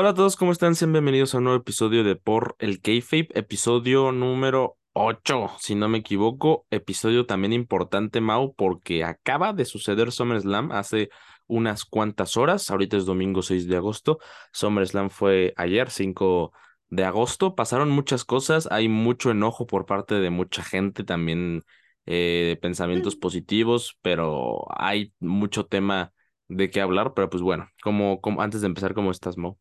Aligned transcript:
Hola 0.00 0.10
a 0.10 0.14
todos, 0.14 0.36
¿cómo 0.36 0.52
están? 0.52 0.76
Sean 0.76 0.92
bienvenidos 0.92 1.34
a 1.34 1.38
un 1.38 1.44
nuevo 1.44 1.58
episodio 1.58 2.04
de 2.04 2.14
Por 2.14 2.54
el 2.60 2.80
Kayfabe, 2.80 3.30
episodio 3.34 4.12
número 4.12 4.78
8, 4.92 5.50
si 5.58 5.74
no 5.74 5.88
me 5.88 5.98
equivoco, 5.98 6.66
episodio 6.70 7.26
también 7.26 7.52
importante, 7.52 8.20
Mau, 8.20 8.54
porque 8.54 9.02
acaba 9.02 9.52
de 9.52 9.64
suceder 9.64 10.12
SummerSlam 10.12 10.70
hace 10.70 11.08
unas 11.48 11.84
cuantas 11.84 12.36
horas, 12.36 12.70
ahorita 12.70 12.96
es 12.96 13.06
domingo 13.06 13.42
6 13.42 13.66
de 13.66 13.74
agosto, 13.74 14.20
SummerSlam 14.52 15.10
fue 15.10 15.52
ayer 15.56 15.90
5 15.90 16.52
de 16.90 17.04
agosto, 17.04 17.56
pasaron 17.56 17.90
muchas 17.90 18.24
cosas, 18.24 18.68
hay 18.70 18.88
mucho 18.88 19.32
enojo 19.32 19.66
por 19.66 19.84
parte 19.84 20.14
de 20.14 20.30
mucha 20.30 20.62
gente, 20.62 21.02
también 21.02 21.64
eh, 22.06 22.56
pensamientos 22.62 23.16
positivos, 23.16 23.98
pero 24.00 24.64
hay 24.80 25.12
mucho 25.18 25.66
tema 25.66 26.12
de 26.46 26.70
qué 26.70 26.82
hablar, 26.82 27.14
pero 27.14 27.28
pues 27.28 27.42
bueno, 27.42 27.68
como, 27.82 28.20
como 28.20 28.42
antes 28.42 28.60
de 28.60 28.68
empezar, 28.68 28.94
¿cómo 28.94 29.10
estás, 29.10 29.36
Mo? 29.36 29.58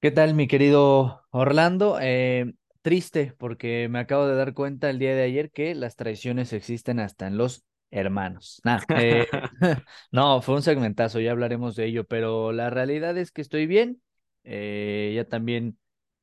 ¿Qué 0.00 0.12
tal, 0.12 0.34
mi 0.34 0.46
querido 0.46 1.22
Orlando? 1.30 1.98
Eh, 2.00 2.52
triste 2.82 3.34
porque 3.36 3.88
me 3.90 3.98
acabo 3.98 4.28
de 4.28 4.36
dar 4.36 4.54
cuenta 4.54 4.90
el 4.90 5.00
día 5.00 5.12
de 5.12 5.22
ayer 5.22 5.50
que 5.50 5.74
las 5.74 5.96
traiciones 5.96 6.52
existen 6.52 7.00
hasta 7.00 7.26
en 7.26 7.36
los 7.36 7.64
hermanos. 7.90 8.60
Nah, 8.62 8.78
eh, 8.96 9.26
no, 10.12 10.40
fue 10.40 10.54
un 10.54 10.62
segmentazo, 10.62 11.18
ya 11.18 11.32
hablaremos 11.32 11.74
de 11.74 11.86
ello, 11.86 12.04
pero 12.04 12.52
la 12.52 12.70
realidad 12.70 13.18
es 13.18 13.32
que 13.32 13.40
estoy 13.40 13.66
bien. 13.66 14.00
Eh, 14.44 15.14
ya 15.16 15.24
también 15.24 15.76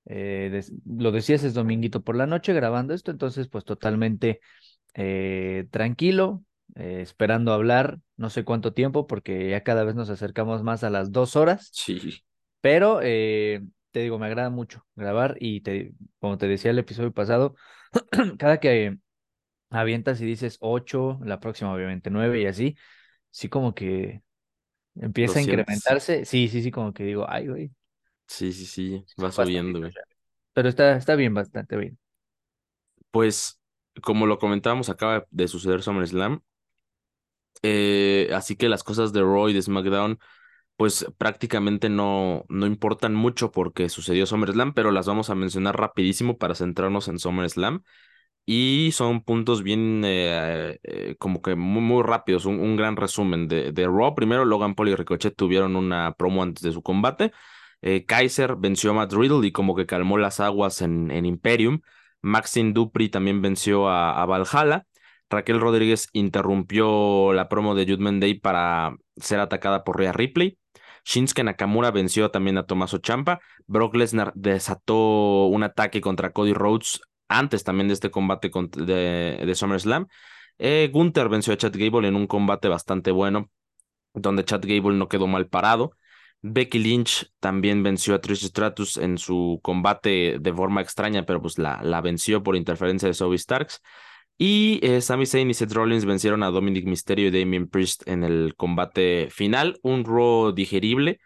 lo 0.06 1.12
decías, 1.12 1.44
es 1.44 1.54
dominguito 1.54 2.02
por 2.02 2.16
la 2.16 2.28
noche 2.28 2.54
grabando 2.54 2.94
esto, 2.94 3.12
entonces 3.12 3.50
pues 3.50 3.66
totalmente 3.66 4.40
tranquilo, 5.70 6.44
esperando 6.76 7.52
hablar, 7.52 8.00
no 8.16 8.30
sé 8.30 8.46
cuánto 8.46 8.72
tiempo, 8.72 9.06
porque 9.06 9.50
ya 9.50 9.64
cada 9.64 9.84
vez 9.84 9.96
nos 9.96 10.10
acercamos 10.10 10.64
más 10.64 10.86
a 10.86 10.90
las 10.90 11.12
dos 11.12 11.36
horas. 11.36 11.72
Sí. 11.74 12.24
Pero 12.66 13.00
eh, 13.04 13.62
te 13.92 14.00
digo, 14.00 14.18
me 14.18 14.26
agrada 14.26 14.50
mucho 14.50 14.84
grabar 14.96 15.38
y 15.40 15.62
te, 15.62 15.94
como 16.18 16.40
te 16.40 16.48
decía 16.48 16.72
el 16.72 16.80
episodio 16.80 17.12
pasado, 17.12 17.54
cada 18.40 18.60
que 18.60 18.98
avientas 19.70 20.20
y 20.20 20.26
dices 20.26 20.58
ocho, 20.62 21.20
la 21.24 21.40
próxima 21.40 21.72
obviamente 21.72 22.10
nueve 22.10 22.42
y 22.42 22.48
así, 22.48 22.76
sí 23.30 23.50
como 23.50 23.76
que 23.76 24.24
empieza 24.96 25.38
a 25.38 25.44
incrementarse. 25.44 26.26
Sí, 26.26 26.48
sí, 26.48 26.64
sí, 26.64 26.72
como 26.72 26.92
que 26.92 27.04
digo, 27.04 27.28
ay, 27.30 27.50
güey. 27.50 27.72
Sí, 28.26 28.52
sí, 28.52 28.66
sí, 28.66 29.06
va 29.24 29.32
subiendo, 29.32 29.82
güey. 29.82 29.92
Pero 30.54 30.68
está, 30.68 30.96
está 30.98 31.14
bien, 31.14 31.36
bastante 31.36 31.78
bien. 31.78 32.00
Pues, 33.12 33.62
como 34.02 34.26
lo 34.26 34.40
comentábamos, 34.40 34.90
acaba 34.90 35.28
de 35.30 35.48
suceder 35.48 35.84
SummerSlam. 35.84 36.42
Eh, 37.62 38.32
así 38.34 38.56
que 38.56 38.70
las 38.70 38.84
cosas 38.84 39.14
de 39.14 39.22
Roy, 39.22 39.54
de 39.54 39.62
SmackDown, 39.62 40.18
pues 40.78 41.06
prácticamente 41.18 41.90
no, 41.90 42.46
no 42.50 42.66
importan 42.68 43.16
mucho 43.16 43.52
porque 43.52 43.90
sucedió 43.90 44.26
SummerSlam, 44.26 44.74
pero 44.74 44.92
las 44.92 45.08
vamos 45.08 45.30
a 45.30 45.36
mencionar 45.36 45.78
rapidísimo 45.80 46.38
para 46.38 46.56
centrarnos 46.56 47.08
en 47.08 47.20
SummerSlam. 47.20 47.84
Y 48.48 48.92
son 48.94 49.24
puntos 49.24 49.64
bien 49.64 50.04
eh, 50.06 50.80
eh, 50.84 51.16
como 51.18 51.42
que 51.42 51.56
muy, 51.56 51.82
muy 51.82 52.04
rápidos, 52.04 52.46
un, 52.46 52.76
gran 52.76 52.96
resumen 52.96 53.48
de, 53.48 53.72
de, 53.72 53.86
Raw. 53.88 54.14
Primero, 54.16 54.46
Logan 54.46 54.76
Paul 54.76 54.90
y 54.90 54.96
Ricochet 54.96 55.36
tuvieron 55.36 55.76
una 55.76 56.14
promo 56.14 56.44
antes 56.44 56.62
de 56.64 56.72
su 56.72 56.84
combate. 56.84 57.32
Eh, 57.82 58.06
Kaiser 58.06 58.56
venció 58.56 58.92
a 58.92 58.94
Matt 58.94 59.14
Riddle 59.14 59.48
y 59.48 59.52
como 59.52 59.76
que 59.76 59.86
calmó 59.88 60.18
las 60.18 60.40
aguas 60.40 60.82
en, 60.82 61.12
en 61.12 61.26
Imperium. 61.26 61.82
Maxine 62.22 62.74
Dupri 62.74 63.10
también 63.10 63.42
venció 63.42 63.90
a, 63.90 64.22
a 64.22 64.26
Valhalla. 64.26 64.86
Raquel 65.30 65.60
Rodríguez 65.60 66.10
interrumpió 66.14 67.34
la 67.34 67.50
promo 67.50 67.76
de 67.76 67.86
Judgment 67.86 68.22
Day 68.22 68.40
para 68.40 68.96
ser 69.18 69.40
atacada 69.40 69.84
por 69.84 69.98
Rhea 70.00 70.12
Ripley. 70.14 70.60
Shinsuke 71.06 71.44
Nakamura 71.44 71.92
venció 71.92 72.32
también 72.32 72.58
a 72.58 72.66
Tommaso 72.66 72.98
Champa. 72.98 73.40
Brock 73.68 73.96
Lesnar 73.96 74.34
desató 74.36 75.46
un 75.46 75.64
ataque 75.64 76.02
contra 76.02 76.32
Cody 76.32 76.54
Rhodes 76.54 77.00
antes 77.28 77.64
también 77.64 77.88
de 77.88 77.94
este 77.94 78.12
combate 78.12 78.52
de, 78.78 79.44
de 79.46 79.56
SummerSlam. 79.56 80.08
Eh, 80.58 80.90
Gunther 80.92 81.30
venció 81.30 81.54
a 81.54 81.58
Chad 81.58 81.74
Gable 81.76 82.08
en 82.08 82.16
un 82.16 82.28
combate 82.28 82.68
bastante 82.68 83.12
bueno, 83.12 83.50
donde 84.14 84.46
Chad 84.46 84.62
Gable 84.64 84.98
no 84.98 85.08
quedó 85.08 85.28
mal 85.28 85.48
parado. 85.48 85.92
Becky 86.42 86.80
Lynch 86.80 87.32
también 87.40 87.84
venció 87.84 88.14
a 88.16 88.22
Trish 88.22 88.46
Stratus 88.46 88.98
en 88.98 89.18
su 89.18 89.60
combate 89.64 90.38
de 90.40 90.54
forma 90.54 90.82
extraña, 90.82 91.26
pero 91.26 91.42
pues 91.42 91.58
la, 91.58 91.82
la 91.82 92.02
venció 92.02 92.44
por 92.44 92.56
interferencia 92.56 93.08
de 93.08 93.14
Zoe 93.14 93.38
Starks. 93.38 93.82
Y 94.38 94.80
eh, 94.84 95.00
Sami 95.02 95.26
Zayn 95.26 95.50
y 95.50 95.54
Seth 95.54 95.72
Rollins 95.72 96.06
vencieron 96.06 96.44
a 96.44 96.52
Dominic 96.52 96.86
Mysterio 96.86 97.28
y 97.30 97.32
Damien 97.32 97.70
Priest 97.70 98.08
en 98.08 98.24
el 98.24 98.56
combate 98.58 99.30
final. 99.32 99.80
Un 99.82 100.04
Raw 100.04 100.52
digerible, 100.52 101.20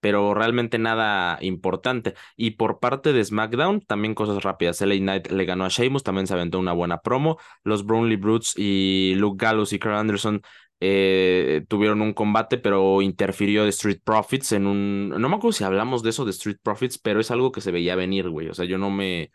pero 0.00 0.34
realmente 0.34 0.78
nada 0.78 1.38
importante. 1.42 2.14
Y 2.36 2.52
por 2.52 2.80
parte 2.80 3.12
de 3.12 3.24
SmackDown, 3.24 3.82
también 3.82 4.14
cosas 4.14 4.42
rápidas. 4.42 4.80
LA 4.80 4.96
Knight 4.96 5.30
le 5.30 5.44
ganó 5.44 5.64
a 5.66 5.68
Sheamus, 5.68 6.02
también 6.02 6.26
se 6.26 6.34
aventó 6.34 6.58
una 6.58 6.72
buena 6.72 7.00
promo. 7.02 7.38
Los 7.64 7.84
Brownlee 7.84 8.16
Brutes 8.16 8.54
y 8.56 9.14
Luke 9.16 9.44
Gallows 9.44 9.72
y 9.74 9.78
Carl 9.78 9.96
Anderson 9.96 10.42
eh, 10.80 11.64
tuvieron 11.68 12.00
un 12.00 12.14
combate, 12.14 12.56
pero 12.56 13.02
interfirió 13.02 13.64
de 13.64 13.70
Street 13.70 14.00
Profits 14.02 14.52
en 14.52 14.66
un... 14.66 15.10
No 15.10 15.28
me 15.28 15.36
acuerdo 15.36 15.52
si 15.52 15.64
hablamos 15.64 16.02
de 16.02 16.10
eso 16.10 16.24
de 16.24 16.30
Street 16.30 16.56
Profits, 16.62 16.98
pero 16.98 17.20
es 17.20 17.30
algo 17.30 17.52
que 17.52 17.60
se 17.60 17.70
veía 17.70 17.96
venir, 17.96 18.30
güey. 18.30 18.48
O 18.48 18.54
sea, 18.54 18.64
yo 18.64 18.78
no 18.78 18.90
me 18.90 19.30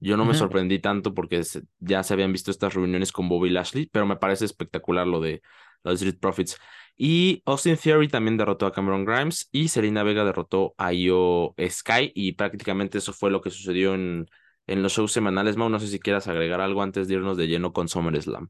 yo 0.00 0.16
no 0.16 0.24
me 0.24 0.34
sorprendí 0.34 0.78
tanto 0.78 1.14
porque 1.14 1.42
ya 1.78 2.02
se 2.02 2.14
habían 2.14 2.32
visto 2.32 2.50
estas 2.50 2.74
reuniones 2.74 3.12
con 3.12 3.28
Bobby 3.28 3.50
Lashley, 3.50 3.86
pero 3.86 4.06
me 4.06 4.16
parece 4.16 4.46
espectacular 4.46 5.06
lo 5.06 5.20
de 5.20 5.42
los 5.84 5.94
Street 5.94 6.18
Profits. 6.18 6.58
Y 6.96 7.42
Austin 7.46 7.76
Theory 7.76 8.08
también 8.08 8.36
derrotó 8.36 8.66
a 8.66 8.72
Cameron 8.72 9.04
Grimes 9.04 9.48
y 9.52 9.68
Selena 9.68 10.02
Vega 10.02 10.24
derrotó 10.24 10.74
a 10.78 10.92
Io 10.92 11.54
Sky 11.68 12.12
y 12.14 12.32
prácticamente 12.32 12.98
eso 12.98 13.12
fue 13.12 13.30
lo 13.30 13.40
que 13.40 13.50
sucedió 13.50 13.94
en, 13.94 14.26
en 14.66 14.82
los 14.82 14.92
shows 14.92 15.12
semanales. 15.12 15.56
Mau, 15.56 15.68
no 15.68 15.80
sé 15.80 15.86
si 15.86 15.98
quieras 15.98 16.28
agregar 16.28 16.60
algo 16.60 16.82
antes 16.82 17.08
de 17.08 17.14
irnos 17.14 17.36
de 17.36 17.46
lleno 17.46 17.72
con 17.72 17.88
SummerSlam. 17.88 18.48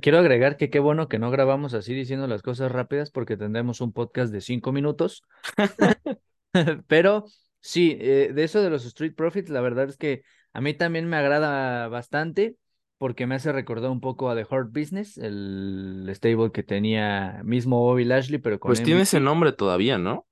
Quiero 0.00 0.18
agregar 0.18 0.56
que 0.56 0.68
qué 0.68 0.80
bueno 0.80 1.08
que 1.08 1.20
no 1.20 1.30
grabamos 1.30 1.74
así 1.74 1.94
diciendo 1.94 2.26
las 2.26 2.42
cosas 2.42 2.72
rápidas 2.72 3.12
porque 3.12 3.36
tendremos 3.36 3.80
un 3.80 3.92
podcast 3.92 4.32
de 4.32 4.40
cinco 4.40 4.72
minutos. 4.72 5.22
Pero 6.88 7.24
Sí, 7.60 7.96
eh, 8.00 8.32
de 8.34 8.44
eso 8.44 8.62
de 8.62 8.70
los 8.70 8.84
Street 8.86 9.14
Profits, 9.14 9.50
la 9.50 9.60
verdad 9.60 9.88
es 9.88 9.96
que 9.96 10.22
a 10.52 10.60
mí 10.60 10.74
también 10.74 11.08
me 11.08 11.16
agrada 11.16 11.88
bastante 11.88 12.56
porque 12.98 13.26
me 13.26 13.34
hace 13.34 13.52
recordar 13.52 13.90
un 13.90 14.00
poco 14.00 14.30
a 14.30 14.34
The 14.34 14.46
Hard 14.50 14.70
Business, 14.72 15.18
el 15.18 16.10
stable 16.14 16.52
que 16.52 16.62
tenía 16.62 17.42
mismo 17.44 17.80
Bobby 17.80 18.04
Lashley, 18.04 18.38
pero 18.38 18.60
con 18.60 18.72
Pues 18.72 18.82
tiene 18.82 19.02
ese 19.02 19.20
nombre 19.20 19.52
todavía, 19.52 19.98
¿no? 19.98 20.26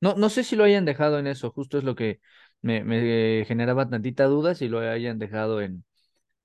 No, 0.00 0.14
no 0.16 0.28
sé 0.28 0.44
si 0.44 0.56
lo 0.56 0.64
hayan 0.64 0.84
dejado 0.84 1.18
en 1.18 1.26
eso, 1.26 1.50
justo 1.50 1.78
es 1.78 1.84
lo 1.84 1.94
que 1.94 2.20
me, 2.62 2.84
me 2.84 3.44
generaba 3.46 3.88
tantita 3.88 4.24
duda 4.26 4.54
si 4.54 4.68
lo 4.68 4.80
hayan 4.80 5.18
dejado 5.18 5.62
en, 5.62 5.84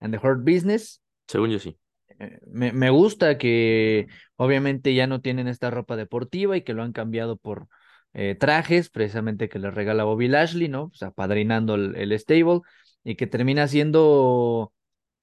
en 0.01 0.11
The 0.11 0.19
Hard 0.23 0.41
Business. 0.43 1.01
Según 1.27 1.51
yo 1.51 1.59
sí. 1.59 1.77
Eh, 2.19 2.39
me, 2.47 2.71
me 2.73 2.89
gusta 2.89 3.37
que 3.37 4.07
obviamente 4.35 4.93
ya 4.93 5.07
no 5.07 5.21
tienen 5.21 5.47
esta 5.47 5.69
ropa 5.71 5.95
deportiva 5.95 6.57
y 6.57 6.63
que 6.63 6.73
lo 6.73 6.83
han 6.83 6.91
cambiado 6.93 7.37
por 7.37 7.67
eh, 8.13 8.35
trajes, 8.35 8.89
precisamente 8.89 9.49
que 9.49 9.59
le 9.59 9.71
regala 9.71 10.03
Bobby 10.03 10.27
Lashley, 10.27 10.67
¿no? 10.67 10.89
Pues 10.89 11.03
apadrinando 11.03 11.75
el, 11.75 12.19
stable 12.19 12.61
y 13.03 13.15
que 13.15 13.27
termina 13.27 13.67
siendo 13.67 14.73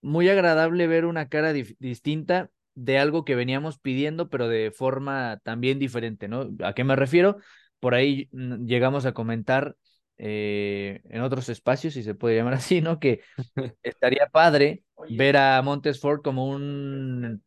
muy 0.02 0.28
agradable 0.28 0.86
ver 0.86 1.04
una 1.04 1.28
cara 1.28 1.52
distinta 1.52 2.50
de 2.74 2.98
algo 2.98 3.24
que 3.24 3.34
veníamos 3.34 3.78
pidiendo, 3.78 4.28
pero 4.28 4.48
de 4.48 4.70
forma 4.70 5.40
también 5.42 5.78
diferente, 5.78 6.28
¿no? 6.28 6.50
¿A 6.62 6.74
qué 6.74 6.84
me 6.84 6.94
refiero? 6.96 7.38
Por 7.80 7.94
ahí 7.94 8.28
mm, 8.32 8.66
llegamos 8.66 9.06
a 9.06 9.12
comentar 9.12 9.76
eh, 10.18 11.00
en 11.10 11.22
otros 11.22 11.48
espacios, 11.48 11.94
si 11.94 12.02
se 12.02 12.14
puede 12.14 12.36
llamar 12.36 12.54
así, 12.54 12.80
¿no? 12.80 13.00
Que 13.00 13.20
estaría 13.82 14.26
padre 14.28 14.84
ver 15.10 15.36
a 15.36 15.60
Montesford 15.62 16.22
como 16.22 16.46
un 16.48 17.42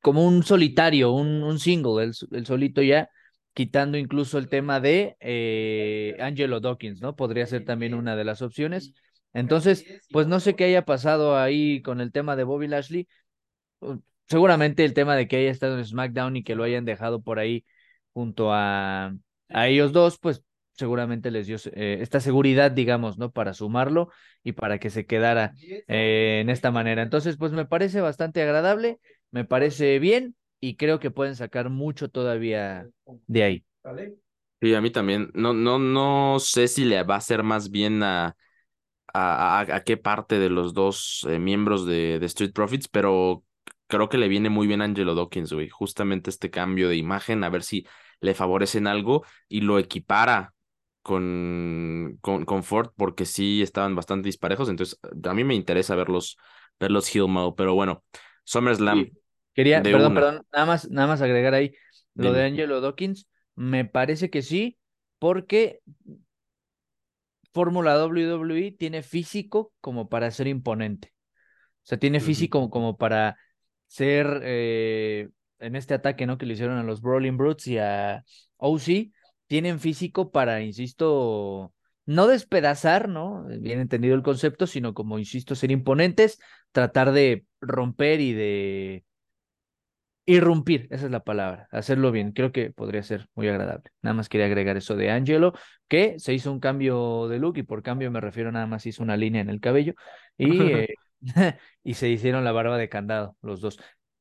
como 0.00 0.26
un 0.26 0.42
solitario, 0.42 1.12
un, 1.12 1.44
un 1.44 1.58
single, 1.60 2.10
el 2.32 2.46
solito 2.46 2.82
ya, 2.82 3.08
quitando 3.54 3.98
incluso 3.98 4.38
el 4.38 4.48
tema 4.48 4.80
de 4.80 5.16
eh, 5.20 6.16
Angelo 6.20 6.60
Dawkins, 6.60 7.00
¿no? 7.00 7.16
Podría 7.16 7.46
ser 7.46 7.64
también 7.64 7.94
una 7.94 8.16
de 8.16 8.24
las 8.24 8.42
opciones. 8.42 8.94
Entonces, 9.34 9.84
pues 10.10 10.26
no 10.26 10.40
sé 10.40 10.54
qué 10.56 10.64
haya 10.64 10.84
pasado 10.84 11.38
ahí 11.38 11.82
con 11.82 12.00
el 12.00 12.12
tema 12.12 12.36
de 12.36 12.44
Bobby 12.44 12.68
Lashley. 12.68 13.08
Uh, 13.80 13.98
seguramente 14.28 14.84
el 14.84 14.94
tema 14.94 15.16
de 15.16 15.28
que 15.28 15.36
haya 15.36 15.50
estado 15.50 15.78
en 15.78 15.84
SmackDown 15.84 16.36
y 16.36 16.44
que 16.44 16.54
lo 16.54 16.64
hayan 16.64 16.84
dejado 16.84 17.22
por 17.22 17.38
ahí 17.38 17.64
junto 18.12 18.52
a, 18.52 19.14
a 19.48 19.68
ellos 19.68 19.92
dos, 19.92 20.18
pues 20.18 20.42
seguramente 20.72 21.30
les 21.30 21.46
dio 21.46 21.56
eh, 21.74 21.98
esta 22.00 22.20
seguridad, 22.20 22.70
digamos, 22.70 23.18
¿no? 23.18 23.30
Para 23.30 23.54
sumarlo 23.54 24.10
y 24.42 24.52
para 24.52 24.78
que 24.78 24.90
se 24.90 25.06
quedara 25.06 25.52
eh, 25.88 26.40
en 26.40 26.50
esta 26.50 26.70
manera. 26.70 27.02
Entonces, 27.02 27.36
pues 27.36 27.52
me 27.52 27.66
parece 27.66 28.00
bastante 28.00 28.42
agradable, 28.42 28.98
me 29.30 29.44
parece 29.44 29.98
bien 29.98 30.34
y 30.64 30.76
creo 30.76 31.00
que 31.00 31.10
pueden 31.10 31.34
sacar 31.34 31.70
mucho 31.70 32.08
todavía 32.08 32.88
de 33.26 33.42
ahí. 33.42 33.64
Sí, 34.60 34.74
a 34.74 34.80
mí 34.80 34.92
también. 34.92 35.32
No, 35.34 35.52
no, 35.52 35.80
no 35.80 36.38
sé 36.38 36.68
si 36.68 36.84
le 36.84 37.02
va 37.02 37.16
a 37.16 37.18
hacer 37.18 37.42
más 37.42 37.72
bien 37.72 38.04
a, 38.04 38.36
a, 39.12 39.58
a, 39.58 39.80
qué 39.82 39.96
parte 39.96 40.38
de 40.38 40.50
los 40.50 40.72
dos 40.72 41.26
eh, 41.28 41.40
miembros 41.40 41.84
de, 41.84 42.20
de, 42.20 42.26
Street 42.26 42.52
Profits, 42.52 42.86
pero 42.86 43.42
creo 43.88 44.08
que 44.08 44.18
le 44.18 44.28
viene 44.28 44.50
muy 44.50 44.68
bien 44.68 44.82
a 44.82 44.84
Angelo 44.84 45.16
Dawkins, 45.16 45.52
güey. 45.52 45.68
Justamente 45.68 46.30
este 46.30 46.48
cambio 46.48 46.88
de 46.88 46.96
imagen, 46.96 47.42
a 47.42 47.50
ver 47.50 47.64
si 47.64 47.84
le 48.20 48.32
favorecen 48.32 48.86
algo 48.86 49.24
y 49.48 49.62
lo 49.62 49.80
equipara 49.80 50.54
con, 51.02 52.18
con, 52.20 52.44
con 52.44 52.62
Ford 52.62 52.92
porque 52.96 53.24
sí 53.24 53.62
estaban 53.62 53.96
bastante 53.96 54.28
disparejos. 54.28 54.68
Entonces, 54.68 55.00
a 55.24 55.34
mí 55.34 55.42
me 55.42 55.56
interesa 55.56 55.96
verlos, 55.96 56.36
verlos 56.78 57.12
heel 57.12 57.26
mode. 57.26 57.54
Pero 57.56 57.74
bueno, 57.74 58.04
SummerSlam. 58.44 59.10
Quería, 59.54 59.82
perdón, 59.82 60.14
perdón, 60.14 60.46
nada 60.52 60.66
más, 60.66 60.90
nada 60.90 61.08
más 61.08 61.20
agregar 61.20 61.54
ahí 61.54 61.72
lo 62.14 62.32
de 62.32 62.44
Angelo 62.44 62.80
Dawkins. 62.80 63.28
Me 63.54 63.84
parece 63.84 64.30
que 64.30 64.42
sí, 64.42 64.78
porque 65.18 65.80
Fórmula 67.52 68.02
WWE 68.06 68.72
tiene 68.78 69.02
físico 69.02 69.72
como 69.80 70.08
para 70.08 70.30
ser 70.30 70.46
imponente. 70.46 71.12
O 71.84 71.86
sea, 71.86 71.98
tiene 71.98 72.20
físico 72.20 72.70
como 72.70 72.96
para 72.96 73.36
ser 73.88 74.40
eh, 74.44 75.28
en 75.58 75.76
este 75.76 75.94
ataque, 75.94 76.26
¿no? 76.26 76.38
Que 76.38 76.46
le 76.46 76.54
hicieron 76.54 76.78
a 76.78 76.82
los 76.82 77.02
Brawling 77.02 77.36
Brutes 77.36 77.66
y 77.66 77.78
a 77.78 78.24
OC, 78.56 79.12
tienen 79.48 79.80
físico 79.80 80.30
para, 80.30 80.62
insisto, 80.62 81.74
no 82.06 82.26
despedazar, 82.26 83.08
¿no? 83.08 83.44
Bien 83.60 83.80
entendido 83.80 84.14
el 84.14 84.22
concepto, 84.22 84.66
sino 84.66 84.94
como, 84.94 85.18
insisto, 85.18 85.54
ser 85.54 85.70
imponentes, 85.72 86.40
tratar 86.70 87.12
de 87.12 87.44
romper 87.60 88.20
y 88.20 88.32
de 88.32 89.04
irrumpir, 90.24 90.86
esa 90.90 91.06
es 91.06 91.10
la 91.10 91.24
palabra, 91.24 91.68
hacerlo 91.70 92.12
bien, 92.12 92.32
creo 92.32 92.52
que 92.52 92.70
podría 92.70 93.02
ser 93.02 93.28
muy 93.34 93.48
agradable. 93.48 93.90
Nada 94.02 94.14
más 94.14 94.28
quería 94.28 94.46
agregar 94.46 94.76
eso 94.76 94.96
de 94.96 95.10
Angelo, 95.10 95.52
que 95.88 96.18
se 96.18 96.32
hizo 96.34 96.52
un 96.52 96.60
cambio 96.60 97.28
de 97.28 97.38
look 97.38 97.58
y 97.58 97.62
por 97.62 97.82
cambio 97.82 98.10
me 98.10 98.20
refiero 98.20 98.52
nada 98.52 98.66
más 98.66 98.86
hizo 98.86 99.02
una 99.02 99.16
línea 99.16 99.40
en 99.40 99.50
el 99.50 99.60
cabello 99.60 99.94
y, 100.38 100.60
eh, 100.72 100.88
y 101.84 101.94
se 101.94 102.08
hicieron 102.08 102.44
la 102.44 102.52
barba 102.52 102.78
de 102.78 102.88
candado 102.88 103.36
los 103.42 103.60
dos. 103.60 103.78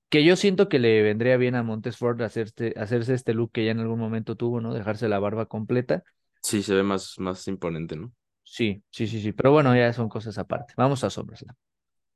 Que 0.09 0.25
yo 0.25 0.35
siento 0.35 0.67
que 0.67 0.79
le 0.79 1.01
vendría 1.03 1.37
bien 1.37 1.55
a 1.55 1.63
Montesford 1.63 2.21
hacerse, 2.21 2.73
hacerse 2.75 3.13
este 3.13 3.33
look 3.33 3.51
que 3.53 3.63
ya 3.63 3.71
en 3.71 3.79
algún 3.79 3.99
momento 3.99 4.35
tuvo, 4.35 4.59
¿no? 4.59 4.73
Dejarse 4.73 5.07
la 5.07 5.19
barba 5.19 5.45
completa. 5.45 6.03
Sí, 6.41 6.63
se 6.63 6.75
ve 6.75 6.83
más, 6.83 7.15
más 7.17 7.47
imponente, 7.47 7.95
¿no? 7.95 8.11
Sí, 8.43 8.83
sí, 8.89 9.07
sí, 9.07 9.21
sí. 9.21 9.31
Pero 9.31 9.51
bueno, 9.51 9.73
ya 9.73 9.93
son 9.93 10.09
cosas 10.09 10.37
aparte. 10.37 10.73
Vamos 10.75 11.05
a 11.05 11.09
SummerSlam 11.09 11.55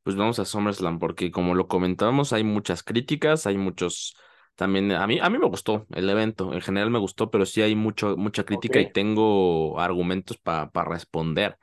pues 0.05 0.15
vamos 0.15 0.39
a 0.39 0.45
SummerSlam, 0.45 0.99
porque 0.99 1.31
como 1.31 1.55
lo 1.55 1.67
comentábamos, 1.67 2.31
hay 2.31 2.43
muchas 2.45 2.83
críticas, 2.83 3.47
hay 3.47 3.57
muchos 3.57 4.15
también, 4.55 4.91
a 4.91 5.07
mí, 5.07 5.19
a 5.19 5.29
mí 5.31 5.39
me 5.39 5.47
gustó 5.47 5.87
el 5.95 6.09
evento, 6.09 6.53
en 6.53 6.61
general 6.61 6.91
me 6.91 6.99
gustó, 6.99 7.31
pero 7.31 7.45
sí 7.47 7.63
hay 7.63 7.75
mucho, 7.75 8.15
mucha 8.15 8.45
crítica 8.45 8.79
y 8.79 8.91
tengo 8.91 9.79
argumentos 9.81 10.37
para 10.37 10.69
responder. 10.85 11.57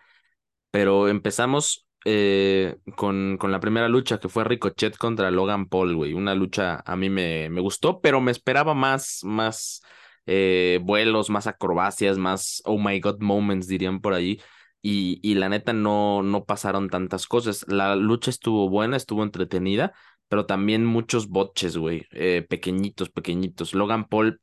Pero 0.71 1.09
empezamos 1.09 1.87
eh, 2.05 2.77
con, 2.97 3.37
con 3.39 3.53
la 3.53 3.61
primera 3.61 3.89
lucha 3.89 4.19
que 4.19 4.29
fue 4.29 4.45
Ricochet 4.45 4.97
contra 4.97 5.31
Logan 5.31 5.67
Paul, 5.69 5.95
güey. 5.95 6.15
Una 6.15 6.35
lucha 6.35 6.83
a 6.85 6.97
mí 6.97 7.11
me, 7.11 7.49
me 7.51 7.61
gustó, 7.61 8.01
pero 8.01 8.21
me 8.21 8.33
esperaba 8.33 8.75
más, 8.75 9.21
más 9.23 9.83
eh, 10.27 10.81
vuelos, 10.83 11.31
más 11.31 11.47
acrobacias, 11.47 12.19
más 12.19 12.63
oh 12.65 12.79
my 12.79 12.99
god 13.01 13.21
moments, 13.21 13.69
dirían 13.69 14.01
por 14.01 14.15
ahí 14.15 14.41
y, 14.83 15.21
y 15.23 15.35
la 15.37 15.49
neta 15.49 15.73
no, 15.73 16.23
no 16.23 16.45
pasaron 16.45 16.91
tantas 16.91 17.27
cosas. 17.27 17.65
La 17.69 17.97
lucha 17.97 18.31
estuvo 18.31 18.69
buena, 18.69 18.97
estuvo 18.97 19.23
entretenida, 19.23 19.95
pero 20.29 20.47
también 20.47 20.85
muchos 20.85 21.29
botches, 21.29 21.77
güey, 21.77 22.07
eh, 22.13 22.47
pequeñitos, 22.49 23.11
pequeñitos. 23.11 23.75
Logan 23.75 24.07
Paul, 24.07 24.41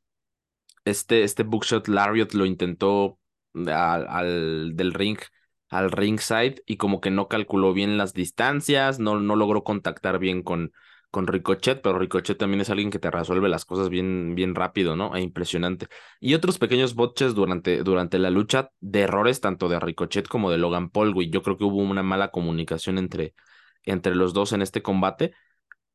este, 0.84 1.22
este 1.24 1.42
bookshot 1.42 1.88
Lariat 1.88 2.32
lo 2.34 2.46
intentó 2.46 3.18
al, 3.54 4.06
al 4.08 4.76
del 4.76 4.92
ring 4.94 5.18
al 5.68 5.92
ringside 5.92 6.62
y 6.66 6.76
como 6.76 7.00
que 7.00 7.10
no 7.10 7.28
calculó 7.28 7.72
bien 7.72 7.96
las 7.96 8.12
distancias, 8.12 8.98
no, 8.98 9.20
no 9.20 9.36
logró 9.36 9.62
contactar 9.62 10.18
bien 10.18 10.42
con, 10.42 10.72
con 11.10 11.26
Ricochet, 11.26 11.82
pero 11.82 11.98
Ricochet 11.98 12.38
también 12.38 12.60
es 12.60 12.70
alguien 12.70 12.90
que 12.90 12.98
te 12.98 13.10
resuelve 13.10 13.48
las 13.48 13.64
cosas 13.64 13.88
bien, 13.88 14.34
bien 14.34 14.54
rápido, 14.54 14.96
¿no? 14.96 15.14
E 15.16 15.20
impresionante. 15.20 15.88
Y 16.20 16.34
otros 16.34 16.58
pequeños 16.58 16.94
botches 16.94 17.34
durante, 17.34 17.82
durante 17.82 18.18
la 18.18 18.30
lucha 18.30 18.70
de 18.80 19.00
errores 19.00 19.40
tanto 19.40 19.68
de 19.68 19.80
Ricochet 19.80 20.28
como 20.28 20.50
de 20.50 20.58
Logan 20.58 20.90
Paul, 20.90 21.12
güey. 21.12 21.30
Yo 21.30 21.42
creo 21.42 21.56
que 21.58 21.64
hubo 21.64 21.78
una 21.78 22.02
mala 22.02 22.30
comunicación 22.30 22.98
entre, 22.98 23.34
entre 23.84 24.14
los 24.14 24.32
dos 24.34 24.52
en 24.52 24.62
este 24.62 24.82
combate, 24.82 25.34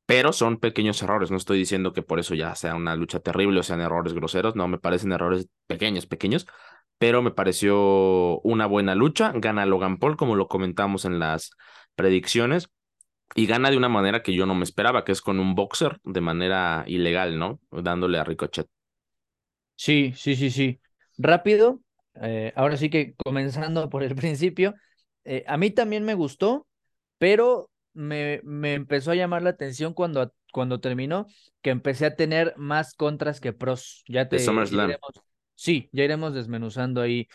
pero 0.05 0.33
son 0.33 0.59
pequeños 0.59 1.01
errores. 1.01 1.31
No 1.31 1.37
estoy 1.37 1.57
diciendo 1.59 1.93
que 1.93 2.03
por 2.03 2.19
eso 2.19 2.35
ya 2.35 2.55
sea 2.55 2.75
una 2.75 2.95
lucha 2.95 3.19
terrible 3.19 3.59
o 3.59 3.63
sean 3.63 3.81
errores 3.81 4.13
groseros, 4.13 4.55
no, 4.55 4.67
me 4.67 4.79
parecen 4.79 5.11
errores 5.11 5.49
pequeños, 5.67 6.05
pequeños. 6.07 6.47
Pero 6.97 7.21
me 7.21 7.31
pareció 7.31 8.39
una 8.41 8.67
buena 8.67 8.95
lucha. 8.95 9.33
Gana 9.35 9.65
Logan 9.65 9.97
Paul, 9.97 10.17
como 10.17 10.35
lo 10.35 10.47
comentamos 10.47 11.05
en 11.05 11.19
las 11.19 11.51
predicciones 11.95 12.69
y 13.35 13.45
gana 13.47 13.69
de 13.69 13.77
una 13.77 13.89
manera 13.89 14.23
que 14.23 14.33
yo 14.33 14.45
no 14.45 14.55
me 14.55 14.63
esperaba, 14.63 15.05
que 15.05 15.11
es 15.11 15.21
con 15.21 15.39
un 15.39 15.55
boxer 15.55 15.99
de 16.03 16.21
manera 16.21 16.83
ilegal, 16.87 17.37
¿no? 17.37 17.59
Dándole 17.71 18.17
a 18.19 18.23
Ricochet. 18.23 18.67
Sí, 19.75 20.13
sí, 20.15 20.35
sí, 20.35 20.49
sí. 20.51 20.81
Rápido, 21.17 21.81
eh, 22.15 22.53
ahora 22.55 22.77
sí 22.77 22.89
que 22.89 23.15
comenzando 23.15 23.89
por 23.89 24.03
el 24.03 24.15
principio, 24.15 24.73
eh, 25.23 25.43
a 25.47 25.57
mí 25.57 25.71
también 25.71 26.03
me 26.05 26.13
gustó, 26.13 26.67
pero 27.17 27.69
me, 27.93 28.41
me 28.43 28.73
empezó 28.73 29.11
a 29.11 29.15
llamar 29.15 29.41
la 29.43 29.51
atención 29.51 29.93
cuando, 29.93 30.33
cuando 30.51 30.79
terminó, 30.79 31.27
que 31.61 31.69
empecé 31.71 32.05
a 32.05 32.15
tener 32.15 32.53
más 32.57 32.93
contras 32.93 33.39
que 33.41 33.53
pros. 33.53 34.03
Ya 34.07 34.29
te 34.29 34.41
iremos, 34.43 34.71
Sí, 35.55 35.89
ya 35.93 36.03
iremos 36.03 36.33
desmenuzando 36.33 37.01
ahí. 37.01 37.27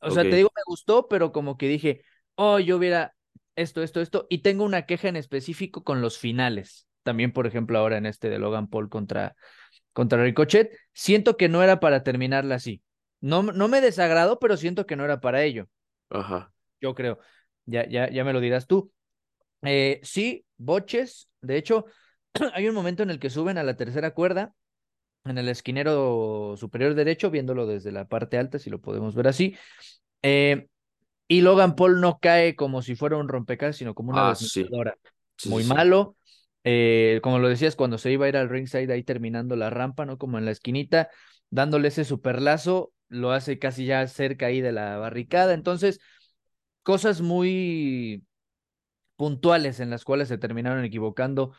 O 0.00 0.10
sea, 0.10 0.28
te 0.28 0.36
digo, 0.36 0.50
me 0.54 0.62
gustó, 0.66 1.08
pero 1.08 1.32
como 1.32 1.56
que 1.56 1.68
dije, 1.68 2.02
oh, 2.36 2.58
yo 2.60 2.76
hubiera 2.76 3.14
esto, 3.56 3.82
esto, 3.82 4.00
esto, 4.00 4.26
y 4.28 4.38
tengo 4.38 4.64
una 4.64 4.86
queja 4.86 5.08
en 5.08 5.16
específico 5.16 5.84
con 5.84 6.00
los 6.00 6.18
finales. 6.18 6.86
También, 7.02 7.32
por 7.32 7.46
ejemplo, 7.46 7.78
ahora 7.78 7.98
en 7.98 8.06
este 8.06 8.30
de 8.30 8.38
Logan 8.38 8.68
Paul 8.68 8.88
contra, 8.88 9.36
contra 9.92 10.22
Ricochet, 10.22 10.76
siento 10.92 11.36
que 11.36 11.48
no 11.48 11.62
era 11.62 11.80
para 11.80 12.02
terminarla 12.02 12.56
así. 12.56 12.82
No, 13.20 13.42
no 13.42 13.68
me 13.68 13.80
desagrado, 13.80 14.38
pero 14.38 14.56
siento 14.56 14.86
que 14.86 14.96
no 14.96 15.04
era 15.04 15.20
para 15.20 15.42
ello. 15.42 15.68
Ajá. 16.10 16.52
Yo 16.80 16.94
creo. 16.94 17.18
Ya, 17.66 17.88
ya, 17.88 18.10
ya 18.10 18.24
me 18.24 18.32
lo 18.32 18.40
dirás 18.40 18.66
tú. 18.66 18.92
Eh, 19.62 20.00
sí, 20.02 20.44
boches. 20.56 21.28
De 21.40 21.56
hecho, 21.56 21.86
hay 22.54 22.68
un 22.68 22.74
momento 22.74 23.02
en 23.02 23.10
el 23.10 23.18
que 23.18 23.30
suben 23.30 23.58
a 23.58 23.62
la 23.62 23.76
tercera 23.76 24.12
cuerda, 24.12 24.54
en 25.24 25.38
el 25.38 25.48
esquinero 25.48 26.54
superior 26.56 26.94
derecho, 26.94 27.30
viéndolo 27.30 27.66
desde 27.66 27.92
la 27.92 28.06
parte 28.06 28.36
alta, 28.36 28.58
si 28.58 28.68
lo 28.68 28.80
podemos 28.80 29.14
ver 29.14 29.28
así. 29.28 29.56
Eh, 30.22 30.68
y 31.26 31.40
Logan 31.40 31.74
Paul 31.74 32.00
no 32.00 32.18
cae 32.18 32.54
como 32.54 32.82
si 32.82 32.96
fuera 32.96 33.16
un 33.16 33.28
rompecabezas, 33.28 33.78
sino 33.78 33.94
como 33.94 34.10
una 34.10 34.30
ah, 34.30 34.34
Muy 35.46 35.64
malo. 35.64 36.16
Eh, 36.64 37.20
como 37.22 37.38
lo 37.38 37.48
decías, 37.48 37.76
cuando 37.76 37.98
se 37.98 38.10
iba 38.10 38.26
a 38.26 38.28
ir 38.28 38.36
al 38.36 38.48
ringside 38.48 38.92
ahí 38.92 39.02
terminando 39.02 39.56
la 39.56 39.70
rampa, 39.70 40.06
¿no? 40.06 40.18
Como 40.18 40.38
en 40.38 40.44
la 40.44 40.50
esquinita, 40.50 41.10
dándole 41.50 41.88
ese 41.88 42.04
superlazo, 42.04 42.92
lo 43.08 43.32
hace 43.32 43.58
casi 43.58 43.86
ya 43.86 44.06
cerca 44.06 44.46
ahí 44.46 44.60
de 44.60 44.72
la 44.72 44.98
barricada. 44.98 45.54
Entonces, 45.54 46.00
cosas 46.82 47.20
muy 47.20 48.24
puntuales 49.16 49.80
en 49.80 49.90
las 49.90 50.04
cuales 50.04 50.28
se 50.28 50.38
terminaron 50.38 50.84
equivocando. 50.84 51.52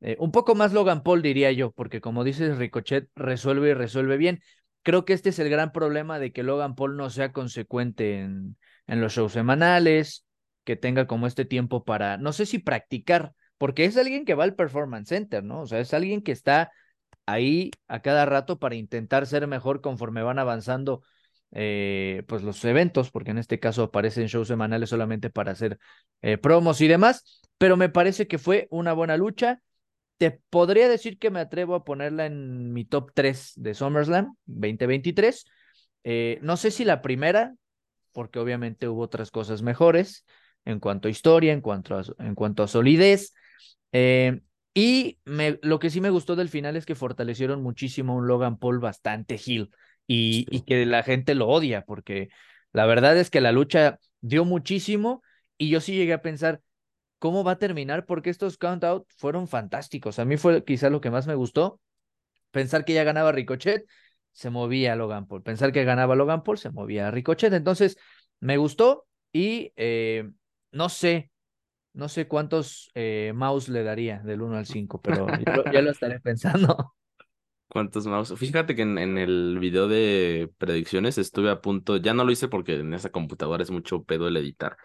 Eh, 0.00 0.16
un 0.18 0.32
poco 0.32 0.54
más 0.54 0.72
Logan 0.72 1.02
Paul, 1.02 1.22
diría 1.22 1.52
yo, 1.52 1.72
porque 1.72 2.00
como 2.00 2.24
dices, 2.24 2.56
Ricochet 2.56 3.08
resuelve 3.14 3.70
y 3.70 3.74
resuelve 3.74 4.16
bien. 4.16 4.40
Creo 4.82 5.04
que 5.04 5.12
este 5.12 5.28
es 5.28 5.38
el 5.38 5.50
gran 5.50 5.72
problema 5.72 6.18
de 6.18 6.32
que 6.32 6.42
Logan 6.42 6.74
Paul 6.74 6.96
no 6.96 7.10
sea 7.10 7.32
consecuente 7.32 8.20
en, 8.20 8.56
en 8.90 9.00
los 9.00 9.12
shows 9.14 9.32
semanales, 9.32 10.26
que 10.64 10.74
tenga 10.76 11.06
como 11.06 11.28
este 11.28 11.44
tiempo 11.44 11.84
para, 11.84 12.16
no 12.16 12.32
sé 12.32 12.44
si 12.44 12.58
practicar, 12.58 13.32
porque 13.56 13.84
es 13.84 13.96
alguien 13.96 14.24
que 14.24 14.34
va 14.34 14.44
al 14.44 14.56
Performance 14.56 15.08
Center, 15.08 15.44
¿no? 15.44 15.62
O 15.62 15.66
sea, 15.66 15.78
es 15.78 15.94
alguien 15.94 16.22
que 16.22 16.32
está 16.32 16.72
ahí 17.24 17.70
a 17.86 18.02
cada 18.02 18.26
rato 18.26 18.58
para 18.58 18.74
intentar 18.74 19.26
ser 19.28 19.46
mejor 19.46 19.80
conforme 19.80 20.22
van 20.22 20.40
avanzando 20.40 21.02
eh, 21.52 22.24
pues 22.26 22.42
los 22.42 22.64
eventos, 22.64 23.12
porque 23.12 23.30
en 23.30 23.38
este 23.38 23.60
caso 23.60 23.84
aparecen 23.84 24.26
shows 24.26 24.48
semanales 24.48 24.90
solamente 24.90 25.30
para 25.30 25.52
hacer 25.52 25.78
eh, 26.22 26.36
promos 26.36 26.80
y 26.80 26.88
demás, 26.88 27.42
pero 27.58 27.76
me 27.76 27.90
parece 27.90 28.26
que 28.26 28.38
fue 28.38 28.66
una 28.70 28.92
buena 28.92 29.16
lucha. 29.16 29.62
Te 30.16 30.32
podría 30.50 30.88
decir 30.88 31.18
que 31.18 31.30
me 31.30 31.38
atrevo 31.38 31.76
a 31.76 31.84
ponerla 31.84 32.26
en 32.26 32.72
mi 32.72 32.84
top 32.84 33.12
3 33.14 33.52
de 33.54 33.74
SummerSlam 33.74 34.34
2023. 34.46 35.44
Eh, 36.02 36.40
no 36.42 36.56
sé 36.56 36.72
si 36.72 36.84
la 36.84 37.02
primera, 37.02 37.54
porque 38.12 38.38
obviamente 38.38 38.88
hubo 38.88 39.02
otras 39.02 39.30
cosas 39.30 39.62
mejores 39.62 40.24
en 40.64 40.80
cuanto 40.80 41.08
a 41.08 41.10
historia, 41.10 41.52
en 41.52 41.60
cuanto 41.60 41.96
a, 41.96 42.02
en 42.18 42.34
cuanto 42.34 42.62
a 42.62 42.68
solidez. 42.68 43.34
Eh, 43.92 44.40
y 44.74 45.18
me, 45.24 45.58
lo 45.62 45.78
que 45.78 45.90
sí 45.90 46.00
me 46.00 46.10
gustó 46.10 46.36
del 46.36 46.48
final 46.48 46.76
es 46.76 46.86
que 46.86 46.94
fortalecieron 46.94 47.62
muchísimo 47.62 48.12
a 48.12 48.16
un 48.16 48.26
Logan 48.28 48.58
Paul 48.58 48.78
bastante 48.78 49.34
heel 49.34 49.70
y, 50.06 50.46
y, 50.50 50.62
que 50.62 50.86
la 50.86 51.02
gente 51.02 51.34
lo 51.34 51.48
odia, 51.48 51.84
porque 51.84 52.28
la 52.72 52.86
verdad 52.86 53.16
es 53.18 53.30
que 53.30 53.40
la 53.40 53.52
lucha 53.52 53.98
dio 54.20 54.44
muchísimo 54.44 55.22
y 55.58 55.70
yo 55.70 55.80
sí 55.80 55.94
llegué 55.94 56.12
a 56.12 56.22
pensar, 56.22 56.60
¿cómo 57.18 57.44
va 57.44 57.52
a 57.52 57.58
terminar? 57.58 58.06
Porque 58.06 58.30
estos 58.30 58.58
count 58.58 58.84
out 58.84 59.06
fueron 59.16 59.48
fantásticos. 59.48 60.18
A 60.18 60.24
mí 60.24 60.36
fue 60.36 60.64
quizá 60.64 60.90
lo 60.90 61.00
que 61.00 61.10
más 61.10 61.26
me 61.26 61.34
gustó, 61.34 61.80
pensar 62.50 62.84
que 62.84 62.94
ya 62.94 63.04
ganaba 63.04 63.32
Ricochet 63.32 63.86
se 64.40 64.48
movía 64.48 64.96
Logan 64.96 65.26
Paul. 65.26 65.42
Pensar 65.42 65.70
que 65.70 65.84
ganaba 65.84 66.16
Logan 66.16 66.42
Paul, 66.42 66.56
se 66.56 66.70
movía 66.70 67.10
Ricochet. 67.10 67.52
Entonces, 67.52 67.98
me 68.40 68.56
gustó 68.56 69.06
y 69.34 69.70
eh, 69.76 70.30
no 70.72 70.88
sé, 70.88 71.30
no 71.92 72.08
sé 72.08 72.26
cuántos 72.26 72.90
eh, 72.94 73.32
mouse 73.34 73.68
le 73.68 73.82
daría 73.82 74.20
del 74.20 74.40
1 74.40 74.56
al 74.56 74.64
5, 74.64 75.02
pero 75.02 75.26
ya 75.70 75.82
lo, 75.82 75.90
estaré 75.90 76.20
pensando. 76.20 76.94
¿Cuántos 77.68 78.06
mouse? 78.06 78.32
Fíjate 78.34 78.74
que 78.74 78.80
en, 78.80 78.96
en, 78.96 79.18
el 79.18 79.58
video 79.60 79.88
de 79.88 80.50
predicciones 80.56 81.18
estuve 81.18 81.50
a 81.50 81.60
punto, 81.60 81.98
ya 81.98 82.14
no 82.14 82.24
lo 82.24 82.32
hice 82.32 82.48
porque 82.48 82.76
en 82.76 82.94
esa 82.94 83.10
computadora 83.10 83.62
es 83.62 83.70
mucho 83.70 84.04
pedo 84.04 84.26
el 84.26 84.38
editar, 84.38 84.78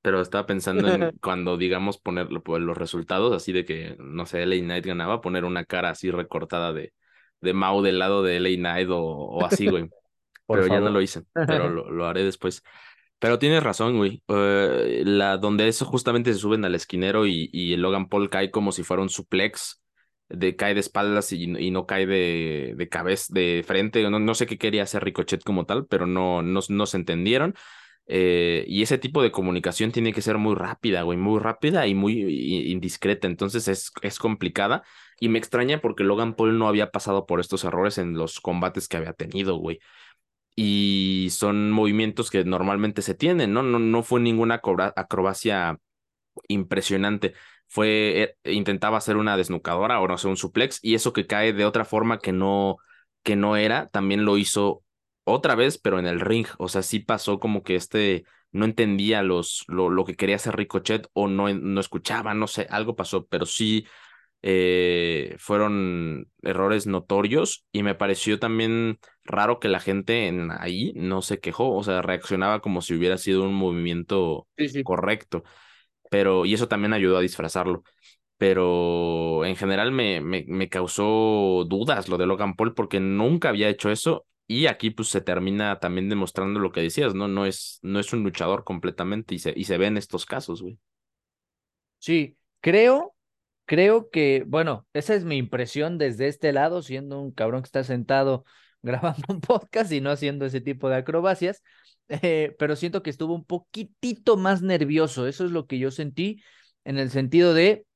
pero 0.00 0.22
estaba 0.22 0.46
pensando 0.46 0.88
en 0.88 1.12
cuando 1.20 1.58
digamos 1.58 1.98
poner 1.98 2.28
los 2.32 2.78
resultados, 2.78 3.36
así 3.36 3.52
de 3.52 3.66
que, 3.66 3.94
no 3.98 4.24
sé, 4.24 4.42
LA 4.46 4.56
Knight 4.64 4.86
ganaba, 4.86 5.20
poner 5.20 5.44
una 5.44 5.66
cara 5.66 5.90
así 5.90 6.10
recortada 6.10 6.72
de, 6.72 6.94
de 7.42 7.52
Mau 7.52 7.82
del 7.82 7.98
lado 7.98 8.22
de 8.22 8.36
LA 8.36 8.56
Knight 8.56 8.88
o, 8.90 8.98
o 9.00 9.44
así, 9.44 9.68
güey. 9.68 9.88
pero 10.46 10.66
ya 10.66 10.80
no 10.80 10.90
lo 10.90 11.00
hice, 11.00 11.22
pero 11.32 11.68
lo, 11.68 11.90
lo 11.90 12.06
haré 12.06 12.24
después. 12.24 12.62
Pero 13.18 13.38
tienes 13.38 13.62
razón, 13.62 13.96
güey. 13.96 14.22
Eh, 14.28 15.02
la, 15.04 15.36
donde 15.36 15.68
eso 15.68 15.84
justamente 15.84 16.32
se 16.32 16.40
suben 16.40 16.64
al 16.64 16.74
esquinero 16.74 17.24
y, 17.26 17.48
y 17.52 17.76
Logan 17.76 18.08
Paul 18.08 18.28
cae 18.28 18.50
como 18.50 18.72
si 18.72 18.82
fuera 18.82 19.00
un 19.02 19.10
suplex 19.10 19.80
de 20.28 20.56
cae 20.56 20.74
de 20.74 20.80
espaldas 20.80 21.32
y, 21.32 21.44
y 21.44 21.70
no 21.70 21.86
cae 21.86 22.06
de, 22.06 22.74
de 22.76 22.88
cabeza, 22.88 23.26
de 23.32 23.62
frente. 23.64 24.02
No, 24.10 24.18
no, 24.18 24.34
sé 24.34 24.46
qué 24.46 24.58
quería 24.58 24.82
hacer 24.82 25.04
Ricochet 25.04 25.44
como 25.44 25.66
tal, 25.66 25.86
pero 25.86 26.06
no, 26.06 26.42
no, 26.42 26.60
no 26.68 26.86
se 26.86 26.96
entendieron. 26.96 27.54
Eh, 28.06 28.64
y 28.66 28.82
ese 28.82 28.98
tipo 28.98 29.22
de 29.22 29.30
comunicación 29.30 29.92
tiene 29.92 30.12
que 30.12 30.22
ser 30.22 30.38
muy 30.38 30.56
rápida, 30.56 31.02
güey, 31.02 31.16
muy 31.16 31.38
rápida 31.38 31.86
y 31.86 31.94
muy 31.94 32.22
indiscreta. 32.72 33.28
Entonces 33.28 33.68
es, 33.68 33.92
es 34.02 34.18
complicada. 34.18 34.82
Y 35.22 35.28
me 35.28 35.38
extraña 35.38 35.80
porque 35.80 36.02
Logan 36.02 36.34
Paul 36.34 36.58
no 36.58 36.66
había 36.66 36.90
pasado 36.90 37.26
por 37.26 37.38
estos 37.38 37.62
errores 37.62 37.96
en 37.98 38.14
los 38.14 38.40
combates 38.40 38.88
que 38.88 38.96
había 38.96 39.12
tenido, 39.12 39.54
güey. 39.56 39.78
Y 40.56 41.28
son 41.30 41.70
movimientos 41.70 42.30
que 42.30 42.44
normalmente 42.44 43.02
se 43.02 43.14
tienen, 43.14 43.52
¿no? 43.52 43.62
No, 43.62 43.78
no 43.78 44.02
fue 44.02 44.20
ninguna 44.20 44.60
acrobacia 44.96 45.78
impresionante 46.48 47.34
fue, 47.68 48.36
eh, 48.44 48.52
intentaba 48.52 48.98
hacer 48.98 49.16
una 49.16 49.36
desnucadora 49.36 50.00
o 50.00 50.08
no 50.08 50.18
sé, 50.18 50.28
un 50.28 50.36
suplex, 50.36 50.80
y 50.82 50.94
eso 50.94 51.12
que 51.12 51.26
cae 51.26 51.52
de 51.54 51.64
otra 51.66 51.84
forma 51.84 52.18
que 52.18 52.32
no, 52.32 52.78
que 53.22 53.36
no 53.36 53.56
era, 53.56 53.88
también 53.88 54.24
lo 54.24 54.38
hizo 54.38 54.84
otra 55.24 55.54
vez, 55.54 55.78
pero 55.78 55.98
en 55.98 56.06
el 56.06 56.20
ring. 56.20 56.46
O 56.58 56.68
sea, 56.68 56.82
sí 56.82 57.00
pasó 57.00 57.38
como 57.40 57.62
que 57.62 57.76
este 57.76 58.24
no 58.52 58.64
entendía 58.66 59.22
los, 59.22 59.64
lo, 59.68 59.88
lo 59.90 60.04
que 60.04 60.16
quería 60.16 60.36
hacer 60.36 60.56
Ricochet 60.56 61.08
o 61.14 61.28
no, 61.28 61.52
no 61.54 61.80
escuchaba, 61.80 62.34
no 62.34 62.46
sé, 62.48 62.66
algo 62.70 62.96
pasó, 62.96 63.26
pero 63.26 63.46
sí 63.46 63.86
eh, 64.42 65.36
fueron 65.38 66.28
errores 66.42 66.86
notorios 66.86 67.64
y 67.72 67.82
me 67.82 67.94
pareció 67.94 68.38
también 68.38 68.98
raro 69.24 69.60
que 69.60 69.68
la 69.68 69.80
gente 69.80 70.26
en 70.28 70.50
ahí 70.50 70.92
no 70.96 71.22
se 71.22 71.40
quejó, 71.40 71.74
o 71.76 71.82
sea, 71.84 72.02
reaccionaba 72.02 72.60
como 72.60 72.82
si 72.82 72.94
hubiera 72.94 73.18
sido 73.18 73.44
un 73.44 73.54
movimiento 73.54 74.48
correcto 74.82 75.44
pero, 76.10 76.44
y 76.44 76.54
eso 76.54 76.68
también 76.68 76.92
ayudó 76.92 77.18
a 77.18 77.20
disfrazarlo. 77.20 77.82
Pero 78.38 79.44
en 79.44 79.56
general 79.56 79.92
me, 79.92 80.20
me, 80.20 80.44
me 80.48 80.68
causó 80.68 81.64
dudas 81.68 82.08
lo 82.08 82.18
de 82.18 82.26
Logan 82.26 82.56
Paul 82.56 82.74
porque 82.74 83.00
nunca 83.00 83.48
había 83.50 83.68
hecho 83.68 83.90
eso 83.90 84.26
y 84.48 84.66
aquí 84.66 84.90
pues 84.90 85.08
se 85.08 85.20
termina 85.20 85.78
también 85.80 86.08
demostrando 86.08 86.58
lo 86.60 86.72
que 86.72 86.80
decías, 86.82 87.14
¿no? 87.14 87.28
No 87.28 87.46
es, 87.46 87.78
no 87.82 88.00
es 88.00 88.12
un 88.12 88.24
luchador 88.24 88.64
completamente 88.64 89.34
y 89.36 89.38
se, 89.38 89.52
y 89.56 89.64
se 89.64 89.78
ve 89.78 89.86
en 89.86 89.96
estos 89.96 90.26
casos, 90.26 90.62
güey. 90.62 90.78
Sí, 91.98 92.36
creo, 92.60 93.14
creo 93.66 94.10
que, 94.10 94.44
bueno, 94.46 94.86
esa 94.92 95.14
es 95.14 95.24
mi 95.24 95.36
impresión 95.36 95.98
desde 95.98 96.28
este 96.28 96.52
lado, 96.52 96.82
siendo 96.82 97.20
un 97.20 97.32
cabrón 97.32 97.62
que 97.62 97.66
está 97.66 97.84
sentado 97.84 98.44
grabando 98.82 99.22
un 99.28 99.40
podcast 99.40 99.92
y 99.92 100.00
no 100.00 100.10
haciendo 100.10 100.46
ese 100.46 100.60
tipo 100.60 100.88
de 100.88 100.96
acrobacias. 100.96 101.62
Eh, 102.08 102.54
pero 102.58 102.76
siento 102.76 103.02
que 103.02 103.10
estuvo 103.10 103.34
un 103.34 103.44
poquitito 103.44 104.36
más 104.36 104.62
nervioso. 104.62 105.26
Eso 105.26 105.44
es 105.44 105.50
lo 105.50 105.66
que 105.66 105.78
yo 105.78 105.90
sentí 105.90 106.42
en 106.84 106.98
el 106.98 107.10
sentido 107.10 107.54
de 107.54 107.86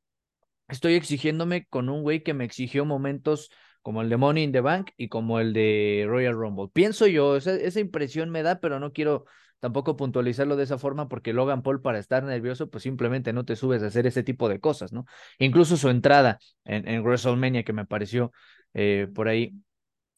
estoy 0.68 0.94
exigiéndome 0.94 1.66
con 1.66 1.88
un 1.88 2.02
güey 2.02 2.23
que 2.23 2.35
me 2.35 2.44
exigió 2.44 2.85
momentos 2.85 3.50
como 3.82 4.02
el 4.02 4.08
de 4.08 4.16
Money 4.16 4.44
in 4.44 4.52
the 4.52 4.61
Bank 4.61 4.90
y 4.96 5.08
como 5.08 5.38
el 5.38 5.52
de 5.52 6.04
Royal 6.08 6.35
Rumble. 6.35 6.68
Pienso 6.73 7.06
yo, 7.06 7.37
esa, 7.37 7.54
esa 7.54 7.80
impresión 7.80 8.30
me 8.30 8.42
da, 8.42 8.58
pero 8.58 8.80
no 8.80 8.92
quiero 8.92 9.26
tampoco 9.60 9.96
puntualizarlo 9.96 10.56
de 10.56 10.64
esa 10.64 10.78
forma 10.78 11.08
porque 11.08 11.32
Logan 11.32 11.62
Paul 11.62 11.80
para 11.80 11.98
estar 11.98 12.22
nervioso 12.22 12.68
pues 12.68 12.82
simplemente 12.82 13.32
no 13.32 13.44
te 13.44 13.56
subes 13.56 13.82
a 13.82 13.86
hacer 13.86 14.06
ese 14.06 14.22
tipo 14.22 14.48
de 14.48 14.60
cosas, 14.60 14.92
¿no? 14.92 15.06
Incluso 15.38 15.76
su 15.76 15.88
entrada 15.88 16.38
en, 16.64 16.86
en 16.88 17.02
WrestleMania 17.02 17.64
que 17.64 17.72
me 17.72 17.86
pareció 17.86 18.32
eh, 18.75 19.08
por 19.14 19.28
ahí 19.28 19.54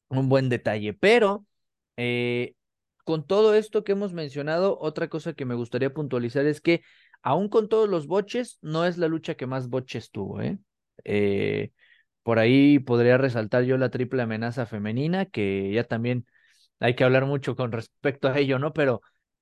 un 0.08 0.28
buen 0.28 0.48
detalle, 0.48 0.94
pero 0.94 1.46
eh, 1.96 2.54
con 3.04 3.26
todo 3.26 3.54
esto 3.54 3.84
que 3.84 3.92
hemos 3.92 4.12
mencionado, 4.12 4.78
otra 4.80 5.08
cosa 5.08 5.32
que 5.32 5.44
me 5.44 5.54
gustaría 5.54 5.92
puntualizar 5.94 6.46
es 6.46 6.60
que, 6.60 6.82
aún 7.22 7.48
con 7.48 7.68
todos 7.68 7.88
los 7.88 8.06
boches, 8.06 8.58
no 8.62 8.84
es 8.84 8.98
la 8.98 9.08
lucha 9.08 9.34
que 9.34 9.46
más 9.46 9.68
boches 9.68 10.10
tuvo, 10.10 10.40
¿eh? 10.42 10.58
eh 11.04 11.72
por 12.22 12.38
ahí 12.38 12.78
podría 12.78 13.16
resaltar 13.16 13.64
yo 13.64 13.78
la 13.78 13.90
triple 13.90 14.22
amenaza 14.22 14.66
femenina, 14.66 15.26
que 15.26 15.72
ya 15.72 15.84
también 15.84 16.26
hay 16.78 16.94
que 16.94 17.04
hablar 17.04 17.24
mucho 17.26 17.56
con 17.56 17.72
respecto 17.72 18.28
a 18.28 18.38
ello, 18.38 18.58
¿no? 18.58 18.74
Pero 18.74 19.00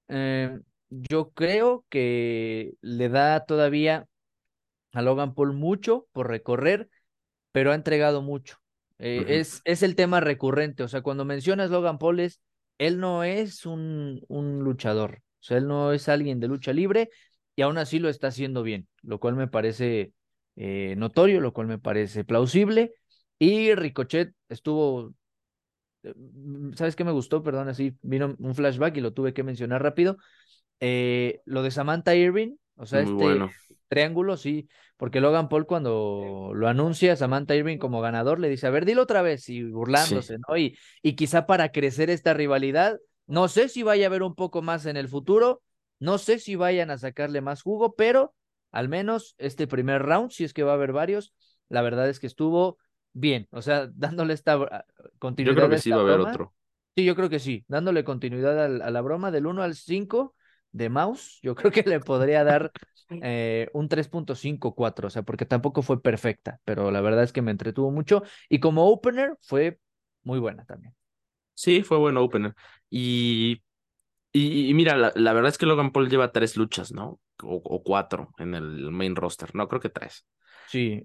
eh, 0.08 0.58
yo 0.90 1.30
creo 1.30 1.84
que 1.88 2.74
le 2.80 3.08
da 3.08 3.44
todavía 3.46 4.06
a 4.92 5.02
Logan 5.02 5.34
Paul 5.34 5.52
mucho 5.54 6.06
por 6.12 6.28
recorrer, 6.28 6.88
pero 7.52 7.72
ha 7.72 7.74
entregado 7.74 8.22
mucho. 8.22 8.58
Eh, 8.98 9.24
es, 9.28 9.60
es 9.64 9.82
el 9.82 9.94
tema 9.96 10.20
recurrente, 10.20 10.82
o 10.82 10.88
sea, 10.88 11.02
cuando 11.02 11.24
mencionas 11.24 11.70
Logan 11.70 11.98
Paul 11.98 12.20
es 12.20 12.40
él 12.78 12.98
no 13.00 13.24
es 13.24 13.66
un, 13.66 14.22
un 14.28 14.60
luchador, 14.60 15.22
o 15.40 15.42
sea, 15.42 15.58
él 15.58 15.66
no 15.68 15.92
es 15.92 16.08
alguien 16.08 16.40
de 16.40 16.48
lucha 16.48 16.72
libre 16.72 17.10
y 17.54 17.62
aún 17.62 17.78
así 17.78 17.98
lo 17.98 18.08
está 18.08 18.28
haciendo 18.28 18.62
bien, 18.62 18.88
lo 19.02 19.18
cual 19.20 19.34
me 19.36 19.48
parece 19.48 20.12
eh, 20.56 20.94
notorio, 20.96 21.40
lo 21.40 21.52
cual 21.52 21.66
me 21.66 21.78
parece 21.78 22.24
plausible. 22.24 22.94
Y 23.38 23.74
Ricochet 23.74 24.34
estuvo, 24.48 25.14
¿sabes 26.74 26.96
qué 26.96 27.04
me 27.04 27.12
gustó? 27.12 27.42
Perdón, 27.42 27.68
así 27.68 27.96
vino 28.02 28.36
un 28.38 28.54
flashback 28.54 28.96
y 28.96 29.00
lo 29.00 29.12
tuve 29.12 29.34
que 29.34 29.42
mencionar 29.42 29.82
rápido. 29.82 30.16
Eh, 30.80 31.40
lo 31.44 31.62
de 31.62 31.70
Samantha 31.70 32.14
Irving, 32.14 32.56
o 32.76 32.86
sea, 32.86 33.00
este 33.00 33.48
triángulo, 33.88 34.36
sí, 34.36 34.68
porque 34.96 35.20
Logan 35.20 35.48
Paul 35.48 35.66
cuando 35.66 36.52
lo 36.54 36.68
anuncia 36.68 37.16
Samantha 37.16 37.54
Irving 37.54 37.78
como 37.78 38.00
ganador 38.00 38.40
le 38.40 38.48
dice, 38.48 38.66
a 38.66 38.70
ver, 38.70 38.84
dilo 38.84 39.02
otra 39.02 39.22
vez 39.22 39.48
y 39.48 39.62
burlándose, 39.62 40.38
¿no? 40.48 40.56
Y, 40.56 40.76
y 41.02 41.14
quizá 41.14 41.46
para 41.46 41.70
crecer 41.70 42.10
esta 42.10 42.34
rivalidad, 42.34 42.98
no 43.26 43.48
sé 43.48 43.68
si 43.68 43.82
vaya 43.82 44.06
a 44.06 44.08
haber 44.08 44.22
un 44.22 44.34
poco 44.34 44.62
más 44.62 44.86
en 44.86 44.96
el 44.96 45.08
futuro, 45.08 45.62
no 45.98 46.18
sé 46.18 46.38
si 46.38 46.56
vayan 46.56 46.90
a 46.90 46.98
sacarle 46.98 47.40
más 47.40 47.62
jugo, 47.62 47.94
pero 47.94 48.34
al 48.70 48.88
menos 48.88 49.34
este 49.38 49.66
primer 49.66 50.02
round, 50.02 50.30
si 50.30 50.44
es 50.44 50.52
que 50.52 50.62
va 50.62 50.72
a 50.72 50.74
haber 50.74 50.92
varios, 50.92 51.32
la 51.68 51.82
verdad 51.82 52.08
es 52.08 52.20
que 52.20 52.26
estuvo 52.26 52.78
bien, 53.16 53.48
o 53.50 53.62
sea, 53.62 53.88
dándole 53.92 54.34
esta 54.34 54.84
continuidad. 55.18 55.54
Yo 55.54 55.56
creo 55.56 55.70
que 55.70 55.78
sí 55.78 55.90
va 55.90 55.98
a 55.98 56.00
haber 56.00 56.20
otro. 56.20 56.54
Sí, 56.94 57.04
yo 57.04 57.14
creo 57.14 57.28
que 57.28 57.38
sí, 57.38 57.64
dándole 57.68 58.04
continuidad 58.04 58.58
a, 58.58 58.64
a 58.64 58.90
la 58.90 59.00
broma 59.00 59.30
del 59.30 59.46
1 59.46 59.62
al 59.62 59.74
5 59.74 60.34
de 60.72 60.88
mouse, 60.90 61.38
yo 61.42 61.54
creo 61.54 61.70
que 61.70 61.82
le 61.82 62.00
podría 62.00 62.44
dar 62.44 62.70
eh, 63.22 63.70
un 63.72 63.88
3.54, 63.88 65.06
o 65.06 65.10
sea, 65.10 65.22
porque 65.22 65.46
tampoco 65.46 65.82
fue 65.82 66.02
perfecta, 66.02 66.60
pero 66.64 66.90
la 66.90 67.00
verdad 67.00 67.24
es 67.24 67.32
que 67.32 67.42
me 67.42 67.50
entretuvo 67.50 67.90
mucho 67.90 68.22
y 68.48 68.60
como 68.60 68.88
opener 68.90 69.36
fue 69.40 69.78
muy 70.22 70.38
buena 70.38 70.64
también. 70.64 70.94
Sí, 71.54 71.82
fue 71.82 71.96
buen 71.96 72.18
opener. 72.18 72.54
Y, 72.90 73.62
y, 74.32 74.74
mira, 74.74 74.96
la, 74.96 75.12
la, 75.14 75.32
verdad 75.32 75.48
es 75.48 75.56
que 75.56 75.64
Logan 75.64 75.92
Paul 75.92 76.10
lleva 76.10 76.32
tres 76.32 76.56
luchas, 76.56 76.92
¿no? 76.92 77.20
O, 77.42 77.56
o, 77.64 77.82
cuatro 77.82 78.32
en 78.38 78.54
el 78.54 78.90
main 78.90 79.16
roster, 79.16 79.54
no, 79.54 79.68
creo 79.68 79.80
que 79.80 79.88
tres. 79.88 80.26
Sí. 80.68 81.02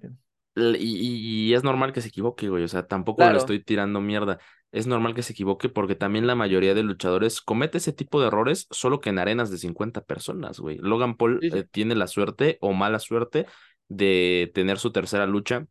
Y, 0.56 1.48
y, 1.48 1.54
es 1.54 1.64
normal 1.64 1.94
que 1.94 2.02
se 2.02 2.10
equivoque, 2.10 2.50
güey, 2.50 2.64
o 2.64 2.68
sea, 2.68 2.86
tampoco 2.86 3.18
claro. 3.18 3.34
le 3.34 3.40
estoy 3.40 3.64
tirando 3.64 4.02
mierda 4.02 4.40
es 4.72 4.88
normal 4.88 5.14
que 5.14 5.24
se 5.24 5.34
equivoque 5.34 5.70
porque 5.70 5.96
también 5.96 6.28
la 6.28 6.36
mayoría 6.36 6.74
de 6.74 6.84
luchadores 6.84 7.42
comete 7.42 7.78
ese 7.78 7.92
tipo 7.92 8.22
de 8.22 8.28
errores, 8.28 8.68
solo 8.72 9.02
que 9.02 9.10
en 9.10 9.20
arenas 9.20 9.52
de 9.52 9.58
50 9.58 10.02
personas, 10.06 10.60
güey. 10.60 10.78
Logan 10.78 11.18
Paul 11.18 11.40
sí. 11.42 11.50
Eh, 11.54 11.66
tiene 11.70 11.96
la 11.96 12.08
suerte 12.08 12.58
o 12.62 12.72
mala 12.74 13.00
suerte 13.00 13.46
de 13.90 14.50
tener 14.54 14.78
su 14.78 14.92
tercera 14.92 15.26
lucha 15.26 15.68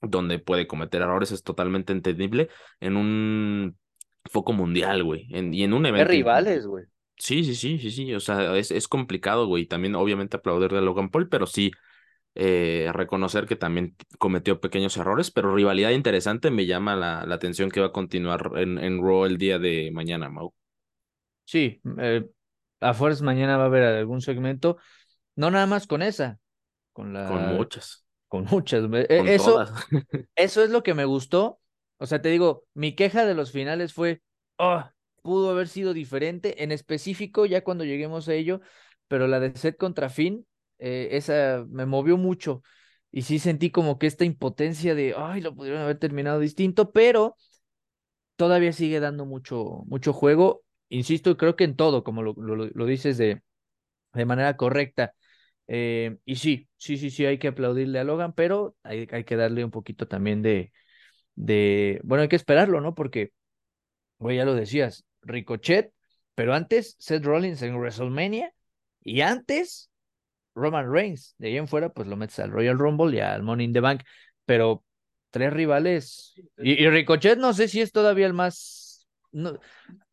donde 0.00 0.38
puede 0.38 0.66
cometer 0.66 1.02
errores, 1.02 1.32
es 1.32 1.42
totalmente 1.42 1.92
entendible, 1.92 2.48
en 2.78 2.96
un 2.96 3.78
foco 4.26 4.52
mundial, 4.52 5.02
güey, 5.02 5.26
y 5.30 5.62
en 5.62 5.72
un 5.72 5.86
evento. 5.86 6.08
De 6.08 6.16
rivales, 6.16 6.66
güey. 6.66 6.84
Sí, 7.16 7.42
sí, 7.42 7.54
sí, 7.54 7.78
sí, 7.78 7.90
sí, 7.90 8.14
o 8.14 8.20
sea, 8.20 8.56
es, 8.56 8.70
es 8.70 8.86
complicado, 8.86 9.46
güey, 9.46 9.66
también 9.66 9.94
obviamente 9.94 10.36
aplaudir 10.36 10.72
de 10.72 10.82
Logan 10.82 11.08
Paul, 11.08 11.28
pero 11.28 11.46
sí, 11.46 11.70
eh, 12.34 12.90
reconocer 12.92 13.46
que 13.46 13.56
también 13.56 13.96
cometió 14.18 14.60
pequeños 14.60 14.96
errores, 14.96 15.30
pero 15.30 15.54
rivalidad 15.54 15.90
interesante 15.90 16.50
me 16.50 16.66
llama 16.66 16.96
la, 16.96 17.24
la 17.26 17.34
atención 17.36 17.70
que 17.70 17.80
va 17.80 17.86
a 17.86 17.92
continuar 17.92 18.52
en, 18.56 18.78
en 18.78 19.00
Raw 19.02 19.24
el 19.26 19.38
día 19.38 19.58
de 19.58 19.90
mañana, 19.92 20.28
Mau. 20.28 20.52
Sí, 21.44 21.80
eh, 21.98 22.26
a 22.80 22.94
fuerzas 22.94 23.22
mañana 23.22 23.56
va 23.56 23.64
a 23.64 23.66
haber 23.66 23.84
algún 23.84 24.20
segmento, 24.20 24.78
no 25.36 25.50
nada 25.50 25.66
más 25.66 25.86
con 25.86 26.02
esa, 26.02 26.38
con 26.92 27.12
la... 27.12 27.28
Con 27.28 27.54
muchas. 27.54 28.04
Con 28.28 28.46
muchas. 28.46 28.84
Eh, 28.92 29.18
Con 29.18 29.28
eso, 29.28 29.52
todas. 29.52 29.70
eso 30.34 30.64
es 30.64 30.70
lo 30.70 30.82
que 30.82 30.94
me 30.94 31.04
gustó. 31.04 31.60
O 31.98 32.06
sea, 32.06 32.20
te 32.20 32.30
digo, 32.30 32.64
mi 32.74 32.96
queja 32.96 33.24
de 33.24 33.34
los 33.34 33.52
finales 33.52 33.92
fue, 33.92 34.22
oh, 34.56 34.82
pudo 35.22 35.50
haber 35.50 35.68
sido 35.68 35.94
diferente, 35.94 36.64
en 36.64 36.72
específico 36.72 37.46
ya 37.46 37.62
cuando 37.62 37.84
lleguemos 37.84 38.28
a 38.28 38.34
ello, 38.34 38.60
pero 39.06 39.28
la 39.28 39.38
de 39.38 39.56
Seth 39.56 39.76
contra 39.76 40.08
Finn 40.08 40.46
eh, 40.78 41.08
esa 41.12 41.64
me 41.68 41.86
movió 41.86 42.16
mucho 42.16 42.62
y 43.10 43.22
sí 43.22 43.38
sentí 43.38 43.70
como 43.70 43.98
que 43.98 44.08
esta 44.08 44.24
impotencia 44.24 44.94
de, 44.94 45.14
ay, 45.16 45.40
lo 45.40 45.54
pudieron 45.54 45.82
haber 45.82 45.98
terminado 45.98 46.40
distinto, 46.40 46.90
pero 46.90 47.36
todavía 48.36 48.72
sigue 48.72 49.00
dando 49.00 49.26
mucho, 49.26 49.84
mucho 49.86 50.12
juego. 50.12 50.64
Insisto, 50.88 51.36
creo 51.36 51.56
que 51.56 51.64
en 51.64 51.76
todo, 51.76 52.04
como 52.04 52.22
lo, 52.22 52.34
lo, 52.36 52.86
dices 52.86 53.16
de, 53.18 53.42
de 54.14 54.24
manera 54.26 54.56
correcta. 54.56 55.14
Eh, 55.68 56.18
y 56.24 56.36
sí, 56.36 56.68
sí, 56.76 56.96
sí, 56.98 57.10
sí, 57.10 57.26
hay 57.26 57.38
que 57.38 57.48
aplaudirle 57.48 57.98
a 58.00 58.04
Logan, 58.04 58.34
pero 58.34 58.76
hay, 58.82 59.08
hay 59.12 59.24
que 59.24 59.36
darle 59.36 59.64
un 59.64 59.70
poquito 59.70 60.08
también 60.08 60.42
de, 60.42 60.72
de, 61.36 62.00
bueno, 62.04 62.22
hay 62.22 62.28
que 62.28 62.36
esperarlo, 62.36 62.80
¿no? 62.80 62.94
Porque, 62.94 63.32
güey, 64.18 64.38
ya 64.38 64.44
lo 64.44 64.54
decías, 64.54 65.04
Ricochet, 65.22 65.92
pero 66.34 66.54
antes 66.54 66.96
Seth 66.98 67.24
Rollins 67.24 67.62
en 67.62 67.76
WrestleMania 67.76 68.52
y 69.02 69.20
antes 69.22 69.90
Roman 70.54 70.90
Reigns. 70.90 71.34
De 71.38 71.48
ahí 71.48 71.56
en 71.56 71.68
fuera, 71.68 71.90
pues 71.90 72.08
lo 72.08 72.16
metes 72.16 72.38
al 72.38 72.50
Royal 72.50 72.78
Rumble 72.78 73.16
y 73.16 73.20
al 73.20 73.42
Money 73.42 73.66
in 73.66 73.72
the 73.72 73.80
Bank, 73.80 74.02
pero 74.44 74.84
tres 75.30 75.52
rivales. 75.52 76.34
Y, 76.58 76.86
Ricochet 76.88 77.38
no 77.38 77.52
sé 77.52 77.68
si 77.68 77.80
es 77.80 77.92
todavía 77.92 78.26
el 78.26 78.34
más 78.34 79.08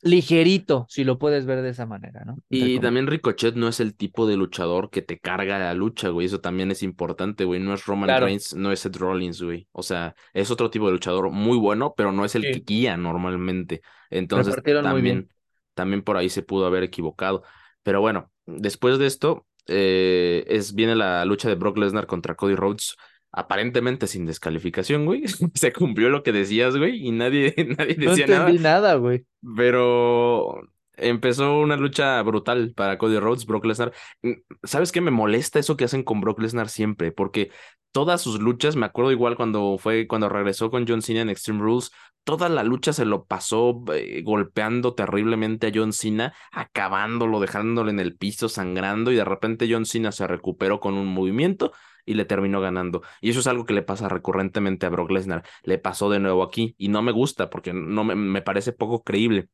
ligerito, 0.01 0.87
si 0.89 1.03
lo 1.03 1.19
puedes 1.19 1.45
ver 1.45 1.61
de 1.61 1.69
esa 1.69 1.85
manera, 1.85 2.23
¿no? 2.25 2.37
y 2.49 2.79
también 2.79 3.05
Ricochet 3.05 3.53
no 3.53 3.67
es 3.67 3.79
el 3.79 3.95
tipo 3.95 4.25
de 4.25 4.35
luchador 4.35 4.89
que 4.89 5.03
te 5.03 5.19
carga 5.19 5.59
la 5.59 5.75
lucha, 5.75 6.09
güey. 6.09 6.25
Eso 6.25 6.41
también 6.41 6.71
es 6.71 6.81
importante, 6.81 7.45
güey. 7.45 7.59
No 7.59 7.75
es 7.75 7.85
Roman 7.85 8.19
Reigns, 8.19 8.55
no 8.55 8.71
es 8.71 8.79
Seth 8.79 8.95
Rollins, 8.95 9.41
güey. 9.43 9.67
O 9.71 9.83
sea, 9.83 10.15
es 10.33 10.49
otro 10.49 10.71
tipo 10.71 10.87
de 10.87 10.93
luchador 10.93 11.29
muy 11.29 11.57
bueno, 11.57 11.93
pero 11.95 12.11
no 12.11 12.25
es 12.25 12.33
el 12.33 12.41
que 12.41 12.63
guía 12.65 12.97
normalmente. 12.97 13.81
Entonces, 14.09 14.55
también, 14.63 15.29
también 15.75 16.01
por 16.01 16.17
ahí 16.17 16.29
se 16.29 16.41
pudo 16.41 16.65
haber 16.65 16.81
equivocado. 16.81 17.43
Pero 17.83 18.01
bueno, 18.01 18.31
después 18.47 18.97
de 18.97 19.05
esto, 19.05 19.45
eh, 19.71 20.43
es, 20.47 20.75
viene 20.75 20.95
la 20.95 21.25
lucha 21.25 21.49
de 21.49 21.55
Brock 21.55 21.77
Lesnar 21.77 22.07
contra 22.07 22.35
Cody 22.35 22.55
Rhodes 22.55 22.95
aparentemente 23.31 24.07
sin 24.07 24.25
descalificación, 24.25 25.05
güey. 25.05 25.23
Se 25.55 25.71
cumplió 25.73 26.09
lo 26.09 26.23
que 26.23 26.31
decías, 26.31 26.75
güey, 26.77 27.07
y 27.07 27.11
nadie, 27.11 27.53
nadie 27.77 27.95
decía 27.95 28.27
no 28.27 28.33
entendí 28.33 28.59
nada, 28.59 28.95
güey. 28.95 29.25
Pero 29.55 30.61
empezó 30.97 31.59
una 31.59 31.77
lucha 31.77 32.21
brutal 32.21 32.73
para 32.75 32.97
Cody 32.97 33.19
Rhodes, 33.19 33.45
Brock 33.45 33.65
Lesnar. 33.65 33.93
Mm, 34.21 34.33
¿Sabes 34.63 34.91
qué 34.91 35.01
me 35.01 35.11
molesta 35.11 35.59
eso 35.59 35.77
que 35.77 35.85
hacen 35.85 36.03
con 36.03 36.21
Brock 36.21 36.39
Lesnar 36.39 36.69
siempre? 36.69 37.11
Porque 37.11 37.51
todas 37.91 38.21
sus 38.21 38.39
luchas, 38.39 38.75
me 38.75 38.85
acuerdo 38.85 39.11
igual 39.11 39.35
cuando 39.35 39.77
fue 39.77 40.07
cuando 40.07 40.29
regresó 40.29 40.71
con 40.71 40.85
John 40.87 41.01
Cena 41.01 41.21
en 41.21 41.29
Extreme 41.29 41.61
Rules, 41.61 41.91
toda 42.23 42.49
la 42.49 42.63
lucha 42.63 42.93
se 42.93 43.05
lo 43.05 43.25
pasó 43.25 43.83
eh, 43.93 44.21
golpeando 44.23 44.93
terriblemente 44.93 45.67
a 45.67 45.71
John 45.73 45.93
Cena, 45.93 46.33
acabándolo, 46.51 47.39
dejándolo 47.39 47.89
en 47.89 47.99
el 47.99 48.15
piso, 48.15 48.49
sangrando 48.49 49.11
y 49.11 49.15
de 49.15 49.25
repente 49.25 49.67
John 49.69 49.85
Cena 49.85 50.11
se 50.11 50.27
recuperó 50.27 50.79
con 50.79 50.95
un 50.95 51.07
movimiento 51.07 51.71
y 52.05 52.15
le 52.15 52.25
terminó 52.25 52.61
ganando. 52.61 53.01
Y 53.21 53.29
eso 53.31 53.39
es 53.41 53.47
algo 53.47 53.65
que 53.65 53.73
le 53.73 53.83
pasa 53.83 54.09
recurrentemente 54.09 54.85
a 54.85 54.89
Brock 54.89 55.11
Lesnar. 55.11 55.43
Le 55.63 55.77
pasó 55.77 56.09
de 56.09 56.19
nuevo 56.19 56.43
aquí 56.43 56.75
y 56.77 56.89
no 56.89 57.01
me 57.01 57.11
gusta 57.11 57.49
porque 57.49 57.73
no 57.73 58.03
me, 58.03 58.15
me 58.15 58.41
parece 58.41 58.73
poco 58.73 59.03
creíble. 59.03 59.49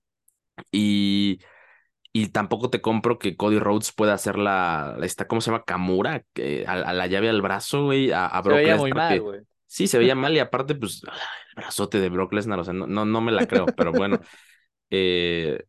Y, 0.71 1.39
y 2.13 2.29
tampoco 2.29 2.69
te 2.69 2.81
compro 2.81 3.19
que 3.19 3.35
Cody 3.35 3.59
Rhodes 3.59 3.91
pueda 3.91 4.13
hacer 4.13 4.37
la, 4.37 4.97
esta, 5.01 5.27
¿cómo 5.27 5.41
se 5.41 5.51
llama? 5.51 5.63
Kamura, 5.63 6.23
que, 6.33 6.65
a, 6.67 6.93
la 6.93 7.07
llave 7.07 7.29
al 7.29 7.41
brazo, 7.41 7.85
güey, 7.85 8.11
a, 8.11 8.41
Brock 8.41 8.57
se 8.57 8.63
veía 8.63 8.77
Muy 8.77 8.91
mal, 8.91 9.21
güey. 9.21 9.41
Sí, 9.65 9.87
se 9.87 9.97
veía 9.97 10.15
mal 10.15 10.33
y 10.35 10.39
aparte, 10.39 10.75
pues, 10.75 11.01
el 11.03 11.55
brazote 11.55 11.99
de 11.99 12.09
Brock 12.09 12.33
Lesnar, 12.33 12.59
o 12.59 12.63
sea, 12.63 12.73
no, 12.73 12.87
no, 12.87 13.05
no 13.05 13.21
me 13.21 13.31
la 13.31 13.45
creo, 13.47 13.65
pero 13.65 13.91
bueno. 13.91 14.19
Eh, 14.89 15.65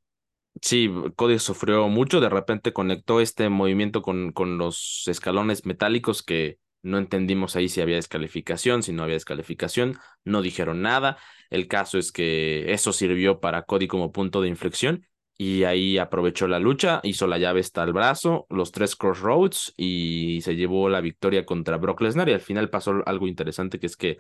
Sí, 0.63 0.91
Cody 1.17 1.39
sufrió 1.39 1.89
mucho, 1.89 2.21
de 2.21 2.29
repente 2.29 2.73
conectó 2.73 3.21
este 3.21 3.49
movimiento 3.49 4.03
con, 4.03 4.33
con 4.33 4.59
los 4.59 5.05
escalones 5.07 5.67
metálicos 5.67 6.23
que 6.23 6.59
no 6.89 6.99
entendimos 6.99 7.57
ahí 7.57 7.69
si 7.69 7.81
había 7.81 7.97
descalificación, 7.97 8.83
si 8.83 8.93
no 8.93 9.03
había 9.03 9.15
descalificación, 9.15 9.99
no 10.25 10.43
dijeron 10.43 10.83
nada. 10.83 11.19
El 11.51 11.69
caso 11.69 11.99
es 11.99 12.13
que 12.13 12.73
eso 12.73 12.93
sirvió 12.93 13.41
para 13.41 13.63
Cody 13.63 13.87
como 13.87 14.13
punto 14.13 14.41
de 14.41 14.49
inflexión 14.49 15.07
y 15.37 15.65
ahí 15.65 15.99
aprovechó 15.99 16.49
la 16.49 16.59
lucha, 16.59 17.01
hizo 17.05 17.27
la 17.29 17.39
llave 17.39 17.61
hasta 17.61 17.85
el 17.85 17.93
brazo, 17.93 18.47
los 18.51 18.73
tres 18.73 18.97
crossroads 18.97 19.73
y 19.77 20.41
se 20.43 20.57
llevó 20.57 20.89
la 20.89 21.01
victoria 21.01 21.47
contra 21.47 21.77
Brock 21.77 22.01
Lesnar 22.01 22.29
y 22.29 22.33
al 22.33 22.41
final 22.41 22.71
pasó 22.71 23.03
algo 23.07 23.29
interesante 23.29 23.79
que 23.79 23.87
es 23.87 23.97
que 23.97 24.19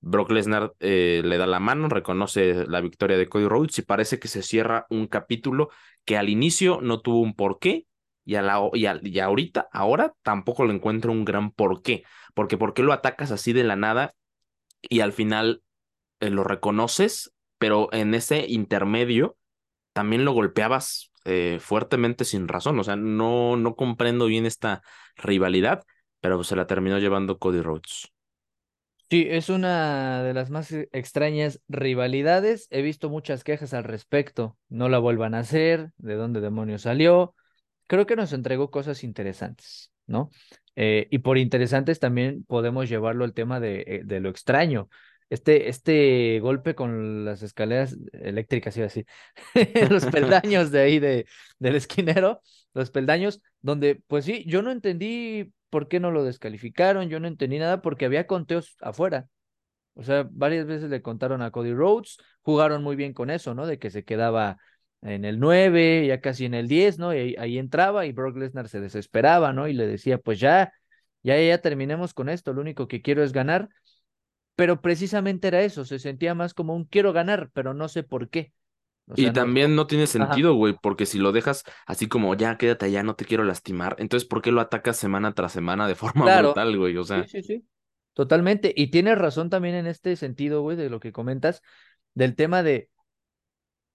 Brock 0.00 0.30
Lesnar 0.30 0.74
eh, 0.80 1.22
le 1.24 1.38
da 1.38 1.46
la 1.46 1.60
mano, 1.60 1.88
reconoce 1.88 2.66
la 2.66 2.80
victoria 2.80 3.16
de 3.18 3.28
Cody 3.28 3.46
Rhodes 3.48 3.78
y 3.78 3.82
parece 3.82 4.18
que 4.18 4.28
se 4.28 4.42
cierra 4.42 4.86
un 4.90 5.06
capítulo 5.06 5.70
que 6.04 6.16
al 6.16 6.28
inicio 6.28 6.80
no 6.82 7.00
tuvo 7.00 7.20
un 7.20 7.34
porqué 7.34 7.86
y, 8.30 8.82
la, 8.82 9.24
ahorita, 9.24 9.68
ahora 9.72 10.14
tampoco 10.22 10.64
le 10.64 10.72
encuentro 10.72 11.10
un 11.10 11.24
gran 11.24 11.50
porqué. 11.50 12.04
Porque 12.34 12.56
¿por 12.56 12.74
qué 12.74 12.82
lo 12.82 12.92
atacas 12.92 13.32
así 13.32 13.52
de 13.52 13.64
la 13.64 13.74
nada 13.74 14.14
y 14.82 15.00
al 15.00 15.12
final 15.12 15.62
eh, 16.20 16.30
lo 16.30 16.44
reconoces, 16.44 17.32
pero 17.58 17.88
en 17.92 18.14
ese 18.14 18.46
intermedio 18.46 19.36
también 19.92 20.24
lo 20.24 20.32
golpeabas 20.32 21.10
eh, 21.24 21.58
fuertemente 21.60 22.24
sin 22.24 22.46
razón? 22.46 22.78
O 22.78 22.84
sea, 22.84 22.94
no, 22.94 23.56
no 23.56 23.74
comprendo 23.74 24.26
bien 24.26 24.46
esta 24.46 24.82
rivalidad, 25.16 25.82
pero 26.20 26.44
se 26.44 26.54
la 26.54 26.68
terminó 26.68 26.98
llevando 26.98 27.38
Cody 27.38 27.62
Rhodes. 27.62 28.12
Sí, 29.10 29.26
es 29.28 29.48
una 29.48 30.22
de 30.22 30.34
las 30.34 30.50
más 30.50 30.70
e, 30.70 30.88
extrañas 30.92 31.60
rivalidades. 31.66 32.68
He 32.70 32.80
visto 32.80 33.10
muchas 33.10 33.42
quejas 33.42 33.74
al 33.74 33.82
respecto. 33.82 34.56
No 34.68 34.88
la 34.88 35.00
vuelvan 35.00 35.34
a 35.34 35.40
hacer, 35.40 35.90
de 35.96 36.14
dónde 36.14 36.40
demonios 36.40 36.82
salió. 36.82 37.34
Creo 37.90 38.06
que 38.06 38.14
nos 38.14 38.32
entregó 38.32 38.70
cosas 38.70 39.02
interesantes, 39.02 39.90
¿no? 40.06 40.30
Eh, 40.76 41.08
y 41.10 41.18
por 41.18 41.38
interesantes 41.38 41.98
también 41.98 42.44
podemos 42.44 42.88
llevarlo 42.88 43.24
al 43.24 43.34
tema 43.34 43.58
de, 43.58 43.80
eh, 43.84 44.02
de, 44.04 44.20
lo 44.20 44.28
extraño. 44.28 44.88
Este, 45.28 45.68
este 45.68 46.38
golpe 46.38 46.76
con 46.76 47.24
las 47.24 47.42
escaleras 47.42 47.96
eléctricas, 48.12 48.76
iba 48.76 48.86
así, 48.86 49.06
los 49.90 50.06
peldaños 50.06 50.70
de 50.70 50.80
ahí 50.80 51.00
de, 51.00 51.26
del 51.58 51.74
esquinero, 51.74 52.42
los 52.74 52.92
peldaños, 52.92 53.42
donde, 53.60 54.00
pues 54.06 54.24
sí, 54.24 54.44
yo 54.46 54.62
no 54.62 54.70
entendí 54.70 55.52
por 55.68 55.88
qué 55.88 55.98
no 55.98 56.12
lo 56.12 56.22
descalificaron, 56.22 57.08
yo 57.08 57.18
no 57.18 57.26
entendí 57.26 57.58
nada 57.58 57.82
porque 57.82 58.04
había 58.04 58.28
conteos 58.28 58.76
afuera. 58.80 59.26
O 59.94 60.04
sea, 60.04 60.28
varias 60.30 60.64
veces 60.64 60.90
le 60.90 61.02
contaron 61.02 61.42
a 61.42 61.50
Cody 61.50 61.74
Rhodes, 61.74 62.18
jugaron 62.42 62.84
muy 62.84 62.94
bien 62.94 63.14
con 63.14 63.30
eso, 63.30 63.52
¿no? 63.52 63.66
De 63.66 63.80
que 63.80 63.90
se 63.90 64.04
quedaba 64.04 64.58
en 65.02 65.24
el 65.24 65.38
9, 65.38 66.06
ya 66.06 66.20
casi 66.20 66.44
en 66.44 66.54
el 66.54 66.68
10, 66.68 66.98
¿no? 66.98 67.14
Y 67.14 67.36
ahí, 67.36 67.58
entraba 67.58 68.06
y 68.06 68.12
Brock 68.12 68.36
Lesnar 68.36 68.68
se 68.68 68.80
desesperaba, 68.80 69.52
¿no? 69.52 69.68
Y 69.68 69.72
le 69.72 69.86
decía, 69.86 70.18
pues 70.18 70.40
ya, 70.40 70.72
ya, 71.22 71.40
ya 71.40 71.58
terminemos 71.58 72.14
con 72.14 72.28
esto, 72.28 72.52
lo 72.52 72.60
único 72.60 72.88
que 72.88 73.02
quiero 73.02 73.22
es 73.22 73.32
ganar. 73.32 73.68
Pero 74.56 74.80
precisamente 74.82 75.48
era 75.48 75.62
eso, 75.62 75.84
se 75.84 75.98
sentía 75.98 76.34
más 76.34 76.54
como 76.54 76.74
un 76.74 76.84
quiero 76.84 77.12
ganar, 77.12 77.50
pero 77.52 77.72
no 77.72 77.88
sé 77.88 78.02
por 78.02 78.28
qué 78.28 78.52
y 79.16 79.32
también 79.32 79.74
no, 79.74 79.86
tiene 79.86 80.06
sentido, 80.06 80.54
güey, 80.54 80.76
porque 80.80 81.06
si 81.06 81.18
lo 81.18 81.32
dejas 81.32 81.64
así 81.86 82.08
como 82.08 82.34
ya 82.34 82.56
quédate 82.56 82.86
allá, 82.86 83.02
no 83.02 83.14
te 83.14 83.24
quiero 83.24 83.44
lastimar, 83.44 83.96
entonces 83.98 84.28
¿por 84.28 84.42
qué 84.42 84.52
lo 84.52 84.60
atacas 84.60 84.96
semana 84.96 85.34
tras 85.34 85.52
semana 85.52 85.88
de 85.88 85.94
forma 85.96 86.40
brutal, 86.40 86.76
güey? 86.76 86.96
O 86.96 87.04
sea. 87.04 87.24
Sí, 87.24 87.30
sí, 87.30 87.42
sí. 87.42 87.66
Totalmente. 88.12 88.72
Y 88.76 88.88
tienes 88.88 89.16
razón 89.16 89.50
también 89.50 89.74
en 89.76 89.86
este 89.86 90.16
sentido, 90.16 90.62
güey, 90.62 90.76
de 90.76 90.90
lo 90.90 91.00
que 91.00 91.12
comentas, 91.12 91.62
del 92.14 92.34
tema 92.34 92.62
de, 92.62 92.90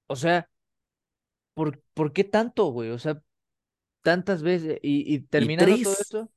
o 0.08 0.16
sea, 0.16 0.50
¿por, 1.56 1.82
¿por 1.96 2.14
qué 2.14 2.24
tanto, 2.24 2.66
güey? 2.68 2.92
O 2.92 3.00
sea, 3.00 3.20
tantas 4.04 4.44
veces 4.44 4.78
y, 4.84 5.12
y 5.12 5.22
terminando 5.22 5.76
todo 5.82 5.94
esto. 5.94 6.32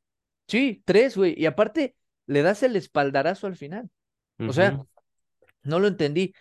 Sí, 0.47 0.83
tres, 0.87 1.15
güey. 1.15 1.35
Y 1.37 1.45
aparte, 1.45 1.95
le 2.25 2.41
das 2.41 2.63
el 2.63 2.77
espaldarazo 2.77 3.47
al 3.47 3.57
final. 3.57 3.91
O 4.39 4.55
sea, 4.55 4.79
no 5.65 5.79
lo 5.79 5.89
entendí 5.89 6.33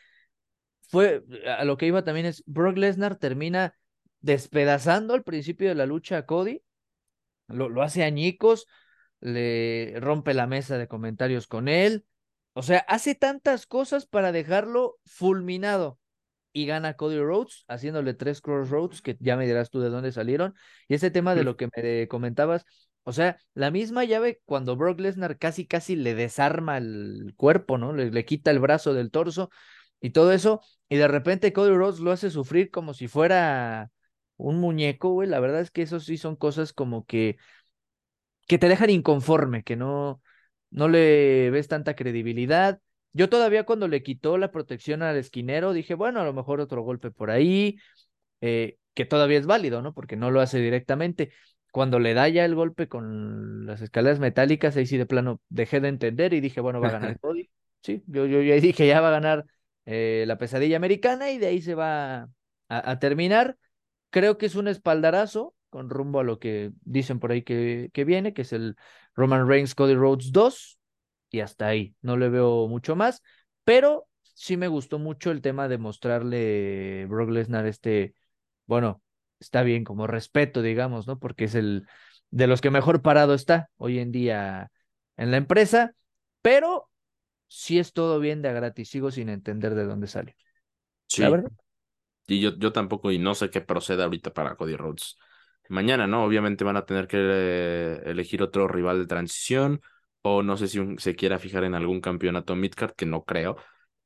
fue 0.88 1.24
a 1.46 1.66
lo 1.66 1.78
que 1.78 1.88
iba 1.88 2.04
también 2.04 2.26
es 2.26 2.44
Brock 2.46 2.78
Lesnar 2.78 3.18
termina 3.18 3.76
despedazando 4.22 5.14
al 5.14 5.24
principio 5.24 5.70
de 5.70 5.76
la 5.76 5.86
lucha 5.86 6.18
a 6.18 6.26
Cody, 6.26 6.64
lo, 7.48 7.70
lo 7.70 7.84
hace 7.84 8.04
añicos, 8.04 8.68
le 9.20 9.96
rompe 10.00 10.34
la 10.34 10.48
mesa 10.48 10.78
de 10.78 10.88
comentarios 10.88 11.48
con 11.48 11.68
él, 11.68 12.06
o 12.54 12.64
sea, 12.64 12.80
hace 12.88 13.16
tantas 13.16 13.68
cosas 13.68 14.06
para 14.06 14.32
dejarlo 14.32 14.98
fulminado 15.06 16.00
y 16.58 16.66
gana 16.66 16.96
Cody 16.96 17.20
Rhodes 17.20 17.66
haciéndole 17.68 18.14
tres 18.16 18.42
crossroads 18.42 19.02
que 19.02 19.16
ya 19.20 19.38
me 19.38 19.46
dirás 19.46 19.70
tú 19.70 19.80
de 19.80 19.90
dónde 19.90 20.12
salieron 20.12 20.56
y 20.88 20.96
ese 20.96 21.12
tema 21.12 21.36
de 21.36 21.44
lo 21.44 21.56
que 21.56 21.70
me 21.76 22.08
comentabas, 22.08 22.66
o 23.04 23.12
sea, 23.14 23.38
la 23.54 23.70
misma 23.72 24.04
llave 24.06 24.42
cuando 24.46 24.76
Brock 24.76 25.00
Lesnar 25.00 25.38
casi 25.38 25.68
casi 25.68 25.96
le 25.96 26.16
desarma 26.16 26.78
el 26.78 27.34
cuerpo, 27.38 27.78
¿no? 27.78 27.94
Le, 27.94 28.10
le 28.12 28.26
quita 28.26 28.52
el 28.52 28.60
brazo 28.60 28.94
del 28.94 29.12
torso 29.12 29.50
y 30.02 30.12
todo 30.12 30.32
eso, 30.32 30.62
y 30.90 30.98
de 30.98 31.08
repente 31.08 31.54
Cody 31.54 31.72
Rhodes 31.76 32.00
lo 32.00 32.12
hace 32.12 32.30
sufrir 32.32 32.72
como 32.72 32.94
si 32.94 33.08
fuera 33.08 33.92
un 34.38 34.60
muñeco, 34.60 35.10
güey. 35.12 35.30
La 35.30 35.40
verdad 35.40 35.62
es 35.62 35.72
que 35.72 35.82
eso 35.84 36.00
sí 36.00 36.18
son 36.18 36.36
cosas 36.36 36.74
como 36.74 37.06
que, 37.06 37.38
que 38.48 38.58
te 38.58 38.70
dejan 38.70 38.90
inconforme, 38.90 39.64
que 39.64 39.76
no, 39.76 40.22
no 40.70 40.88
le 40.90 41.50
ves 41.52 41.68
tanta 41.68 41.96
credibilidad. 41.96 42.80
Yo 43.18 43.30
todavía 43.30 43.64
cuando 43.64 43.88
le 43.88 44.04
quitó 44.04 44.38
la 44.38 44.52
protección 44.52 45.02
al 45.02 45.18
esquinero 45.18 45.74
dije, 45.74 45.96
bueno, 45.96 46.20
a 46.20 46.24
lo 46.24 46.34
mejor 46.34 46.62
otro 46.62 46.84
golpe 46.84 47.10
por 47.10 47.32
ahí, 47.32 47.80
eh, 48.42 48.78
que 48.94 49.06
todavía 49.06 49.40
es 49.40 49.48
válido, 49.48 49.82
¿no? 49.82 49.96
Porque 49.96 50.16
no 50.16 50.30
lo 50.30 50.40
hace 50.40 50.60
directamente. 50.60 51.32
Cuando 51.72 51.98
le 51.98 52.14
da 52.14 52.30
ya 52.30 52.46
el 52.46 52.54
golpe 52.54 52.88
con 52.88 53.66
las 53.66 53.82
escaleras 53.82 54.20
metálicas, 54.20 54.78
ahí 54.78 54.86
sí 54.86 54.98
de 54.98 55.08
plano 55.08 55.42
dejé 55.50 55.80
de 55.80 55.88
entender 55.88 56.36
y 56.36 56.42
dije, 56.42 56.62
bueno, 56.62 56.80
va 56.80 56.90
a 56.90 56.92
ganar 56.92 57.20
Cody. 57.20 57.50
Sí, 57.82 58.04
yo, 58.06 58.28
yo, 58.28 58.40
yo 58.44 58.54
dije, 58.62 58.86
ya 58.86 59.02
va 59.02 59.08
a 59.08 59.20
ganar 59.20 59.46
eh, 59.88 60.26
la 60.28 60.38
pesadilla 60.38 60.78
americana 60.78 61.32
y 61.32 61.40
de 61.40 61.48
ahí 61.48 61.60
se 61.64 61.74
va 61.74 62.30
a, 62.70 63.00
terminar. 63.00 63.58
Creo 64.12 64.38
que 64.38 64.46
es 64.46 64.54
un 64.54 64.68
espaldarazo 64.68 65.56
con 65.72 65.90
rumbo 65.90 66.20
a 66.20 66.24
lo 66.24 66.38
que 66.38 66.70
dicen 66.84 67.18
por 67.20 67.32
ahí 67.32 67.42
que, 67.42 67.90
que 67.94 68.06
viene, 68.06 68.36
que 68.36 68.44
es 68.44 68.54
el 68.54 68.76
Roman 69.16 69.48
Reigns 69.48 69.74
Cody 69.74 69.96
Rhodes 69.96 70.32
2 70.32 70.77
y 71.30 71.42
hasta 71.42 71.68
ahí. 71.68 71.96
No 72.02 72.18
le 72.18 72.30
veo 72.30 72.68
mucho 72.68 72.96
más, 72.96 73.22
pero 73.64 74.08
sí 74.22 74.58
me 74.58 74.68
gustó 74.68 75.00
mucho 75.00 75.32
el 75.32 75.42
tema 75.42 75.68
de 75.68 75.78
mostrarle 75.78 77.06
Brock 77.08 77.30
Lesnar 77.30 77.66
este, 77.66 78.14
bueno, 78.66 79.02
está 79.40 79.64
bien 79.64 79.84
como 79.84 80.08
respeto, 80.08 80.62
digamos, 80.62 81.08
¿no? 81.08 81.20
Porque 81.20 81.46
es 81.46 81.56
el 81.56 81.88
de 82.30 82.48
los 82.48 82.62
que 82.62 82.70
mejor 82.70 83.02
parado 83.02 83.34
está 83.34 83.70
hoy 83.78 84.00
en 84.00 84.12
día 84.12 84.72
en 85.16 85.32
la 85.32 85.38
empresa, 85.38 85.94
pero 86.42 86.90
sí 87.48 87.80
es 87.80 87.94
todo 87.94 88.20
bien 88.20 88.42
de 88.42 88.50
a 88.50 88.54
gratis, 88.54 88.90
sigo 88.90 89.12
sin 89.12 89.30
entender 89.30 89.76
de 89.76 89.86
dónde 89.86 90.08
sale. 90.08 90.36
Sí. 91.08 91.24
Y 92.28 92.42
yo, 92.42 92.56
yo 92.58 92.74
tampoco, 92.74 93.12
y 93.12 93.20
no 93.20 93.36
sé 93.36 93.50
qué 93.50 93.62
procede 93.62 94.04
ahorita 94.04 94.34
para 94.34 94.56
Cody 94.56 94.76
Rhodes. 94.76 95.18
Mañana, 95.70 96.08
¿no? 96.08 96.24
Obviamente 96.24 96.64
van 96.64 96.78
a 96.78 96.86
tener 96.86 97.08
que 97.08 97.18
eh, 97.20 98.02
elegir 98.06 98.42
otro 98.42 98.68
rival 98.68 99.00
de 99.00 99.08
transición, 99.08 99.82
o 100.22 100.44
no 100.44 100.58
sé 100.58 100.68
si 100.68 100.80
se 100.98 101.16
quiera 101.16 101.40
fijar 101.40 101.64
en 101.64 101.76
algún 101.76 102.02
campeonato 102.02 102.56
midcard, 102.56 102.94
que 102.94 103.06
no 103.06 103.24
creo, 103.24 103.58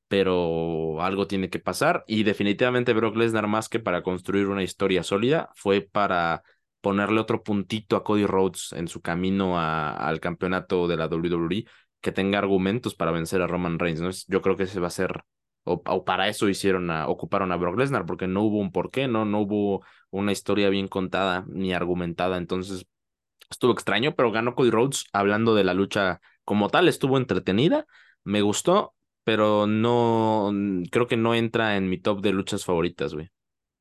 pero 0.08 1.02
algo 1.02 1.28
tiene 1.28 1.50
que 1.50 1.60
pasar. 1.60 2.04
Y 2.08 2.24
definitivamente 2.24 2.94
Brock 2.94 3.16
Lesnar, 3.16 3.48
más 3.48 3.70
que 3.70 3.80
para 3.80 4.04
construir 4.04 4.48
una 4.48 4.64
historia 4.64 5.04
sólida, 5.04 5.50
fue 5.56 5.82
para 5.82 6.44
ponerle 6.82 7.20
otro 7.20 7.44
puntito 7.44 7.96
a 7.96 8.04
Cody 8.04 8.26
Rhodes 8.26 8.74
en 8.74 8.88
su 8.88 9.02
camino 9.02 9.60
al 9.60 10.20
campeonato 10.20 10.88
de 10.88 10.98
la 10.98 11.08
WWE 11.08 11.66
que 12.02 12.12
tenga 12.12 12.40
argumentos 12.40 12.96
para 12.96 13.12
vencer 13.12 13.42
a 13.42 13.48
Roman 13.48 13.80
Reigns, 13.80 14.02
¿no? 14.02 14.10
Yo 14.28 14.42
creo 14.42 14.58
que 14.58 14.64
ese 14.64 14.80
va 14.80 14.88
a 14.88 14.90
ser, 14.90 15.24
o, 15.64 16.04
para 16.04 16.28
eso 16.28 16.50
hicieron 16.50 16.90
a, 16.90 17.08
ocuparon 17.08 17.52
a 17.52 17.56
Brock 17.56 17.78
Lesnar, 17.78 18.06
porque 18.06 18.28
no 18.28 18.42
hubo 18.42 18.58
un 18.60 18.72
porqué, 18.72 19.08
¿no? 19.08 19.24
No 19.26 19.42
hubo 19.42 19.86
una 20.10 20.32
historia 20.32 20.70
bien 20.70 20.88
contada 20.88 21.46
ni 21.48 21.74
argumentada, 21.74 22.38
entonces 22.38 22.86
estuvo 23.52 23.74
extraño, 23.74 24.16
pero 24.16 24.32
ganó 24.32 24.56
Cody 24.56 24.72
Rhodes 24.72 25.06
hablando 25.14 25.54
de 25.56 25.64
la 25.64 25.74
lucha 25.74 26.22
como 26.44 26.70
tal, 26.70 26.88
estuvo 26.88 27.18
entretenida, 27.18 27.86
me 28.24 28.42
gustó, 28.42 28.94
pero 29.24 29.68
no, 29.68 30.52
creo 30.92 31.08
que 31.08 31.18
no 31.18 31.36
entra 31.36 31.78
en 31.78 31.90
mi 31.90 31.98
top 32.00 32.22
de 32.22 32.32
luchas 32.34 32.66
favoritas, 32.66 33.14
güey. 33.14 33.30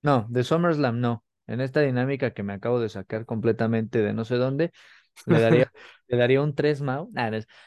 No, 0.02 0.26
de 0.28 0.44
SummerSlam 0.44 1.00
no. 1.00 1.24
En 1.46 1.61
esta 1.61 1.80
dinámica 1.80 2.33
que 2.33 2.42
me 2.42 2.52
acabo 2.52 2.80
de 2.80 2.88
sacar 2.88 3.26
completamente 3.26 4.00
de 4.00 4.12
no 4.12 4.24
sé 4.24 4.37
dónde, 4.37 4.70
le 5.26 5.40
daría, 5.40 5.72
le 6.09 6.16
daría 6.16 6.42
un 6.42 6.54
3, 6.54 6.80
Mau. 6.80 7.11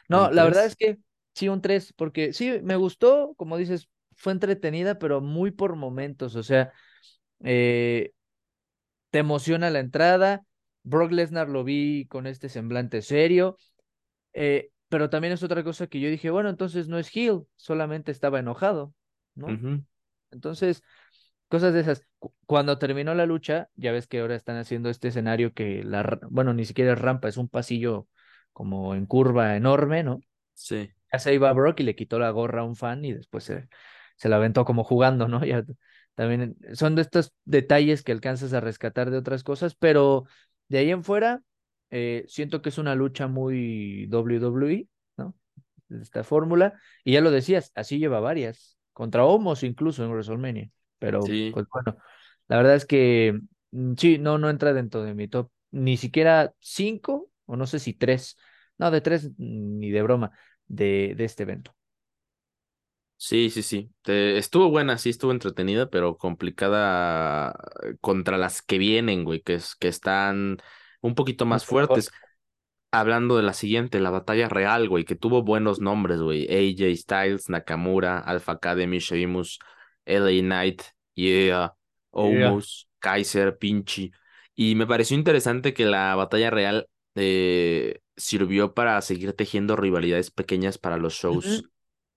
no, 0.08 0.32
la 0.32 0.44
verdad 0.46 0.66
es 0.66 0.76
que 0.76 0.98
sí, 1.34 1.50
un 1.50 1.62
3, 1.62 1.94
porque 1.94 2.34
sí, 2.34 2.60
me 2.64 2.76
gustó, 2.76 3.34
como 3.36 3.58
dices, 3.58 3.90
fue 4.16 4.32
entretenida, 4.32 5.00
pero 5.00 5.22
muy 5.22 5.52
por 5.52 5.76
momentos, 5.76 6.36
o 6.36 6.44
sea, 6.44 6.72
eh, 7.44 8.12
te 9.12 9.20
emociona 9.20 9.70
la 9.70 9.80
entrada. 9.80 10.44
Brock 10.84 11.12
Lesnar 11.12 11.50
lo 11.50 11.64
vi 11.64 12.06
con 12.08 12.28
este 12.28 12.50
semblante 12.50 13.02
serio, 13.02 13.58
eh, 14.34 14.72
pero 14.90 15.10
también 15.10 15.34
es 15.34 15.44
otra 15.44 15.64
cosa 15.64 15.88
que 15.88 16.00
yo 16.00 16.10
dije, 16.10 16.30
bueno, 16.30 16.50
entonces 16.50 16.88
no 16.88 17.00
es 17.00 17.16
heel, 17.16 17.44
solamente 17.56 18.12
estaba 18.12 18.40
enojado, 18.40 18.94
¿no? 19.36 19.48
Entonces, 20.32 20.84
cosas 21.48 21.74
de 21.74 21.82
esas. 21.82 22.06
Cuando 22.46 22.78
terminó 22.78 23.14
la 23.14 23.26
lucha, 23.26 23.70
ya 23.76 23.92
ves 23.92 24.08
que 24.08 24.20
ahora 24.20 24.36
están 24.36 24.58
haciendo 24.58 24.90
este 24.90 25.10
escenario 25.10 25.54
que 25.54 25.84
la, 25.84 26.20
bueno, 26.30 26.54
ni 26.54 26.66
siquiera 26.66 26.94
es 26.94 27.00
rampa, 27.00 27.28
es 27.28 27.38
un 27.38 27.50
pasillo 27.50 28.08
como 28.52 28.96
en 28.96 29.06
curva 29.06 29.56
enorme, 29.56 30.04
¿no? 30.04 30.20
Sí. 30.54 30.92
Ya 31.12 31.20
se 31.20 31.34
iba 31.34 31.52
Brock 31.54 31.80
y 31.80 31.84
le 31.84 31.96
quitó 31.96 32.20
la 32.20 32.32
gorra 32.32 32.62
a 32.62 32.66
un 32.66 32.76
fan 32.76 33.06
y 33.06 33.14
después 33.14 33.44
se, 33.44 33.68
se 34.16 34.30
la 34.30 34.38
aventó 34.38 34.66
como 34.66 34.84
jugando, 34.84 35.28
¿no? 35.28 35.42
Ya 35.46 35.64
también 36.16 36.56
son 36.74 36.96
de 36.96 37.02
estos 37.02 37.34
detalles 37.44 38.04
que 38.04 38.12
alcanzas 38.12 38.54
a 38.54 38.60
rescatar 38.60 39.10
de 39.10 39.18
otras 39.18 39.44
cosas, 39.44 39.76
pero 39.76 40.26
de 40.74 40.80
ahí 40.80 40.90
en 40.90 41.04
fuera, 41.04 41.44
eh, 41.92 42.26
siento 42.28 42.64
que 42.64 42.70
es 42.70 42.80
una 42.80 42.96
lucha 42.96 43.28
muy 43.28 44.08
WWE, 44.08 44.88
¿no? 45.18 45.36
Esta 46.02 46.24
fórmula, 46.24 46.74
y 47.04 47.14
ya 47.14 47.22
lo 47.22 47.30
decías, 47.30 47.72
así 47.76 48.00
lleva 48.00 48.20
varias, 48.20 48.80
contra 48.92 49.24
Homos 49.24 49.62
incluso 49.62 50.04
en 50.04 50.10
WrestleMania. 50.10 50.72
Pero, 50.98 51.38
pues 51.52 51.68
bueno, 51.72 51.98
la 52.48 52.58
verdad 52.58 52.74
es 52.76 52.86
que 52.86 53.40
mm, 53.70 53.94
sí, 53.98 54.18
no, 54.18 54.40
no 54.40 54.50
entra 54.50 54.74
dentro 54.74 55.04
de 55.04 55.14
mi 55.14 55.28
top. 55.28 55.52
Ni 55.70 55.96
siquiera 55.98 56.56
cinco, 56.60 57.30
o 57.46 57.56
no 57.56 57.68
sé 57.68 57.78
si 57.78 57.94
tres. 57.94 58.36
No, 58.80 58.90
de 58.90 59.02
tres 59.02 59.30
ni 59.38 59.92
de 59.92 60.02
broma, 60.02 60.32
de, 60.66 61.14
de 61.16 61.24
este 61.26 61.44
evento. 61.44 61.76
Sí, 63.26 63.50
sí, 63.50 63.64
sí. 63.64 63.90
estuvo 64.06 64.70
buena, 64.70 64.98
sí, 64.98 65.10
estuvo 65.10 65.32
entretenida, 65.32 65.90
pero 65.90 66.18
complicada 66.18 67.58
eh, 67.82 67.96
contra 68.02 68.38
las 68.38 68.62
que 68.62 68.78
vienen, 68.78 69.24
güey, 69.24 69.40
que, 69.40 69.54
es, 69.54 69.76
que 69.76 69.88
están 69.88 70.58
un 71.00 71.16
poquito 71.16 71.46
más 71.46 71.66
fuertes. 71.66 72.12
Hablando 72.92 73.38
de 73.38 73.44
la 73.44 73.54
siguiente, 73.54 74.02
la 74.02 74.10
batalla 74.10 74.50
real, 74.50 74.90
güey, 74.90 75.06
que 75.06 75.16
tuvo 75.16 75.42
buenos 75.42 75.80
nombres, 75.80 76.20
güey. 76.20 76.50
AJ 76.50 76.98
Styles, 76.98 77.48
Nakamura, 77.48 78.20
Alpha 78.20 78.52
Academy, 78.52 79.00
Sheamus, 79.00 79.58
LA 80.04 80.42
Knight, 80.42 80.82
Yeah, 81.16 81.76
Omos, 82.12 82.90
Kaiser, 83.00 83.58
Pinchi. 83.58 84.12
Y 84.54 84.76
me 84.76 84.86
pareció 84.86 85.16
interesante 85.16 85.74
que 85.74 85.86
la 85.86 86.14
batalla 86.16 86.50
real 86.50 86.90
eh, 87.16 88.02
sirvió 88.18 88.74
para 88.74 89.02
seguir 89.02 89.32
tejiendo 89.32 89.78
rivalidades 89.78 90.30
pequeñas 90.30 90.78
para 90.78 90.98
los 90.98 91.14
shows 91.14 91.64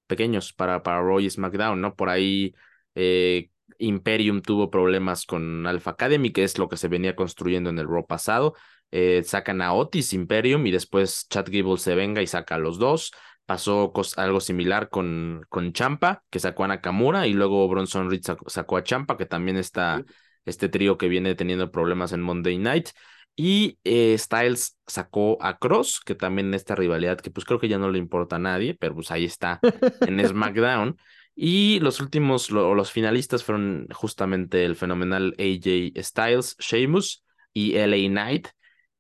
pequeños, 0.06 0.52
para, 0.52 0.82
para 0.82 1.00
Roy 1.00 1.28
SmackDown, 1.28 1.80
¿no? 1.80 1.94
Por 1.94 2.08
ahí 2.08 2.54
eh, 2.94 3.50
Imperium 3.78 4.42
tuvo 4.42 4.70
problemas 4.70 5.26
con 5.26 5.66
Alpha 5.66 5.92
Academy, 5.92 6.30
que 6.30 6.44
es 6.44 6.58
lo 6.58 6.68
que 6.68 6.76
se 6.76 6.88
venía 6.88 7.16
construyendo 7.16 7.70
en 7.70 7.78
el 7.78 7.86
Raw 7.88 8.06
pasado. 8.06 8.54
Eh, 8.90 9.22
sacan 9.24 9.62
a 9.62 9.72
Otis 9.72 10.12
Imperium 10.12 10.66
y 10.66 10.70
después 10.70 11.26
Chad 11.28 11.46
Gable 11.48 11.78
se 11.78 11.94
venga 11.94 12.22
y 12.22 12.26
saca 12.26 12.54
a 12.54 12.58
los 12.58 12.78
dos. 12.78 13.12
Pasó 13.44 13.92
algo 14.16 14.40
similar 14.40 14.88
con, 14.88 15.42
con 15.48 15.72
Champa, 15.72 16.24
que 16.30 16.40
sacó 16.40 16.64
a 16.64 16.68
Nakamura, 16.68 17.26
y 17.26 17.32
luego 17.32 17.68
Bronson 17.68 18.10
Reed 18.10 18.22
sacó, 18.46 18.76
a 18.76 18.82
Champa, 18.82 19.16
que 19.16 19.26
también 19.26 19.56
está 19.56 20.04
este 20.44 20.68
trío 20.68 20.98
que 20.98 21.08
viene 21.08 21.34
teniendo 21.34 21.70
problemas 21.70 22.12
en 22.12 22.22
Monday 22.22 22.58
Night. 22.58 22.88
Y 23.36 23.78
eh, 23.84 24.16
Styles 24.16 24.78
sacó 24.86 25.36
a 25.42 25.58
Cross, 25.58 26.00
que 26.04 26.14
también 26.14 26.54
esta 26.54 26.74
rivalidad, 26.74 27.20
que 27.20 27.30
pues 27.30 27.44
creo 27.44 27.60
que 27.60 27.68
ya 27.68 27.78
no 27.78 27.90
le 27.90 27.98
importa 27.98 28.36
a 28.36 28.38
nadie, 28.38 28.74
pero 28.74 28.94
pues 28.94 29.10
ahí 29.10 29.26
está 29.26 29.60
en 30.00 30.26
SmackDown. 30.26 30.96
Y 31.34 31.78
los 31.80 32.00
últimos, 32.00 32.50
los 32.50 32.90
finalistas 32.90 33.44
fueron 33.44 33.88
justamente 33.92 34.64
el 34.64 34.74
fenomenal 34.74 35.34
AJ 35.38 36.02
Styles, 36.02 36.56
Sheamus 36.58 37.24
y 37.52 37.74
LA 37.76 38.08
Knight. 38.08 38.48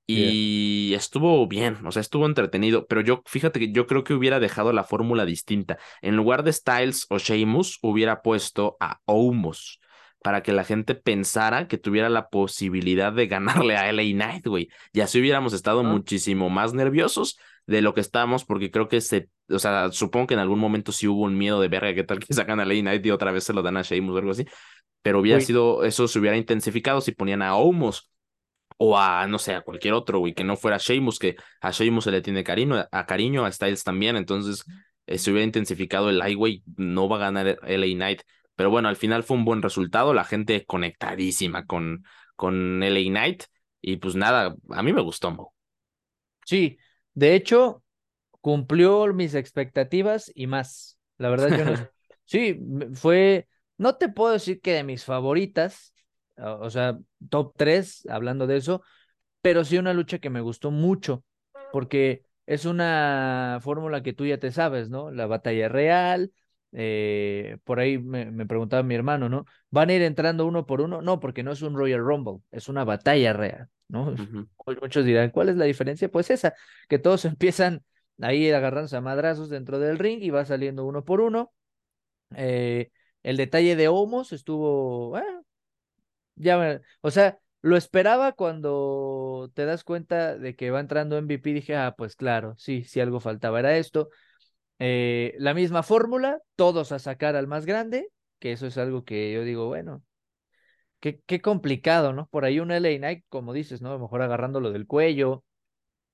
Y 0.08 0.92
estuvo 0.94 1.48
bien, 1.48 1.84
o 1.84 1.90
sea, 1.90 2.00
estuvo 2.00 2.26
entretenido, 2.26 2.86
pero 2.86 3.00
yo, 3.00 3.22
fíjate 3.26 3.58
que 3.58 3.72
yo 3.72 3.88
creo 3.88 4.04
que 4.04 4.14
hubiera 4.14 4.38
dejado 4.38 4.72
la 4.72 4.84
fórmula 4.84 5.24
distinta. 5.24 5.78
En 6.00 6.14
lugar 6.14 6.44
de 6.44 6.52
Styles 6.52 7.06
o 7.08 7.18
Sheamus, 7.18 7.78
hubiera 7.82 8.22
puesto 8.22 8.76
a 8.78 9.00
Omos 9.06 9.80
para 10.26 10.42
que 10.42 10.50
la 10.50 10.64
gente 10.64 10.96
pensara 10.96 11.68
que 11.68 11.78
tuviera 11.78 12.08
la 12.08 12.30
posibilidad 12.30 13.12
de 13.12 13.28
ganarle 13.28 13.76
a 13.76 13.88
LA 13.88 14.02
Knight, 14.12 14.44
güey. 14.48 14.68
Y 14.92 14.98
así 14.98 15.20
hubiéramos 15.20 15.52
estado 15.52 15.84
muchísimo 15.84 16.50
más 16.50 16.74
nerviosos 16.74 17.38
de 17.68 17.80
lo 17.80 17.94
que 17.94 18.00
estamos, 18.00 18.44
porque 18.44 18.72
creo 18.72 18.88
que 18.88 19.00
se, 19.00 19.28
o 19.48 19.60
sea, 19.60 19.92
supongo 19.92 20.26
que 20.26 20.34
en 20.34 20.40
algún 20.40 20.58
momento 20.58 20.90
sí 20.90 21.06
hubo 21.06 21.22
un 21.22 21.38
miedo 21.38 21.60
de 21.60 21.68
verga, 21.68 21.94
qué 21.94 22.02
tal 22.02 22.18
que 22.18 22.34
sacan 22.34 22.58
a 22.58 22.64
LA 22.64 22.80
Knight 22.80 23.06
y 23.06 23.12
otra 23.12 23.30
vez 23.30 23.44
se 23.44 23.52
lo 23.52 23.62
dan 23.62 23.76
a 23.76 23.82
Sheamus 23.82 24.16
o 24.16 24.18
algo 24.18 24.32
así. 24.32 24.44
Pero 25.00 25.20
hubiera 25.20 25.40
sido, 25.40 25.84
eso 25.84 26.08
se 26.08 26.18
hubiera 26.18 26.36
intensificado 26.36 27.00
si 27.00 27.12
ponían 27.12 27.40
a 27.40 27.54
Omos 27.54 28.10
o 28.78 28.98
a, 28.98 29.28
no 29.28 29.38
sé, 29.38 29.54
a 29.54 29.60
cualquier 29.60 29.94
otro, 29.94 30.18
güey, 30.18 30.34
que 30.34 30.42
no 30.42 30.56
fuera 30.56 30.78
Sheamus, 30.78 31.20
que 31.20 31.36
a 31.60 31.70
Sheamus 31.70 32.02
se 32.02 32.10
le 32.10 32.20
tiene 32.20 32.42
cariño, 32.42 32.84
a 32.90 33.06
cariño, 33.06 33.44
a 33.44 33.52
Styles 33.52 33.84
también, 33.84 34.16
entonces 34.16 34.64
eh, 35.06 35.18
se 35.18 35.30
hubiera 35.30 35.46
intensificado 35.46 36.10
el, 36.10 36.20
ay, 36.20 36.34
güey, 36.34 36.64
no 36.76 37.08
va 37.08 37.14
a 37.14 37.20
ganar 37.20 37.60
LA 37.62 37.94
Knight, 37.94 38.22
pero 38.56 38.70
bueno, 38.70 38.88
al 38.88 38.96
final 38.96 39.22
fue 39.22 39.36
un 39.36 39.44
buen 39.44 39.62
resultado, 39.62 40.14
la 40.14 40.24
gente 40.24 40.64
conectadísima 40.66 41.66
con, 41.66 42.04
con 42.34 42.82
LA 42.82 43.10
Knight, 43.10 43.44
y 43.80 43.98
pues 43.98 44.16
nada, 44.16 44.56
a 44.70 44.82
mí 44.82 44.92
me 44.92 45.02
gustó, 45.02 45.30
Mo. 45.30 45.54
Sí, 46.44 46.78
de 47.14 47.34
hecho, 47.34 47.82
cumplió 48.40 49.12
mis 49.12 49.34
expectativas 49.34 50.30
y 50.34 50.46
más, 50.46 50.98
la 51.18 51.28
verdad 51.30 51.56
yo 51.56 51.64
no, 51.64 51.74
sí, 52.24 52.58
fue, 52.94 53.48
no 53.78 53.96
te 53.96 54.08
puedo 54.08 54.32
decir 54.32 54.60
que 54.60 54.72
de 54.72 54.84
mis 54.84 55.04
favoritas, 55.04 55.94
o 56.36 56.70
sea, 56.70 56.98
top 57.28 57.54
3, 57.56 58.06
hablando 58.08 58.46
de 58.46 58.56
eso, 58.56 58.82
pero 59.42 59.64
sí 59.64 59.78
una 59.78 59.94
lucha 59.94 60.18
que 60.18 60.30
me 60.30 60.40
gustó 60.40 60.70
mucho, 60.70 61.24
porque 61.72 62.24
es 62.46 62.64
una 62.64 63.58
fórmula 63.62 64.02
que 64.02 64.12
tú 64.12 64.26
ya 64.26 64.38
te 64.38 64.52
sabes, 64.52 64.90
¿no? 64.90 65.10
La 65.10 65.26
batalla 65.26 65.68
real, 65.68 66.32
eh, 66.78 67.56
por 67.64 67.80
ahí 67.80 67.96
me, 67.96 68.44
preguntaba 68.44 68.82
mi 68.82 68.94
hermano, 68.94 69.30
¿no? 69.30 69.46
¿Van 69.70 69.88
a 69.88 69.94
ir 69.94 70.02
entrando 70.02 70.44
uno 70.46 70.66
por 70.66 70.82
uno? 70.82 71.00
No, 71.00 71.20
porque 71.20 71.42
no 71.42 71.52
es 71.52 71.62
un 71.62 71.74
Royal 71.74 72.00
Rumble, 72.00 72.42
es 72.50 72.68
una 72.68 72.84
batalla 72.84 73.32
real, 73.32 73.70
¿no? 73.88 74.14
Muchos 74.82 75.06
dirán, 75.06 75.30
¿cuál 75.30 75.48
es 75.48 75.56
la 75.56 75.64
diferencia? 75.64 76.10
Pues 76.10 76.30
esa, 76.30 76.54
que 76.86 76.98
todos 76.98 77.24
empiezan 77.24 77.82
ahí 78.20 78.50
agarrándose 78.50 78.94
a 78.94 79.00
madrazos 79.00 79.48
dentro 79.48 79.78
del 79.78 79.98
ring 79.98 80.22
y 80.22 80.28
va 80.28 80.44
saliendo 80.44 80.84
uno 80.84 81.02
por 81.02 81.22
uno. 81.22 81.54
Eh, 82.36 82.90
El 83.22 83.38
detalle 83.38 83.74
de 83.74 83.88
Homos 83.88 84.32
estuvo, 84.34 85.18
ya, 86.34 86.82
o 87.00 87.10
sea, 87.10 87.38
lo 87.62 87.78
esperaba 87.78 88.32
cuando 88.32 89.50
te 89.54 89.64
das 89.64 89.82
cuenta 89.82 90.36
de 90.36 90.54
que 90.56 90.70
va 90.70 90.80
entrando 90.80 91.16
MVP, 91.16 91.54
dije, 91.54 91.74
ah, 91.74 91.94
pues 91.96 92.16
claro, 92.16 92.54
sí, 92.58 92.84
si 92.84 93.00
algo 93.00 93.18
faltaba 93.18 93.60
era 93.60 93.78
esto. 93.78 94.10
Eh, 94.78 95.34
la 95.38 95.54
misma 95.54 95.82
fórmula, 95.82 96.38
todos 96.54 96.92
a 96.92 96.98
sacar 96.98 97.36
al 97.36 97.46
más 97.46 97.66
grande, 97.66 98.10
que 98.38 98.52
eso 98.52 98.66
es 98.66 98.78
algo 98.78 99.04
que 99.04 99.32
yo 99.32 99.42
digo, 99.44 99.66
bueno, 99.66 100.02
qué, 101.00 101.20
qué 101.26 101.40
complicado, 101.40 102.12
¿no? 102.12 102.26
Por 102.28 102.44
ahí 102.44 102.60
un 102.60 102.70
LA 102.70 102.98
Knight, 102.98 103.24
como 103.28 103.52
dices, 103.52 103.82
¿no? 103.82 103.90
A 103.90 103.92
lo 103.94 104.00
mejor 104.00 104.22
agarrándolo 104.22 104.72
del 104.72 104.86
cuello 104.86 105.44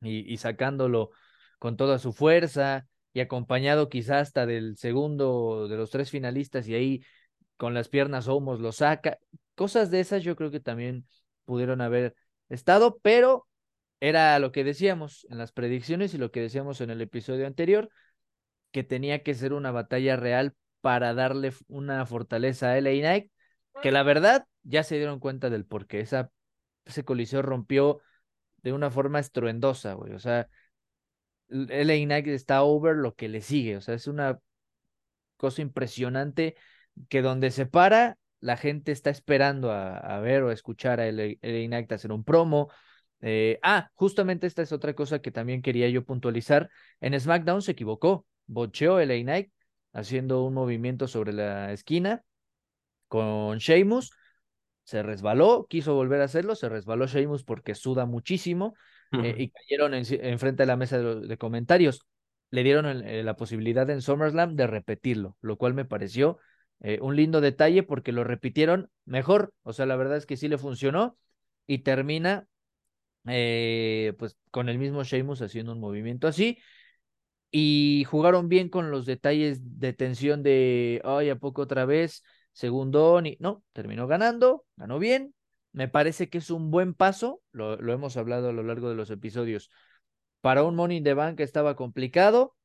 y, 0.01 0.33
y 0.33 0.37
sacándolo 0.39 1.11
con 1.59 1.77
toda 1.77 1.99
su 1.99 2.13
fuerza 2.13 2.87
y 3.13 3.21
acompañado 3.21 3.89
quizás 3.89 4.29
hasta 4.29 4.47
del 4.47 4.77
segundo 4.77 5.69
de 5.69 5.77
los 5.77 5.91
tres 5.91 6.11
finalistas 6.11 6.69
y 6.69 6.75
ahí 6.75 7.05
con 7.57 7.75
las 7.75 7.89
piernas 7.89 8.29
homos 8.29 8.61
lo 8.61 8.73
saca. 8.73 9.19
Cosas 9.55 9.91
de 9.91 10.01
esas 10.01 10.25
yo 10.25 10.37
creo 10.37 10.51
que 10.51 10.61
también 10.61 11.07
pudieron 11.45 11.81
haber 11.81 12.15
estado, 12.49 12.99
pero 13.03 13.47
era 14.01 14.39
lo 14.39 14.51
que 14.51 14.65
decíamos 14.65 15.27
en 15.31 15.39
las 15.39 15.53
predicciones 15.53 16.15
y 16.15 16.19
lo 16.19 16.31
que 16.33 16.41
decíamos 16.41 16.81
en 16.81 16.91
el 16.91 17.01
episodio 17.01 17.47
anterior, 17.47 17.89
que 18.73 18.83
tenía 18.83 19.23
que 19.23 19.35
ser 19.35 19.53
una 19.53 19.71
batalla 19.71 20.17
real 20.17 20.55
para 20.81 21.15
darle 21.15 21.53
una 21.69 22.05
fortaleza 22.07 22.71
a 22.71 22.79
LA 22.79 22.91
Knight, 23.01 23.31
que 23.83 23.93
la 23.93 24.03
verdad 24.03 24.47
ya 24.65 24.83
se 24.83 24.97
dieron 24.97 25.21
cuenta 25.21 25.51
del 25.51 25.65
por 25.65 25.87
qué. 25.87 26.01
Esa, 26.01 26.31
ese 26.85 27.05
coliseo 27.05 27.43
rompió 27.43 28.01
de 28.63 28.73
una 28.73 28.91
forma 28.91 29.21
estruendosa, 29.21 29.95
güey. 29.95 30.13
O 30.13 30.19
sea, 30.19 30.49
LA 31.49 32.05
Knight 32.05 32.27
está 32.29 32.63
over 32.63 32.97
lo 32.97 33.15
que 33.15 33.29
le 33.29 33.41
sigue. 33.41 33.77
O 33.77 33.81
sea, 33.81 33.95
es 33.95 34.07
una 34.07 34.41
cosa 35.37 35.63
impresionante 35.63 36.57
que 37.09 37.23
donde 37.23 37.51
se 37.51 37.67
para, 37.67 38.19
la 38.41 38.57
gente 38.57 38.93
está 38.93 39.11
esperando 39.11 39.71
a, 39.71 40.19
ver 40.21 40.43
o 40.43 40.51
a 40.51 40.53
escuchar 40.53 41.01
a 41.01 41.07
LA, 41.07 41.37
Knight 41.41 41.93
hacer 41.93 42.13
un 42.13 42.25
promo. 42.25 42.71
Eh, 43.21 43.61
ah, 43.63 43.91
justamente 43.95 44.49
esta 44.49 44.63
es 44.63 44.73
otra 44.73 44.95
cosa 44.95 45.21
que 45.21 45.31
también 45.31 45.63
quería 45.63 45.89
yo 45.89 46.05
puntualizar. 46.05 46.71
En 47.01 47.19
SmackDown 47.19 47.63
se 47.63 47.73
equivocó. 47.73 48.27
Bocheó 48.53 49.01
LA 49.01 49.23
Knight 49.23 49.53
haciendo 49.93 50.45
un 50.45 50.55
movimiento 50.55 51.09
sobre 51.09 51.33
la 51.33 51.73
esquina 51.73 52.23
con 53.09 53.59
Sheamus. 53.59 54.13
Se 54.85 55.03
resbaló, 55.03 55.67
quiso 55.69 55.95
volver 55.95 56.21
a 56.21 56.25
hacerlo, 56.25 56.55
se 56.55 56.69
resbaló 56.69 57.07
Sheamus 57.07 57.45
porque 57.45 57.75
suda 57.75 58.05
muchísimo 58.05 58.75
eh, 59.13 59.35
y 59.39 59.51
cayeron 59.51 59.95
en, 59.95 60.39
frente 60.39 60.63
de 60.63 60.67
la 60.67 60.77
mesa 60.77 60.99
de, 60.99 61.37
comentarios. 61.37 62.01
Le 62.51 62.65
dieron 62.65 62.87
eh, 63.07 63.23
la 63.23 63.37
posibilidad 63.37 63.89
en 63.91 64.03
SummerSlam 64.03 64.57
de 64.57 64.67
repetirlo, 64.67 65.37
lo 65.41 65.57
cual 65.57 65.75
me 65.75 65.85
pareció 65.85 66.39
eh, 66.81 66.99
un 67.01 67.17
lindo 67.17 67.41
detalle 67.41 67.83
porque 67.83 68.13
lo 68.13 68.25
repitieron 68.25 68.91
mejor. 69.05 69.55
O 69.63 69.73
sea, 69.73 69.87
la 69.87 69.97
verdad 69.97 70.17
es 70.17 70.27
que 70.27 70.37
sí 70.37 70.49
le 70.49 70.59
funcionó 70.59 71.17
y 71.67 71.79
termina 71.79 72.47
pues 73.25 74.37
con 74.51 74.69
el 74.69 74.79
mismo 74.79 75.05
Sheamus 75.05 75.43
haciendo 75.43 75.71
un 75.73 75.79
movimiento 75.79 76.27
así 76.27 76.59
y 77.53 78.05
jugaron 78.09 78.49
bien 78.49 78.71
con 78.71 78.91
los 78.91 79.05
detalles 79.05 79.61
de 79.79 79.93
tensión 79.93 80.43
de, 80.43 81.03
ay, 81.05 81.29
¿a 81.29 81.37
poco 81.37 81.63
otra 81.63 81.85
vez? 81.85 82.25
Segundón 82.53 83.27
y 83.27 83.37
no, 83.41 83.63
terminó 83.73 84.07
ganando, 84.07 84.65
ganó 84.77 84.99
bien. 84.99 85.35
Me 85.73 85.87
parece 85.87 86.29
que 86.31 86.39
es 86.39 86.51
un 86.51 86.71
buen 86.71 86.95
paso, 86.95 87.43
lo, 87.53 87.77
lo 87.77 87.93
hemos 87.93 88.17
hablado 88.17 88.49
a 88.49 88.53
lo 88.53 88.63
largo 88.63 88.89
de 88.89 88.95
los 88.95 89.11
episodios. 89.11 89.71
Para 90.41 90.65
un 90.65 90.75
Money 90.75 90.99
in 90.99 91.05
the 91.05 91.15
Bank 91.15 91.41
estaba 91.41 91.77
complicado. 91.77 92.57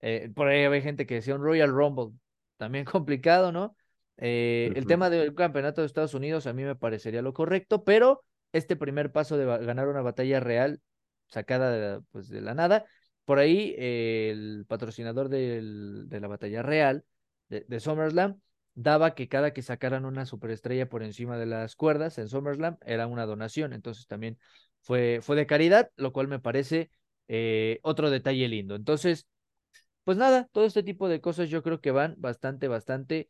Eh, 0.00 0.30
por 0.34 0.48
ahí 0.48 0.64
había 0.64 0.82
gente 0.82 1.06
que 1.06 1.14
decía 1.14 1.34
un 1.34 1.42
Royal 1.42 1.70
Rumble, 1.70 2.12
también 2.58 2.84
complicado, 2.84 3.50
¿no? 3.50 3.74
Eh, 4.18 4.72
el 4.74 4.86
tema 4.86 5.10
del 5.10 5.34
campeonato 5.34 5.80
de 5.80 5.86
Estados 5.86 6.12
Unidos 6.12 6.46
a 6.46 6.52
mí 6.52 6.64
me 6.64 6.76
parecería 6.76 7.22
lo 7.22 7.32
correcto, 7.32 7.82
pero 7.84 8.24
este 8.52 8.76
primer 8.76 9.10
paso 9.10 9.38
de 9.38 9.46
ganar 9.64 9.88
una 9.88 10.02
batalla 10.02 10.40
real 10.40 10.80
sacada 11.28 11.70
de, 11.70 12.00
pues, 12.10 12.28
de 12.28 12.40
la 12.40 12.54
nada, 12.54 12.84
por 13.28 13.38
ahí 13.38 13.74
el 13.76 14.64
patrocinador 14.66 15.28
de 15.28 16.18
la 16.18 16.28
batalla 16.28 16.62
real 16.62 17.04
de, 17.50 17.78
SummerSlam 17.78 18.40
daba 18.72 19.14
que 19.14 19.28
cada 19.28 19.52
que 19.52 19.60
sacaran 19.60 20.06
una 20.06 20.24
superestrella 20.24 20.88
por 20.88 21.02
encima 21.02 21.36
de 21.36 21.44
las 21.44 21.76
cuerdas 21.76 22.16
en 22.16 22.28
SummerSlam 22.30 22.78
era 22.86 23.06
una 23.06 23.26
donación. 23.26 23.74
Entonces 23.74 24.06
también 24.06 24.38
fue, 24.80 25.20
de 25.28 25.46
caridad, 25.46 25.90
lo 25.96 26.14
cual 26.14 26.28
me 26.28 26.38
parece 26.38 26.90
eh, 27.28 27.80
otro 27.82 28.08
detalle 28.08 28.48
lindo. 28.48 28.76
Entonces, 28.76 29.26
pues 30.04 30.16
nada, 30.16 30.48
todo 30.50 30.64
este 30.64 30.82
tipo 30.82 31.06
de 31.06 31.20
cosas 31.20 31.50
yo 31.50 31.62
creo 31.62 31.82
que 31.82 31.90
van 31.90 32.14
bastante, 32.16 32.66
bastante 32.66 33.28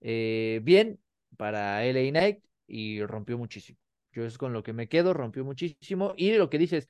eh, 0.00 0.58
bien 0.64 0.98
para 1.36 1.84
LA 1.84 2.10
Knight 2.10 2.44
y 2.66 3.00
rompió 3.04 3.38
muchísimo. 3.38 3.78
Yo 4.10 4.24
es 4.24 4.38
con 4.38 4.52
lo 4.52 4.64
que 4.64 4.72
me 4.72 4.88
quedo, 4.88 5.14
rompió 5.14 5.44
muchísimo. 5.44 6.14
Y 6.16 6.32
lo 6.32 6.50
que 6.50 6.58
dices, 6.58 6.88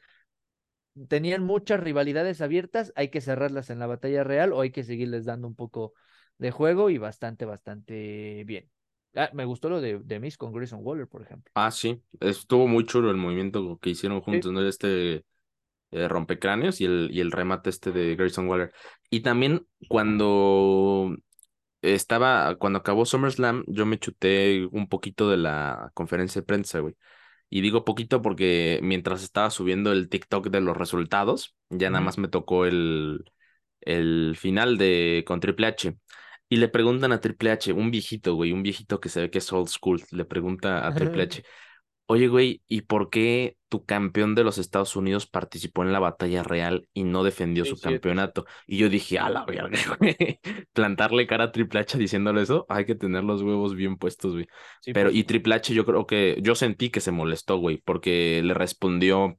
tenían 1.09 1.42
muchas 1.42 1.80
rivalidades 1.80 2.40
abiertas, 2.40 2.92
hay 2.96 3.09
que 3.09 3.20
cerrarlas 3.20 3.70
en 3.70 3.78
la 3.78 3.87
batalla 3.87 4.24
real 4.24 4.52
o 4.52 4.61
hay 4.61 4.70
que 4.70 4.85
seguirles 4.85 5.24
dando 5.24 5.48
un 5.48 5.54
poco 5.54 5.92
de 6.38 6.50
juego 6.50 6.90
y 6.90 6.98
bastante, 6.98 7.44
bastante 7.44 8.44
bien. 8.44 8.70
Ah, 9.14 9.30
me 9.32 9.44
gustó 9.44 9.70
lo 9.70 9.80
de, 9.80 9.98
de 9.98 10.20
Miss 10.20 10.37
con 10.37 10.52
Grayson 10.52 10.80
Waller, 10.82 11.09
por 11.09 11.22
ejemplo. 11.22 11.50
Ah, 11.54 11.70
sí, 11.70 12.02
estuvo 12.20 12.66
muy 12.66 12.85
chulo 12.85 13.11
el 13.11 13.16
movimiento 13.16 13.78
que 13.78 13.90
hicieron 13.90 14.20
juntos, 14.20 14.52
¿no? 14.52 14.66
Este 14.66 15.24
eh, 15.90 16.09
rompecráneos 16.09 16.80
y 16.80 16.85
el, 16.85 17.09
y 17.11 17.20
el 17.20 17.32
remate 17.32 17.70
este 17.70 17.92
de 17.92 18.14
Grayson 18.16 18.48
Waller. 18.48 18.72
Y 19.09 19.20
también 19.20 19.66
cuando 19.88 21.16
estaba, 21.80 22.56
cuando 22.56 22.80
acabó 22.80 23.06
SummerSlam, 23.06 23.64
yo 23.66 23.87
me 23.87 23.98
chuté 23.98 24.66
un 24.72 24.88
poquito 24.88 25.30
de 25.30 25.37
la 25.38 25.90
conferencia 25.94 26.40
de 26.42 26.46
prensa, 26.46 26.80
güey. 26.80 26.94
Y 27.48 27.61
digo 27.61 27.85
poquito 27.85 28.22
porque 28.22 28.80
mientras 28.82 29.22
estaba 29.22 29.50
subiendo 29.50 29.92
el 29.92 30.09
TikTok 30.09 30.48
de 30.48 30.61
los 30.61 30.76
resultados, 30.76 31.54
ya 31.70 31.90
nada 31.90 32.02
más 32.02 32.18
me 32.18 32.28
tocó 32.28 32.66
el, 32.66 33.24
el 33.80 34.37
final 34.37 34.78
de 34.78 35.24
con 35.26 35.40
Triple 35.40 35.68
H. 35.68 35.96
Y 36.48 36.56
le 36.56 36.68
preguntan 36.68 37.12
a 37.12 37.20
Triple 37.20 37.50
H, 37.52 37.72
un 37.72 37.90
viejito, 37.90 38.35
güey, 38.35 38.52
un 38.52 38.62
viejito 38.62 39.00
que 39.00 39.09
se 39.09 39.22
ve 39.22 39.30
que 39.30 39.38
es 39.38 39.52
old 39.52 39.68
school, 39.68 40.02
le 40.12 40.24
pregunta 40.24 40.87
a 40.87 40.94
Triple 40.94 41.24
H, 41.24 41.42
oye, 42.07 42.29
güey, 42.29 42.62
¿y 42.69 42.83
por 42.83 43.11
qué 43.11 43.57
tu 43.69 43.85
campeón 43.85 44.35
de 44.35 44.45
los 44.45 44.59
Estados 44.59 44.97
Unidos 44.97 45.27
participó 45.27 45.83
en 45.83 45.92
la 45.92 45.99
batalla 45.99 46.42
real 46.42 46.88
y 46.92 47.05
no 47.05 47.25
defendió 47.25 47.64
su 47.64 47.81
campeonato? 47.81 48.47
Y 48.66 48.79
yo 48.79 48.88
dije, 48.88 49.19
a 49.19 49.29
la 49.29 49.45
verga, 49.45 49.71
güey, 49.99 50.16
plantarle 50.73 51.27
cara 51.27 51.45
a 51.45 51.53
Triple 51.53 51.81
H 51.81 51.99
diciéndole 51.99 52.42
eso, 52.42 52.66
hay 52.69 52.87
que 52.87 52.95
tener 52.95 53.25
los 53.25 53.42
huevos 53.42 53.75
bien 53.75 53.97
puestos, 53.97 54.33
güey. 54.35 54.47
Pero, 54.95 55.11
y 55.11 55.25
Triple 55.25 55.57
H 55.57 55.75
yo 55.75 55.85
creo 55.85 56.07
que, 56.07 56.38
yo 56.42 56.55
sentí 56.55 56.90
que 56.90 57.01
se 57.01 57.12
molestó, 57.12 57.59
güey, 57.59 57.79
porque 57.85 58.40
le 58.42 58.55
respondió, 58.55 59.38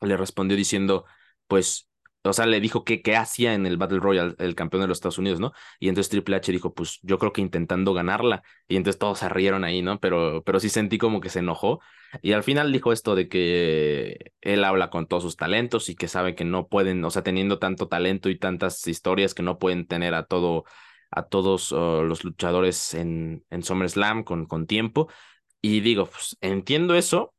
le 0.00 0.16
respondió 0.16 0.56
diciendo, 0.56 1.04
pues 1.46 1.87
o 2.24 2.32
sea, 2.32 2.46
le 2.46 2.60
dijo 2.60 2.84
que 2.84 3.00
qué 3.02 3.16
hacía 3.16 3.54
en 3.54 3.66
el 3.66 3.76
Battle 3.76 4.00
Royale 4.00 4.34
el 4.38 4.54
campeón 4.54 4.82
de 4.82 4.88
los 4.88 4.98
Estados 4.98 5.18
Unidos, 5.18 5.40
¿no? 5.40 5.52
Y 5.78 5.88
entonces 5.88 6.10
Triple 6.10 6.36
H 6.36 6.52
dijo, 6.52 6.74
pues 6.74 6.98
yo 7.02 7.18
creo 7.18 7.32
que 7.32 7.40
intentando 7.40 7.94
ganarla. 7.94 8.42
Y 8.68 8.76
entonces 8.76 8.98
todos 8.98 9.18
se 9.20 9.28
rieron 9.28 9.64
ahí, 9.64 9.82
¿no? 9.82 9.98
Pero, 10.00 10.42
pero 10.44 10.60
sí 10.60 10.68
sentí 10.68 10.98
como 10.98 11.20
que 11.20 11.30
se 11.30 11.38
enojó. 11.38 11.80
Y 12.22 12.32
al 12.32 12.42
final 12.42 12.72
dijo 12.72 12.92
esto 12.92 13.14
de 13.14 13.28
que 13.28 14.32
él 14.40 14.64
habla 14.64 14.90
con 14.90 15.06
todos 15.06 15.22
sus 15.22 15.36
talentos 15.36 15.88
y 15.88 15.94
que 15.94 16.08
sabe 16.08 16.34
que 16.34 16.44
no 16.44 16.68
pueden, 16.68 17.04
o 17.04 17.10
sea, 17.10 17.22
teniendo 17.22 17.58
tanto 17.58 17.88
talento 17.88 18.28
y 18.30 18.38
tantas 18.38 18.86
historias 18.86 19.34
que 19.34 19.42
no 19.42 19.58
pueden 19.58 19.86
tener 19.86 20.14
a 20.14 20.24
todo, 20.26 20.64
a 21.10 21.24
todos 21.24 21.72
oh, 21.72 22.02
los 22.02 22.24
luchadores 22.24 22.94
en, 22.94 23.44
en 23.50 23.62
SummerSlam 23.62 24.24
con, 24.24 24.46
con 24.46 24.66
tiempo. 24.66 25.08
Y 25.60 25.80
digo, 25.80 26.06
pues 26.06 26.36
entiendo 26.40 26.94
eso, 26.94 27.34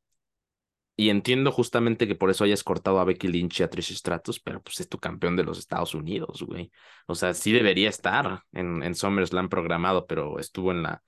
y 0.99 1.09
entiendo 1.09 1.49
justamente 1.53 2.09
que 2.09 2.15
por 2.15 2.29
eso 2.29 2.43
hayas 2.43 2.61
cortado 2.61 2.99
a 2.99 3.05
Becky 3.05 3.29
Lynch 3.29 3.61
y 3.61 3.63
a 3.63 3.69
Trish 3.69 3.95
Stratus, 3.95 4.41
pero 4.41 4.61
pues 4.61 4.81
es 4.81 4.89
tu 4.89 4.97
campeón 4.97 5.37
de 5.37 5.45
los 5.45 5.57
Estados 5.57 5.95
Unidos, 5.95 6.43
güey. 6.43 6.73
O 7.07 7.15
sea, 7.15 7.33
sí 7.33 7.53
debería 7.53 7.87
estar 7.87 8.43
en, 8.51 8.83
en 8.83 8.95
SummerSlam 8.95 9.47
programado, 9.47 10.07
pero 10.07 10.39
estuvo 10.39 10.73
en 10.73 10.83
la, 10.83 11.01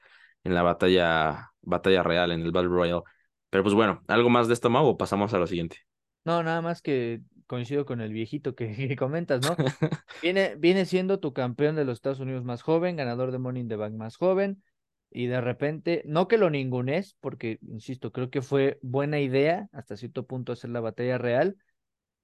en 0.45 0.56
la 0.56 0.62
batalla, 0.62 1.51
batalla 1.60 2.04
real, 2.04 2.32
en 2.32 2.39
el 2.39 2.54
Battle 2.54 2.69
Royale. 2.69 3.01
Pero 3.49 3.63
pues 3.63 3.75
bueno, 3.75 4.01
¿algo 4.08 4.30
más 4.30 4.47
de 4.47 4.54
esto, 4.54 4.69
Mau, 4.69 4.86
o 4.86 4.97
pasamos 4.97 5.34
a 5.34 5.39
lo 5.39 5.45
siguiente? 5.45 5.80
No, 6.23 6.41
nada 6.41 6.62
más 6.62 6.82
que 6.82 7.19
coincido 7.45 7.86
con 7.86 7.99
el 7.99 8.13
viejito 8.13 8.56
que, 8.56 8.95
comentas, 8.97 9.41
¿no? 9.41 9.58
viene, 10.21 10.56
viene 10.56 10.86
siendo 10.86 11.19
tu 11.19 11.34
campeón 11.34 11.75
de 11.75 11.84
los 11.84 11.95
Estados 11.95 12.21
Unidos 12.21 12.45
más 12.45 12.62
joven, 12.62 12.95
ganador 12.95 13.34
de 13.34 13.39
Money 13.39 13.63
in 13.63 13.67
the 13.67 13.75
Bank 13.75 13.95
más 13.95 14.15
joven, 14.15 14.63
y 15.12 15.28
de 15.28 15.41
repente, 15.41 16.02
no 16.06 16.28
que 16.28 16.38
lo 16.38 16.50
ningunes, 16.50 17.17
porque, 17.19 17.60
insisto, 17.67 18.12
creo 18.12 18.30
que 18.30 18.41
fue 18.41 18.80
buena 18.82 19.19
idea 19.19 19.67
hasta 19.74 19.97
cierto 19.97 20.26
punto 20.26 20.54
hacer 20.54 20.69
la 20.69 20.80
batalla 20.80 21.17
real, 21.17 21.58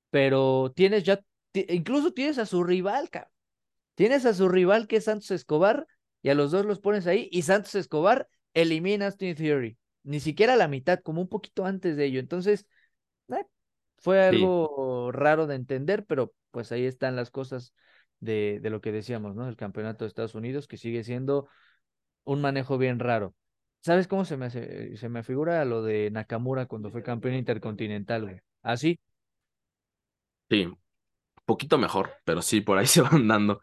pero 0.10 0.72
tienes 0.74 1.04
ya, 1.04 1.22
incluso 1.54 2.14
tienes 2.14 2.38
a 2.38 2.46
su 2.46 2.64
rival, 2.64 3.10
cabrón. 3.10 3.32
Tienes 3.96 4.26
a 4.26 4.34
su 4.34 4.48
rival 4.48 4.88
que 4.88 4.98
es 4.98 5.06
Santos 5.06 5.32
Escobar 5.32 5.88
y 6.22 6.30
a 6.30 6.36
los 6.36 6.52
dos 6.52 6.66
los 6.66 6.80
pones 6.80 7.08
ahí 7.08 7.28
y 7.32 7.42
Santos 7.42 7.76
Escobar 7.76 8.30
elimina 8.54 9.06
a 9.06 9.08
Austin 9.10 9.36
Theory. 9.36 9.78
Ni 10.04 10.20
siquiera 10.20 10.56
la 10.56 10.68
mitad, 10.68 11.00
como 11.00 11.20
un 11.20 11.28
poquito 11.28 11.66
antes 11.66 11.98
de 11.98 12.06
ello. 12.06 12.20
Entonces, 12.20 12.68
eh, 13.30 13.44
fue 13.98 14.24
algo 14.24 15.12
raro 15.12 15.48
de 15.48 15.56
entender, 15.56 16.06
pero 16.06 16.34
pues 16.52 16.72
ahí 16.72 16.86
están 16.86 17.16
las 17.16 17.32
cosas 17.32 17.74
de, 18.20 18.60
de 18.62 18.70
lo 18.70 18.80
que 18.80 18.92
decíamos, 18.92 19.36
¿no? 19.36 19.50
El 19.50 19.58
campeonato 19.58 20.06
de 20.06 20.10
Estados 20.10 20.36
Unidos 20.36 20.68
que 20.68 20.78
sigue 20.78 21.04
siendo 21.04 21.48
un 22.28 22.42
manejo 22.42 22.78
bien 22.78 23.00
raro. 23.00 23.36
¿Sabes 23.82 24.08
cómo 24.08 24.26
se 24.26 24.38
me 24.38 24.48
hace? 24.48 24.96
Se 24.98 25.10
me 25.10 25.24
figura 25.24 25.64
lo 25.66 25.84
de 25.84 26.12
Nakamura 26.12 26.66
cuando 26.68 26.92
fue 26.92 27.04
campeón 27.04 27.36
intercontinental, 27.36 28.24
güey. 28.24 28.42
¿Así? 28.62 29.00
Sí, 30.50 30.68
poquito 31.46 31.78
mejor, 31.78 32.12
pero 32.26 32.42
sí, 32.42 32.62
por 32.62 32.78
ahí 32.78 32.88
se 32.88 33.02
van 33.02 33.28
dando. 33.28 33.62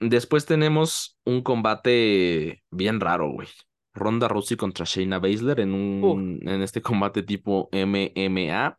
Después 0.00 0.46
tenemos 0.46 1.18
un 1.24 1.42
combate 1.42 2.64
bien 2.70 3.00
raro, 3.00 3.30
güey. 3.32 3.48
Ronda 3.94 4.28
Rousey 4.28 4.56
contra 4.56 4.86
Shayna 4.86 5.18
Baszler 5.18 5.60
en 5.60 5.74
un 5.74 6.40
en 6.48 6.62
este 6.62 6.82
combate 6.82 7.22
tipo 7.22 7.68
MMA 7.72 8.78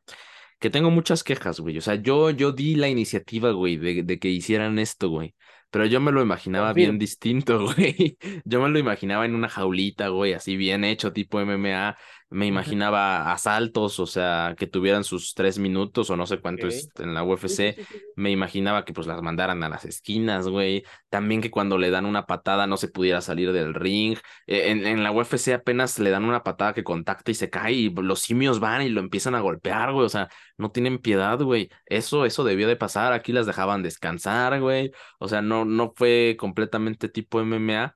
que 0.59 0.69
tengo 0.69 0.89
muchas 0.91 1.23
quejas, 1.23 1.59
güey. 1.59 1.77
O 1.77 1.81
sea, 1.81 1.95
yo 1.95 2.31
yo 2.31 2.51
di 2.51 2.75
la 2.75 2.89
iniciativa, 2.89 3.51
güey, 3.51 3.77
de, 3.77 4.03
de 4.03 4.19
que 4.19 4.29
hicieran 4.29 4.79
esto, 4.79 5.09
güey. 5.09 5.35
Pero 5.73 5.87
yo 5.87 5.99
me 5.99 6.11
lo 6.11 6.21
imaginaba 6.21 6.71
bien 6.71 6.99
distinto, 6.99 7.65
güey. 7.75 8.15
Yo 8.45 8.61
me 8.61 8.69
lo 8.69 8.77
imaginaba 8.77 9.25
en 9.25 9.33
una 9.33 9.49
jaulita, 9.49 10.09
güey, 10.09 10.33
así 10.33 10.55
bien 10.55 10.83
hecho, 10.83 11.13
tipo 11.13 11.41
MMA. 11.41 11.97
Me 12.29 12.47
imaginaba 12.47 13.31
asaltos, 13.31 13.99
o 13.99 14.05
sea, 14.07 14.55
que 14.57 14.67
tuvieran 14.67 15.03
sus 15.03 15.33
tres 15.35 15.59
minutos 15.59 16.09
o 16.09 16.17
no 16.17 16.25
sé 16.25 16.39
cuánto 16.39 16.67
es 16.67 16.89
en 16.99 17.13
la 17.13 17.23
UFC. 17.23 17.77
Me 18.15 18.31
imaginaba 18.31 18.85
que 18.85 18.93
pues 18.93 19.07
las 19.07 19.21
mandaran 19.21 19.63
a 19.63 19.69
las 19.69 19.85
esquinas, 19.85 20.47
güey. 20.47 20.83
También 21.09 21.41
que 21.41 21.51
cuando 21.51 21.77
le 21.77 21.91
dan 21.91 22.05
una 22.05 22.25
patada 22.25 22.65
no 22.67 22.77
se 22.77 22.87
pudiera 22.87 23.21
salir 23.21 23.51
del 23.51 23.73
ring. 23.73 24.17
Eh, 24.47 24.71
En, 24.71 24.85
en 24.85 25.03
la 25.03 25.11
UFC 25.11 25.53
apenas 25.53 25.99
le 25.99 26.09
dan 26.09 26.25
una 26.25 26.43
patada 26.43 26.73
que 26.73 26.83
contacta 26.83 27.31
y 27.31 27.35
se 27.35 27.49
cae 27.49 27.73
y 27.73 27.89
los 27.89 28.21
simios 28.21 28.59
van 28.59 28.81
y 28.81 28.89
lo 28.89 28.99
empiezan 29.01 29.35
a 29.35 29.41
golpear, 29.41 29.91
güey. 29.93 30.05
O 30.05 30.09
sea, 30.09 30.29
no 30.57 30.71
tienen 30.71 30.99
piedad, 30.99 31.39
güey. 31.41 31.69
Eso, 31.85 32.25
eso 32.25 32.43
debió 32.43 32.67
de 32.67 32.75
pasar. 32.75 33.13
Aquí 33.13 33.31
las 33.31 33.45
dejaban 33.45 33.83
descansar, 33.83 34.59
güey. 34.61 34.91
O 35.19 35.27
sea, 35.27 35.41
no, 35.41 35.65
no 35.65 35.93
fue 35.95 36.35
completamente 36.39 37.09
tipo 37.09 37.39
MMA. 37.41 37.95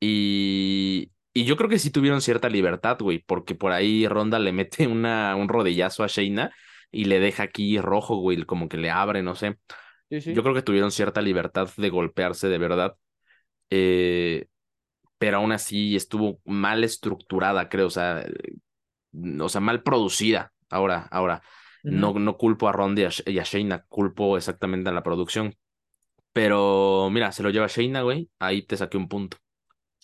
Y, 0.00 1.10
y 1.34 1.44
yo 1.44 1.56
creo 1.56 1.68
que 1.68 1.80
sí 1.80 1.90
tuvieron 1.90 2.20
cierta 2.20 2.48
libertad, 2.48 2.96
güey, 3.00 3.18
porque 3.18 3.56
por 3.56 3.72
ahí 3.72 4.06
Ronda 4.06 4.38
le 4.38 4.52
mete 4.52 4.86
una, 4.86 5.34
un 5.34 5.48
rodillazo 5.48 6.04
a 6.04 6.06
Shayna 6.06 6.54
y 6.92 7.06
le 7.06 7.18
deja 7.18 7.42
aquí 7.42 7.78
rojo, 7.78 8.16
güey, 8.16 8.44
como 8.44 8.68
que 8.68 8.76
le 8.76 8.90
abre, 8.90 9.22
no 9.22 9.34
sé. 9.34 9.58
Sí, 10.08 10.32
Yo 10.32 10.42
creo 10.42 10.54
que 10.54 10.62
tuvieron 10.62 10.92
cierta 10.92 11.20
libertad 11.20 11.68
de 11.76 11.90
golpearse 11.90 12.48
de 12.48 12.58
verdad, 12.58 12.94
eh, 13.70 14.46
pero 15.18 15.38
aún 15.38 15.50
así 15.50 15.96
estuvo 15.96 16.40
mal 16.44 16.84
estructurada, 16.84 17.68
creo, 17.68 17.88
o 17.88 17.90
sea, 17.90 18.20
eh, 18.22 19.40
o 19.40 19.48
sea, 19.48 19.60
mal 19.60 19.82
producida. 19.82 20.52
Ahora, 20.70 21.08
ahora, 21.10 21.42
no, 21.82 22.12
no 22.14 22.36
culpo 22.36 22.68
a 22.68 22.72
Ronda 22.72 23.02
y 23.02 23.04
a, 23.04 23.10
y 23.26 23.38
a 23.38 23.42
Shayna, 23.42 23.84
culpo 23.88 24.36
exactamente 24.36 24.90
a 24.90 24.92
la 24.92 25.02
producción. 25.02 25.54
Pero 26.32 27.08
mira, 27.10 27.32
se 27.32 27.42
lo 27.42 27.50
lleva 27.50 27.66
Shayna, 27.66 28.02
güey, 28.02 28.30
ahí 28.38 28.62
te 28.62 28.76
saqué 28.76 28.96
un 28.96 29.08
punto. 29.08 29.38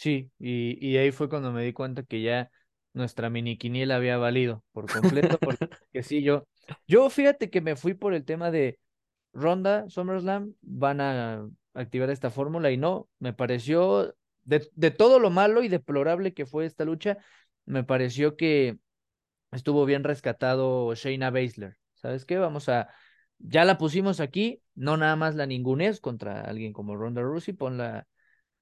Sí, 0.01 0.31
y, 0.39 0.79
y 0.81 0.97
ahí 0.97 1.13
fue 1.13 1.29
cuando 1.29 1.53
me 1.53 1.63
di 1.63 1.75
cuenta 1.75 2.03
que 2.03 2.23
ya 2.23 2.51
nuestra 2.95 3.29
mini 3.29 3.59
quiniela 3.59 3.97
había 3.97 4.17
valido 4.17 4.65
por 4.73 4.91
completo, 4.91 5.37
porque 5.39 5.69
sí, 6.03 6.23
yo, 6.23 6.49
yo 6.89 7.11
fíjate 7.11 7.51
que 7.51 7.61
me 7.61 7.77
fui 7.77 7.93
por 7.93 8.15
el 8.15 8.25
tema 8.25 8.51
de 8.51 8.79
Ronda, 9.35 9.85
SummerSlam, 9.91 10.55
van 10.63 11.03
a 11.03 11.47
activar 11.75 12.09
esta 12.09 12.31
fórmula 12.31 12.71
y 12.71 12.79
no, 12.79 13.11
me 13.19 13.35
pareció, 13.35 14.17
de, 14.45 14.67
de 14.75 14.91
todo 14.91 15.19
lo 15.19 15.29
malo 15.29 15.63
y 15.63 15.69
deplorable 15.69 16.33
que 16.33 16.47
fue 16.47 16.65
esta 16.65 16.87
lucha, 16.87 17.19
me 17.67 17.85
pareció 17.85 18.39
que 18.39 18.79
estuvo 19.53 19.85
bien 19.85 20.03
rescatado 20.03 20.95
Shayna 20.95 21.31
Baszler. 21.31 21.77
¿Sabes 21.93 22.25
qué? 22.25 22.39
Vamos 22.39 22.71
a, 22.71 22.89
ya 23.37 23.67
la 23.67 23.77
pusimos 23.77 24.21
aquí, 24.21 24.63
no 24.75 24.97
nada 24.97 25.15
más 25.17 25.35
la 25.35 25.45
ningunees 25.45 26.01
contra 26.01 26.41
alguien 26.41 26.73
como 26.73 26.97
Ronda 26.97 27.21
Rousey, 27.21 27.53
ponla 27.53 28.07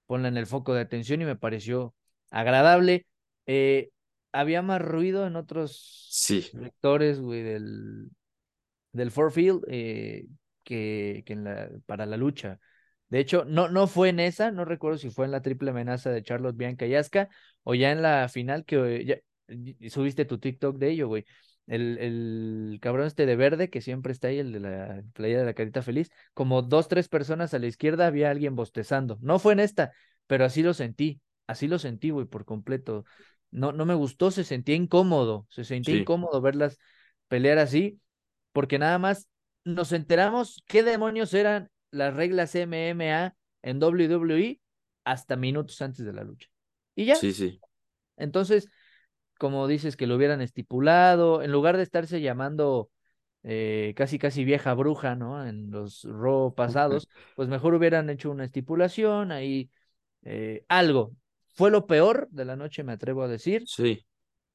ponla 0.09 0.29
en 0.29 0.39
el 0.39 0.49
foco 0.49 0.75
de 0.75 0.83
atención 0.83 1.23
y 1.23 1.27
me 1.27 1.37
pareció 1.37 1.95
agradable. 2.33 3.07
Eh, 3.47 3.91
había 4.33 4.63
más 4.63 4.83
ruido 4.83 5.27
en 5.29 5.37
otros 5.37 6.19
Sí, 6.25 6.53
sectores, 6.53 7.21
güey, 7.21 7.45
del, 7.45 8.11
del 8.93 9.11
Field 9.11 9.63
eh, 9.69 10.27
que, 10.65 11.23
que 11.27 11.33
en 11.33 11.45
la, 11.45 11.71
para 11.87 12.07
la 12.07 12.17
lucha. 12.17 12.59
De 13.09 13.21
hecho, 13.21 13.45
no, 13.47 13.69
no 13.69 13.87
fue 13.87 14.11
en 14.11 14.21
esa, 14.21 14.51
no 14.51 14.65
recuerdo 14.65 14.99
si 14.99 15.11
fue 15.11 15.25
en 15.27 15.33
la 15.33 15.43
triple 15.43 15.71
amenaza 15.71 16.11
de 16.11 16.23
Charlotte 16.23 16.57
Bianca 16.57 16.87
y 16.87 16.95
Asuka 16.95 17.29
o 17.63 17.75
ya 17.75 17.91
en 17.93 18.03
la 18.03 18.29
final 18.29 18.65
que 18.65 19.05
ya, 19.07 19.17
y 19.49 19.91
subiste 19.91 20.25
tu 20.27 20.39
TikTok 20.39 20.77
de 20.79 20.91
ello, 20.91 21.09
güey. 21.09 21.25
El, 21.69 21.99
el 21.99 22.79
cabrón 22.81 23.07
este 23.07 23.27
de 23.27 23.37
verde 23.37 23.71
que 23.71 23.81
siempre 23.81 24.13
está 24.13 24.29
ahí, 24.29 24.39
el 24.39 24.53
de 24.53 24.61
la 24.61 25.03
playa 25.13 25.39
de 25.39 25.45
la 25.45 25.55
carita 25.55 25.83
feliz, 25.83 26.11
como 26.35 26.63
dos, 26.63 26.89
tres 26.89 27.09
personas 27.09 27.55
a 27.55 27.59
la 27.59 27.67
izquierda 27.67 28.07
había 28.07 28.31
alguien 28.31 28.57
bostezando. 28.57 29.19
No 29.21 29.39
fue 29.39 29.53
en 29.53 29.61
esta, 29.61 29.93
pero 30.27 30.45
así 30.45 30.63
lo 30.63 30.75
sentí, 30.75 31.21
así 31.47 31.69
lo 31.69 31.79
sentí, 31.79 32.11
güey, 32.11 32.27
por 32.27 32.45
completo. 32.45 33.05
No, 33.51 33.73
no 33.73 33.87
me 33.87 33.95
gustó, 33.95 34.31
se 34.31 34.45
sentía 34.45 34.75
incómodo, 34.75 35.47
se 35.51 35.65
sentía 35.65 35.95
sí, 35.95 36.01
incómodo 36.01 36.41
verlas 36.41 36.79
pelear 37.29 37.59
así 37.59 38.01
porque 38.53 38.79
nada 38.79 38.99
más 38.99 39.29
nos 39.65 39.93
enteramos 39.93 40.63
qué 40.67 40.83
demonios 40.83 41.35
eran 41.35 41.71
las 41.91 42.15
reglas 42.15 42.55
MMA 42.55 43.37
en 43.63 43.79
WWE 43.79 44.61
hasta 45.05 45.37
minutos 45.37 45.81
antes 45.83 46.05
de 46.05 46.13
la 46.13 46.25
lucha. 46.25 46.49
Y 46.95 47.05
ya, 47.05 47.17
sí, 47.17 47.33
sí, 47.33 47.61
entonces, 48.17 48.69
como 49.39 49.67
dices 49.67 49.97
que 49.97 50.07
lo 50.07 50.17
hubieran 50.17 50.41
estipulado, 50.41 51.43
en 51.43 51.53
lugar 51.53 51.77
de 51.77 51.85
estarse 51.85 52.21
llamando 52.21 52.91
eh, 53.45 53.95
casi 53.97 54.19
casi 54.19 54.45
vieja 54.45 54.75
bruja, 54.75 55.15
¿no? 55.15 55.47
En 55.47 55.71
los 55.71 56.05
Raw 56.05 56.55
pasados, 56.55 57.09
pues 57.37 57.49
mejor 57.49 57.75
hubieran 57.75 58.11
hecho 58.11 58.31
una 58.31 58.45
estipulación 58.45 59.33
ahí, 59.33 59.71
eh, 60.23 60.65
algo. 60.69 61.13
Fue 61.55 61.71
lo 61.71 61.87
peor 61.87 62.29
de 62.31 62.45
la 62.45 62.57
noche, 62.57 62.85
me 62.85 62.93
atrevo 62.93 63.23
a 63.23 63.29
decir. 63.29 63.65
sí. 63.67 64.05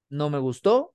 No 0.10 0.30
me 0.30 0.38
gustó, 0.38 0.93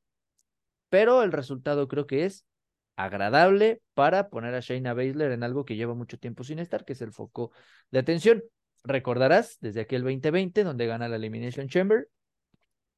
pero 0.90 1.24
el 1.24 1.32
resultado 1.32 1.88
creo 1.88 2.06
que 2.06 2.24
es 2.24 2.46
agradable 2.94 3.82
para 3.94 4.28
poner 4.28 4.54
a 4.54 4.60
Shayna 4.60 4.94
Baszler 4.94 5.32
en 5.32 5.42
algo 5.42 5.64
que 5.64 5.74
lleva 5.74 5.94
mucho 5.94 6.18
tiempo 6.18 6.44
sin 6.44 6.60
estar, 6.60 6.84
que 6.84 6.92
es 6.92 7.02
el 7.02 7.12
foco 7.12 7.50
de 7.90 7.98
atención. 7.98 8.44
Recordarás 8.84 9.58
desde 9.60 9.80
aquel 9.80 10.02
2020 10.02 10.62
donde 10.62 10.86
gana 10.86 11.08
la 11.08 11.16
Elimination 11.16 11.68
Chamber 11.68 12.08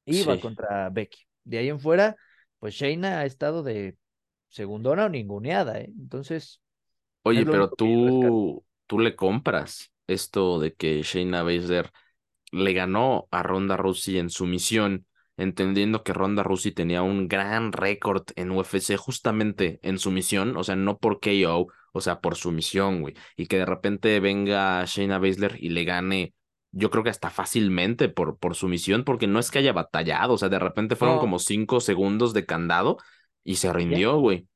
Sí. 0.05 0.25
contra 0.41 0.89
Becky. 0.89 1.19
De 1.43 1.57
ahí 1.57 1.69
en 1.69 1.79
fuera, 1.79 2.15
pues 2.59 2.75
Shayna 2.75 3.19
ha 3.19 3.25
estado 3.25 3.63
de 3.63 3.97
segundona 4.47 5.05
o 5.05 5.09
ninguneada, 5.09 5.79
¿eh? 5.79 5.91
Entonces, 5.99 6.43
es 6.43 6.61
Oye, 7.23 7.45
pero 7.45 7.69
tú, 7.69 8.63
tú 8.87 8.99
le 8.99 9.15
compras 9.15 9.91
esto 10.07 10.59
de 10.59 10.73
que 10.73 11.01
Shayna 11.03 11.43
Baszler 11.43 11.91
le 12.51 12.73
ganó 12.73 13.27
a 13.31 13.43
Ronda 13.43 13.77
Rousey 13.77 14.17
en 14.17 14.29
su 14.29 14.45
misión, 14.45 15.05
entendiendo 15.37 16.03
que 16.03 16.13
Ronda 16.13 16.43
Rousey 16.43 16.73
tenía 16.73 17.01
un 17.01 17.27
gran 17.27 17.71
récord 17.71 18.23
en 18.35 18.51
UFC 18.51 18.97
justamente 18.97 19.79
en 19.83 19.97
su 19.99 20.11
misión, 20.11 20.57
o 20.57 20.63
sea, 20.63 20.75
no 20.75 20.97
por 20.97 21.19
KO, 21.19 21.67
o 21.93 22.01
sea, 22.01 22.19
por 22.19 22.35
su 22.35 22.51
misión, 22.51 23.01
güey, 23.01 23.15
y 23.35 23.47
que 23.47 23.57
de 23.57 23.65
repente 23.65 24.19
venga 24.19 24.83
Shayna 24.85 25.19
Baszler 25.19 25.57
y 25.63 25.69
le 25.69 25.83
gane, 25.83 26.33
yo 26.71 26.89
creo 26.89 27.03
que 27.03 27.09
hasta 27.09 27.29
fácilmente 27.29 28.09
por, 28.09 28.37
por 28.37 28.55
su 28.55 28.67
misión, 28.67 29.03
porque 29.03 29.27
no 29.27 29.39
es 29.39 29.51
que 29.51 29.59
haya 29.59 29.73
batallado, 29.73 30.33
o 30.33 30.37
sea, 30.37 30.49
de 30.49 30.59
repente 30.59 30.95
fueron 30.95 31.17
No, 31.17 31.21
como 31.21 31.39
cinco 31.39 31.79
segundos 31.81 32.33
de 32.33 32.45
candado 32.45 32.97
y 33.43 33.55
se 33.55 33.73
rindió, 33.73 34.17
güey. 34.19 34.47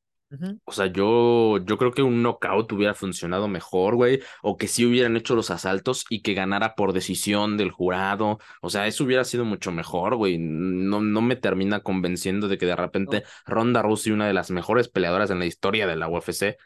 O 0.65 0.71
sea, 0.71 0.87
yo, 0.87 1.59
yo 1.59 1.77
creo 1.77 1.91
que 1.91 2.01
un 2.01 2.23
knockout 2.23 2.71
hubiera 2.73 2.93
funcionado 2.93 3.47
mejor, 3.47 3.95
güey, 3.95 4.21
o 4.41 4.57
que 4.57 4.67
sí 4.67 4.85
hubieran 4.85 5.15
hecho 5.15 5.35
los 5.35 5.51
asaltos 5.51 6.05
y 6.09 6.21
que 6.23 6.33
ganara 6.33 6.75
por 6.75 6.91
decisión 6.91 7.55
del 7.57 7.71
jurado. 7.71 8.39
O 8.61 8.69
sea, 8.69 8.87
eso 8.87 9.03
hubiera 9.03 9.23
sido 9.23 9.45
mucho 9.45 9.71
mejor, 9.71 10.15
güey. 10.15 10.37
No, 10.39 11.01
no 11.01 11.21
me 11.21 11.35
termina 11.35 11.81
convenciendo 11.81 12.47
de 12.47 12.57
que 12.57 12.65
de 12.65 12.75
repente 12.75 13.23
No, 13.23 13.29
Ronda 13.45 13.81
Rousey, 13.83 14.11
una 14.11 14.27
de 14.27 14.33
las 14.33 14.51
mejores 14.51 14.89
peleadoras 14.89 15.29
en 15.31 15.39
la 15.39 15.45
historia 15.45 15.87
de 15.87 15.95
la 15.95 16.09
UFC, 16.09 16.57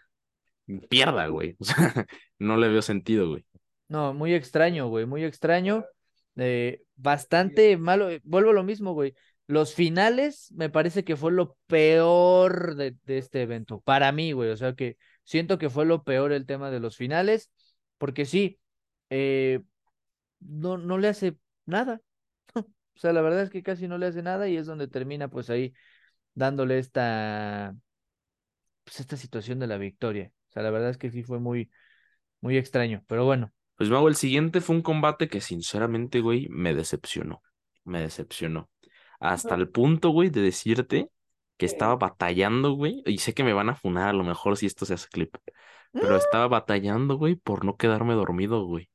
pierda, 0.89 1.27
güey. 1.27 1.57
O 1.61 1.65
sea, 1.65 2.05
no 2.39 2.57
le 2.57 2.69
veo 2.69 2.81
sentido, 2.81 3.29
güey. 3.29 3.45
No, 3.89 4.13
muy 4.13 4.33
extraño, 4.33 4.87
güey, 4.89 5.05
muy 5.07 5.23
extraño. 5.25 5.85
eh, 6.37 6.83
bastante 6.95 7.77
malo. 7.77 8.09
eh, 8.09 8.21
Vuelvo 8.25 8.51
a 8.51 8.53
lo 8.53 8.63
mismo, 8.63 8.93
güey. 8.93 9.15
Los 9.47 9.73
finales 9.75 10.51
me 10.53 10.69
parece 10.69 11.03
que 11.03 11.15
fue 11.17 11.31
lo 11.33 11.57
peor 11.67 12.75
de, 12.75 12.95
de 13.05 13.17
este 13.17 13.41
evento. 13.43 13.81
Para 13.81 14.11
mí, 14.13 14.31
güey. 14.33 14.51
O 14.51 14.57
sea 14.57 14.73
que 14.75 14.97
siento 15.23 15.57
que 15.57 15.69
fue 15.71 15.85
lo 15.85 16.03
peor 16.03 16.31
el 16.31 16.45
tema 16.45 16.71
de 16.71 16.79
los 16.79 16.97
finales. 16.97 17.51
Porque 17.97 18.25
sí, 18.25 18.59
eh, 19.09 19.61
no, 20.39 20.77
no 20.77 20.97
le 20.97 21.09
hace 21.09 21.37
nada. 21.65 22.01
O 22.97 23.01
sea, 23.01 23.13
la 23.13 23.21
verdad 23.21 23.43
es 23.43 23.49
que 23.51 23.63
casi 23.63 23.87
no 23.87 23.97
le 23.97 24.07
hace 24.07 24.21
nada 24.23 24.49
y 24.49 24.57
es 24.57 24.65
donde 24.67 24.87
termina 24.89 25.29
pues 25.29 25.49
ahí 25.49 25.73
dándole 26.35 26.79
esta, 26.79 27.75
pues 28.83 28.99
esta 28.99 29.17
situación 29.17 29.59
de 29.59 29.67
la 29.67 29.77
victoria. 29.77 30.31
O 30.49 30.51
sea, 30.51 30.63
la 30.63 30.71
verdad 30.71 30.89
es 30.91 30.97
que 30.97 31.11
sí 31.11 31.23
fue 31.23 31.39
muy, 31.39 31.71
muy 32.41 32.57
extraño. 32.57 33.03
Pero 33.07 33.25
bueno. 33.25 33.53
Pues, 33.79 33.91
Mago, 33.91 34.09
el 34.09 34.15
siguiente 34.17 34.61
fue 34.61 34.77
un 34.77 34.83
combate 34.83 35.29
que 35.29 35.41
sinceramente, 35.41 36.21
güey, 36.21 36.47
me 36.49 36.75
decepcionó. 36.75 37.43
Me 37.85 38.01
decepcionó. 38.01 38.69
Hasta 39.21 39.55
el 39.55 39.69
punto, 39.69 40.11
güey, 40.11 40.31
de 40.31 40.41
decirte 40.41 41.09
que 41.57 41.67
estaba 41.67 41.97
batallando, 41.97 42.73
güey, 42.73 43.03
y 43.07 43.19
sé 43.19 43.35
que 43.35 43.43
me 43.45 43.53
van 43.53 43.69
a 43.69 43.75
funar 43.75 44.09
a 44.09 44.13
lo 44.13 44.23
mejor 44.25 44.57
si 44.57 44.67
esto 44.67 44.85
se 44.87 44.95
hace 44.95 45.09
clip, 45.09 45.35
pero 45.99 46.15
Mm, 46.15 46.17
estaba 46.17 46.47
batallando, 46.49 47.17
güey, 47.17 47.35
por 47.37 47.65
no 47.65 47.77
quedarme 47.77 48.15
dormido, 48.15 48.65
güey. 48.65 48.89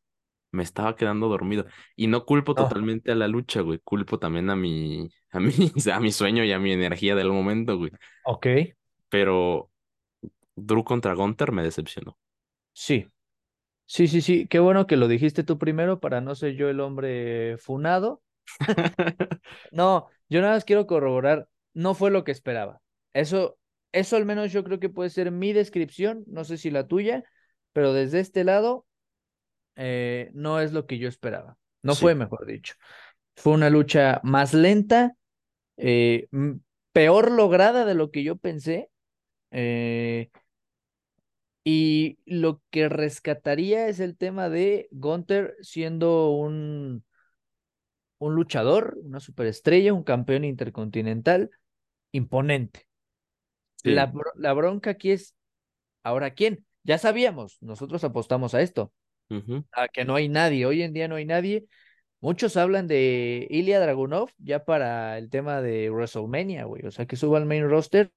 me 0.52 0.62
estaba 0.64 0.96
quedando 0.96 1.28
dormido. 1.28 1.66
Y 1.96 2.08
no 2.08 2.26
culpo 2.26 2.56
No. 2.56 2.68
totalmente 2.68 3.12
a 3.12 3.16
la 3.16 3.28
lucha, 3.28 3.62
güey. 3.62 3.80
Culpo 3.84 4.18
también 4.20 4.50
a 4.50 4.56
mi, 4.56 5.10
a 5.32 5.40
mi, 5.40 5.52
a 5.92 6.00
mi 6.00 6.12
sueño 6.12 6.44
y 6.44 6.52
a 6.52 6.60
mi 6.60 6.72
energía 6.72 7.14
del 7.16 7.30
momento, 7.32 7.78
güey. 7.78 7.92
Ok, 8.22 8.46
Pero 9.08 9.70
Drew 10.56 10.84
contra 10.84 11.14
Gunter 11.14 11.52
me 11.52 11.62
decepcionó. 11.64 12.18
sí. 12.72 13.06
Sí, 13.86 14.08
sí, 14.08 14.22
sí. 14.22 14.46
Qué 14.48 14.58
bueno 14.58 14.86
que 14.86 14.96
lo 14.96 15.08
dijiste 15.08 15.44
tú 15.44 15.58
primero 15.58 16.00
para 16.00 16.20
no 16.20 16.34
ser 16.34 16.54
yo 16.56 16.68
el 16.68 16.80
hombre 16.80 17.58
funado. 17.58 18.22
No, 19.72 20.08
yo 20.28 20.40
nada 20.40 20.54
más 20.54 20.64
quiero 20.64 20.86
corroborar, 20.86 21.48
no 21.74 21.94
fue 21.94 22.10
lo 22.10 22.24
que 22.24 22.32
esperaba. 22.32 22.80
Eso, 23.12 23.58
eso 23.92 24.16
al 24.16 24.24
menos 24.26 24.52
yo 24.52 24.64
creo 24.64 24.80
que 24.80 24.88
puede 24.88 25.10
ser 25.10 25.30
mi 25.30 25.52
descripción, 25.52 26.24
no 26.26 26.44
sé 26.44 26.58
si 26.58 26.70
la 26.70 26.86
tuya, 26.86 27.24
pero 27.72 27.92
desde 27.92 28.20
este 28.20 28.44
lado 28.44 28.86
eh, 29.76 30.30
no 30.34 30.60
es 30.60 30.72
lo 30.72 30.86
que 30.86 30.98
yo 30.98 31.08
esperaba. 31.08 31.58
No 31.82 31.94
Sí. 31.94 32.02
fue, 32.02 32.14
mejor 32.14 32.46
dicho. 32.46 32.74
Fue 33.36 33.52
una 33.52 33.70
lucha 33.70 34.20
más 34.24 34.54
lenta, 34.54 35.16
eh, 35.76 36.28
peor 36.92 37.30
lograda 37.32 37.84
de 37.84 37.94
lo 37.94 38.10
que 38.10 38.24
yo 38.24 38.36
pensé. 38.36 38.90
eh, 39.52 40.30
y 41.64 42.18
lo 42.26 42.62
que 42.70 42.88
rescataría 42.88 43.88
es 43.88 44.00
el 44.00 44.16
tema 44.16 44.48
de 44.50 44.88
Gunther 44.92 45.56
siendo 45.62 46.30
un, 46.32 47.04
un 48.18 48.34
luchador, 48.34 48.96
una 49.02 49.20
superestrella, 49.20 49.92
un 49.92 50.04
campeón 50.04 50.44
intercontinental 50.44 51.50
imponente. 52.12 52.88
La, 53.82 54.06
Sí. 54.06 54.18
la 54.36 54.52
bronca 54.52 54.90
aquí 54.90 55.10
es, 55.12 55.34
¿ahora 56.02 56.32
quién? 56.34 56.66
Ya 56.84 56.98
sabíamos, 56.98 57.58
nosotros 57.62 58.04
apostamos 58.04 58.54
a 58.54 58.62
esto, 58.62 58.92
a 59.72 59.88
que 59.88 60.04
no 60.04 60.16
hay 60.16 60.28
nadie, 60.28 60.66
hoy 60.66 60.82
en 60.82 60.92
día 60.94 61.08
no 61.08 61.16
hay 61.16 61.26
nadie. 61.26 61.66
Muchos 62.24 62.56
hablan 62.56 62.86
de 62.86 63.46
Ilya 63.50 63.78
Dragunov 63.80 64.30
ya 64.38 64.64
para 64.64 65.18
el 65.18 65.28
tema 65.28 65.60
de 65.60 65.90
WrestleMania, 65.90 66.64
güey, 66.64 66.86
o 66.86 66.90
sea, 66.90 67.04
que 67.04 67.16
suba 67.16 67.36
al 67.36 67.44
main 67.44 67.68
roster 67.68 68.12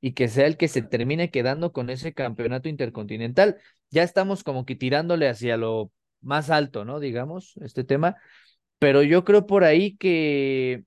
y 0.00 0.12
que 0.12 0.28
sea 0.28 0.46
el 0.46 0.56
que 0.56 0.68
se 0.68 0.80
termine 0.80 1.32
quedando 1.32 1.72
con 1.72 1.90
ese 1.90 2.14
campeonato 2.14 2.68
intercontinental. 2.68 3.56
Ya 3.90 4.04
estamos 4.04 4.44
como 4.44 4.64
que 4.64 4.76
tirándole 4.76 5.28
hacia 5.28 5.56
lo 5.56 5.90
más 6.20 6.50
alto, 6.50 6.84
¿no? 6.84 7.00
Digamos, 7.00 7.56
este 7.56 7.82
tema, 7.82 8.14
pero 8.78 9.02
yo 9.02 9.24
creo 9.24 9.44
por 9.44 9.64
ahí 9.64 9.96
que 9.96 10.84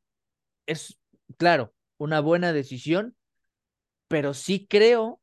es, 0.65 0.97
claro, 1.37 1.73
una 1.97 2.21
buena 2.21 2.53
decisión, 2.53 3.17
pero 4.07 4.33
sí 4.33 4.65
creo 4.69 5.19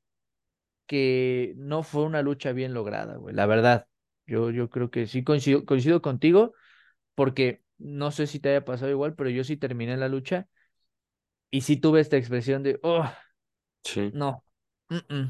que 0.86 1.54
no 1.56 1.82
fue 1.82 2.02
una 2.02 2.20
lucha 2.20 2.52
bien 2.52 2.74
lograda, 2.74 3.16
güey, 3.16 3.34
la 3.34 3.46
verdad. 3.46 3.86
Yo, 4.26 4.50
yo 4.50 4.68
creo 4.68 4.90
que 4.90 5.06
sí 5.06 5.24
coincido, 5.24 5.64
coincido 5.64 6.02
contigo, 6.02 6.52
porque 7.18 7.62
no 7.78 8.12
sé 8.12 8.28
si 8.28 8.40
te 8.40 8.50
haya 8.50 8.64
pasado 8.64 8.90
igual, 8.92 9.14
pero 9.16 9.30
yo 9.30 9.44
sí 9.44 9.56
terminé 9.58 9.96
la 9.98 10.08
lucha 10.08 10.48
y 11.50 11.62
sí 11.62 11.76
tuve 11.76 12.00
esta 12.00 12.16
expresión 12.16 12.62
de, 12.62 12.78
oh, 12.82 13.04
Sí. 13.84 14.12
no. 14.12 14.44
mm, 14.90 14.96
mm". 15.14 15.28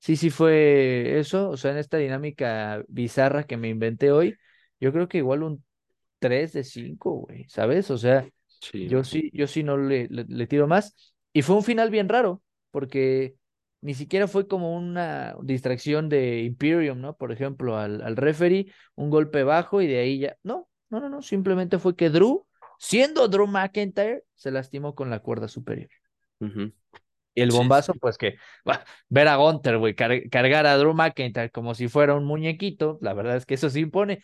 Sí, 0.00 0.16
sí 0.16 0.30
fue 0.30 1.18
eso, 1.20 1.50
o 1.50 1.56
sea, 1.58 1.72
en 1.72 1.78
esta 1.78 1.98
dinámica 1.98 2.84
bizarra 2.88 3.44
que 3.44 3.56
me 3.58 3.68
inventé 3.70 4.12
hoy, 4.12 4.36
yo 4.80 4.92
creo 4.92 5.08
que 5.08 5.18
igual 5.18 5.44
un 5.44 5.64
3 6.20 6.54
de 6.54 6.64
5, 6.64 7.12
güey, 7.12 7.48
¿sabes? 7.50 7.90
O 7.92 7.98
sea, 7.98 8.28
Sí. 8.60 8.88
yo 8.88 9.04
sí, 9.04 9.30
yo 9.34 9.48
sí 9.48 9.64
no 9.64 9.78
le, 9.78 10.08
le, 10.10 10.24
le 10.28 10.48
tiro 10.48 10.68
más. 10.68 10.96
Y 11.34 11.42
fue 11.42 11.56
un 11.56 11.64
final 11.64 11.90
bien 11.90 12.08
raro, 12.10 12.42
porque 12.72 13.36
ni 13.82 13.94
siquiera 13.94 14.28
fue 14.28 14.48
como 14.48 14.76
una 14.76 15.36
distracción 15.44 16.08
de 16.10 16.42
Imperium, 16.44 17.00
¿no? 17.02 17.16
Por 17.16 17.32
ejemplo, 17.32 17.78
al, 17.78 18.02
al 18.02 18.16
referee, 18.16 18.72
un 18.96 19.10
golpe 19.10 19.44
bajo 19.44 19.82
y 19.82 19.88
de 19.88 20.00
ahí 20.00 20.20
ya. 20.20 20.38
No, 20.44 20.69
no, 20.90 21.00
no, 21.00 21.08
no. 21.08 21.22
Simplemente 21.22 21.78
fue 21.78 21.96
que 21.96 22.10
Drew, 22.10 22.46
siendo 22.78 23.28
Drew 23.28 23.46
McIntyre, 23.46 24.24
se 24.34 24.50
lastimó 24.50 24.94
con 24.94 25.10
la 25.10 25.20
cuerda 25.20 25.48
superior. 25.48 25.90
Y 27.34 27.42
el 27.42 27.52
bombazo, 27.52 27.92
sí. 27.92 27.98
pues 28.00 28.18
que 28.18 28.36
bah, 28.64 28.84
ver 29.08 29.28
a 29.28 29.36
Gunter, 29.36 29.78
güey, 29.78 29.94
car- 29.94 30.28
cargar 30.30 30.66
a 30.66 30.76
Drew 30.76 30.94
McIntyre 30.94 31.50
como 31.50 31.74
si 31.74 31.88
fuera 31.88 32.14
un 32.14 32.24
muñequito, 32.24 32.98
la 33.00 33.14
verdad 33.14 33.36
es 33.36 33.46
que 33.46 33.54
eso 33.54 33.70
sí 33.70 33.80
impone. 33.80 34.22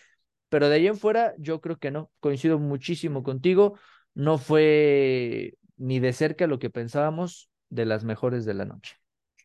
Pero 0.49 0.69
de 0.69 0.77
ahí 0.77 0.87
en 0.87 0.97
fuera, 0.97 1.35
yo 1.39 1.61
creo 1.61 1.79
que 1.79 1.91
no. 1.91 2.11
Coincido 2.21 2.59
muchísimo 2.59 3.23
contigo. 3.23 3.79
No 4.15 4.39
fue 4.39 5.55
ni 5.77 6.01
de 6.01 6.13
cerca 6.13 6.47
lo 6.47 6.59
que 6.59 6.71
pensábamos 6.71 7.51
de 7.69 7.85
las 7.87 8.05
mejores 8.05 8.45
de 8.45 8.55
la 8.55 8.65
noche. 8.65 8.97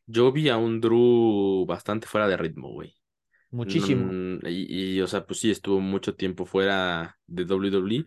Yo 0.06 0.32
vi 0.32 0.50
a 0.50 0.58
un 0.58 0.80
Drew 0.80 1.66
bastante 1.66 2.06
fuera 2.08 2.28
de 2.28 2.38
ritmo, 2.38 2.70
güey. 2.72 2.94
Muchísimo. 3.52 4.12
Mm, 4.12 4.40
y, 4.48 4.96
y, 4.96 5.02
o 5.02 5.08
sea, 5.08 5.26
pues 5.26 5.40
sí, 5.40 5.52
estuvo 5.52 5.80
mucho 5.80 6.16
tiempo 6.16 6.46
fuera 6.46 7.18
de 7.28 7.46
WWE. 7.46 8.06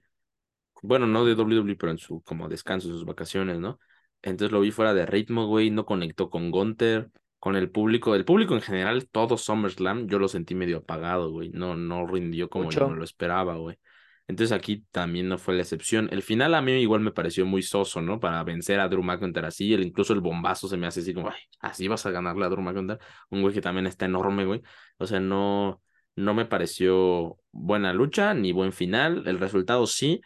Bueno, 0.82 1.06
no 1.06 1.24
de 1.24 1.34
WWE, 1.34 1.76
pero 1.76 1.92
en 1.92 1.98
su 1.98 2.22
como 2.22 2.48
descanso, 2.48 2.88
sus 2.88 3.04
vacaciones, 3.04 3.58
¿no? 3.58 3.78
Entonces 4.22 4.52
lo 4.52 4.60
vi 4.60 4.70
fuera 4.70 4.94
de 4.94 5.06
ritmo, 5.06 5.46
güey. 5.46 5.70
No 5.70 5.84
conectó 5.84 6.30
con 6.30 6.50
Gunter, 6.50 7.10
con 7.38 7.56
el 7.56 7.70
público. 7.70 8.14
El 8.14 8.24
público 8.24 8.54
en 8.54 8.62
general, 8.62 9.06
todo 9.10 9.36
SummerSlam, 9.36 10.08
yo 10.08 10.18
lo 10.18 10.28
sentí 10.28 10.54
medio 10.54 10.78
apagado, 10.78 11.30
güey. 11.30 11.50
No, 11.50 11.76
no 11.76 12.06
rindió 12.06 12.48
como 12.48 12.70
yo 12.70 12.88
lo 12.90 13.04
esperaba, 13.04 13.56
güey. 13.56 13.78
Entonces 14.26 14.52
aquí 14.52 14.84
también 14.90 15.28
no 15.28 15.36
fue 15.38 15.54
la 15.54 15.62
excepción. 15.62 16.08
El 16.10 16.22
final 16.22 16.54
a 16.54 16.62
mí 16.62 16.72
igual 16.72 17.00
me 17.02 17.12
pareció 17.12 17.44
muy 17.44 17.62
soso, 17.62 18.00
¿no? 18.00 18.20
Para 18.20 18.42
vencer 18.42 18.80
a 18.80 18.88
Drew 18.88 19.02
McIntyre 19.02 19.46
así. 19.46 19.74
El, 19.74 19.84
incluso 19.84 20.14
el 20.14 20.20
bombazo 20.20 20.66
se 20.68 20.76
me 20.78 20.86
hace 20.86 21.00
así 21.00 21.12
como, 21.12 21.30
así 21.60 21.88
vas 21.88 22.06
a 22.06 22.10
ganarle 22.10 22.46
a 22.46 22.48
Drew 22.48 22.62
McIntyre. 22.62 22.98
Un 23.30 23.42
güey 23.42 23.52
que 23.52 23.60
también 23.60 23.86
está 23.86 24.06
enorme, 24.06 24.46
güey. 24.46 24.62
O 24.98 25.06
sea, 25.06 25.20
no, 25.20 25.82
no 26.16 26.34
me 26.34 26.46
pareció 26.46 27.38
buena 27.52 27.92
lucha 27.92 28.32
ni 28.34 28.52
buen 28.52 28.72
final. 28.72 29.24
El 29.26 29.38
resultado 29.38 29.86
sí. 29.86 30.20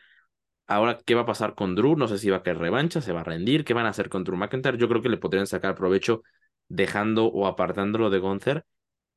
Ahora, 0.66 0.98
¿qué 1.04 1.14
va 1.14 1.22
a 1.22 1.26
pasar 1.26 1.54
con 1.54 1.74
Drew? 1.74 1.96
No 1.96 2.08
sé 2.08 2.18
si 2.18 2.30
va 2.30 2.38
a 2.38 2.42
caer 2.42 2.58
revancha, 2.58 3.00
se 3.00 3.12
va 3.12 3.20
a 3.22 3.24
rendir. 3.24 3.64
¿Qué 3.64 3.74
van 3.74 3.86
a 3.86 3.90
hacer 3.90 4.08
con 4.08 4.22
Drew 4.24 4.36
McIntyre? 4.36 4.78
Yo 4.78 4.88
creo 4.88 5.02
que 5.02 5.08
le 5.08 5.16
podrían 5.16 5.46
sacar 5.46 5.74
provecho 5.74 6.22
dejando 6.68 7.26
o 7.26 7.46
apartándolo 7.46 8.10
de 8.10 8.18
Gunther, 8.18 8.64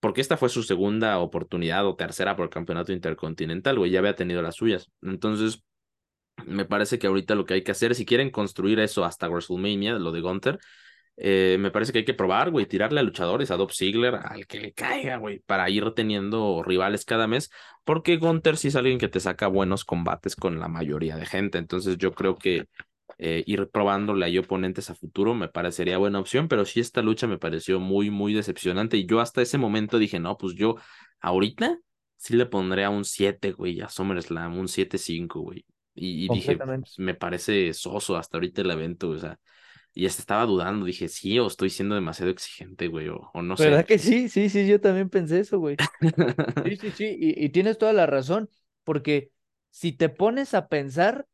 porque 0.02 0.22
esta 0.22 0.36
fue 0.36 0.50
su 0.50 0.64
segunda 0.64 1.20
oportunidad 1.20 1.86
o 1.86 1.96
tercera 1.96 2.36
por 2.36 2.46
el 2.46 2.50
campeonato 2.50 2.92
intercontinental, 2.92 3.78
güey, 3.78 3.92
ya 3.92 4.00
había 4.00 4.16
tenido 4.16 4.42
las 4.42 4.56
suyas. 4.56 4.92
Entonces, 5.02 5.64
me 6.46 6.66
parece 6.66 7.00
que 7.00 7.08
ahorita 7.08 7.36
lo 7.36 7.46
que 7.46 7.54
hay 7.56 7.64
que 7.64 7.72
hacer, 7.72 7.96
si 7.96 8.06
quieren 8.06 8.32
construir 8.32 8.80
eso 8.80 9.06
hasta 9.06 9.30
WrestleMania, 9.30 9.94
lo 9.94 10.12
de 10.12 10.22
Gunther, 10.22 10.60
eh, 11.18 11.58
me 11.60 11.72
parece 11.72 11.92
que 11.92 12.00
hay 12.00 12.06
que 12.06 12.16
probar, 12.16 12.50
güey, 12.50 12.66
tirarle 12.66 13.00
a 13.00 13.04
luchadores, 13.04 13.52
a 13.52 13.58
Dolph 13.58 13.74
Ziggler, 13.74 14.16
al 14.16 14.48
que 14.48 14.60
le 14.60 14.74
caiga, 14.74 15.18
güey, 15.18 15.40
para 15.40 15.70
ir 15.70 15.92
teniendo 15.92 16.64
rivales 16.64 17.06
cada 17.06 17.28
mes, 17.28 17.52
porque 17.84 18.18
Gunther 18.18 18.58
sí 18.58 18.70
es 18.70 18.76
alguien 18.76 18.98
que 18.98 19.08
te 19.08 19.20
saca 19.20 19.48
buenos 19.48 19.86
combates 19.86 20.36
con 20.36 20.60
la 20.60 20.68
mayoría 20.68 21.18
de 21.18 21.28
gente, 21.28 21.60
entonces 21.60 21.98
yo 21.98 22.12
creo 22.14 22.38
que 22.38 22.66
eh, 23.22 23.44
ir 23.48 23.70
probándole 23.70 24.26
ahí 24.26 24.38
oponentes 24.40 24.90
a 24.92 24.96
futuro 24.96 25.36
me 25.36 25.50
parecería 25.50 26.00
buena 26.00 26.20
opción, 26.20 26.50
pero 26.50 26.66
sí 26.66 26.82
esta 26.82 27.02
lucha 27.04 27.28
me 27.28 27.40
pareció 27.40 27.80
muy, 27.80 28.12
muy 28.12 28.34
decepcionante 28.36 28.98
y 28.98 29.08
yo 29.08 29.22
hasta 29.22 29.42
ese 29.44 29.60
momento 29.60 30.00
dije, 30.00 30.20
no, 30.20 30.38
pues 30.38 30.56
yo 30.56 30.78
ahorita 31.22 31.80
sí 32.18 32.36
le 32.36 32.48
pondría 32.48 32.90
un 32.92 33.06
7, 33.06 33.54
güey, 33.54 33.82
a 33.82 33.90
SummerSlam, 33.90 34.58
un 34.58 34.68
7-5, 34.70 35.42
güey. 35.42 35.66
Y, 35.96 36.26
y 36.26 36.30
dije, 36.30 36.60
pues, 36.60 36.96
me 37.00 37.16
parece 37.16 37.74
soso 37.74 38.18
hasta 38.18 38.38
ahorita 38.38 38.62
el 38.64 38.72
evento, 38.72 39.10
o 39.12 39.20
sea, 39.20 39.40
y 39.94 40.06
hasta 40.08 40.22
estaba 40.22 40.46
dudando, 40.46 40.86
dije, 40.86 41.08
sí, 41.10 41.40
o 41.40 41.48
estoy 41.48 41.70
siendo 41.72 41.96
demasiado 41.96 42.32
exigente, 42.32 42.88
güey, 42.90 43.10
o, 43.10 43.32
o 43.34 43.42
no 43.44 43.58
sé. 43.58 43.72
¿Verdad 43.72 43.86
que 43.86 44.00
sí? 44.00 44.30
Sí, 44.30 44.50
sí, 44.50 44.68
yo 44.68 44.80
también 44.82 45.10
pensé 45.10 45.40
eso, 45.40 45.60
güey. 45.60 45.82
Sí, 46.64 46.76
sí, 46.78 46.92
sí, 46.92 47.06
y, 47.20 47.46
y 47.46 47.50
tienes 47.50 47.78
toda 47.78 47.94
la 47.94 48.06
razón, 48.06 48.50
porque 48.84 49.32
si 49.72 49.92
te 49.94 50.10
pones 50.10 50.54
a 50.54 50.68
pensar, 50.70 51.28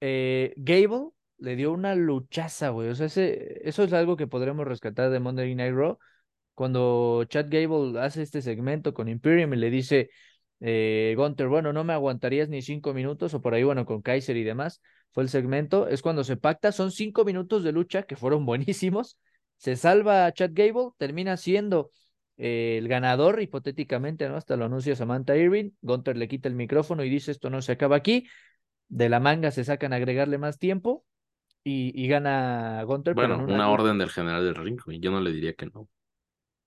eh, 0.00 0.54
Gable 0.56 1.10
le 1.38 1.56
dio 1.56 1.72
una 1.72 1.94
luchaza, 1.94 2.70
güey. 2.70 2.88
O 2.90 2.94
sea, 2.94 3.06
ese, 3.06 3.66
eso 3.68 3.82
es 3.84 3.92
algo 3.92 4.16
que 4.16 4.26
podremos 4.26 4.66
rescatar 4.66 5.10
de 5.10 5.20
Monday 5.20 5.54
Night 5.54 5.74
Raw. 5.74 5.98
Cuando 6.54 7.24
Chad 7.24 7.46
Gable 7.48 7.98
hace 8.00 8.22
este 8.22 8.42
segmento 8.42 8.92
con 8.94 9.08
Imperium 9.08 9.54
y 9.54 9.56
le 9.56 9.70
dice, 9.70 10.10
eh, 10.60 11.14
Gunter, 11.16 11.48
bueno, 11.48 11.72
no 11.72 11.84
me 11.84 11.94
aguantarías 11.94 12.48
ni 12.48 12.62
cinco 12.62 12.92
minutos, 12.92 13.32
o 13.34 13.40
por 13.40 13.54
ahí, 13.54 13.62
bueno, 13.64 13.86
con 13.86 14.02
Kaiser 14.02 14.36
y 14.36 14.44
demás, 14.44 14.82
fue 15.12 15.22
el 15.22 15.30
segmento, 15.30 15.88
es 15.88 16.02
cuando 16.02 16.22
se 16.24 16.36
pacta, 16.36 16.72
son 16.72 16.92
cinco 16.92 17.24
minutos 17.24 17.64
de 17.64 17.72
lucha 17.72 18.02
que 18.02 18.16
fueron 18.16 18.44
buenísimos, 18.46 19.18
se 19.56 19.76
salva 19.76 20.30
Chad 20.32 20.50
Gable, 20.52 20.90
termina 20.98 21.36
siendo 21.36 21.92
eh, 22.36 22.76
el 22.78 22.88
ganador, 22.88 23.40
hipotéticamente, 23.42 24.28
¿no? 24.28 24.36
Hasta 24.36 24.56
lo 24.56 24.66
anuncia 24.66 24.96
Samantha 24.96 25.36
Irving, 25.36 25.70
Gunter 25.82 26.16
le 26.16 26.28
quita 26.28 26.48
el 26.48 26.54
micrófono 26.54 27.04
y 27.04 27.10
dice, 27.10 27.30
esto 27.30 27.50
no 27.50 27.62
se 27.62 27.72
acaba 27.72 27.96
aquí, 27.96 28.26
de 28.90 29.08
la 29.08 29.20
manga 29.20 29.50
se 29.50 29.64
sacan 29.64 29.94
a 29.94 29.96
agregarle 29.96 30.38
más 30.38 30.58
tiempo 30.58 31.06
y, 31.64 31.92
y 32.00 32.08
gana 32.08 32.82
Gunter, 32.84 33.14
Bueno, 33.14 33.36
en 33.36 33.40
una 33.42 33.70
orden 33.70 33.98
del 33.98 34.10
general 34.10 34.44
del 34.44 34.54
ring, 34.54 34.78
güey, 34.84 35.00
yo 35.00 35.10
no 35.10 35.20
le 35.20 35.32
diría 35.32 35.54
que 35.54 35.66
no. 35.66 35.88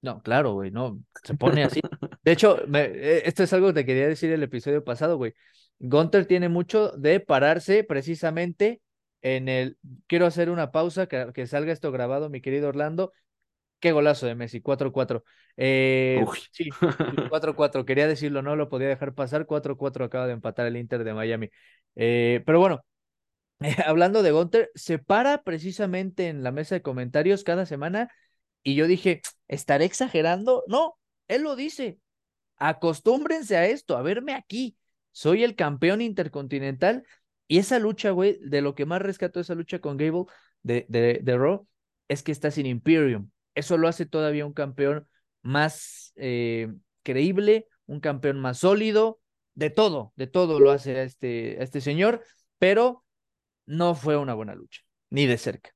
No, 0.01 0.21
claro, 0.21 0.53
güey, 0.53 0.69
no, 0.71 0.99
se 1.23 1.33
pone 1.35 1.63
así. 1.63 1.79
De 2.23 2.31
hecho, 2.33 2.57
me- 2.67 2.83
eh, 2.85 3.23
esto 3.25 3.43
es 3.43 3.53
algo 3.53 3.67
que 3.67 3.73
te 3.73 3.85
quería 3.85 4.07
decir 4.07 4.31
el 4.31 4.43
episodio 4.43 4.83
pasado, 4.83 5.17
güey. 5.17 5.33
Gunter 5.79 6.25
tiene 6.25 6.49
mucho 6.49 6.89
de 6.91 7.19
pararse 7.19 7.83
precisamente 7.83 8.81
en 9.21 9.47
el. 9.49 9.77
Quiero 10.07 10.25
hacer 10.25 10.49
una 10.49 10.71
pausa, 10.71 11.07
que, 11.07 11.31
que 11.33 11.47
salga 11.47 11.71
esto 11.73 11.91
grabado, 11.91 12.29
mi 12.29 12.41
querido 12.41 12.69
Orlando. 12.69 13.13
Qué 13.83 13.91
golazo 13.91 14.25
de 14.25 14.33
Messi, 14.33 14.61
4-4. 14.61 15.25
Eh, 15.57 16.23
sí, 16.53 16.69
4-4. 17.29 17.83
Quería 17.83 18.07
decirlo, 18.07 18.41
no 18.41 18.55
lo 18.55 18.69
podía 18.69 18.87
dejar 18.87 19.13
pasar. 19.13 19.45
4-4 19.45 20.05
acaba 20.05 20.25
de 20.25 20.31
empatar 20.31 20.67
el 20.67 20.77
Inter 20.77 21.03
de 21.03 21.13
Miami. 21.13 21.49
Eh, 21.97 22.41
pero 22.45 22.61
bueno, 22.61 22.85
hablando 23.85 24.23
de 24.23 24.31
Gunter, 24.31 24.71
se 24.73 24.99
para 24.99 25.43
precisamente 25.43 26.29
en 26.29 26.43
la 26.43 26.53
mesa 26.53 26.75
de 26.75 26.81
comentarios 26.81 27.43
cada 27.43 27.65
semana 27.65 28.09
y 28.63 28.75
yo 28.75 28.87
dije, 28.87 29.21
¿estaré 29.49 29.83
exagerando? 29.83 30.63
No, 30.69 30.97
él 31.27 31.41
lo 31.41 31.57
dice. 31.57 31.99
Acostúmbrense 32.55 33.57
a 33.57 33.65
esto, 33.65 33.97
a 33.97 34.01
verme 34.01 34.33
aquí. 34.33 34.77
Soy 35.11 35.43
el 35.43 35.57
campeón 35.57 35.99
intercontinental 35.99 37.03
y 37.49 37.57
esa 37.57 37.79
lucha, 37.79 38.11
güey, 38.11 38.39
de 38.43 38.61
lo 38.61 38.75
que 38.75 38.85
más 38.85 39.01
rescató 39.01 39.41
esa 39.41 39.55
lucha 39.55 39.79
con 39.79 39.97
Gable 39.97 40.23
de, 40.61 40.85
de, 40.87 41.19
de 41.21 41.37
Raw 41.37 41.67
es 42.07 42.23
que 42.23 42.31
está 42.31 42.49
sin 42.49 42.65
Imperium. 42.65 43.29
Eso 43.55 43.77
lo 43.77 43.87
hace 43.87 44.05
todavía 44.05 44.45
un 44.45 44.53
campeón 44.53 45.07
más 45.41 46.13
eh, 46.15 46.73
creíble, 47.03 47.67
un 47.85 47.99
campeón 47.99 48.39
más 48.39 48.59
sólido, 48.59 49.19
de 49.55 49.69
todo, 49.69 50.13
de 50.15 50.27
todo 50.27 50.59
lo 50.59 50.71
hace 50.71 50.97
a 50.99 51.03
este, 51.03 51.61
este 51.63 51.81
señor, 51.81 52.23
pero 52.57 53.05
no 53.65 53.95
fue 53.95 54.17
una 54.17 54.33
buena 54.35 54.55
lucha, 54.55 54.81
ni 55.09 55.27
de 55.27 55.37
cerca. 55.37 55.71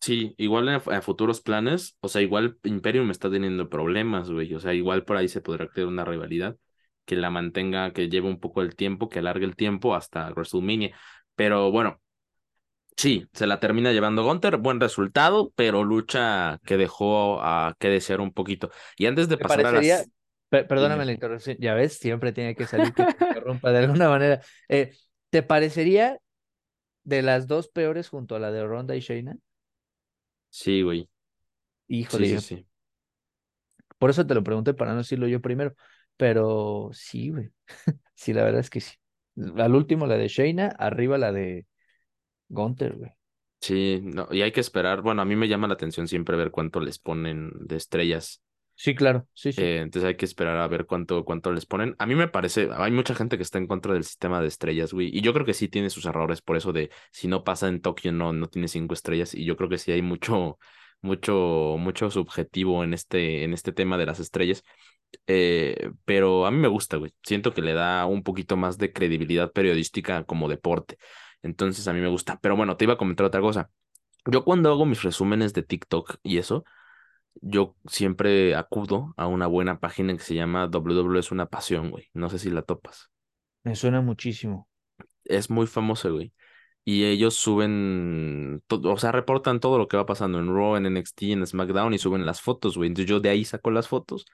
Sí, 0.00 0.34
igual 0.36 0.68
a, 0.68 0.76
a 0.76 1.00
futuros 1.00 1.40
planes, 1.40 1.96
o 2.00 2.08
sea, 2.08 2.20
igual 2.20 2.58
Imperium 2.64 3.10
está 3.10 3.30
teniendo 3.30 3.70
problemas, 3.70 4.30
güey, 4.30 4.52
o 4.54 4.60
sea, 4.60 4.74
igual 4.74 5.04
por 5.06 5.16
ahí 5.16 5.28
se 5.28 5.40
podrá 5.40 5.66
crear 5.68 5.88
una 5.88 6.04
rivalidad 6.04 6.56
que 7.06 7.16
la 7.16 7.30
mantenga, 7.30 7.92
que 7.94 8.10
lleve 8.10 8.28
un 8.28 8.38
poco 8.38 8.60
el 8.60 8.76
tiempo, 8.76 9.08
que 9.08 9.20
alargue 9.20 9.46
el 9.46 9.56
tiempo 9.56 9.94
hasta 9.94 10.28
WrestleMania, 10.30 10.94
pero 11.34 11.70
bueno, 11.70 12.00
sí, 12.96 13.26
se 13.32 13.46
la 13.46 13.60
termina 13.60 13.92
llevando 13.92 14.24
Gunter, 14.24 14.56
buen 14.58 14.80
resultado, 14.80 15.52
pero 15.56 15.84
lucha 15.84 16.58
que 16.64 16.76
dejó 16.76 17.40
a 17.42 17.74
que 17.78 17.88
desear 17.88 18.20
un 18.20 18.32
poquito. 18.32 18.70
Y 18.96 19.06
antes 19.06 19.28
de 19.28 19.36
¿Te 19.36 19.44
pasar 19.44 19.66
a 19.66 19.72
parecería, 19.72 19.72
las... 19.72 20.10
per- 20.48 20.66
perdóname 20.68 21.04
la 21.04 21.12
interrupción, 21.12 21.56
ya 21.60 21.74
ves, 21.74 21.98
siempre 21.98 22.32
tiene 22.32 22.54
que 22.54 22.66
salir 22.66 22.94
que 22.94 23.04
te 23.06 23.14
interrumpa 23.18 23.72
de 23.72 23.78
alguna 23.78 24.08
manera. 24.08 24.40
Eh, 24.68 24.92
¿te 25.30 25.42
parecería 25.42 26.18
de 27.04 27.22
las 27.22 27.48
dos 27.48 27.68
peores 27.68 28.08
junto 28.10 28.36
a 28.36 28.40
la 28.40 28.52
de 28.52 28.64
Ronda 28.66 28.96
y 28.96 29.00
Shayna? 29.00 29.36
Sí, 30.50 30.82
güey, 30.82 31.08
sí, 32.08 32.24
Híjole, 32.24 32.26
sí, 32.26 32.38
yo- 32.38 32.40
sí. 32.40 32.66
por 33.98 34.10
eso 34.10 34.26
te 34.26 34.34
lo 34.34 34.44
pregunté 34.44 34.74
para 34.74 34.92
no 34.92 34.98
decirlo 34.98 35.28
yo 35.28 35.40
primero, 35.40 35.74
pero 36.16 36.90
sí, 36.92 37.30
güey, 37.30 37.50
sí, 38.14 38.32
la 38.32 38.44
verdad 38.44 38.60
es 38.60 38.70
que 38.70 38.80
sí. 38.80 38.94
Al 39.56 39.74
último 39.74 40.06
la 40.06 40.16
de 40.16 40.28
Shayna, 40.28 40.68
arriba 40.78 41.18
la 41.18 41.32
de 41.32 41.66
Gunter, 42.48 42.96
güey. 42.96 43.10
Sí, 43.60 44.00
no, 44.02 44.28
y 44.30 44.42
hay 44.42 44.52
que 44.52 44.60
esperar. 44.60 45.00
Bueno, 45.00 45.22
a 45.22 45.24
mí 45.24 45.36
me 45.36 45.48
llama 45.48 45.68
la 45.68 45.74
atención 45.74 46.06
siempre 46.06 46.36
ver 46.36 46.50
cuánto 46.50 46.80
les 46.80 46.98
ponen 46.98 47.50
de 47.54 47.76
estrellas. 47.76 48.42
Sí, 48.76 48.94
claro, 48.94 49.26
sí, 49.32 49.52
sí. 49.52 49.62
Eh, 49.62 49.78
entonces 49.78 50.08
hay 50.08 50.16
que 50.16 50.24
esperar 50.24 50.58
a 50.58 50.66
ver 50.66 50.84
cuánto, 50.84 51.24
cuánto 51.24 51.52
les 51.52 51.64
ponen. 51.64 51.94
A 51.98 52.06
mí 52.06 52.14
me 52.14 52.28
parece, 52.28 52.68
hay 52.76 52.90
mucha 52.90 53.14
gente 53.14 53.36
que 53.36 53.42
está 53.44 53.58
en 53.58 53.66
contra 53.68 53.94
del 53.94 54.04
sistema 54.04 54.40
de 54.40 54.48
estrellas, 54.48 54.92
güey. 54.92 55.16
Y 55.16 55.20
yo 55.22 55.32
creo 55.32 55.46
que 55.46 55.54
sí 55.54 55.68
tiene 55.68 55.90
sus 55.90 56.06
errores, 56.06 56.42
por 56.42 56.56
eso 56.56 56.72
de 56.72 56.90
si 57.12 57.28
no 57.28 57.44
pasa 57.44 57.68
en 57.68 57.80
Tokio, 57.80 58.12
no, 58.12 58.32
no 58.32 58.48
tiene 58.48 58.68
cinco 58.68 58.94
estrellas. 58.94 59.34
Y 59.34 59.44
yo 59.44 59.56
creo 59.56 59.68
que 59.68 59.78
sí 59.78 59.92
hay 59.92 60.02
mucho, 60.02 60.58
mucho, 61.00 61.76
mucho 61.78 62.10
subjetivo 62.10 62.82
en 62.82 62.94
este, 62.94 63.44
en 63.44 63.52
este 63.54 63.72
tema 63.72 63.96
de 63.96 64.06
las 64.06 64.18
estrellas. 64.18 64.62
Eh, 65.28 65.90
pero 66.04 66.44
a 66.44 66.50
mí 66.50 66.58
me 66.58 66.68
gusta, 66.68 66.96
güey. 66.96 67.12
Siento 67.22 67.54
que 67.54 67.62
le 67.62 67.74
da 67.74 68.06
un 68.06 68.24
poquito 68.24 68.56
más 68.56 68.76
de 68.76 68.92
credibilidad 68.92 69.52
periodística 69.52 70.24
como 70.24 70.48
deporte. 70.48 70.98
Entonces 71.44 71.86
a 71.86 71.92
mí 71.92 72.00
me 72.00 72.08
gusta. 72.08 72.38
Pero 72.40 72.56
bueno, 72.56 72.76
te 72.76 72.84
iba 72.84 72.94
a 72.94 72.98
comentar 72.98 73.26
otra 73.26 73.40
cosa. 73.40 73.70
Yo 74.26 74.44
cuando 74.44 74.70
hago 74.70 74.86
mis 74.86 75.02
resúmenes 75.02 75.52
de 75.52 75.62
TikTok 75.62 76.16
y 76.22 76.38
eso, 76.38 76.64
yo 77.34 77.76
siempre 77.86 78.54
acudo 78.54 79.12
a 79.18 79.26
una 79.26 79.46
buena 79.46 79.78
página 79.78 80.14
que 80.14 80.22
se 80.22 80.34
llama 80.34 80.66
WWE 80.66 81.18
es 81.18 81.30
una 81.30 81.46
pasión, 81.46 81.90
güey. 81.90 82.08
No 82.14 82.30
sé 82.30 82.38
si 82.38 82.50
la 82.50 82.62
topas. 82.62 83.10
Me 83.62 83.76
suena 83.76 84.00
muchísimo. 84.00 84.68
Es 85.24 85.50
muy 85.50 85.66
famosa, 85.66 86.08
güey. 86.08 86.32
Y 86.86 87.04
ellos 87.04 87.34
suben, 87.34 88.62
todo, 88.66 88.92
o 88.92 88.96
sea, 88.98 89.12
reportan 89.12 89.60
todo 89.60 89.78
lo 89.78 89.88
que 89.88 89.96
va 89.96 90.06
pasando 90.06 90.38
en 90.38 90.48
Raw, 90.54 90.76
en 90.76 90.86
NXT, 90.86 91.22
en 91.22 91.46
SmackDown 91.46 91.94
y 91.94 91.98
suben 91.98 92.26
las 92.26 92.40
fotos, 92.40 92.76
güey. 92.76 92.88
Entonces 92.88 93.08
yo 93.08 93.20
de 93.20 93.30
ahí 93.30 93.44
saco 93.44 93.70
las 93.70 93.88
fotos 93.88 94.26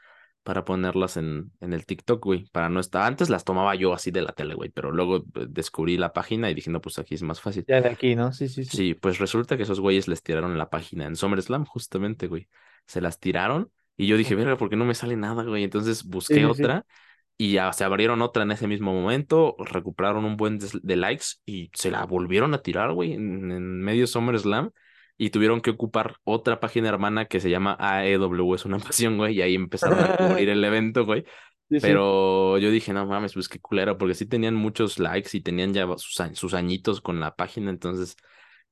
para 0.42 0.64
ponerlas 0.64 1.16
en, 1.16 1.52
en 1.60 1.72
el 1.72 1.86
TikTok, 1.86 2.24
güey. 2.24 2.46
Para 2.52 2.68
no 2.68 2.80
estar. 2.80 3.02
Antes 3.04 3.30
las 3.30 3.44
tomaba 3.44 3.74
yo 3.74 3.92
así 3.94 4.10
de 4.10 4.22
la 4.22 4.32
tele, 4.32 4.54
güey. 4.54 4.70
Pero 4.70 4.90
luego 4.92 5.18
eh, 5.18 5.46
descubrí 5.48 5.96
la 5.96 6.12
página 6.12 6.50
y 6.50 6.54
dije, 6.54 6.70
no, 6.70 6.80
pues 6.80 6.98
aquí 6.98 7.14
es 7.14 7.22
más 7.22 7.40
fácil. 7.40 7.66
Ya 7.66 7.80
de 7.80 7.88
aquí, 7.88 8.14
¿no? 8.16 8.32
Sí, 8.32 8.48
sí, 8.48 8.64
sí. 8.64 8.78
Sí, 8.78 8.94
pues 8.94 9.18
resulta 9.18 9.56
que 9.56 9.64
esos 9.64 9.80
güeyes 9.80 10.06
les 10.08 10.22
tiraron 10.22 10.56
la 10.56 10.70
página 10.70 11.06
en 11.06 11.16
SummerSlam, 11.16 11.64
justamente, 11.64 12.28
güey. 12.28 12.48
Se 12.86 13.00
las 13.00 13.18
tiraron 13.18 13.72
y 13.96 14.06
yo 14.06 14.16
dije, 14.16 14.34
verga, 14.34 14.56
¿por 14.56 14.70
qué 14.70 14.76
no 14.76 14.84
me 14.84 14.94
sale 14.94 15.16
nada, 15.16 15.42
güey? 15.44 15.64
Entonces 15.64 16.04
busqué 16.04 16.46
Sí, 16.46 16.54
sí, 16.54 16.64
sí. 16.64 16.76
otra 16.76 16.86
y 17.38 17.52
ya 17.54 17.72
se 17.72 17.84
abrieron 17.84 18.22
otra 18.22 18.42
en 18.44 18.52
ese 18.52 18.68
mismo 18.68 18.92
momento, 18.92 19.56
recuperaron 19.58 20.24
un 20.24 20.36
buen 20.36 20.58
de 20.60 20.96
likes 20.96 21.26
y 21.46 21.70
se 21.74 21.90
la 21.90 22.04
volvieron 22.04 22.54
a 22.54 22.62
tirar, 22.62 22.92
güey, 22.92 23.14
en, 23.14 23.50
en 23.50 23.80
medio 23.82 24.06
SummerSlam 24.06 24.70
y 25.20 25.30
tuvieron 25.30 25.60
que 25.60 25.70
ocupar 25.70 26.16
otra 26.24 26.60
página 26.60 26.88
hermana 26.88 27.26
que 27.26 27.40
se 27.40 27.50
llama 27.50 27.76
AEW, 27.78 28.54
es 28.54 28.64
una 28.64 28.78
pasión, 28.80 29.18
güey, 29.18 29.36
y 29.36 29.42
ahí 29.42 29.54
empezaron 29.54 30.00
a 30.00 30.16
cubrir 30.16 30.48
el 30.48 30.64
evento, 30.64 31.04
güey. 31.04 31.24
Sí, 31.70 31.80
sí. 31.80 32.04
Pero 32.04 32.58
yo 32.58 32.70
dije, 32.70 32.92
no 32.92 33.06
mames, 33.06 33.34
pues 33.34 33.48
qué 33.48 33.58
culero, 33.60 33.98
porque 33.98 34.14
sí 34.14 34.26
tenían 34.26 34.54
muchos 34.54 34.98
likes 34.98 35.36
y 35.36 35.40
tenían 35.42 35.72
ya 35.74 35.86
sus, 35.98 36.16
sus 36.34 36.54
añitos 36.54 37.00
con 37.00 37.20
la 37.20 37.36
página, 37.36 37.70
entonces 37.70 38.16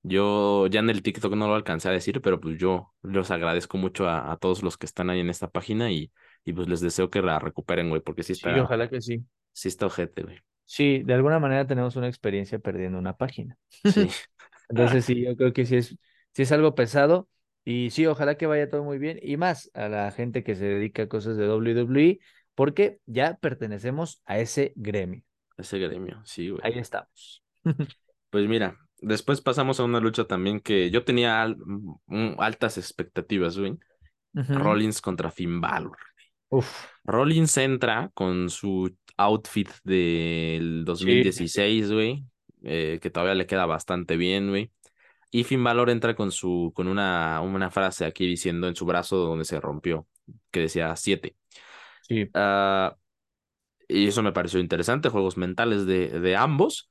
yo 0.02 0.66
ya 0.68 0.80
en 0.80 0.90
el 0.90 1.02
TikTok 1.02 1.34
no 1.34 1.48
lo 1.48 1.54
alcancé 1.54 1.88
a 1.88 1.92
decir, 1.92 2.20
pero 2.22 2.40
pues 2.40 2.58
yo 2.58 2.94
los 3.02 3.30
agradezco 3.30 3.78
mucho 3.78 4.08
a, 4.08 4.32
a 4.32 4.36
todos 4.36 4.62
los 4.62 4.76
que 4.78 4.86
están 4.86 5.10
ahí 5.10 5.20
en 5.20 5.30
esta 5.30 5.48
página 5.50 5.90
y, 5.90 6.12
y 6.44 6.52
pues 6.52 6.68
les 6.68 6.80
deseo 6.80 7.10
que 7.10 7.22
la 7.22 7.38
recuperen, 7.38 7.88
güey, 7.90 8.02
porque 8.02 8.22
sí 8.22 8.32
Sí, 8.32 8.48
está, 8.48 8.60
ojalá 8.60 8.88
que 8.88 9.00
sí. 9.00 9.24
sí 9.52 9.68
está 9.68 9.86
ojete, 9.86 10.22
güey. 10.22 10.38
Sí, 10.64 11.02
de 11.02 11.14
alguna 11.14 11.38
manera 11.38 11.66
tenemos 11.66 11.96
una 11.96 12.08
experiencia 12.08 12.58
perdiendo 12.58 12.98
una 12.98 13.16
página. 13.16 13.56
Sí. 13.84 14.08
Entonces 14.68 15.04
sí, 15.04 15.24
yo 15.24 15.36
creo 15.36 15.52
que 15.52 15.64
sí 15.66 15.76
es, 15.76 15.96
sí 16.38 16.42
es 16.42 16.52
algo 16.52 16.76
pesado 16.76 17.28
y 17.64 17.90
sí, 17.90 18.06
ojalá 18.06 18.36
que 18.36 18.46
vaya 18.46 18.70
todo 18.70 18.84
muy 18.84 18.98
bien 18.98 19.18
y 19.20 19.36
más 19.36 19.72
a 19.74 19.88
la 19.88 20.08
gente 20.12 20.44
que 20.44 20.54
se 20.54 20.66
dedica 20.66 21.02
a 21.02 21.08
cosas 21.08 21.36
de 21.36 21.48
WWE 21.48 22.20
porque 22.54 23.00
ya 23.06 23.36
pertenecemos 23.38 24.22
a 24.24 24.38
ese 24.38 24.72
gremio. 24.76 25.24
Ese 25.56 25.80
gremio, 25.80 26.22
sí, 26.24 26.50
güey. 26.50 26.60
Ahí 26.62 26.78
estamos. 26.78 27.42
Pues 28.30 28.46
mira, 28.46 28.78
después 29.00 29.40
pasamos 29.40 29.80
a 29.80 29.84
una 29.84 29.98
lucha 29.98 30.26
también 30.26 30.60
que 30.60 30.92
yo 30.92 31.02
tenía 31.02 31.42
al- 31.42 31.56
mm, 32.06 32.34
altas 32.38 32.78
expectativas, 32.78 33.58
güey. 33.58 33.76
Rollins 34.32 35.00
contra 35.00 35.32
Finn 35.32 35.60
Balor. 35.60 35.96
Uf, 36.50 36.86
Rollins 37.02 37.56
entra 37.56 38.12
con 38.14 38.48
su 38.48 38.94
outfit 39.16 39.70
del 39.82 40.84
2016, 40.84 41.90
güey, 41.90 42.24
eh, 42.62 43.00
que 43.02 43.10
todavía 43.10 43.34
le 43.34 43.46
queda 43.46 43.66
bastante 43.66 44.16
bien, 44.16 44.50
güey. 44.50 44.70
Y 45.30 45.44
Finn 45.44 45.62
Balor 45.62 45.90
entra 45.90 46.14
con 46.14 46.32
su, 46.32 46.72
con 46.74 46.88
una, 46.88 47.40
una 47.42 47.70
frase 47.70 48.04
aquí 48.04 48.26
diciendo 48.26 48.66
en 48.68 48.76
su 48.76 48.86
brazo 48.86 49.16
donde 49.16 49.44
se 49.44 49.60
rompió, 49.60 50.06
que 50.50 50.60
decía 50.60 50.94
7. 50.96 51.36
sí, 52.02 52.30
y 53.88 54.06
eso 54.06 54.22
me 54.22 54.32
pareció 54.32 54.60
interesante, 54.60 55.08
juegos 55.08 55.36
mentales 55.36 55.86
de, 55.86 56.20
de 56.20 56.36
ambos. 56.36 56.90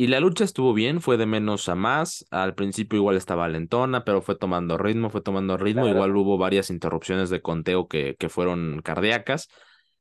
Y 0.00 0.06
la 0.06 0.20
lucha 0.20 0.44
estuvo 0.44 0.74
bien, 0.74 1.00
fue 1.00 1.16
de 1.16 1.26
menos 1.26 1.68
a 1.68 1.74
más. 1.74 2.24
Al 2.30 2.54
principio 2.54 2.98
igual 2.98 3.16
estaba 3.16 3.48
lentona, 3.48 4.04
pero 4.04 4.22
fue 4.22 4.36
tomando 4.36 4.78
ritmo, 4.78 5.10
fue 5.10 5.20
tomando 5.20 5.56
ritmo. 5.56 5.82
Claro. 5.82 5.96
Igual 5.96 6.16
hubo 6.16 6.38
varias 6.38 6.70
interrupciones 6.70 7.30
de 7.30 7.42
conteo 7.42 7.88
que, 7.88 8.14
que 8.16 8.28
fueron 8.28 8.80
cardíacas. 8.82 9.48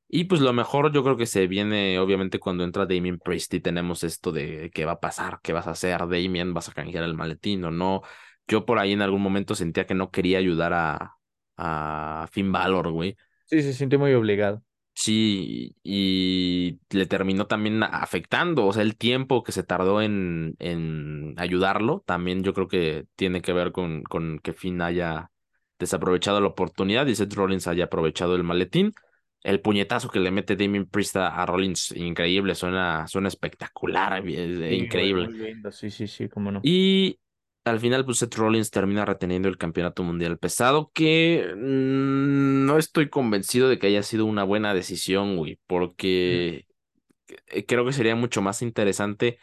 Y 0.10 0.26
pues 0.26 0.40
lo 0.42 0.54
mejor 0.54 0.92
yo 0.94 1.04
creo 1.04 1.18
que 1.18 1.26
se 1.26 1.48
viene, 1.48 2.00
obviamente, 2.00 2.40
cuando 2.40 2.64
entra 2.64 2.86
Damien 2.86 3.20
Priest 3.20 3.54
y 3.54 3.60
tenemos 3.60 4.04
esto 4.04 4.32
de 4.32 4.72
qué 4.74 4.86
va 4.86 4.94
a 4.94 5.00
pasar, 5.02 5.40
qué 5.44 5.52
vas 5.54 5.68
a 5.68 5.72
hacer, 5.72 6.00
Damien, 6.08 6.54
vas 6.54 6.70
a 6.70 6.74
canjear 6.74 7.04
el 7.04 7.16
maletín 7.16 7.64
o 7.66 7.72
no. 7.72 8.02
Yo 8.48 8.66
por 8.66 8.80
ahí 8.80 8.94
en 8.94 9.02
algún 9.02 9.22
momento 9.22 9.54
sentía 9.56 9.86
que 9.86 9.96
no 9.96 10.10
quería 10.12 10.38
ayudar 10.38 10.74
a, 10.74 11.18
a 11.58 12.28
Finn 12.32 12.52
Balor, 12.54 12.92
güey. 12.92 13.18
sí, 13.46 13.62
se 13.62 13.74
sintió 13.74 14.00
muy 14.00 14.14
obligado. 14.14 14.64
Sí, 15.00 15.76
y 15.84 16.80
le 16.90 17.06
terminó 17.06 17.46
también 17.46 17.84
afectando, 17.84 18.66
o 18.66 18.74
sea, 18.74 18.82
el 18.82 18.98
tiempo 18.98 19.44
que 19.44 19.52
se 19.52 19.64
tardó 19.64 20.02
en, 20.02 20.56
en 20.58 21.36
ayudarlo, 21.38 22.04
también 22.08 22.44
yo 22.44 22.54
creo 22.54 22.68
que 22.68 23.06
tiene 23.16 23.42
que 23.44 23.54
ver 23.54 23.72
con, 23.72 24.02
con 24.04 24.40
que 24.40 24.54
Finn 24.54 24.82
haya 24.82 25.32
desaprovechado 25.78 26.42
la 26.42 26.48
oportunidad 26.48 27.06
y 27.06 27.16
Seth 27.16 27.34
Rollins 27.36 27.68
haya 27.68 27.86
aprovechado 27.86 28.36
el 28.36 28.44
maletín. 28.44 28.92
El 29.44 29.62
puñetazo 29.62 30.10
que 30.10 30.20
le 30.20 30.32
mete 30.32 30.56
Damien 30.56 30.88
Priest 30.88 31.16
a, 31.18 31.46
Rollins, 31.46 31.92
increíble, 31.92 32.56
suena, 32.56 33.08
suena 33.08 33.28
espectacular, 33.28 34.24
eh, 34.28 34.32
Sí, 34.32 34.56
güey, 34.58 34.80
increíble. 34.80 35.28
Muy 35.28 35.38
lindo, 35.38 35.72
sí, 35.72 35.90
sí, 35.90 36.08
sí, 36.08 36.28
cómo 36.28 36.52
no. 36.52 36.62
Y 36.64 37.20
al 37.64 37.80
final, 37.80 38.04
pues 38.04 38.18
Seth 38.18 38.36
Rollins 38.36 38.72
termina 38.72 39.06
reteniendo 39.06 39.48
el 39.48 39.58
campeonato 39.58 40.04
mundial 40.04 40.38
pesado, 40.38 40.92
que 40.94 41.54
mm, 41.56 42.66
no 42.66 42.78
estoy 42.78 43.10
convencido 43.10 43.70
de 43.70 43.80
que 43.80 43.88
haya 43.88 44.04
sido 44.04 44.26
una 44.26 44.44
buena 44.44 44.74
decisión, 44.74 45.38
güey, 45.38 45.60
porque 45.68 46.66
eh, 47.48 47.66
creo 47.66 47.86
que 47.86 47.94
sería 47.94 48.16
mucho 48.16 48.42
más 48.42 48.62
interesante 48.62 49.38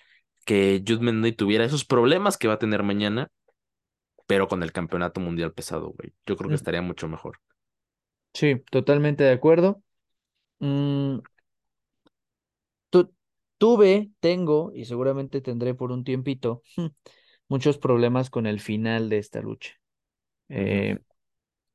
que 0.45 0.83
Judgment 0.87 1.23
Day 1.23 1.33
tuviera 1.33 1.65
esos 1.65 1.85
problemas 1.85 2.37
que 2.37 2.49
va 2.49 2.55
a 2.55 2.59
tener 2.59 2.83
mañana 2.83 3.31
pero 4.27 4.49
con 4.49 4.63
el 4.63 4.73
campeonato 4.73 5.21
mundial 5.21 5.53
pesado, 5.53 5.95
güey. 5.97 6.13
Yo 6.27 6.37
creo 6.37 6.49
que 6.49 6.55
Mm, 6.55 6.57
estaría 6.57 6.83
mucho 6.83 7.09
mejor. 7.09 7.41
Sí, 8.35 8.57
totalmente 8.71 9.25
de 9.25 9.33
acuerdo. 9.33 9.83
Mm, 10.61 11.21
tu- 12.91 13.13
tuve, 13.59 14.11
tengo 14.21 14.73
y 14.75 14.85
seguramente 14.85 15.41
tendré 15.41 15.75
por 15.75 15.93
un 15.93 16.05
tiempito 16.05 16.63
muchos 17.49 17.79
problemas 17.79 18.31
con 18.31 18.47
el 18.47 18.61
final 18.61 19.09
de 19.09 19.19
esta 19.19 19.41
lucha. 19.41 19.73
Ujú. 20.51 20.59
Eh, 20.61 20.99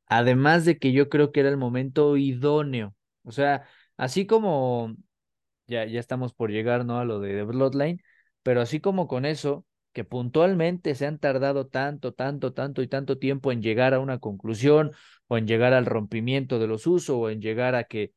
además 0.08 0.66
de 0.66 0.80
que 0.80 0.92
yo 0.94 1.10
creo 1.10 1.32
que 1.32 1.42
era 1.42 1.50
el 1.50 1.58
momento 1.58 2.18
idóneo. 2.18 2.96
O 3.24 3.32
sea, 3.34 3.68
así 3.98 4.28
como 4.28 4.96
ya, 5.68 5.86
ya 5.86 6.00
estamos 6.00 6.34
por 6.34 6.52
llegar, 6.52 6.86
¿no? 6.86 7.00
A 7.00 7.06
lo 7.06 7.20
de 7.20 7.34
The 7.36 7.44
Bloodline, 7.44 8.02
pero 8.44 8.62
así 8.62 8.80
como 8.80 9.08
con 9.08 9.26
eso, 9.26 9.66
que 9.94 10.04
puntualmente 10.04 10.96
se 10.96 11.06
han 11.08 11.20
tardado 11.20 11.68
tanto, 11.68 12.14
tanto, 12.14 12.54
tanto 12.54 12.82
y 12.82 12.88
tanto 12.88 13.18
tiempo 13.20 13.52
en 13.52 13.62
llegar 13.62 13.94
a 13.94 14.00
una 14.00 14.20
conclusión 14.20 14.92
o 15.30 15.38
en 15.38 15.48
llegar 15.48 15.74
al 15.74 15.86
rompimiento 15.86 16.60
de 16.60 16.68
los 16.68 16.86
usos 16.86 17.16
o 17.16 17.30
en 17.30 17.40
llegar 17.40 17.76
a 17.76 17.86
que 17.86 18.12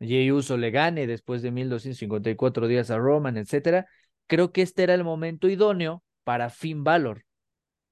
Jey 0.00 0.30
Uso 0.30 0.58
le 0.58 0.70
gane 0.70 1.06
después 1.06 1.40
de 1.40 1.50
1254 1.50 2.66
días 2.66 2.90
a 2.90 2.98
Roman, 2.98 3.38
etcétera, 3.38 3.86
creo 4.26 4.52
que 4.52 4.62
este 4.62 4.82
era 4.82 4.94
el 4.94 5.04
momento 5.04 5.48
idóneo 5.48 6.02
para 6.24 6.50
Finn 6.50 6.84
Balor, 6.84 7.24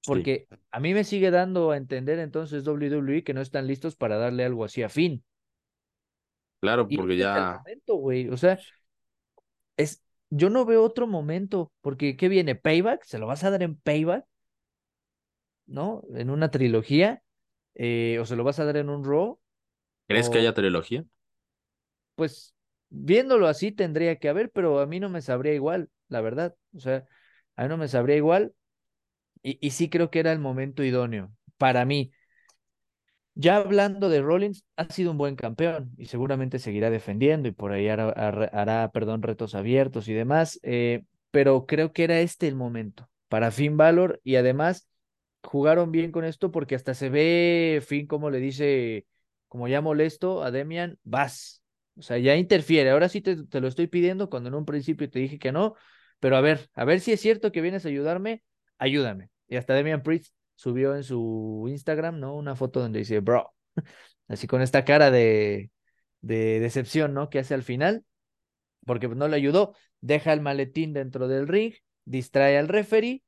Sí, 0.01 0.11
porque 0.11 0.47
a 0.71 0.79
mí 0.79 0.93
me 0.93 1.03
sigue 1.03 1.31
dando 1.31 1.71
a 1.71 1.77
entender 1.77 2.19
entonces 2.19 2.63
WWE 2.67 3.23
que 3.23 3.33
no 3.33 3.41
están 3.41 3.65
listos 3.65 3.95
para 3.95 4.17
darle 4.17 4.45
algo 4.45 4.63
así 4.63 4.83
a 4.83 4.89
Finn. 4.89 5.23
claro, 6.59 6.87
porque 6.87 7.17
ya, 7.17 7.63
momento, 7.65 7.95
güey. 7.95 8.29
O 8.29 8.37
sea, 8.37 8.59
es, 9.77 10.03
yo 10.29 10.49
no 10.49 10.65
veo 10.65 10.83
otro 10.83 11.07
momento, 11.07 11.71
porque 11.81 12.17
¿qué 12.17 12.29
viene? 12.29 12.55
¿Payback? 12.55 13.03
¿Se 13.03 13.17
lo 13.17 13.27
vas 13.27 13.43
a 13.43 13.49
dar 13.49 13.63
en 13.63 13.75
Payback? 13.77 14.25
¿No? 15.65 16.03
¿En 16.13 16.29
una 16.29 16.51
trilogía? 16.51 17.23
Eh, 17.75 18.17
¿o 18.21 18.25
se 18.25 18.35
lo 18.35 18.43
vas 18.43 18.59
a 18.59 18.65
dar 18.65 18.77
en 18.77 18.89
un 18.89 19.03
Raw? 19.05 19.39
¿crees 20.07 20.29
que 20.29 20.39
haya 20.39 20.53
trilogía? 20.53 21.05
pues, 22.15 22.55
viéndolo 22.89 23.47
así 23.47 23.71
tendría 23.71 24.17
que 24.17 24.29
haber, 24.29 24.51
pero 24.51 24.79
a 24.79 24.85
mí 24.85 24.99
no 24.99 25.09
me 25.09 25.21
sabría 25.21 25.53
igual, 25.53 25.89
la 26.07 26.21
verdad. 26.21 26.55
O 26.75 26.79
sea, 26.79 27.05
a 27.55 27.63
mí 27.63 27.69
no 27.69 27.77
me 27.77 27.87
sabría 27.87 28.15
igual. 28.17 28.53
Y, 29.43 29.59
y 29.65 29.71
sí 29.71 29.89
creo 29.89 30.11
que 30.11 30.19
era 30.19 30.31
el 30.31 30.39
momento 30.39 30.83
idóneo 30.83 31.33
para 31.57 31.85
mí. 31.85 32.11
Ya 33.37 33.57
hablando 33.57 34.07
de 34.09 34.21
Rollins, 34.21 34.63
ha 34.77 34.85
sido 34.89 35.11
un 35.11 35.17
buen 35.17 35.35
campeón 35.35 35.91
y 35.97 36.05
seguramente 36.05 36.57
seguirá 36.59 36.89
defendiendo 36.89 37.49
y 37.49 37.51
por 37.51 37.73
ahí 37.73 37.89
hará, 37.89 38.91
perdón, 38.93 39.21
retos 39.23 39.55
abiertos 39.55 40.07
y 40.07 40.13
demás, 40.13 40.57
eh, 40.63 41.03
pero 41.31 41.65
creo 41.65 41.91
que 41.91 42.05
era 42.05 42.19
este 42.21 42.47
el 42.47 42.55
momento 42.55 43.09
para 43.27 43.51
Finn 43.51 43.75
Balor 43.75 44.21
y 44.23 44.37
además 44.37 44.87
jugaron 45.45 45.91
bien 45.91 46.11
con 46.11 46.25
esto 46.25 46.51
porque 46.51 46.75
hasta 46.75 46.93
se 46.93 47.09
ve 47.09 47.81
Finn 47.85 48.07
como 48.07 48.29
le 48.29 48.39
dice, 48.39 49.05
como 49.47 49.67
ya 49.67 49.81
molesto 49.81 50.43
a 50.43 50.51
Demian, 50.51 50.99
vas, 51.03 51.63
o 51.97 52.01
sea, 52.01 52.17
ya 52.17 52.35
interfiere, 52.35 52.89
ahora 52.91 53.09
sí 53.09 53.21
te, 53.21 53.45
te 53.45 53.61
lo 53.61 53.67
estoy 53.67 53.87
pidiendo 53.87 54.29
cuando 54.29 54.49
en 54.49 54.55
un 54.55 54.65
principio 54.65 55.09
te 55.09 55.19
dije 55.19 55.39
que 55.39 55.51
no, 55.51 55.75
pero 56.19 56.37
a 56.37 56.41
ver, 56.41 56.69
a 56.73 56.85
ver 56.85 56.99
si 56.99 57.11
es 57.13 57.21
cierto 57.21 57.51
que 57.51 57.61
vienes 57.61 57.85
a 57.85 57.89
ayudarme, 57.89 58.43
ayúdame. 58.77 59.29
Y 59.47 59.57
hasta 59.57 59.73
Demian 59.73 60.03
Priest 60.03 60.33
subió 60.55 60.95
en 60.95 61.03
su 61.03 61.65
Instagram, 61.69 62.19
¿no? 62.19 62.35
Una 62.35 62.55
foto 62.55 62.79
donde 62.79 62.99
dice, 62.99 63.19
bro, 63.19 63.53
así 64.27 64.47
con 64.47 64.61
esta 64.61 64.85
cara 64.85 65.11
de, 65.11 65.71
de 66.21 66.59
decepción, 66.59 67.13
¿no? 67.13 67.29
Que 67.29 67.39
hace 67.39 67.53
al 67.53 67.63
final, 67.63 68.03
porque 68.85 69.07
no 69.07 69.27
le 69.27 69.35
ayudó, 69.35 69.75
deja 70.01 70.33
el 70.33 70.41
maletín 70.41 70.93
dentro 70.93 71.27
del 71.27 71.47
ring, 71.47 71.73
distrae 72.05 72.57
al 72.57 72.67
referee, 72.67 73.23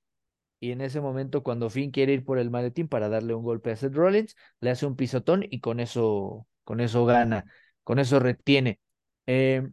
y 0.60 0.72
en 0.72 0.82
ese 0.82 1.02
momento 1.02 1.44
cuando 1.44 1.70
Finn 1.70 1.92
quiere 1.92 2.14
ir 2.14 2.26
por 2.26 2.40
el 2.40 2.50
maletín 2.50 2.88
para 2.88 3.10
darle 3.10 3.34
un 3.36 3.44
golpe 3.44 3.72
a 3.72 3.76
Seth 3.76 3.94
Rollins, 3.96 4.36
le 4.60 4.72
hace 4.72 4.86
un 4.86 4.96
pisotón 4.96 5.46
y 5.50 5.60
con 5.60 5.80
eso, 5.80 6.48
con 6.64 6.80
eso 6.82 7.06
gana, 7.06 7.46
con 7.84 8.00
eso 8.00 8.20
retiene. 8.20 8.80
Eh, 9.28 9.68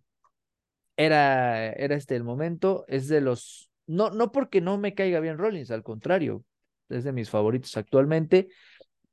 era, 0.96 1.72
era 1.72 1.94
este 1.96 2.16
el 2.16 2.24
momento, 2.24 2.84
es 2.88 3.08
de 3.08 3.20
los, 3.20 3.70
no, 3.86 4.10
no 4.10 4.32
porque 4.32 4.60
no 4.60 4.78
me 4.78 4.94
caiga 4.94 5.20
bien 5.20 5.38
Rollins, 5.38 5.70
al 5.70 5.82
contrario, 5.82 6.44
es 6.88 7.04
de 7.04 7.12
mis 7.12 7.30
favoritos 7.30 7.76
actualmente, 7.76 8.48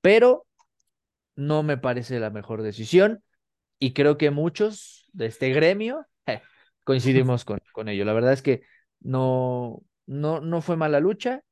pero 0.02 0.48
no 1.36 1.64
me 1.64 1.78
parece 1.78 2.20
la 2.20 2.30
mejor 2.30 2.62
decisión 2.62 3.24
y 3.80 3.94
creo 3.94 4.18
que 4.18 4.32
muchos 4.32 5.10
de 5.14 5.28
este 5.28 5.52
gremio 5.52 6.08
eh, 6.28 6.42
coincidimos 6.86 7.46
con, 7.46 7.60
con 7.74 7.90
ello. 7.90 8.06
La 8.06 8.14
verdad 8.14 8.34
es 8.34 8.42
que 8.42 8.64
no, 9.02 9.84
no, 10.08 10.42
no 10.42 10.62
fue 10.62 10.78
mala 10.78 11.00
lucha, 11.00 11.44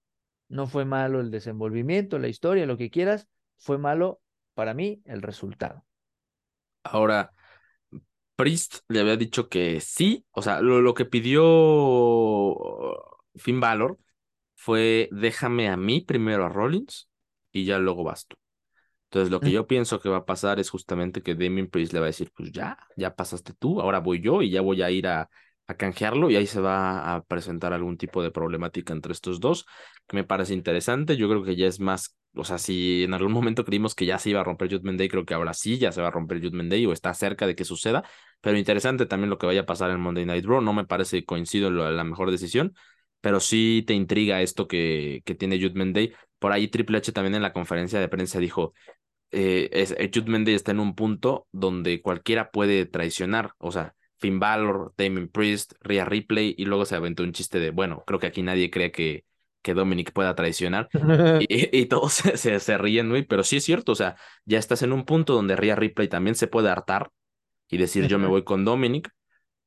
no 0.50 0.68
fue 0.68 0.84
malo 0.84 1.22
el 1.22 1.32
desenvolvimiento, 1.32 2.20
la 2.20 2.28
historia, 2.28 2.66
lo 2.66 2.78
que 2.78 2.90
quieras, 2.90 3.28
fue 3.58 3.78
malo 3.78 4.20
para 4.54 4.74
mí 4.74 5.02
el 5.06 5.22
resultado. 5.22 5.86
Ahora, 6.84 7.32
Priest 8.36 8.80
le 8.88 9.00
había 9.00 9.16
dicho 9.16 9.48
que 9.48 9.80
sí, 9.80 10.26
o 10.32 10.42
sea, 10.42 10.62
lo, 10.62 10.82
lo 10.82 10.94
que 10.94 11.06
pidió 11.06 12.56
Finn 13.36 13.60
Balor 13.60 13.98
fue 14.56 15.08
déjame 15.12 15.70
a 15.70 15.78
mí 15.78 16.02
primero 16.02 16.46
a 16.46 16.50
Rollins 16.50 17.10
y 17.52 17.66
ya 17.66 17.80
luego 17.80 18.04
vas 18.04 18.28
tú. 18.28 18.36
Entonces, 19.06 19.32
lo 19.32 19.40
que 19.40 19.52
yo 19.52 19.66
pienso 19.66 20.00
que 20.00 20.10
va 20.10 20.18
a 20.18 20.26
pasar 20.26 20.60
es 20.60 20.70
justamente 20.70 21.24
que 21.24 21.34
Damien 21.34 21.68
Priest 21.68 21.94
le 21.94 22.00
va 22.00 22.06
a 22.06 22.14
decir, 22.14 22.32
pues 22.36 22.52
ya, 22.52 22.78
ya 22.96 23.16
pasaste 23.16 23.54
tú, 23.54 23.82
ahora 23.82 24.00
voy 24.00 24.22
yo 24.22 24.44
y 24.44 24.52
ya 24.52 24.62
voy 24.62 24.84
a 24.84 24.92
ir 24.92 25.08
a, 25.08 25.30
a 25.70 25.76
canjearlo 25.76 26.32
y 26.32 26.36
ahí 26.36 26.48
se 26.48 26.60
va 26.60 27.16
a 27.16 27.22
presentar 27.24 27.74
algún 27.74 27.96
tipo 27.96 28.24
de 28.24 28.32
problemática 28.32 28.92
entre 28.92 29.14
estos 29.14 29.40
dos, 29.40 29.68
que 30.08 30.16
me 30.18 30.24
parece 30.24 30.56
interesante. 30.56 31.16
Yo 31.16 31.30
creo 31.30 31.44
que 31.44 31.56
ya 31.56 31.68
es 31.68 31.80
más, 31.80 32.18
o 32.34 32.44
sea, 32.44 32.58
si 32.58 33.04
en 33.04 33.14
algún 33.14 33.32
momento 33.32 33.64
creímos 33.64 33.94
que 33.94 34.08
ya 34.08 34.18
se 34.18 34.32
iba 34.32 34.42
a 34.42 34.44
romper 34.44 34.72
Judgment 34.72 34.98
Day, 34.98 35.10
creo 35.10 35.26
que 35.26 35.36
ahora 35.36 35.54
sí 35.54 35.78
ya 35.78 35.92
se 35.92 36.02
va 36.02 36.08
a 36.08 36.12
romper 36.12 36.42
Judgment 36.42 36.72
Day 36.72 36.88
o 36.88 36.92
está 36.92 37.14
cerca 37.14 37.46
de 37.46 37.56
que 37.56 37.66
suceda, 37.66 38.04
pero 38.42 38.58
interesante 38.58 39.06
también 39.06 39.30
lo 39.30 39.38
que 39.38 39.46
vaya 39.46 39.62
a 39.62 39.66
pasar 39.68 39.92
en 39.92 40.00
Monday 40.00 40.26
Night 40.26 40.46
Raw, 40.46 40.60
no 40.60 40.74
me 40.74 40.86
parece 40.86 41.24
coincido 41.24 41.68
en 41.68 41.96
la 41.98 42.04
mejor 42.04 42.32
decisión, 42.32 42.74
pero 43.22 43.40
sí 43.40 43.84
te 43.86 43.94
intriga 43.94 44.42
esto 44.42 44.68
que, 44.68 45.22
que 45.24 45.36
tiene 45.36 45.62
Judgment 45.62 45.94
Day. 45.94 46.14
Por 46.40 46.52
ahí 46.52 46.68
Triple 46.68 46.98
H 46.98 47.12
también 47.12 47.36
en 47.36 47.44
la 47.44 47.54
conferencia 47.54 48.00
de 48.00 48.08
prensa 48.08 48.40
dijo, 48.40 48.74
eh, 49.30 49.70
es, 49.72 49.92
eh, 49.92 50.10
Judgment 50.12 50.48
Day 50.48 50.56
está 50.56 50.72
en 50.72 50.80
un 50.80 50.96
punto 50.96 51.48
donde 51.52 52.02
cualquiera 52.02 52.50
puede 52.50 52.88
traicionar, 52.88 53.52
o 53.60 53.72
sea, 53.72 53.94
Finn 54.20 54.40
Balor, 54.40 54.94
Damien 54.98 55.30
Priest, 55.30 55.74
Rhea 55.82 56.06
Ripley, 56.06 56.56
y 56.58 56.66
luego 56.66 56.86
se 56.86 56.96
aventó 56.96 57.24
un 57.24 57.34
chiste 57.34 57.60
de, 57.60 57.72
bueno, 57.72 58.04
creo 58.06 58.20
que 58.20 58.28
aquí 58.28 58.42
nadie 58.42 58.70
cree 58.70 58.92
que, 58.92 59.26
que 59.62 59.74
Dominic 59.74 60.12
pueda 60.14 60.36
traicionar, 60.36 60.90
y, 61.40 61.46
y, 61.80 61.86
todos 61.86 62.14
se, 62.14 62.38
se, 62.38 62.60
se 62.60 62.78
ríen, 62.78 63.10
güey, 63.10 63.24
pero 63.24 63.44
sí 63.44 63.58
es 63.58 63.64
cierto, 63.64 63.94
o 63.94 63.96
sea, 63.96 64.16
ya 64.46 64.60
estás 64.60 64.82
en 64.84 64.94
un 64.94 65.06
punto 65.06 65.34
donde 65.34 65.56
Rhea 65.56 65.76
Ripley 65.76 66.08
también 66.08 66.36
se 66.36 66.48
puede 66.48 66.70
hartar 66.70 67.12
y 67.70 67.78
decir 67.78 68.08
yo 68.08 68.20
me 68.20 68.28
voy 68.28 68.44
con 68.44 68.66
Dominic, 68.66 69.12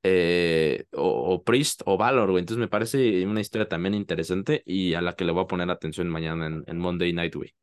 eh, 0.05 0.85
o, 0.93 1.35
o 1.35 1.45
Priest 1.45 1.83
o 1.87 1.97
Balor, 1.97 2.31
güey, 2.31 2.41
entonces 2.41 2.61
me 2.61 2.69
parece 2.69 3.25
una 3.27 3.41
historia 3.41 3.69
también 3.69 3.95
interesante 3.95 4.63
y 4.67 4.95
a 4.95 5.01
la 5.01 5.15
que 5.15 5.25
le 5.25 5.33
voy 5.33 5.45
a 5.45 5.47
poner 5.47 5.71
atención 5.71 6.09
mañana 6.09 6.47
en, 6.47 6.65
en 6.67 6.79
Monday 6.79 7.13
Night, 7.13 7.35
güey. 7.35 7.55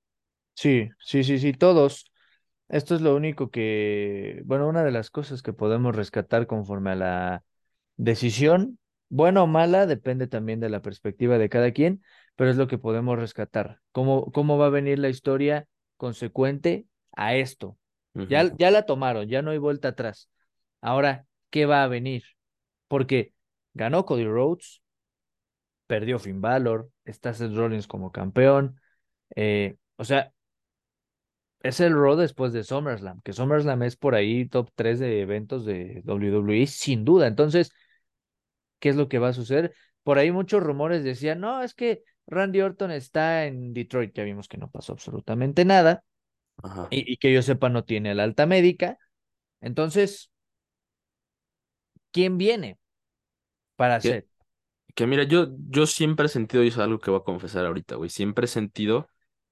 Sí, 0.56 0.90
sí, 1.00 1.24
sí, 1.24 1.40
sí, 1.40 1.54
todos. 1.54 2.12
Esto 2.70 2.96
es 2.96 3.02
lo 3.02 3.16
único 3.16 3.50
que, 3.50 4.42
bueno, 4.46 4.68
una 4.68 4.84
de 4.84 4.92
las 4.92 5.10
cosas 5.10 5.42
que 5.42 5.54
podemos 5.54 5.96
rescatar 5.96 6.46
conforme 6.46 6.92
a 6.92 6.96
la 6.96 7.44
decisión, 7.98 8.78
buena 9.10 9.42
o 9.42 9.48
mala, 9.48 9.88
depende 9.88 10.28
también 10.28 10.60
de 10.60 10.70
la 10.70 10.82
perspectiva 10.82 11.40
de 11.40 11.50
cada 11.50 11.72
quien, 11.72 12.04
pero 12.36 12.52
es 12.52 12.58
lo 12.58 12.68
que 12.68 12.78
podemos 12.78 13.18
rescatar. 13.18 13.80
¿Cómo, 13.92 14.32
cómo 14.32 14.58
va 14.60 14.68
a 14.68 14.70
venir 14.70 15.00
la 15.00 15.10
historia 15.10 15.68
consecuente 15.98 16.86
a 17.16 17.36
esto? 17.36 17.78
Ya, 18.14 18.56
ya 18.58 18.70
la 18.70 18.86
tomaron, 18.86 19.28
ya 19.28 19.42
no 19.42 19.52
hay 19.52 19.58
vuelta 19.58 19.90
atrás. 19.90 20.30
Ahora, 20.82 21.26
¿qué 21.50 21.66
va 21.66 21.84
a 21.84 21.88
venir? 21.88 22.24
Porque 22.88 23.34
ganó 23.74 24.06
Cody 24.06 24.26
Rhodes, 24.26 24.84
perdió 25.88 26.20
Finn 26.20 26.40
Balor, 26.40 26.90
está 27.04 27.34
Seth 27.34 27.54
Rollins 27.56 27.88
como 27.88 28.12
campeón, 28.12 28.80
eh, 29.36 29.78
o 29.96 30.04
sea, 30.06 30.34
es 31.62 31.80
el 31.80 31.94
Raw 31.94 32.16
después 32.16 32.54
de 32.54 32.64
SummerSlam, 32.64 33.22
que 33.22 33.34
SummerSlam 33.34 33.84
es 33.84 33.96
por 33.98 34.16
ahí 34.16 34.48
top 34.48 34.70
3 34.76 35.00
de 35.00 35.22
eventos 35.22 35.66
de 35.66 36.02
WWE, 36.06 36.68
sin 36.68 37.06
duda. 37.06 37.28
Entonces, 37.28 37.72
¿qué 38.80 38.90
es 38.90 38.96
lo 38.96 39.10
que 39.10 39.20
va 39.20 39.30
a 39.30 39.34
suceder? 39.34 39.74
Por 40.04 40.18
ahí 40.18 40.32
muchos 40.32 40.64
rumores 40.64 41.04
decían, 41.04 41.40
no, 41.40 41.62
es 41.64 41.74
que 41.74 42.04
Randy 42.28 42.62
Orton 42.62 42.92
está 42.92 43.46
en 43.46 43.74
Detroit, 43.74 44.14
ya 44.16 44.24
vimos 44.24 44.48
que 44.48 44.58
no 44.58 44.70
pasó 44.72 44.94
absolutamente 44.94 45.66
nada, 45.66 46.04
Ajá. 46.64 46.92
y, 46.92 47.14
y 47.14 47.18
que 47.18 47.34
yo 47.34 47.44
sepa 47.44 47.70
no 47.70 47.86
tiene 47.86 48.16
la 48.16 48.24
alta 48.24 48.46
médica. 48.46 48.98
Entonces, 49.62 50.32
¿quién 52.12 52.38
viene 52.38 52.78
para 53.76 53.96
Que, 53.98 54.16
hacer? 54.16 54.28
que 54.96 55.08
mira, 55.08 55.24
yo, 55.26 55.50
yo 55.70 55.88
siempre 55.88 56.28
he 56.28 56.30
sentido, 56.30 56.64
y 56.64 56.70
eso 56.70 56.82
es 56.82 56.86
algo 56.86 57.00
que 57.00 57.12
voy 57.12 57.20
a 57.22 57.24
confesar 57.24 57.66
ahorita, 57.66 57.96
güey, 57.98 58.10
siempre 58.12 58.46
he 58.46 58.48
sentido 58.50 59.10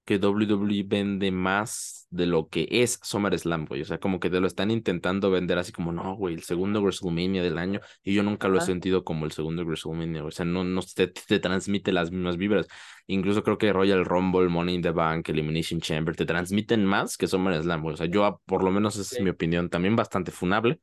que 0.08 0.16
WWE 0.16 0.84
vende 0.86 1.30
más 1.30 2.06
de 2.08 2.24
lo 2.24 2.48
que 2.48 2.66
es 2.70 2.98
SummerSlam, 3.02 3.66
güey. 3.66 3.82
O 3.82 3.84
sea, 3.84 3.98
como 3.98 4.20
que 4.20 4.30
te 4.30 4.40
lo 4.40 4.46
están 4.46 4.70
intentando 4.70 5.30
vender 5.30 5.58
así 5.58 5.70
como, 5.70 5.92
no, 5.92 6.16
güey, 6.16 6.34
el 6.34 6.42
segundo 6.44 6.80
WrestleMania 6.80 7.42
del 7.42 7.58
año. 7.58 7.80
Y 8.02 8.14
yo 8.14 8.22
nunca 8.22 8.48
lo 8.48 8.56
he 8.56 8.62
sentido 8.62 9.04
como 9.04 9.26
el 9.26 9.32
segundo 9.32 9.64
WrestleMania, 9.66 10.24
O 10.24 10.30
sea, 10.30 10.46
no, 10.46 10.64
no 10.64 10.80
te, 10.80 11.08
te, 11.08 11.38
transmite 11.40 11.92
las 11.92 12.10
mismas 12.10 12.38
vibras. 12.38 12.68
Incluso 13.06 13.42
creo 13.42 13.58
que 13.58 13.70
Royal 13.70 14.06
Rumble, 14.06 14.48
Money 14.48 14.76
in 14.76 14.82
the 14.82 14.92
Bank, 14.92 15.28
Elimination 15.28 15.78
Chamber 15.82 16.16
te 16.16 16.24
transmiten 16.24 16.86
más 16.86 17.18
que 17.18 17.26
SummerSlam, 17.26 17.82
güey. 17.82 17.92
O 17.92 17.96
sea, 17.98 18.06
yo, 18.06 18.40
por 18.46 18.64
lo 18.64 18.70
menos, 18.70 18.96
esa 18.96 19.14
es 19.14 19.22
mi 19.22 19.28
opinión. 19.28 19.68
También 19.68 19.94
bastante 19.94 20.30
funable, 20.30 20.80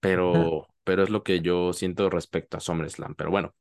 pero, 0.00 0.66
pero 0.82 1.04
es 1.04 1.10
lo 1.10 1.22
que 1.22 1.40
yo 1.40 1.72
siento 1.72 2.10
respecto 2.10 2.56
a 2.56 2.60
SummerSlam. 2.60 3.14
Pero 3.14 3.30
bueno. 3.30 3.54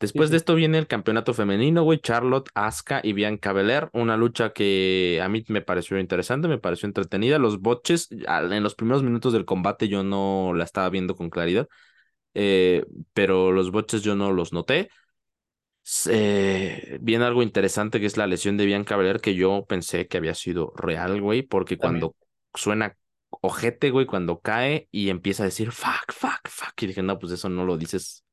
Después 0.00 0.30
de 0.30 0.38
esto 0.38 0.54
viene 0.54 0.78
el 0.78 0.86
campeonato 0.86 1.34
femenino, 1.34 1.82
güey. 1.82 2.00
Charlotte, 2.00 2.48
Asuka 2.54 3.02
y 3.04 3.12
Bianca 3.12 3.52
Belair. 3.52 3.90
Una 3.92 4.16
lucha 4.16 4.54
que 4.54 5.20
a 5.22 5.28
mí 5.28 5.44
me 5.48 5.60
pareció 5.60 5.98
interesante, 5.98 6.48
me 6.48 6.56
pareció 6.56 6.86
entretenida. 6.86 7.38
Los 7.38 7.60
botches, 7.60 8.08
en 8.10 8.62
los 8.62 8.74
primeros 8.74 9.02
minutos 9.02 9.34
del 9.34 9.44
combate 9.44 9.88
yo 9.88 10.02
no 10.02 10.54
la 10.54 10.64
estaba 10.64 10.88
viendo 10.88 11.14
con 11.14 11.28
claridad. 11.28 11.68
Eh, 12.32 12.86
pero 13.12 13.52
los 13.52 13.70
botches 13.70 14.00
yo 14.00 14.16
no 14.16 14.32
los 14.32 14.54
noté. 14.54 14.88
Eh, 16.08 16.98
viene 17.02 17.26
algo 17.26 17.42
interesante 17.42 18.00
que 18.00 18.06
es 18.06 18.16
la 18.16 18.26
lesión 18.26 18.56
de 18.56 18.64
Bianca 18.64 18.96
Belair 18.96 19.20
que 19.20 19.34
yo 19.34 19.66
pensé 19.68 20.06
que 20.08 20.16
había 20.16 20.34
sido 20.34 20.72
real, 20.76 21.20
güey, 21.20 21.42
porque 21.42 21.76
cuando 21.76 22.16
suena 22.54 22.96
ojete, 23.28 23.90
güey, 23.90 24.06
cuando 24.06 24.40
cae 24.40 24.88
y 24.90 25.10
empieza 25.10 25.42
a 25.42 25.46
decir 25.46 25.72
fuck, 25.72 26.12
fuck, 26.12 26.48
fuck, 26.48 26.82
y 26.82 26.86
dije, 26.86 27.02
no, 27.02 27.18
pues 27.18 27.32
eso 27.32 27.48
no 27.48 27.64
lo 27.64 27.76
dices 27.76 28.24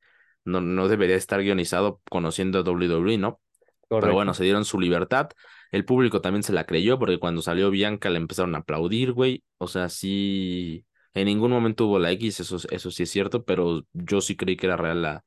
no, 0.48 0.62
no 0.62 0.88
debería 0.88 1.16
estar 1.16 1.42
guionizado 1.42 2.02
conociendo 2.10 2.60
a 2.60 2.64
WWE, 2.64 3.18
¿no? 3.18 3.42
Pero 3.90 4.14
bueno, 4.14 4.34
se 4.34 4.44
dieron 4.44 4.66
su 4.66 4.80
libertad. 4.80 5.30
El 5.72 5.86
público 5.86 6.22
también 6.22 6.44
se 6.44 6.54
la 6.54 6.66
creyó 6.66 7.00
porque 7.00 7.20
cuando 7.20 7.42
salió 7.42 7.70
Bianca 7.70 8.10
le 8.10 8.18
empezaron 8.18 8.56
a 8.56 8.60
aplaudir, 8.60 9.14
güey. 9.14 9.44
O 9.58 9.68
sea, 9.68 9.90
sí, 9.90 10.86
en 11.14 11.26
ningún 11.26 11.52
momento 11.52 11.86
hubo 11.86 12.00
la 12.00 12.12
X, 12.12 12.40
eso, 12.40 12.58
eso 12.70 12.92
sí 12.92 13.04
es 13.04 13.10
cierto, 13.10 13.44
pero 13.44 13.84
yo 13.94 14.22
sí 14.22 14.36
creí 14.36 14.58
que 14.58 14.68
era 14.68 14.78
real 14.78 15.02
la, 15.02 15.24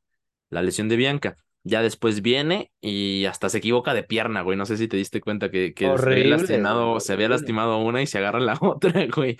la 0.51 0.63
lesión 0.63 0.89
de 0.89 0.97
Bianca. 0.97 1.37
Ya 1.63 1.83
después 1.83 2.23
viene 2.23 2.71
y 2.81 3.27
hasta 3.27 3.51
se 3.51 3.59
equivoca 3.59 3.93
de 3.93 4.03
pierna, 4.03 4.41
güey. 4.41 4.57
No 4.57 4.65
sé 4.65 4.79
si 4.79 4.89
te 4.89 4.97
diste 4.97 5.21
cuenta 5.21 5.51
que, 5.51 5.75
que 5.75 5.85
se, 5.99 6.07
había 6.07 6.27
lastimado, 6.29 7.01
se 7.01 7.13
había 7.13 7.29
lastimado 7.29 7.79
una 7.79 8.01
y 8.01 8.07
se 8.07 8.19
agarra 8.19 8.41
la 8.41 8.57
otra, 8.61 9.07
güey. 9.15 9.39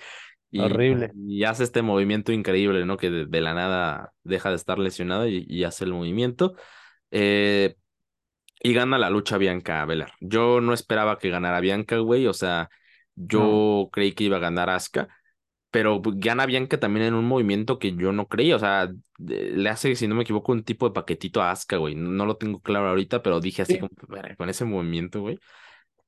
Horrible. 0.53 1.11
Y 1.15 1.43
hace 1.43 1.63
este 1.63 1.81
movimiento 1.81 2.31
increíble, 2.31 2.85
¿no? 2.85 2.97
Que 2.97 3.09
de, 3.09 3.41
la 3.41 3.53
nada 3.53 4.13
deja 4.23 4.49
de 4.49 4.55
estar 4.55 4.79
lesionado 4.79 5.27
y, 5.27 5.63
hace 5.63 5.85
el 5.85 5.93
movimiento. 5.93 6.55
Eh, 7.09 7.75
y 8.63 8.73
gana 8.73 8.97
la 8.97 9.09
lucha 9.09 9.37
Bianca 9.37 9.85
Belair. 9.85 10.11
Yo 10.19 10.61
no 10.61 10.73
esperaba 10.73 11.17
que 11.17 11.29
ganara 11.29 11.59
Bianca, 11.61 11.97
güey. 11.97 12.27
O 12.27 12.33
sea, 12.33 12.69
yo 13.15 13.89
creí 13.91 14.13
que 14.13 14.25
iba 14.25 14.37
a 14.37 14.41
ganar 14.41 14.69
Asuka. 14.69 15.07
Pero 15.71 16.01
gana 16.03 16.45
Bianca 16.45 16.79
también 16.79 17.05
en 17.07 17.13
un 17.13 17.25
movimiento 17.25 17.79
que 17.79 17.95
yo 17.95 18.11
no 18.11 18.27
creía. 18.27 18.57
O 18.57 18.59
sea, 18.59 18.91
le 19.17 19.69
hace, 19.69 19.95
si 19.95 20.07
no 20.07 20.15
me 20.15 20.23
equivoco, 20.23 20.51
un 20.51 20.63
tipo 20.63 20.87
de 20.87 20.93
paquetito 20.93 21.41
a 21.41 21.51
Asuka, 21.51 21.77
güey. 21.77 21.95
No, 21.95 22.25
lo 22.25 22.35
tengo 22.35 22.59
claro 22.59 22.89
ahorita, 22.89 23.23
pero 23.23 23.39
dije 23.39 23.61
así 23.61 23.79
como, 23.79 23.91
con 24.37 24.49
ese 24.49 24.65
movimiento, 24.65 25.21
güey. 25.21 25.39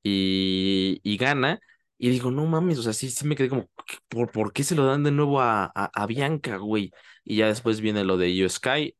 Y, 0.03 0.99
y 1.03 1.17
gana. 1.17 1.59
Y 2.03 2.09
digo, 2.09 2.31
no 2.31 2.45
mames, 2.45 2.77
o 2.79 2.83
sea, 2.83 2.91
sí, 2.91 3.09
sí 3.09 3.25
me 3.25 3.33
quedé 3.33 3.47
como, 3.47 3.69
¿por, 4.09 4.29
¿por 4.29 4.51
qué 4.51 4.65
se 4.65 4.75
lo 4.75 4.85
dan 4.85 5.03
de 5.03 5.11
nuevo 5.11 5.39
a, 5.39 5.67
a, 5.73 6.05
Bianca, 6.05 6.57
güey? 6.57 6.91
Y 7.23 7.37
ya 7.37 7.47
después 7.47 7.79
viene 7.79 8.03
lo 8.03 8.17
de 8.17 8.29
Io 8.29 8.49
Sky, 8.49 8.93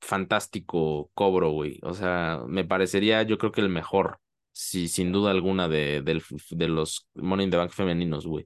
fantástico 0.00 1.08
cobro, 1.14 1.50
güey. 1.52 1.78
O 1.84 1.94
sea, 1.94 2.42
me 2.48 2.64
parecería, 2.64 3.22
yo 3.22 3.38
creo 3.38 3.52
que 3.52 3.60
el 3.60 3.68
mejor, 3.68 4.18
sí, 4.50 4.88
sin 4.88 5.12
duda 5.12 5.30
alguna, 5.30 5.68
de, 5.68 6.02
de 6.02 6.68
los 6.68 7.08
Money 7.14 7.44
in 7.44 7.50
the 7.52 7.58
Bank 7.58 7.70
femeninos, 7.70 8.26
güey. 8.26 8.44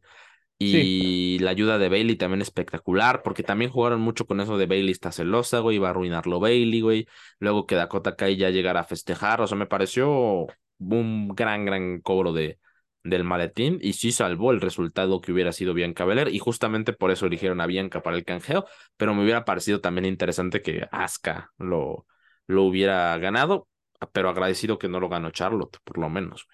Y 0.58 1.38
la 1.38 1.52
ayuda 1.52 1.78
de 1.78 1.88
Bailey 1.88 2.16
también 2.16 2.42
espectacular, 2.42 3.22
porque 3.22 3.42
también 3.42 3.70
jugaron 3.70 4.02
mucho 4.02 4.26
con 4.26 4.42
eso 4.42 4.58
de 4.58 4.66
Bailey 4.66 4.90
está 4.92 5.10
celosa, 5.10 5.60
güey, 5.60 5.76
iba 5.76 5.88
a 5.88 5.90
arruinarlo 5.92 6.38
Bailey, 6.38 6.82
güey. 6.82 7.06
Luego 7.38 7.64
que 7.66 7.76
Dakota 7.76 8.14
Kai 8.14 8.36
ya 8.36 8.50
llegara 8.50 8.80
a 8.80 8.84
festejar, 8.84 9.40
o 9.40 9.46
sea, 9.46 9.56
me 9.56 9.64
pareció 9.66 10.48
un 10.80 11.28
gran, 11.28 11.64
gran 11.64 12.02
cobro 12.02 12.34
de, 12.34 12.58
del 13.04 13.24
maletín 13.24 13.78
y 13.80 13.94
sí 13.94 14.12
salvó 14.12 14.52
el 14.52 14.60
resultado 14.60 15.20
que 15.20 15.32
hubiera 15.32 15.52
sido 15.52 15.74
Bianca 15.74 16.04
Belair 16.04 16.28
y 16.28 16.38
justamente 16.38 16.92
por 16.92 17.10
eso 17.10 17.26
eligieron 17.26 17.60
a 17.60 17.66
Bianca 17.66 18.02
para 18.02 18.16
el 18.16 18.24
canjeo, 18.24 18.66
pero 18.96 19.14
me 19.14 19.22
hubiera 19.22 19.44
parecido 19.44 19.80
también 19.80 20.04
interesante 20.06 20.62
que 20.62 20.86
Asuka 20.92 21.50
lo, 21.58 22.06
lo 22.46 22.62
hubiera 22.64 23.16
ganado, 23.18 23.68
pero 24.12 24.28
agradecido 24.28 24.78
que 24.78 24.88
no 24.88 25.00
lo 25.00 25.08
ganó 25.08 25.30
Charlotte, 25.30 25.78
por 25.84 25.98
lo 25.98 26.08
menos. 26.08 26.46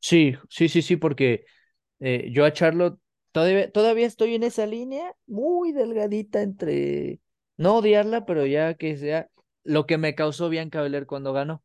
Sí, 0.00 0.34
sí, 0.50 0.68
sí, 0.68 0.82
sí, 0.82 0.96
porque 0.96 1.44
eh, 2.00 2.28
yo 2.32 2.44
a 2.44 2.52
Charlotte 2.52 3.00
todavía, 3.32 3.70
todavía 3.72 4.06
estoy 4.06 4.34
en 4.34 4.44
esa 4.44 4.66
línea 4.66 5.14
muy 5.26 5.72
delgadita 5.72 6.42
entre 6.42 7.20
no 7.56 7.76
odiarla, 7.78 8.26
pero 8.26 8.46
ya 8.46 8.74
que 8.74 8.96
sea 8.96 9.30
lo 9.64 9.86
que 9.86 9.98
me 9.98 10.14
causó 10.14 10.48
Bianca 10.48 10.82
Belair 10.82 11.06
cuando 11.06 11.32
ganó. 11.32 11.64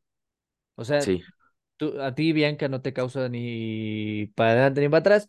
O 0.75 0.86
sea, 0.86 1.05
sí 1.05 1.21
a 2.01 2.13
ti 2.15 2.34
Bianca 2.34 2.67
no 2.67 2.82
te 2.82 2.93
causa 2.93 3.29
ni 3.29 4.27
para 4.36 4.51
adelante 4.51 4.82
ni 4.82 4.89
para 4.89 4.99
atrás. 4.99 5.27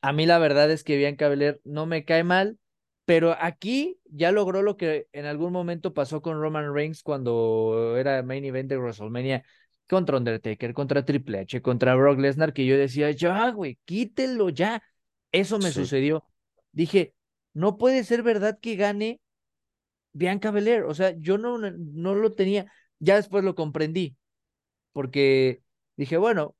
A 0.00 0.12
mí 0.12 0.26
la 0.26 0.38
verdad 0.38 0.70
es 0.70 0.84
que 0.84 0.96
Bianca 0.96 1.28
Belair 1.28 1.60
no 1.64 1.86
me 1.86 2.04
cae 2.04 2.24
mal, 2.24 2.58
pero 3.04 3.36
aquí 3.38 3.98
ya 4.04 4.32
logró 4.32 4.62
lo 4.62 4.76
que 4.76 5.06
en 5.12 5.26
algún 5.26 5.52
momento 5.52 5.94
pasó 5.94 6.22
con 6.22 6.40
Roman 6.40 6.74
Reigns 6.74 7.02
cuando 7.02 7.96
era 7.96 8.22
main 8.22 8.44
event 8.44 8.68
de 8.68 8.78
WrestleMania 8.78 9.44
contra 9.88 10.16
Undertaker, 10.16 10.72
contra 10.72 11.04
Triple 11.04 11.40
H, 11.40 11.60
contra 11.62 11.94
Brock 11.94 12.18
Lesnar, 12.18 12.52
que 12.52 12.64
yo 12.64 12.76
decía, 12.76 13.10
ya, 13.10 13.50
güey, 13.50 13.78
quítelo 13.84 14.48
ya. 14.48 14.82
Eso 15.30 15.58
me 15.58 15.70
sucedió. 15.70 16.24
Dije, 16.72 17.14
no 17.52 17.76
puede 17.76 18.04
ser 18.04 18.22
verdad 18.22 18.58
que 18.60 18.76
gane 18.76 19.20
Bianca 20.12 20.50
Belair. 20.50 20.84
O 20.84 20.94
sea, 20.94 21.14
yo 21.18 21.38
no, 21.38 21.58
no 21.58 22.14
lo 22.14 22.32
tenía. 22.32 22.72
Ya 22.98 23.16
después 23.16 23.44
lo 23.44 23.54
comprendí, 23.54 24.16
porque 24.92 25.62
dije, 26.02 26.16
bueno, 26.16 26.56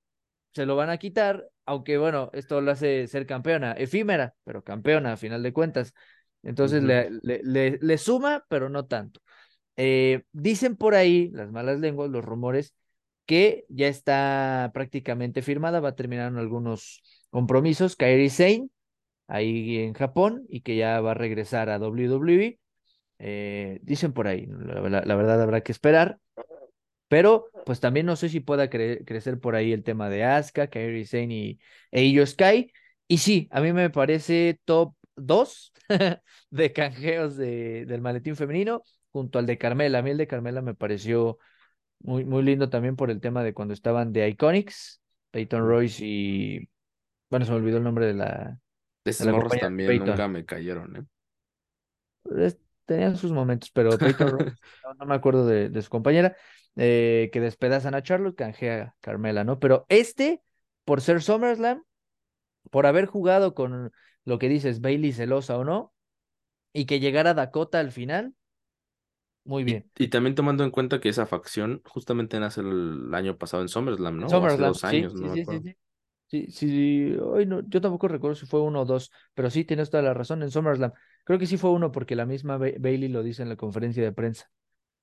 se 0.54 0.66
lo 0.66 0.76
van 0.76 0.90
a 0.90 0.98
quitar, 0.98 1.48
aunque 1.66 1.98
bueno, 1.98 2.30
esto 2.32 2.60
lo 2.60 2.70
hace 2.70 3.06
ser 3.06 3.26
campeona, 3.26 3.72
efímera, 3.72 4.34
pero 4.44 4.62
campeona 4.62 5.12
a 5.12 5.16
final 5.16 5.42
de 5.42 5.52
cuentas. 5.52 5.94
Entonces 6.42 6.82
le, 6.82 7.08
le, 7.22 7.78
le, 7.80 7.98
suma, 7.98 8.44
pero 8.48 8.68
no 8.68 8.86
tanto. 8.86 9.20
Eh, 9.76 10.22
dicen 10.32 10.76
por 10.76 10.94
ahí 10.94 11.30
las 11.30 11.50
malas 11.50 11.78
lenguas, 11.80 12.10
los 12.10 12.24
rumores, 12.24 12.74
que 13.26 13.64
ya 13.68 13.88
está 13.88 14.70
prácticamente 14.74 15.42
firmada, 15.42 15.80
va 15.80 15.90
a 15.90 15.94
terminar 15.96 16.32
en 16.32 16.38
algunos 16.38 17.02
compromisos, 17.30 17.96
Kairi 17.96 18.28
Sane, 18.30 18.68
ahí 19.28 19.78
en 19.78 19.94
Japón, 19.94 20.44
y 20.48 20.62
que 20.62 20.76
ya 20.76 21.00
va 21.00 21.12
a 21.12 21.14
regresar 21.14 21.70
a 21.70 21.78
WWE. 21.78 22.58
Eh, 23.18 23.78
dicen 23.82 24.12
por 24.12 24.26
ahí, 24.26 24.46
la, 24.46 24.80
verdad 24.80 25.40
habrá 25.40 25.60
que 25.62 25.72
esperar. 25.72 26.18
Pero, 27.12 27.50
pues 27.66 27.78
también 27.78 28.06
no 28.06 28.16
sé 28.16 28.30
si 28.30 28.40
pueda 28.40 28.70
crecer 28.70 29.38
por 29.38 29.54
ahí 29.54 29.74
el 29.74 29.82
tema 29.82 30.08
de 30.08 30.24
Asuka, 30.24 30.68
Kairi 30.68 31.04
Sane 31.04 31.34
y 31.34 31.60
e 31.90 32.26
Sky. 32.26 32.72
Y 33.06 33.18
sí, 33.18 33.48
a 33.50 33.60
mí 33.60 33.74
me 33.74 33.90
parece 33.90 34.58
top 34.64 34.94
2 35.16 35.74
de 36.50 36.72
canjeos 36.72 37.36
de, 37.36 37.84
del 37.84 38.00
maletín 38.00 38.34
femenino, 38.34 38.82
junto 39.10 39.38
al 39.38 39.44
de 39.44 39.58
Carmela. 39.58 39.98
A 39.98 40.02
mí 40.02 40.08
el 40.08 40.16
de 40.16 40.26
Carmela 40.26 40.62
me 40.62 40.74
pareció 40.74 41.36
muy, 41.98 42.24
muy 42.24 42.44
lindo 42.44 42.70
también 42.70 42.96
por 42.96 43.10
el 43.10 43.20
tema 43.20 43.44
de 43.44 43.52
cuando 43.52 43.74
estaban 43.74 44.14
de 44.14 44.30
Iconics, 44.30 45.02
Peyton 45.32 45.68
Royce 45.68 46.02
y. 46.02 46.70
Bueno, 47.28 47.44
se 47.44 47.52
me 47.52 47.58
olvidó 47.58 47.76
el 47.76 47.84
nombre 47.84 48.06
de 48.06 48.14
la. 48.14 48.58
También 49.60 49.98
nunca 49.98 50.28
me 50.28 50.46
cayeron, 50.46 50.96
¿eh? 50.96 52.54
Tenían 52.92 53.16
sus 53.16 53.32
momentos, 53.32 53.70
pero 53.72 53.96
Royce, 53.96 54.16
no, 54.98 55.06
me 55.06 55.14
acuerdo 55.14 55.46
de, 55.46 55.68
de 55.68 55.82
su 55.82 55.90
compañera. 55.90 56.36
Eh, 56.76 57.28
que 57.34 57.40
despedazan 57.40 57.94
a 57.94 58.02
Charlotte, 58.02 58.34
canjea 58.34 58.82
a 58.82 58.96
Carmela, 59.00 59.44
¿no? 59.44 59.58
Pero 59.58 59.84
este, 59.90 60.40
por 60.86 61.02
ser 61.02 61.20
SummerSlam, 61.20 61.84
por 62.70 62.86
haber 62.86 63.04
jugado 63.04 63.52
con 63.54 63.92
lo 64.24 64.38
que 64.38 64.48
dices, 64.48 64.80
Bailey 64.80 65.12
celosa 65.12 65.58
o 65.58 65.64
no, 65.64 65.92
y 66.72 66.86
que 66.86 66.98
llegara 66.98 67.34
Dakota 67.34 67.78
al 67.78 67.92
final, 67.92 68.34
muy 69.44 69.64
bien. 69.64 69.90
Y, 69.98 70.08
también 70.08 70.34
tomando 70.34 70.64
en 70.64 70.70
cuenta 70.70 71.00
que 71.00 71.08
esa 71.08 71.26
facción 71.26 71.82
justamente 71.84 72.38
nace 72.38 72.60
el 72.60 73.12
año 73.12 73.36
pasado 73.36 73.62
en 73.62 73.68
SummerSlam, 73.68 74.18
¿no? 74.18 74.28
SummerSlam, 74.28 74.68
dos 74.68 74.84
años, 74.84 75.12
sí, 75.12 75.20
no 75.20 75.34
sí, 75.34 75.44
sí, 75.44 75.76
sí, 76.28 76.46
sí, 76.50 77.16
Hoy 77.20 77.44
no, 77.44 77.60
yo 77.68 77.80
tampoco 77.80 78.08
recuerdo 78.08 78.36
si 78.36 78.46
fue 78.46 78.62
uno 78.62 78.82
o 78.82 78.84
dos, 78.84 79.10
pero 79.34 79.50
sí 79.50 79.64
tienes 79.64 79.90
toda 79.90 80.02
la 80.02 80.14
razón 80.14 80.42
en 80.42 80.50
SummerSlam. 80.50 80.92
Creo 81.24 81.38
que 81.38 81.46
sí 81.46 81.56
fue 81.56 81.70
uno 81.70 81.92
porque 81.92 82.16
la 82.16 82.26
misma 82.26 82.58
Bailey 82.58 83.08
lo 83.08 83.22
dice 83.22 83.42
en 83.42 83.48
la 83.48 83.56
conferencia 83.56 84.02
de 84.02 84.12
prensa. 84.12 84.50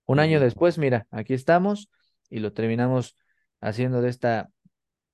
Un 0.05 0.19
año 0.19 0.39
después, 0.39 0.77
mira, 0.77 1.07
aquí 1.11 1.33
estamos 1.33 1.89
y 2.29 2.39
lo 2.39 2.51
terminamos 2.51 3.15
haciendo 3.61 4.01
de 4.01 4.09
esta, 4.09 4.49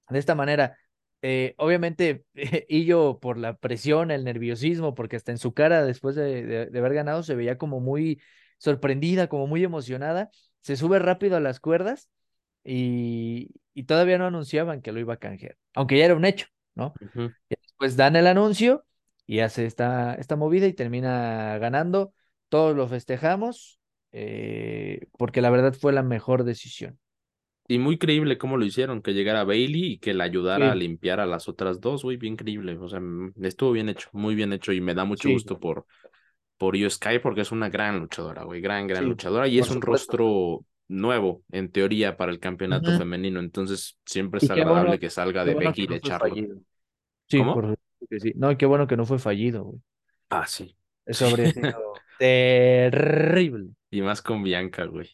de 0.09 0.19
esta 0.19 0.35
manera. 0.35 0.77
Eh, 1.21 1.53
obviamente, 1.57 2.25
y 2.69 2.85
yo 2.85 3.19
por 3.19 3.37
la 3.37 3.57
presión, 3.57 4.11
el 4.11 4.23
nerviosismo, 4.23 4.95
porque 4.95 5.15
hasta 5.15 5.31
en 5.31 5.37
su 5.37 5.53
cara 5.53 5.83
después 5.83 6.15
de, 6.15 6.69
haber 6.73 6.93
ganado 6.93 7.23
se 7.23 7.35
veía 7.35 7.57
como 7.57 7.79
muy 7.79 8.21
sorprendida, 8.57 9.27
como 9.27 9.47
muy 9.47 9.63
emocionada, 9.63 10.29
se 10.61 10.75
sube 10.75 10.99
rápido 10.99 11.37
a 11.37 11.41
las 11.41 11.59
cuerdas 11.59 12.09
y, 12.63 13.49
y 13.73 13.83
todavía 13.83 14.17
no 14.17 14.25
anunciaban 14.25 14.81
que 14.81 14.91
lo 14.91 14.99
iba 14.99 15.15
a 15.15 15.17
canjear, 15.17 15.57
aunque 15.73 15.97
ya 15.97 16.05
era 16.05 16.15
un 16.15 16.25
hecho, 16.25 16.47
¿no? 16.73 16.93
Y 17.49 17.55
después 17.61 17.95
dan 17.97 18.15
el 18.15 18.27
anuncio 18.27 18.85
y 19.27 19.39
hace 19.39 19.65
esta, 19.65 20.15
esta 20.15 20.35
movida 20.35 20.67
y 20.67 20.73
termina 20.73 21.57
ganando. 21.57 22.13
Todos 22.49 22.75
lo 22.75 22.87
festejamos 22.87 23.79
eh, 24.17 25.07
porque 25.17 25.41
la 25.41 25.49
verdad 25.49 25.73
fue 25.73 25.91
la 25.91 26.01
mejor 26.01 26.45
decisión. 26.45 26.97
Y 27.67 27.79
muy 27.79 27.97
creíble 27.97 28.37
cómo 28.37 28.55
lo 28.55 28.63
hicieron, 28.63 29.01
que 29.01 29.13
llegara 29.13 29.43
Bailey 29.43 29.93
y 29.93 29.97
que 29.97 30.13
la 30.13 30.23
ayudara 30.23 30.71
a 30.71 30.75
limpiar 30.75 31.19
a 31.19 31.25
las 31.25 31.49
otras 31.49 31.81
dos, 31.81 32.03
güey, 32.03 32.15
bien 32.15 32.37
creíble. 32.37 32.77
O 32.77 32.87
sea, 32.87 33.01
estuvo 33.41 33.71
bien 33.73 33.89
hecho, 33.89 34.07
muy 34.13 34.35
bien 34.35 34.53
hecho 34.53 34.71
y 34.71 34.79
me 34.79 34.93
da 34.93 35.03
mucho 35.03 35.29
gusto 35.29 35.59
por, 35.59 35.85
por 36.57 36.77
Io 36.77 36.89
Sky 36.89 37.19
porque 37.21 37.41
es 37.41 37.51
una 37.51 37.69
gran 37.69 37.99
luchadora, 37.99 38.43
güey, 38.43 38.61
gran, 38.61 38.87
gran 38.87 39.05
luchadora 39.05 39.47
y 39.47 39.59
es 39.59 39.69
un 39.69 39.81
rostro 39.81 40.63
nuevo, 40.87 41.41
en 41.51 41.71
teoría, 41.71 42.15
para 42.15 42.31
el 42.31 42.39
campeonato 42.39 42.97
femenino. 42.97 43.41
Entonces, 43.41 43.97
siempre 44.05 44.39
es 44.41 44.49
agradable 44.49 44.97
que 44.97 45.09
salga 45.09 45.43
de 45.43 45.55
Becky 45.55 45.83
y 45.83 45.87
de 45.87 45.99
Charlotte. 45.99 46.49
Sí, 47.27 47.39
Por, 47.39 47.77
sí. 48.19 48.33
No, 48.35 48.57
qué 48.57 48.65
bueno 48.65 48.87
que 48.87 48.97
no 48.97 49.05
fue 49.05 49.19
fallido, 49.19 49.63
güey. 49.63 49.81
Ah, 50.29 50.47
sí. 50.47 50.75
Eso 51.05 51.27
habría 51.27 51.51
sido 51.51 51.71
terrible. 52.19 53.69
Y 53.91 54.01
más 54.01 54.21
con 54.21 54.43
Bianca, 54.43 54.85
güey. 54.85 55.09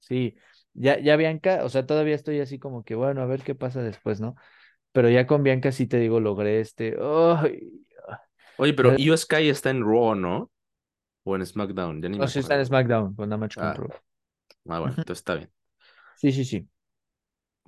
Sí, 0.00 0.36
ya, 0.74 0.98
ya 1.00 1.16
Bianca, 1.16 1.64
o 1.64 1.68
sea, 1.68 1.86
todavía 1.86 2.14
estoy 2.14 2.40
así 2.40 2.58
como 2.58 2.84
que, 2.84 2.94
bueno, 2.94 3.22
a 3.22 3.26
ver 3.26 3.42
qué 3.42 3.54
pasa 3.54 3.82
después, 3.82 4.20
¿no? 4.20 4.36
Pero 4.92 5.10
ya 5.10 5.26
con 5.26 5.42
Bianca 5.42 5.72
sí 5.72 5.86
te 5.86 5.98
digo, 5.98 6.20
logré 6.20 6.60
este. 6.60 6.96
Oye, 8.58 8.74
pero 8.74 8.96
Sky 9.16 9.48
está 9.48 9.70
en 9.70 9.82
Raw, 9.82 10.14
¿no? 10.14 10.50
O 11.24 11.36
en 11.36 11.44
SmackDown, 11.44 12.00
ya 12.00 12.08
ni 12.08 12.18
No, 12.18 12.28
sí 12.28 12.38
está 12.38 12.56
en 12.56 12.66
SmackDown, 12.66 13.14
con 13.14 13.28
match 13.28 13.58
ah. 13.58 13.74
Ah, 14.68 14.78
bueno, 14.80 14.94
entonces 14.96 15.18
está 15.18 15.34
bien. 15.34 15.50
Sí, 16.16 16.32
sí, 16.32 16.44
sí. 16.44 16.68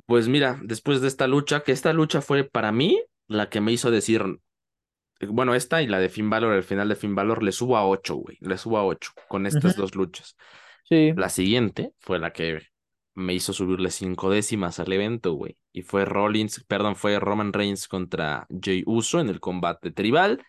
Pues 0.06 0.28
mira, 0.28 0.58
después 0.62 1.00
de 1.00 1.08
esta 1.08 1.26
lucha, 1.26 1.60
que 1.60 1.72
esta 1.72 1.92
lucha 1.92 2.20
fue 2.20 2.44
para 2.44 2.72
mí 2.72 3.02
la 3.28 3.48
que 3.48 3.60
me 3.60 3.72
hizo 3.72 3.90
decir, 3.90 4.24
bueno, 5.28 5.54
esta 5.54 5.82
y 5.82 5.86
la 5.86 5.98
de 6.00 6.08
Finn 6.08 6.30
Balor, 6.30 6.54
el 6.54 6.62
final 6.62 6.88
de 6.88 6.96
Finn 6.96 7.14
Balor, 7.14 7.42
le 7.42 7.52
subo 7.52 7.76
a 7.76 7.86
8, 7.86 8.16
güey, 8.16 8.38
le 8.40 8.58
subo 8.58 8.78
a 8.78 8.84
8 8.84 9.12
con 9.28 9.46
estas 9.46 9.76
dos 9.76 9.94
luchas. 9.94 10.36
Sí. 10.84 11.12
La 11.16 11.28
siguiente 11.28 11.92
fue 11.98 12.18
la 12.18 12.32
que 12.32 12.60
me 13.14 13.34
hizo 13.34 13.52
subirle 13.52 13.90
cinco 13.90 14.30
décimas 14.30 14.78
al 14.78 14.92
evento, 14.92 15.32
güey. 15.32 15.58
Y 15.72 15.82
fue 15.82 16.04
Rollins, 16.04 16.64
perdón, 16.66 16.96
fue 16.96 17.18
Roman 17.18 17.52
Reigns 17.52 17.88
contra 17.88 18.46
Jay 18.48 18.84
Uso 18.86 19.20
en 19.20 19.28
el 19.28 19.40
combate 19.40 19.90
tribal. 19.90 20.42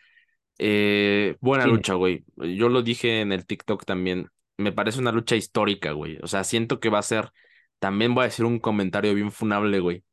Eh, 0.59 1.35
buena 1.41 1.65
lucha, 1.65 1.95
güey. 1.95 2.23
Yo 2.35 2.69
lo 2.69 2.83
dije 2.83 3.21
en 3.21 3.31
el 3.31 3.45
TikTok 3.45 3.85
también. 3.85 4.29
Me 4.57 4.71
parece 4.71 4.99
una 4.99 5.11
lucha 5.11 5.35
histórica, 5.35 5.93
güey. 5.93 6.19
O 6.21 6.27
sea, 6.27 6.43
siento 6.43 6.79
que 6.79 6.89
va 6.89 6.99
a 6.99 7.03
ser. 7.03 7.31
También 7.79 8.13
voy 8.13 8.23
a 8.23 8.25
decir 8.25 8.45
un 8.45 8.59
comentario 8.59 9.15
bien 9.15 9.31
funable, 9.31 9.79
güey. 9.79 10.03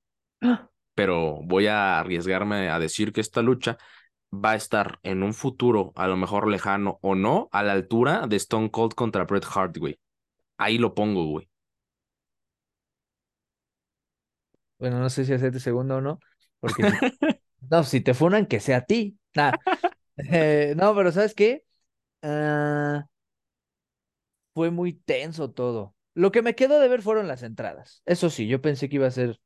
¡Ah! 0.41 0.71
Pero 0.97 1.41
voy 1.45 1.69
a 1.69 2.01
arriesgarme 2.01 2.71
a 2.71 2.81
decir 2.81 3.13
que 3.15 3.23
esta 3.23 3.43
lucha 3.43 3.79
va 4.33 4.53
a 4.53 4.57
estar 4.57 5.01
en 5.05 5.23
un 5.25 5.35
futuro, 5.35 5.93
a 5.97 6.09
lo 6.09 6.17
mejor 6.17 6.49
lejano 6.49 6.99
o 7.03 7.17
no, 7.17 7.49
a 7.53 7.65
la 7.65 7.73
altura 7.75 8.27
de 8.29 8.37
Stone 8.37 8.71
Cold 8.73 8.95
contra 8.95 9.25
Bret 9.27 9.47
Hart, 9.55 9.79
güey. 9.79 9.99
Ahí 10.59 10.79
lo 10.79 10.95
pongo, 10.95 11.27
güey. 11.27 11.49
Bueno, 14.79 14.99
no 15.01 15.09
sé 15.11 15.25
si 15.25 15.33
hacerte 15.33 15.61
segundo 15.61 15.97
o 15.97 16.01
no, 16.01 16.21
porque 16.61 16.83
no, 17.71 17.85
si 17.85 18.01
te 18.01 18.15
funan, 18.15 18.47
que 18.47 18.61
sea 18.61 18.79
a 18.79 18.85
ti. 18.87 19.19
Eh, 20.19 20.75
no, 20.77 20.95
pero 20.95 21.13
¿sabes 21.13 21.35
qué? 21.35 21.65
Ah, 22.23 23.07
fue 24.55 24.71
muy 24.71 24.95
tenso 24.95 25.51
todo. 25.53 25.95
Lo 26.15 26.33
que 26.33 26.43
me 26.43 26.55
quedó 26.55 26.81
de 26.81 26.89
ver 26.89 27.03
fueron 27.03 27.29
las 27.29 27.43
entradas. 27.43 28.03
Eso 28.07 28.31
sí, 28.31 28.49
yo 28.49 28.63
pensé 28.63 28.89
que 28.89 28.97
iba 28.97 29.07
a 29.07 29.11
ser 29.11 29.39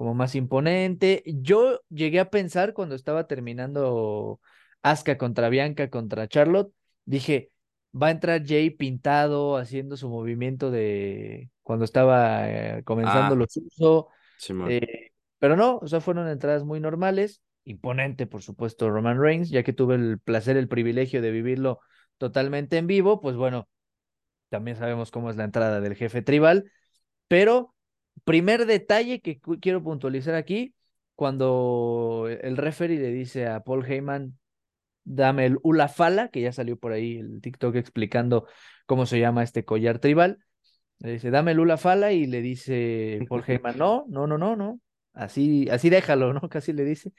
como 0.00 0.14
más 0.14 0.34
imponente. 0.34 1.22
Yo 1.26 1.82
llegué 1.90 2.20
a 2.20 2.30
pensar 2.30 2.72
cuando 2.72 2.94
estaba 2.94 3.26
terminando 3.26 4.40
Asuka 4.80 5.18
contra 5.18 5.50
Bianca 5.50 5.90
contra 5.90 6.26
Charlotte, 6.26 6.72
dije, 7.04 7.50
va 7.94 8.06
a 8.06 8.10
entrar 8.10 8.42
Jay 8.46 8.70
pintado 8.70 9.58
haciendo 9.58 9.98
su 9.98 10.08
movimiento 10.08 10.70
de 10.70 11.50
cuando 11.62 11.84
estaba 11.84 12.48
eh, 12.48 12.82
comenzando 12.84 13.34
ah. 13.34 13.36
los 13.36 13.54
usos 13.58 14.06
eh, 14.70 15.10
pero 15.38 15.54
no, 15.54 15.76
o 15.76 15.86
sea, 15.86 16.00
fueron 16.00 16.28
entradas 16.28 16.64
muy 16.64 16.80
normales, 16.80 17.42
imponente, 17.64 18.26
por 18.26 18.40
supuesto, 18.40 18.88
Roman 18.88 19.20
Reigns, 19.20 19.50
ya 19.50 19.62
que 19.62 19.74
tuve 19.74 19.96
el 19.96 20.18
placer, 20.18 20.56
el 20.56 20.68
privilegio 20.68 21.20
de 21.20 21.30
vivirlo 21.30 21.80
totalmente 22.16 22.78
en 22.78 22.86
vivo, 22.86 23.20
pues 23.20 23.36
bueno, 23.36 23.68
también 24.48 24.78
sabemos 24.78 25.10
cómo 25.10 25.28
es 25.28 25.36
la 25.36 25.44
entrada 25.44 25.82
del 25.82 25.94
jefe 25.94 26.22
tribal, 26.22 26.72
pero 27.28 27.74
primer 28.24 28.66
detalle 28.66 29.20
que 29.20 29.40
quiero 29.60 29.82
puntualizar 29.82 30.34
aquí, 30.34 30.74
cuando 31.14 32.26
el 32.28 32.56
referee 32.56 32.98
le 32.98 33.10
dice 33.10 33.46
a 33.46 33.60
Paul 33.60 33.84
Heyman, 33.84 34.38
dame 35.04 35.46
el 35.46 35.58
Ulafala, 35.62 36.28
que 36.28 36.40
ya 36.40 36.52
salió 36.52 36.78
por 36.78 36.92
ahí 36.92 37.18
el 37.18 37.40
TikTok 37.40 37.74
explicando 37.76 38.46
cómo 38.86 39.06
se 39.06 39.20
llama 39.20 39.42
este 39.42 39.64
collar 39.64 39.98
tribal, 39.98 40.38
le 41.00 41.12
dice, 41.12 41.30
dame 41.30 41.54
Lula 41.54 41.78
Fala 41.78 42.12
y 42.12 42.26
le 42.26 42.42
dice 42.42 43.20
Paul 43.28 43.42
Heyman, 43.46 43.78
no, 43.78 44.04
no, 44.08 44.26
no, 44.26 44.36
no, 44.36 44.54
no, 44.54 44.80
así, 45.14 45.68
así 45.70 45.90
déjalo, 45.90 46.32
¿no? 46.34 46.48
Casi 46.48 46.72
le 46.72 46.84
dice. 46.84 47.12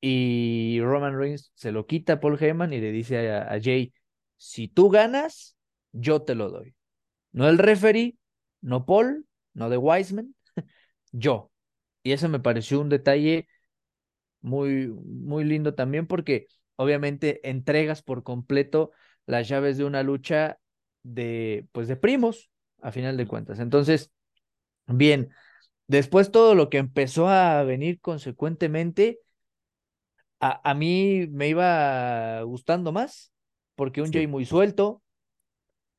Y 0.00 0.80
Roman 0.82 1.18
Reigns 1.18 1.52
se 1.54 1.72
lo 1.72 1.86
quita 1.86 2.14
a 2.14 2.20
Paul 2.20 2.38
Heyman 2.40 2.72
y 2.72 2.80
le 2.80 2.90
dice 2.90 3.30
a, 3.30 3.58
Jay, 3.62 3.92
si 4.36 4.66
tú 4.68 4.88
ganas, 4.88 5.56
yo 5.92 6.22
te 6.22 6.34
lo 6.34 6.50
doy. 6.50 6.74
No 7.32 7.48
el 7.48 7.58
referee, 7.58 8.16
no 8.60 8.86
Paul, 8.86 9.26
no 9.54 9.70
de 9.70 9.76
Wiseman, 9.76 10.34
yo. 11.12 11.50
Y 12.02 12.12
eso 12.12 12.28
me 12.28 12.40
pareció 12.40 12.80
un 12.80 12.88
detalle 12.88 13.48
muy, 14.40 14.88
muy 14.88 15.44
lindo 15.44 15.74
también 15.74 16.06
porque 16.06 16.46
obviamente 16.76 17.48
entregas 17.48 18.02
por 18.02 18.22
completo 18.22 18.92
las 19.26 19.48
llaves 19.48 19.78
de 19.78 19.84
una 19.84 20.02
lucha 20.02 20.58
de, 21.02 21.66
pues 21.72 21.88
de 21.88 21.96
primos, 21.96 22.50
a 22.80 22.92
final 22.92 23.16
de 23.16 23.26
cuentas. 23.26 23.58
Entonces, 23.60 24.12
bien, 24.86 25.30
después 25.88 26.32
todo 26.32 26.54
lo 26.54 26.70
que 26.70 26.78
empezó 26.78 27.28
a 27.28 27.64
venir 27.64 28.00
consecuentemente, 28.00 29.20
a, 30.40 30.60
a 30.70 30.74
mí 30.74 31.26
me 31.30 31.48
iba 31.48 32.42
gustando 32.42 32.92
más, 32.92 33.32
porque 33.74 34.02
un 34.02 34.12
Jay 34.12 34.26
muy 34.26 34.44
suelto, 34.46 35.02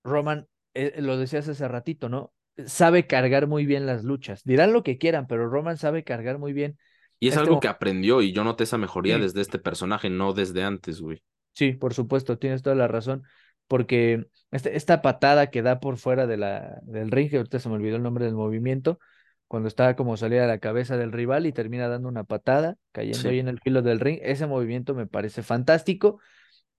Roman, 0.03 0.47
eh, 0.73 1.01
lo 1.01 1.17
decías 1.17 1.47
hace 1.47 1.67
ratito, 1.67 2.09
¿no? 2.09 2.33
Sabe 2.65 3.07
cargar 3.07 3.47
muy 3.47 3.65
bien 3.65 3.85
las 3.85 4.03
luchas. 4.03 4.43
Dirán 4.43 4.73
lo 4.73 4.83
que 4.83 4.97
quieran, 4.97 5.27
pero 5.27 5.49
Roman 5.49 5.77
sabe 5.77 6.03
cargar 6.03 6.37
muy 6.37 6.53
bien. 6.53 6.77
Y 7.19 7.27
es 7.27 7.35
este 7.35 7.47
algo 7.47 7.59
que 7.59 7.67
aprendió 7.67 8.21
y 8.21 8.31
yo 8.31 8.43
noté 8.43 8.63
esa 8.63 8.77
mejoría 8.77 9.17
desde 9.17 9.41
este 9.41 9.59
personaje, 9.59 10.09
no 10.09 10.33
desde 10.33 10.63
antes, 10.63 11.01
güey. 11.01 11.21
Sí, 11.53 11.73
por 11.73 11.93
supuesto, 11.93 12.37
tienes 12.37 12.61
toda 12.61 12.75
la 12.75 12.87
razón 12.87 13.23
porque 13.71 14.25
este, 14.51 14.75
esta 14.75 15.01
patada 15.01 15.49
que 15.49 15.61
da 15.61 15.79
por 15.79 15.95
fuera 15.95 16.27
de 16.27 16.35
la, 16.35 16.81
del 16.83 17.09
ring, 17.09 17.29
que 17.29 17.37
ahorita 17.37 17.57
se 17.57 17.69
me 17.69 17.75
olvidó 17.75 17.95
el 17.95 18.03
nombre 18.03 18.25
del 18.25 18.35
movimiento, 18.35 18.99
cuando 19.47 19.69
está 19.69 19.95
como 19.95 20.17
salida 20.17 20.43
a 20.43 20.47
la 20.47 20.59
cabeza 20.59 20.97
del 20.97 21.13
rival 21.13 21.45
y 21.45 21.53
termina 21.53 21.87
dando 21.87 22.09
una 22.09 22.25
patada, 22.25 22.75
cayendo 22.91 23.29
ahí 23.29 23.39
en 23.39 23.47
el 23.47 23.61
filo 23.61 23.81
del 23.81 24.01
ring, 24.01 24.19
ese 24.23 24.45
movimiento 24.45 24.93
me 24.93 25.07
parece 25.07 25.41
fantástico. 25.41 26.19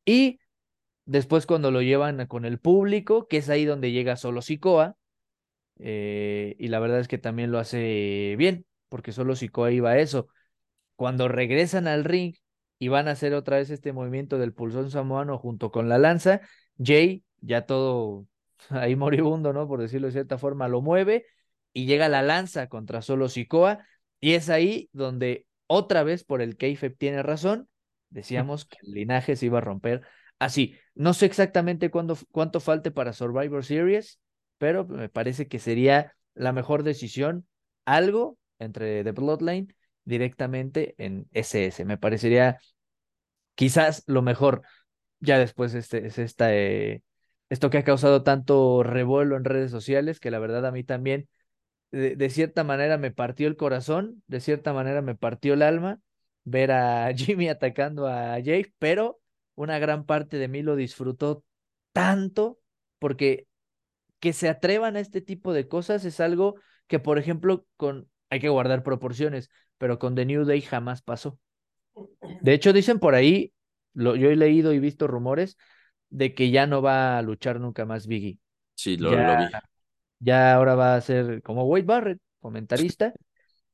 Y 0.04 0.38
después 1.06 1.46
cuando 1.46 1.70
lo 1.70 1.80
llevan 1.80 2.26
con 2.26 2.44
el 2.44 2.58
público, 2.58 3.26
que 3.26 3.38
es 3.38 3.48
ahí 3.48 3.64
donde 3.64 3.90
llega 3.90 4.16
solo 4.16 4.42
Sikoa, 4.42 4.94
eh, 5.84 6.54
y 6.58 6.68
la 6.68 6.78
verdad 6.78 7.00
es 7.00 7.08
que 7.08 7.18
también 7.18 7.50
lo 7.50 7.58
hace 7.58 8.36
bien, 8.38 8.66
porque 8.88 9.12
solo 9.12 9.34
Sikoa 9.34 9.72
iba 9.72 9.90
a 9.90 9.98
eso. 9.98 10.28
Cuando 10.96 11.28
regresan 11.28 11.88
al 11.88 12.04
ring 12.04 12.34
y 12.78 12.88
van 12.88 13.08
a 13.08 13.12
hacer 13.12 13.34
otra 13.34 13.56
vez 13.56 13.70
este 13.70 13.92
movimiento 13.92 14.38
del 14.38 14.52
pulsón 14.52 14.90
samoano 14.90 15.38
junto 15.38 15.72
con 15.72 15.88
la 15.88 15.98
lanza, 15.98 16.40
Jay, 16.78 17.24
ya 17.40 17.66
todo 17.66 18.26
ahí 18.70 18.94
moribundo, 18.96 19.52
¿no? 19.52 19.66
Por 19.66 19.80
decirlo 19.80 20.06
de 20.06 20.12
cierta 20.12 20.38
forma, 20.38 20.68
lo 20.68 20.80
mueve 20.82 21.26
y 21.72 21.86
llega 21.86 22.08
la 22.08 22.22
lanza 22.22 22.68
contra 22.68 23.02
solo 23.02 23.28
Sikoa. 23.28 23.84
Y 24.20 24.34
es 24.34 24.50
ahí 24.50 24.88
donde 24.92 25.46
otra 25.66 26.04
vez 26.04 26.22
por 26.22 26.42
el 26.42 26.56
Keifeb 26.56 26.96
tiene 26.96 27.22
razón. 27.24 27.68
Decíamos 28.10 28.66
que 28.66 28.76
el 28.82 28.92
linaje 28.92 29.34
se 29.34 29.46
iba 29.46 29.58
a 29.58 29.62
romper 29.62 30.02
así. 30.38 30.76
No 30.94 31.12
sé 31.12 31.26
exactamente 31.26 31.90
cuándo, 31.90 32.16
cuánto 32.30 32.60
falte 32.60 32.92
para 32.92 33.12
Survivor 33.12 33.64
Series, 33.64 34.20
pero 34.62 34.86
me 34.86 35.08
parece 35.08 35.48
que 35.48 35.58
sería 35.58 36.14
la 36.34 36.52
mejor 36.52 36.84
decisión 36.84 37.48
algo 37.84 38.38
entre 38.60 39.02
The 39.02 39.10
Bloodline 39.10 39.74
directamente 40.04 40.94
en 40.98 41.26
SS. 41.32 41.84
Me 41.84 41.98
parecería 41.98 42.58
quizás 43.56 44.04
lo 44.06 44.22
mejor 44.22 44.62
ya 45.18 45.36
después 45.40 45.74
este, 45.74 46.06
es 46.06 46.16
esta, 46.20 46.54
eh, 46.54 47.02
esto 47.48 47.70
que 47.70 47.78
ha 47.78 47.82
causado 47.82 48.22
tanto 48.22 48.84
revuelo 48.84 49.36
en 49.36 49.42
redes 49.42 49.72
sociales, 49.72 50.20
que 50.20 50.30
la 50.30 50.38
verdad 50.38 50.64
a 50.64 50.70
mí 50.70 50.84
también, 50.84 51.28
de, 51.90 52.30
cierta 52.30 52.62
manera 52.62 52.98
me 52.98 53.10
partió 53.10 53.48
el 53.48 53.56
corazón, 53.56 54.22
de 54.28 54.38
cierta 54.38 54.72
manera 54.72 55.02
me 55.02 55.16
partió 55.16 55.54
el 55.54 55.62
alma 55.62 55.98
ver 56.44 56.70
a 56.70 57.12
Jimmy 57.16 57.48
atacando 57.48 58.06
a 58.06 58.38
Jake, 58.38 58.72
pero 58.78 59.18
una 59.56 59.80
gran 59.80 60.06
parte 60.06 60.36
de 60.36 60.46
mí 60.46 60.62
lo 60.62 60.76
disfrutó 60.76 61.42
tanto 61.92 62.60
porque 63.00 63.48
que 64.22 64.32
se 64.32 64.48
atrevan 64.48 64.94
a 64.94 65.00
este 65.00 65.20
tipo 65.20 65.52
de 65.52 65.66
cosas 65.66 66.04
es 66.04 66.20
algo 66.20 66.54
que, 66.86 67.00
por 67.00 67.18
ejemplo, 67.18 67.66
con 67.76 68.08
hay 68.30 68.38
que 68.38 68.48
guardar 68.48 68.84
proporciones, 68.84 69.50
pero 69.78 69.98
con 69.98 70.14
The 70.14 70.24
New 70.24 70.44
Day 70.44 70.60
jamás 70.60 71.02
pasó. 71.02 71.40
De 72.40 72.52
hecho, 72.52 72.72
dicen 72.72 73.00
por 73.00 73.16
ahí, 73.16 73.52
lo, 73.94 74.14
yo 74.14 74.30
he 74.30 74.36
leído 74.36 74.72
y 74.72 74.78
visto 74.78 75.08
rumores 75.08 75.56
de 76.08 76.34
que 76.34 76.52
ya 76.52 76.68
no 76.68 76.82
va 76.82 77.18
a 77.18 77.22
luchar 77.22 77.58
nunca 77.58 77.84
más 77.84 78.06
Biggie. 78.06 78.38
Sí, 78.76 78.96
lo, 78.96 79.10
lo 79.10 79.38
vi. 79.38 79.46
Ya 80.20 80.54
ahora 80.54 80.76
va 80.76 80.94
a 80.94 81.00
ser 81.00 81.42
como 81.42 81.64
Wade 81.64 81.82
Barrett, 81.82 82.20
comentarista. 82.38 83.12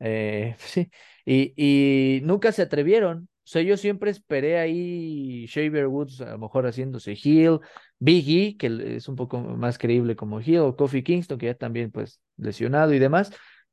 Eh, 0.00 0.56
sí, 0.60 0.90
y, 1.26 1.52
y 1.56 2.22
nunca 2.22 2.52
se 2.52 2.62
atrevieron. 2.62 3.28
O 3.44 3.50
sea, 3.50 3.60
yo 3.60 3.76
siempre 3.76 4.10
esperé 4.10 4.58
ahí 4.58 5.44
Shaver 5.44 5.88
Woods 5.88 6.22
a 6.22 6.30
lo 6.30 6.38
mejor 6.38 6.66
haciéndose 6.66 7.12
heel, 7.22 7.60
Biggie, 7.98 8.56
que 8.56 8.96
es 8.96 9.08
un 9.08 9.16
poco 9.16 9.40
más 9.40 9.78
creíble 9.78 10.16
como 10.16 10.40
heel, 10.40 10.58
o 10.58 10.76
Kofi 10.76 11.02
Kingston, 11.02 11.38
que 11.38 11.46
ya 11.46 11.54
también 11.54 11.90
pues 11.90 12.20
lesionado 12.36 12.94
y 12.94 12.98
demás. 12.98 13.32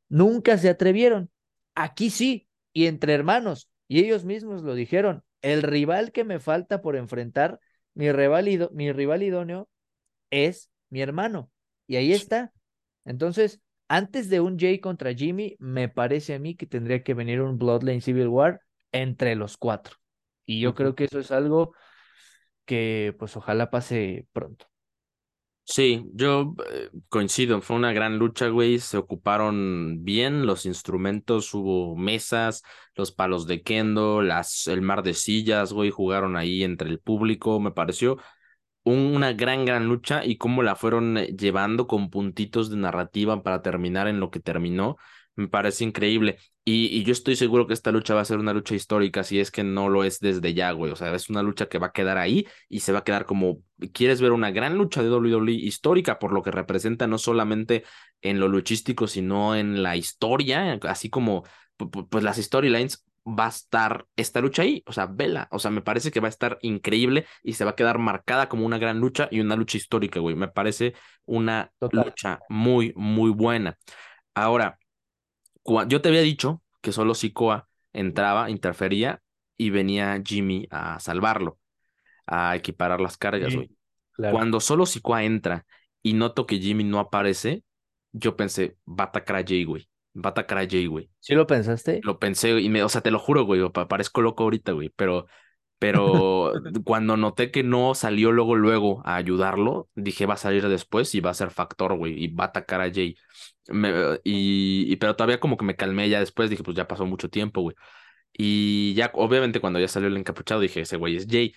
Nunca 0.10 0.58
se 0.58 0.70
atrevieron. 0.70 1.30
Aquí 1.76 2.10
sí, 2.10 2.48
y 2.74 2.88
entre 2.88 3.14
hermanos, 3.14 3.70
y 3.88 4.00
ellos 4.00 4.26
mismos 4.26 4.64
lo 4.64 4.76
dijeron, 4.76 5.24
el 5.42 5.62
rival 5.62 6.12
que 6.12 6.24
me 6.24 6.40
falta 6.40 6.82
por 6.82 6.96
enfrentar, 6.96 7.60
mi 7.94 8.12
rival, 8.12 8.70
mi 8.74 8.92
rival 8.92 9.24
idóneo 9.24 9.70
es 10.32 10.72
mi 10.90 11.02
hermano. 11.02 11.52
Y 11.88 11.98
ahí 11.98 12.14
está. 12.14 12.52
Entonces, 13.06 13.62
antes 13.88 14.30
de 14.30 14.42
un 14.42 14.58
Jay 14.58 14.80
contra 14.80 15.14
Jimmy, 15.14 15.56
me 15.60 15.90
parece 15.90 16.34
a 16.34 16.40
mí 16.40 16.56
que 16.56 16.66
tendría 16.66 17.04
que 17.04 17.14
venir 17.14 17.42
un 17.42 17.60
Bloodline 17.60 18.02
Civil 18.02 18.28
War 18.28 18.62
entre 18.92 19.36
los 19.36 19.58
cuatro. 19.58 19.98
Y 20.46 20.60
yo 20.60 20.74
creo 20.74 20.96
que 20.96 21.06
eso 21.06 21.20
es 21.20 21.32
algo 21.32 21.74
que 22.66 23.16
pues 23.20 23.38
ojalá 23.38 23.70
pase 23.72 24.28
pronto. 24.34 24.68
Sí, 25.68 26.06
yo 26.14 26.54
eh, 26.72 26.90
coincido, 27.10 27.60
fue 27.62 27.76
una 27.76 27.92
gran 27.92 28.20
lucha, 28.20 28.50
güey, 28.50 28.78
se 28.80 28.98
ocuparon 28.98 30.04
bien 30.04 30.46
los 30.46 30.66
instrumentos, 30.68 31.52
hubo 31.56 31.96
mesas, 31.96 32.62
los 32.94 33.12
palos 33.12 33.48
de 33.48 33.64
kendo, 33.64 34.22
las, 34.22 34.68
el 34.68 34.84
mar 34.84 35.02
de 35.02 35.16
sillas, 35.16 35.74
güey, 35.74 35.90
jugaron 35.90 36.38
ahí 36.38 36.64
entre 36.64 36.90
el 36.90 37.00
público, 37.00 37.60
me 37.60 37.72
pareció 37.72 38.18
una 38.84 39.34
gran, 39.34 39.66
gran 39.66 39.88
lucha 39.88 40.26
y 40.26 40.38
cómo 40.38 40.64
la 40.64 40.76
fueron 40.76 41.18
eh, 41.18 41.28
llevando 41.38 41.88
con 41.88 42.10
puntitos 42.10 42.70
de 42.70 42.78
narrativa 42.78 43.44
para 43.44 43.62
terminar 43.64 44.08
en 44.08 44.20
lo 44.20 44.32
que 44.32 44.40
terminó, 44.40 44.98
me 45.36 45.48
parece 45.48 45.84
increíble. 45.84 46.38
Y, 46.64 46.88
y, 46.88 47.04
yo 47.04 47.12
estoy 47.12 47.36
seguro 47.36 47.68
que 47.68 47.74
esta 47.74 47.92
lucha 47.92 48.16
va 48.16 48.22
a 48.22 48.26
ser 48.26 48.40
una 48.40 48.54
lucha 48.54 48.74
histórica, 48.74 49.24
si 49.24 49.40
es 49.40 49.52
que 49.52 49.64
no 49.64 49.88
lo 49.88 50.04
es 50.04 50.20
desde 50.20 50.54
ya, 50.54 50.72
güey. 50.72 50.92
O 50.92 50.96
sea, 50.96 51.14
es 51.14 51.30
una 51.30 51.44
lucha 51.44 51.68
que 51.68 51.78
va 51.78 51.88
a 51.88 51.92
quedar 51.92 52.18
ahí 52.18 52.48
y 52.70 52.80
se 52.80 52.92
va 52.92 53.00
a 53.00 53.04
quedar 53.04 53.26
como, 53.26 53.60
quieres 53.94 54.20
ver 54.22 54.32
una 54.32 54.52
gran 54.52 54.76
lucha 54.78 55.04
de 55.04 55.12
WWE 55.12 55.52
histórica 55.52 56.18
por 56.18 56.34
lo 56.34 56.42
que 56.42 56.52
representa 56.52 57.06
no 57.08 57.18
solamente 57.20 57.84
en 58.22 58.40
lo 58.40 58.48
luchístico, 58.48 59.08
sino 59.08 59.56
en 59.56 59.84
la 59.84 59.96
historia, 59.96 60.80
así 60.84 61.10
como 61.10 61.44
pues 62.10 62.24
las 62.24 62.38
storylines 62.38 63.06
va 63.26 63.48
a 63.48 63.50
estar 63.50 64.06
esta 64.16 64.42
lucha 64.42 64.62
ahí. 64.64 64.84
O 64.86 64.94
sea, 64.94 65.08
vela. 65.08 65.48
O 65.52 65.60
sea, 65.60 65.72
me 65.72 65.82
parece 65.82 66.12
que 66.12 66.20
va 66.20 66.28
a 66.28 66.30
estar 66.30 66.58
increíble 66.62 67.26
y 67.44 67.54
se 67.54 67.66
va 67.66 67.72
a 67.72 67.76
quedar 67.76 67.98
marcada 67.98 68.50
como 68.50 68.66
una 68.66 68.78
gran 68.78 69.00
lucha 69.00 69.28
y 69.32 69.40
una 69.40 69.56
lucha 69.56 69.78
histórica, 69.78 70.20
güey. 70.20 70.36
Me 70.36 70.48
parece 70.48 70.94
una 71.26 71.72
lucha 71.92 72.40
muy, 72.50 72.94
muy 72.96 73.32
buena. 73.32 73.78
Ahora, 74.36 74.78
yo 75.88 76.02
te 76.02 76.10
había 76.10 76.22
dicho 76.22 76.62
que 76.82 76.92
solo 76.92 77.14
Sikoa 77.14 77.68
entraba, 77.94 78.50
interfería 78.50 79.22
y 79.58 79.70
venía 79.70 80.22
Jimmy 80.24 80.68
a 80.70 81.00
salvarlo, 81.00 81.60
a 82.28 82.56
equiparar 82.56 83.02
las 83.02 83.18
cargas, 83.18 83.56
güey. 83.56 83.72
Cuando 84.32 84.60
solo 84.60 84.86
Sikoa 84.86 85.24
entra 85.24 85.66
y 86.02 86.14
noto 86.14 86.46
que 86.46 86.60
Jimmy 86.60 86.84
no 86.84 87.00
aparece, 87.00 87.64
yo 88.12 88.36
pensé, 88.36 88.78
va 88.88 89.06
a 89.06 89.08
atacar 89.08 89.38
a 89.38 89.44
Jay, 89.44 89.64
güey 89.64 89.90
va 90.16 90.30
a 90.30 90.32
atacar 90.32 90.58
a 90.60 90.68
Jay, 90.68 90.88
güey. 90.88 91.10
¿Sí 91.20 91.34
lo 91.34 91.48
pensaste? 91.48 92.00
Lo 92.04 92.20
pensé 92.20 92.60
y 92.60 92.70
me, 92.70 92.84
o 92.84 92.90
sea, 92.90 93.02
te 93.02 93.12
lo 93.12 93.20
juro, 93.20 93.44
güey, 93.44 93.62
parezco 93.70 94.22
loco 94.22 94.44
ahorita, 94.44 94.72
güey, 94.72 94.90
pero, 94.96 95.28
pero 95.80 96.54
cuando 96.86 97.18
noté 97.18 97.52
que 97.52 97.64
no 97.64 97.96
salió 97.96 98.32
luego, 98.32 98.56
luego 98.56 99.02
a 99.06 99.16
ayudarlo, 99.16 99.90
dije 99.96 100.26
va 100.26 100.36
a 100.36 100.38
salir 100.38 100.68
después 100.68 101.14
y 101.16 101.20
va 101.20 101.32
a 101.32 101.34
ser 101.34 101.52
factor, 101.52 101.96
güey, 101.98 102.24
y 102.24 102.28
va 102.28 102.46
a 102.46 102.48
atacar 102.48 102.82
a 102.82 102.92
Jay. 102.94 103.16
y, 104.24 104.86
y, 104.92 104.96
pero 104.98 105.16
todavía 105.16 105.40
como 105.40 105.58
que 105.58 105.66
me 105.66 105.76
calmé 105.76 106.10
ya 106.10 106.20
después, 106.20 106.50
dije, 106.50 106.64
pues 106.64 106.78
ya 106.78 106.88
pasó 106.88 107.06
mucho 107.06 107.30
tiempo, 107.30 107.62
güey. 107.62 107.76
Y 108.38 108.94
ya, 108.96 109.12
obviamente, 109.14 109.62
cuando 109.62 109.80
ya 109.80 109.88
salió 109.88 110.10
el 110.10 110.18
encapuchado, 110.18 110.60
dije, 110.60 110.82
ese 110.82 110.98
güey 110.98 111.16
es 111.16 111.28
Jay. 111.30 111.54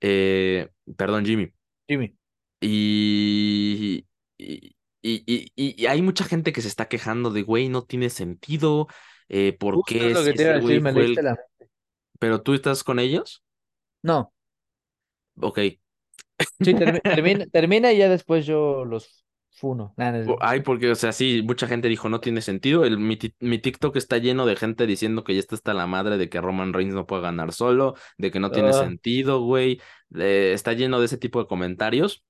Eh, 0.00 0.68
perdón, 0.96 1.24
Jimmy. 1.26 1.52
Jimmy. 1.86 2.16
y, 2.60 4.06
y, 4.38 4.76
y, 5.02 5.52
y, 5.56 5.86
hay 5.86 6.00
mucha 6.00 6.24
gente 6.24 6.52
que 6.52 6.62
se 6.62 6.68
está 6.68 6.88
quejando 6.88 7.30
de, 7.30 7.42
güey, 7.42 7.68
no 7.68 7.84
tiene 7.84 8.08
sentido. 8.08 8.86
Eh, 9.28 9.52
¿Por 9.52 9.82
qué? 9.86 10.14
¿Pero 12.18 12.42
tú 12.42 12.54
estás 12.54 12.84
con 12.84 12.98
ellos? 12.98 13.42
No. 14.02 14.32
Ok. 15.40 15.58
Sí, 16.60 16.74
termina, 17.02 17.46
termina 17.46 17.92
y 17.92 17.98
ya 17.98 18.08
después 18.08 18.46
yo 18.46 18.84
los 18.84 19.22
funo. 19.52 19.94
Ay, 20.40 20.60
porque, 20.60 20.90
o 20.90 20.94
sea, 20.94 21.12
sí, 21.12 21.42
mucha 21.44 21.66
gente 21.66 21.88
dijo, 21.88 22.08
no 22.08 22.20
tiene 22.20 22.40
sentido. 22.40 22.84
El, 22.84 22.98
mi, 22.98 23.18
mi, 23.40 23.58
TikTok 23.58 23.96
está 23.96 24.18
lleno 24.18 24.46
de 24.46 24.56
gente 24.56 24.86
diciendo 24.86 25.24
que 25.24 25.34
ya 25.34 25.40
está 25.40 25.54
hasta 25.54 25.74
la 25.74 25.86
madre 25.86 26.18
de 26.18 26.28
que 26.28 26.40
Roman 26.40 26.72
Reigns 26.72 26.94
no 26.94 27.06
puede 27.06 27.22
ganar 27.22 27.52
solo, 27.52 27.94
de 28.18 28.30
que 28.30 28.40
no 28.40 28.50
tiene 28.50 28.70
ah. 28.70 28.72
sentido, 28.72 29.40
güey. 29.42 29.80
está 30.10 30.72
lleno 30.72 30.98
de 30.98 31.06
ese 31.06 31.18
tipo 31.18 31.40
de 31.40 31.46
comentarios. 31.46 32.24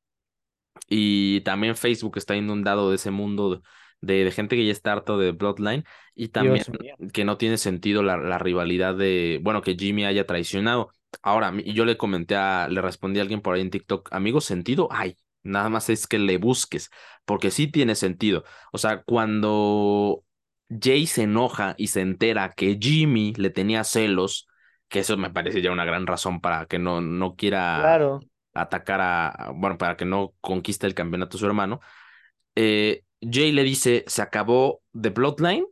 Y 0.88 1.42
también 1.42 1.76
Facebook 1.76 2.18
está 2.18 2.36
inundado 2.36 2.90
de 2.90 2.96
ese 2.96 3.10
mundo 3.10 3.62
de, 4.00 4.24
de 4.24 4.30
gente 4.30 4.56
que 4.56 4.66
ya 4.66 4.72
está 4.72 4.92
harto 4.92 5.16
de 5.16 5.32
Bloodline 5.32 5.84
y 6.14 6.28
también 6.28 6.64
que 7.12 7.24
no 7.24 7.36
tiene 7.38 7.56
sentido 7.56 8.02
la, 8.02 8.16
la, 8.16 8.38
rivalidad 8.38 8.94
de, 8.94 9.38
bueno, 9.42 9.62
que 9.62 9.76
Jimmy 9.76 10.04
haya 10.04 10.26
traicionado. 10.26 10.90
Ahora, 11.22 11.52
y 11.62 11.74
yo 11.74 11.84
le 11.84 11.96
comenté 11.96 12.36
a, 12.36 12.68
le 12.68 12.80
respondí 12.80 13.18
a 13.18 13.22
alguien 13.22 13.40
por 13.40 13.54
ahí 13.54 13.60
en 13.60 13.70
TikTok, 13.70 14.08
amigo, 14.12 14.40
sentido 14.40 14.88
hay, 14.90 15.16
nada 15.42 15.68
más 15.68 15.90
es 15.90 16.06
que 16.06 16.18
le 16.18 16.38
busques, 16.38 16.90
porque 17.24 17.50
sí 17.50 17.66
tiene 17.66 17.94
sentido. 17.94 18.44
O 18.72 18.78
sea, 18.78 19.02
cuando 19.02 20.24
Jay 20.68 21.06
se 21.06 21.24
enoja 21.24 21.74
y 21.76 21.88
se 21.88 22.00
entera 22.00 22.52
que 22.52 22.78
Jimmy 22.80 23.34
le 23.36 23.50
tenía 23.50 23.84
celos, 23.84 24.48
que 24.88 25.00
eso 25.00 25.16
me 25.16 25.30
parece 25.30 25.62
ya 25.62 25.72
una 25.72 25.84
gran 25.84 26.06
razón 26.06 26.40
para 26.40 26.66
que 26.66 26.78
no, 26.78 27.00
no 27.00 27.36
quiera 27.36 27.78
claro 27.80 28.20
atacar 28.54 29.00
a, 29.00 29.52
bueno, 29.54 29.78
para 29.78 29.96
que 29.96 30.04
no 30.04 30.34
conquiste 30.40 30.86
el 30.86 30.94
campeonato 30.94 31.38
su 31.38 31.46
hermano, 31.46 31.80
eh, 32.54 33.04
Jay 33.20 33.52
le 33.52 33.62
dice, 33.62 34.04
se 34.06 34.22
acabó 34.22 34.82
The 34.98 35.10
Bloodline 35.10 35.66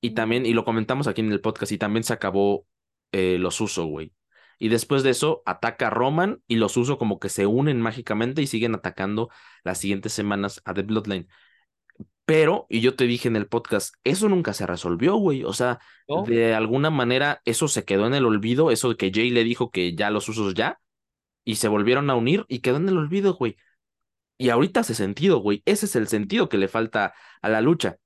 y 0.00 0.10
también, 0.10 0.46
y 0.46 0.52
lo 0.52 0.64
comentamos 0.64 1.06
aquí 1.06 1.20
en 1.20 1.32
el 1.32 1.40
podcast, 1.40 1.72
y 1.72 1.78
también 1.78 2.04
se 2.04 2.12
acabó 2.12 2.66
eh, 3.12 3.38
los 3.38 3.60
usos, 3.60 3.86
güey. 3.86 4.12
Y 4.58 4.68
después 4.68 5.02
de 5.02 5.10
eso, 5.10 5.42
ataca 5.46 5.88
a 5.88 5.90
Roman 5.90 6.42
y 6.46 6.56
los 6.56 6.76
usos 6.76 6.96
como 6.98 7.18
que 7.18 7.28
se 7.28 7.46
unen 7.46 7.80
mágicamente 7.80 8.42
y 8.42 8.46
siguen 8.46 8.74
atacando 8.74 9.30
las 9.64 9.78
siguientes 9.78 10.12
semanas 10.12 10.62
a 10.64 10.74
The 10.74 10.82
Bloodline. 10.82 11.28
Pero, 12.24 12.66
y 12.68 12.80
yo 12.80 12.94
te 12.94 13.04
dije 13.06 13.28
en 13.28 13.36
el 13.36 13.48
podcast, 13.48 13.94
eso 14.04 14.28
nunca 14.28 14.52
se 14.52 14.66
resolvió, 14.66 15.16
güey. 15.16 15.44
O 15.44 15.52
sea, 15.52 15.80
de 16.14 16.54
alguna 16.54 16.90
manera 16.90 17.40
eso 17.44 17.68
se 17.68 17.84
quedó 17.84 18.06
en 18.06 18.14
el 18.14 18.24
olvido, 18.26 18.70
eso 18.70 18.90
de 18.90 18.96
que 18.96 19.10
Jay 19.12 19.30
le 19.30 19.44
dijo 19.44 19.70
que 19.70 19.94
ya 19.94 20.10
los 20.10 20.28
usos 20.28 20.54
ya, 20.54 20.78
y 21.44 21.56
se 21.56 21.68
volvieron 21.68 22.10
a 22.10 22.14
unir 22.14 22.44
y 22.48 22.60
quedó 22.60 22.76
en 22.76 22.88
el 22.88 22.98
olvido, 22.98 23.34
güey. 23.34 23.56
Y 24.38 24.50
ahorita 24.50 24.80
hace 24.80 24.94
sentido, 24.94 25.38
güey. 25.38 25.62
Ese 25.66 25.86
es 25.86 25.96
el 25.96 26.08
sentido 26.08 26.48
que 26.48 26.58
le 26.58 26.68
falta 26.68 27.14
a 27.42 27.48
la 27.48 27.60
lucha. 27.60 27.98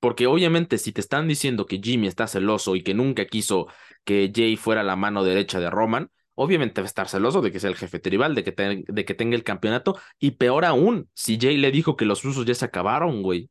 Porque 0.00 0.26
obviamente 0.26 0.78
si 0.78 0.92
te 0.92 1.00
están 1.00 1.28
diciendo 1.28 1.66
que 1.66 1.80
Jimmy 1.82 2.06
está 2.06 2.26
celoso 2.26 2.74
y 2.74 2.82
que 2.82 2.94
nunca 2.94 3.26
quiso 3.26 3.68
que 4.04 4.32
Jay 4.34 4.56
fuera 4.56 4.82
la 4.82 4.96
mano 4.96 5.22
derecha 5.22 5.60
de 5.60 5.70
Roman, 5.70 6.10
obviamente 6.34 6.80
va 6.80 6.86
a 6.86 6.88
estar 6.88 7.08
celoso 7.08 7.42
de 7.42 7.52
que 7.52 7.60
sea 7.60 7.70
el 7.70 7.76
jefe 7.76 7.98
tribal, 7.98 8.34
de 8.34 8.42
que, 8.42 8.84
de 8.86 9.04
que 9.04 9.14
tenga 9.14 9.36
el 9.36 9.44
campeonato. 9.44 9.98
Y 10.18 10.32
peor 10.32 10.64
aún, 10.64 11.10
si 11.14 11.38
Jay 11.38 11.58
le 11.58 11.70
dijo 11.70 11.96
que 11.96 12.06
los 12.06 12.24
usos 12.24 12.46
ya 12.46 12.54
se 12.54 12.64
acabaron, 12.64 13.22
güey. 13.22 13.50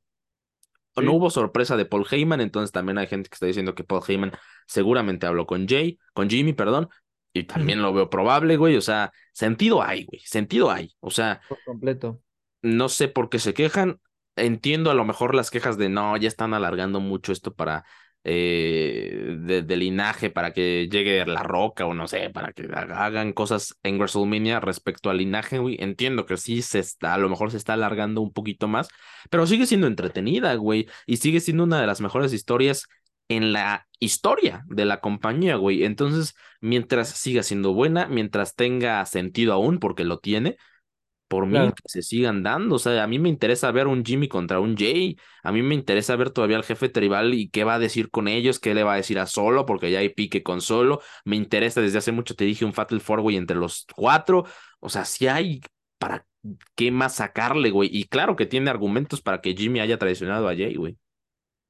No 0.95 1.13
hubo 1.13 1.29
sorpresa 1.29 1.77
de 1.77 1.85
Paul 1.85 2.05
Heyman, 2.09 2.41
entonces 2.41 2.73
también 2.73 2.97
hay 2.97 3.07
gente 3.07 3.29
que 3.29 3.35
está 3.35 3.45
diciendo 3.45 3.73
que 3.73 3.85
Paul 3.85 4.01
Heyman 4.05 4.33
seguramente 4.67 5.27
habló 5.27 5.45
con 5.45 5.65
Jay, 5.65 5.97
con 6.13 6.29
Jimmy, 6.29 6.51
perdón, 6.51 6.89
y 7.33 7.43
también 7.43 7.81
lo 7.81 7.93
veo 7.93 8.09
probable, 8.09 8.57
güey. 8.57 8.75
O 8.75 8.81
sea, 8.81 9.11
sentido 9.31 9.81
hay, 9.81 10.05
güey. 10.05 10.21
Sentido 10.25 10.71
hay. 10.71 10.95
O 10.99 11.11
sea. 11.11 11.41
Por 11.47 11.63
completo. 11.63 12.21
No 12.61 12.89
sé 12.89 13.07
por 13.07 13.29
qué 13.29 13.39
se 13.39 13.53
quejan. 13.53 13.99
Entiendo 14.39 14.91
a 14.91 14.93
lo 14.93 15.05
mejor 15.05 15.35
las 15.35 15.51
quejas 15.51 15.77
de 15.77 15.89
no, 15.89 16.15
ya 16.17 16.27
están 16.27 16.53
alargando 16.53 16.99
mucho 16.99 17.31
esto 17.31 17.53
para. 17.53 17.85
Eh, 18.25 19.37
de, 19.39 19.77
linaje 19.77 20.29
para 20.29 20.51
que 20.51 20.89
llegue 20.91 21.25
la 21.25 21.41
roca 21.41 21.85
o 21.85 21.93
no 21.93 22.05
sé, 22.05 22.29
para 22.29 22.51
que 22.51 22.67
hagan 22.73 23.31
cosas 23.31 23.79
en 23.81 23.97
WrestleMania 23.97 24.59
respecto 24.59 25.09
al 25.09 25.17
linaje, 25.17 25.57
güey. 25.57 25.77
Entiendo 25.79 26.25
que 26.25 26.35
sí 26.35 26.61
se 26.61 26.79
está, 26.79 27.13
a 27.13 27.17
lo 27.17 27.29
mejor 27.29 27.51
se 27.51 27.57
está 27.57 27.73
alargando 27.73 28.19
un 28.19 28.33
poquito 28.33 28.67
más, 28.67 28.89
pero 29.29 29.47
sigue 29.47 29.65
siendo 29.65 29.87
entretenida, 29.87 30.53
güey, 30.55 30.89
y 31.07 31.17
sigue 31.17 31.39
siendo 31.39 31.63
una 31.63 31.79
de 31.79 31.87
las 31.87 32.01
mejores 32.01 32.33
historias 32.33 32.87
en 33.29 33.53
la 33.53 33.87
historia 33.99 34.63
de 34.67 34.85
la 34.85 34.99
compañía, 34.99 35.55
güey. 35.55 35.85
Entonces, 35.85 36.35
mientras 36.61 37.09
siga 37.09 37.43
siendo 37.43 37.73
buena, 37.73 38.07
mientras 38.07 38.55
tenga 38.55 39.05
sentido 39.05 39.53
aún, 39.53 39.79
porque 39.79 40.03
lo 40.03 40.19
tiene, 40.19 40.57
por 41.29 41.45
mí 41.47 41.53
Claro. 41.53 41.73
que 41.73 41.83
se 41.85 42.01
sigan 42.01 42.43
dando. 42.43 42.75
O 42.75 42.79
sea, 42.79 43.03
a 43.03 43.07
mí 43.07 43.19
me 43.19 43.29
interesa 43.29 43.71
ver 43.71 43.87
un 43.87 44.03
Jimmy 44.05 44.27
contra 44.27 44.59
un 44.59 44.75
Jay. 44.77 45.17
A 45.43 45.53
mí 45.53 45.61
me 45.61 45.75
interesa 45.75 46.17
ver 46.17 46.31
todavía 46.31 46.57
al 46.57 46.65
jefe 46.65 46.89
tribal 46.89 47.33
y 47.35 47.49
qué 47.49 47.63
va 47.63 47.75
a 47.75 47.79
decir 47.79 48.09
con 48.11 48.27
ellos, 48.27 48.59
qué 48.59 48.73
le 48.75 48.83
va 48.83 48.93
a 48.93 48.97
decir 48.97 49.19
a 49.19 49.27
Solo, 49.27 49.65
porque 49.65 49.91
ya 49.91 49.99
hay 49.99 50.09
pique 50.09 50.43
con 50.43 50.61
Solo. 50.61 51.01
Me 51.25 51.37
interesa 51.37 51.81
desde 51.81 51.99
hace 51.99 52.11
mucho, 52.11 52.35
te 52.35 52.45
dije, 52.45 52.65
un 52.65 52.73
Fatal 52.73 53.01
Four 53.01 53.21
Way 53.21 53.37
entre 53.37 53.57
los 53.57 53.85
cuatro. 53.95 54.45
O 54.81 54.89
sea, 54.89 55.05
si 55.05 55.27
hay 55.27 55.61
para 55.97 56.25
qué 56.75 56.91
más 56.91 57.15
sacarle, 57.15 57.69
güey. 57.71 57.89
Y 57.91 58.05
claro 58.05 58.35
que 58.35 58.45
tiene 58.45 58.69
argumentos 58.69 59.21
para 59.21 59.41
que 59.41 59.55
Jimmy 59.55 59.79
haya 59.81 59.97
traicionado 59.99 60.49
a 60.49 60.55
Jay, 60.55 60.75
güey. 60.75 60.97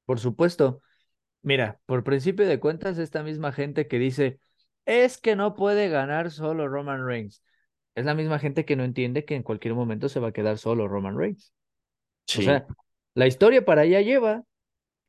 Por 0.06 0.20
supuesto. 0.20 0.82
Mira, 1.42 1.80
por 1.86 2.04
principio 2.04 2.48
de 2.48 2.60
cuentas, 2.60 2.98
esta 2.98 3.24
misma 3.24 3.52
gente 3.54 3.88
que 3.88 4.00
dice, 4.00 4.40
es 4.86 5.18
que 5.18 5.36
no 5.36 5.56
puede 5.56 5.90
ganar 5.90 6.32
solo 6.32 6.68
Roman 6.68 7.06
Reigns. 7.06 7.44
Es 7.96 8.06
la 8.06 8.16
misma 8.16 8.40
gente 8.40 8.66
que 8.66 8.76
no 8.76 8.84
entiende 8.84 9.26
que 9.26 9.36
en 9.36 9.44
cualquier 9.44 9.74
momento 9.74 10.10
se 10.10 10.20
va 10.20 10.30
a 10.30 10.32
quedar 10.32 10.58
solo 10.58 10.88
Roman 10.88 11.18
Reigns. 11.18 11.54
O 12.38 12.42
sea, 12.42 12.66
la 13.16 13.28
historia 13.28 13.66
para 13.66 13.82
allá 13.82 14.02
lleva, 14.02 14.44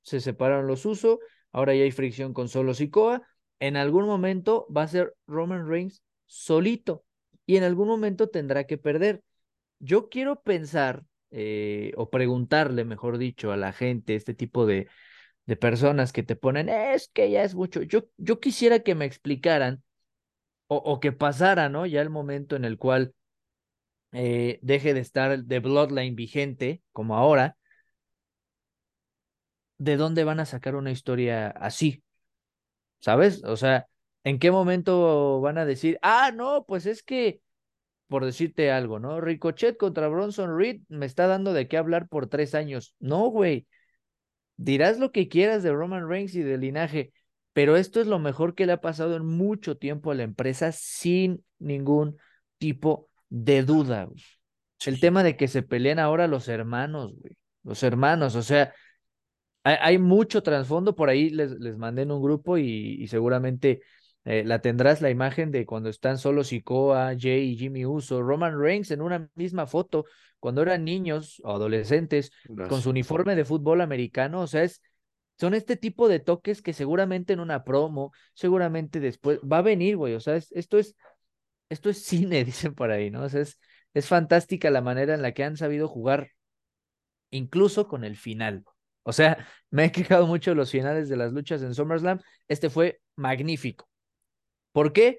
se 0.03 0.21
separaron 0.21 0.67
los 0.67 0.87
usos, 0.87 1.19
ahora 1.53 1.75
ya 1.75 1.85
hay 1.85 1.91
fricción 1.91 2.33
con 2.33 2.49
solo 2.49 2.75
Sikoa. 2.75 3.23
En 3.61 3.77
algún 3.77 4.07
momento 4.07 4.67
va 4.75 4.85
a 4.85 4.89
ser 4.89 5.15
Roman 5.27 5.69
Reigns 5.69 6.03
solito 6.27 7.05
y 7.47 7.57
en 7.57 7.65
algún 7.65 7.89
momento 7.89 8.29
tendrá 8.29 8.65
que 8.65 8.79
perder. 8.79 9.23
Yo 9.79 10.09
quiero 10.09 10.43
pensar 10.43 11.05
eh, 11.31 11.93
o 11.97 12.11
preguntarle, 12.11 12.85
mejor 12.85 13.19
dicho, 13.19 13.53
a 13.53 13.57
la 13.57 13.73
gente, 13.73 14.15
este 14.15 14.35
tipo 14.35 14.67
de, 14.67 14.89
de 15.47 15.57
personas 15.57 16.13
que 16.13 16.23
te 16.23 16.37
ponen, 16.37 16.69
es 16.69 17.09
que 17.09 17.31
ya 17.31 17.43
es 17.43 17.55
mucho. 17.55 17.83
Yo, 17.83 18.05
yo 18.17 18.41
quisiera 18.41 18.81
que 18.81 18.95
me 18.95 19.05
explicaran 19.05 19.83
o, 20.73 21.01
que 21.01 21.11
pasara, 21.13 21.69
¿no? 21.69 21.85
Ya 21.87 22.01
el 22.01 22.11
momento 22.11 22.55
en 22.55 22.65
el 22.65 22.79
cual 22.79 23.13
eh, 24.13 24.61
deje 24.63 24.95
de 24.95 25.01
estar 25.01 25.45
de 25.45 25.59
Bloodline 25.59 26.15
vigente, 26.15 26.83
como 26.93 27.17
ahora, 27.17 27.57
¿de 29.79 29.97
dónde 29.97 30.23
van 30.25 30.39
a 30.39 30.47
sacar 30.47 30.77
una 30.77 30.93
historia 30.93 31.49
así? 31.49 32.05
¿Sabes? 33.01 33.43
O 33.45 33.57
sea, 33.57 33.89
¿en 34.25 34.39
qué 34.39 34.53
momento 34.53 35.41
van 35.41 35.59
a 35.59 35.65
decir, 35.65 35.99
ah, 36.03 36.31
no, 36.33 36.65
pues 36.67 36.87
es 36.87 37.03
que, 37.03 37.41
por 38.09 38.25
decirte 38.25 38.71
algo, 38.71 39.01
¿no? 39.01 39.21
Ricochet 39.21 39.77
contra 39.77 40.09
Bronson 40.09 40.57
Reed 40.57 40.83
me 40.89 41.07
está 41.07 41.27
dando 41.27 41.53
de 41.53 41.67
qué 41.69 41.79
hablar 41.79 42.09
por 42.09 42.29
tres 42.29 42.55
años. 42.55 42.95
No, 43.01 43.29
güey. 43.29 43.67
Dirás 44.57 44.99
lo 44.99 45.11
que 45.13 45.29
quieras 45.29 45.63
de 45.63 45.73
Roman 45.73 46.09
Reigns 46.09 46.35
y 46.35 46.43
del 46.43 46.61
linaje, 46.61 47.13
pero 47.53 47.77
esto 47.77 48.01
es 48.01 48.07
lo 48.07 48.19
mejor 48.19 48.55
que 48.55 48.67
le 48.67 48.73
ha 48.73 48.81
pasado 48.81 49.17
en 49.17 49.27
mucho 49.27 49.77
tiempo 49.77 50.11
a 50.11 50.15
la 50.15 50.23
empresa 50.23 50.73
sin 50.73 51.45
ningún 51.59 52.17
tipo 52.59 53.11
de 53.29 53.63
duda. 53.63 54.05
Güey. 54.05 54.23
El 54.85 54.97
Sí. 54.97 55.01
tema 55.01 55.23
de 55.23 55.37
que 55.37 55.49
se 55.49 55.63
pelean 55.63 55.99
ahora 55.99 56.27
los 56.29 56.49
hermanos, 56.49 57.15
güey. 57.19 57.37
Los 57.65 57.83
hermanos, 57.83 58.37
o 58.37 58.43
sea, 58.43 58.73
hay, 59.65 59.77
hay 59.81 59.99
mucho 59.99 60.43
trasfondo, 60.43 60.95
por 60.97 61.09
ahí 61.09 61.31
les, 61.31 61.53
les 61.53 61.77
mandé 61.77 62.03
en 62.03 62.13
un 62.13 62.23
grupo 62.23 62.59
y, 62.59 62.97
y 63.03 63.07
seguramente 63.09 63.83
eh, 64.25 64.45
la 64.45 64.61
tendrás 64.61 65.01
la 65.03 65.11
imagen 65.11 65.51
de 65.51 65.67
cuando 65.67 65.89
están 65.91 66.19
solo 66.19 66.45
Sikoa, 66.45 67.15
Jay 67.19 67.51
y 67.53 67.57
Jimmy 67.57 67.85
Uso, 67.87 68.23
Roman 68.23 68.59
Reigns 68.61 68.91
en 68.91 69.03
una 69.03 69.29
misma 69.35 69.67
foto, 69.67 70.07
cuando 70.39 70.63
eran 70.63 70.85
niños 70.85 71.41
o 71.45 71.53
adolescentes, 71.55 72.33
con 72.69 72.81
su 72.81 72.91
uniforme 72.91 73.35
de 73.37 73.45
fútbol 73.45 73.81
americano, 73.83 74.41
o 74.43 74.47
sea, 74.47 74.63
es, 74.65 74.81
son 75.41 75.55
este 75.55 75.77
tipo 75.77 76.09
de 76.09 76.21
toques 76.21 76.63
que 76.63 76.73
seguramente 76.75 77.33
en 77.33 77.41
una 77.41 77.65
promo, 77.65 78.13
seguramente 78.35 79.01
después 79.01 79.41
va 79.41 79.59
a 79.59 79.63
venir, 79.63 79.97
güey, 79.97 80.15
o 80.15 80.21
sea, 80.21 80.37
es- 80.37 80.53
esto 80.53 80.79
es, 80.79 80.97
esto 81.71 81.91
es 81.91 82.05
cine, 82.05 82.45
dicen 82.47 82.75
por 82.75 82.91
ahí, 82.93 83.11
¿no? 83.11 83.25
O 83.25 83.29
sea, 83.29 83.43
es, 83.43 83.59
es 83.95 84.09
fantástica 84.09 84.71
la 84.71 84.83
manera 84.83 85.15
en 85.15 85.23
la 85.23 85.33
que 85.35 85.45
han 85.45 85.57
sabido 85.57 85.89
jugar, 85.89 86.31
incluso 87.31 87.89
con 87.89 88.05
el 88.05 88.17
final. 88.17 88.65
O 89.03 89.13
sea, 89.13 89.47
me 89.71 89.87
he 89.87 89.93
quejado 89.93 90.27
mucho 90.27 90.51
de 90.51 90.57
los 90.57 90.71
finales 90.71 91.09
de 91.09 91.17
las 91.17 91.33
luchas 91.33 91.63
en 91.63 91.75
SummerSlam. 91.75 92.21
Este 92.49 92.71
fue 92.71 93.01
magnífico. 93.17 93.89
¿Por 94.73 94.93
qué? 94.93 95.19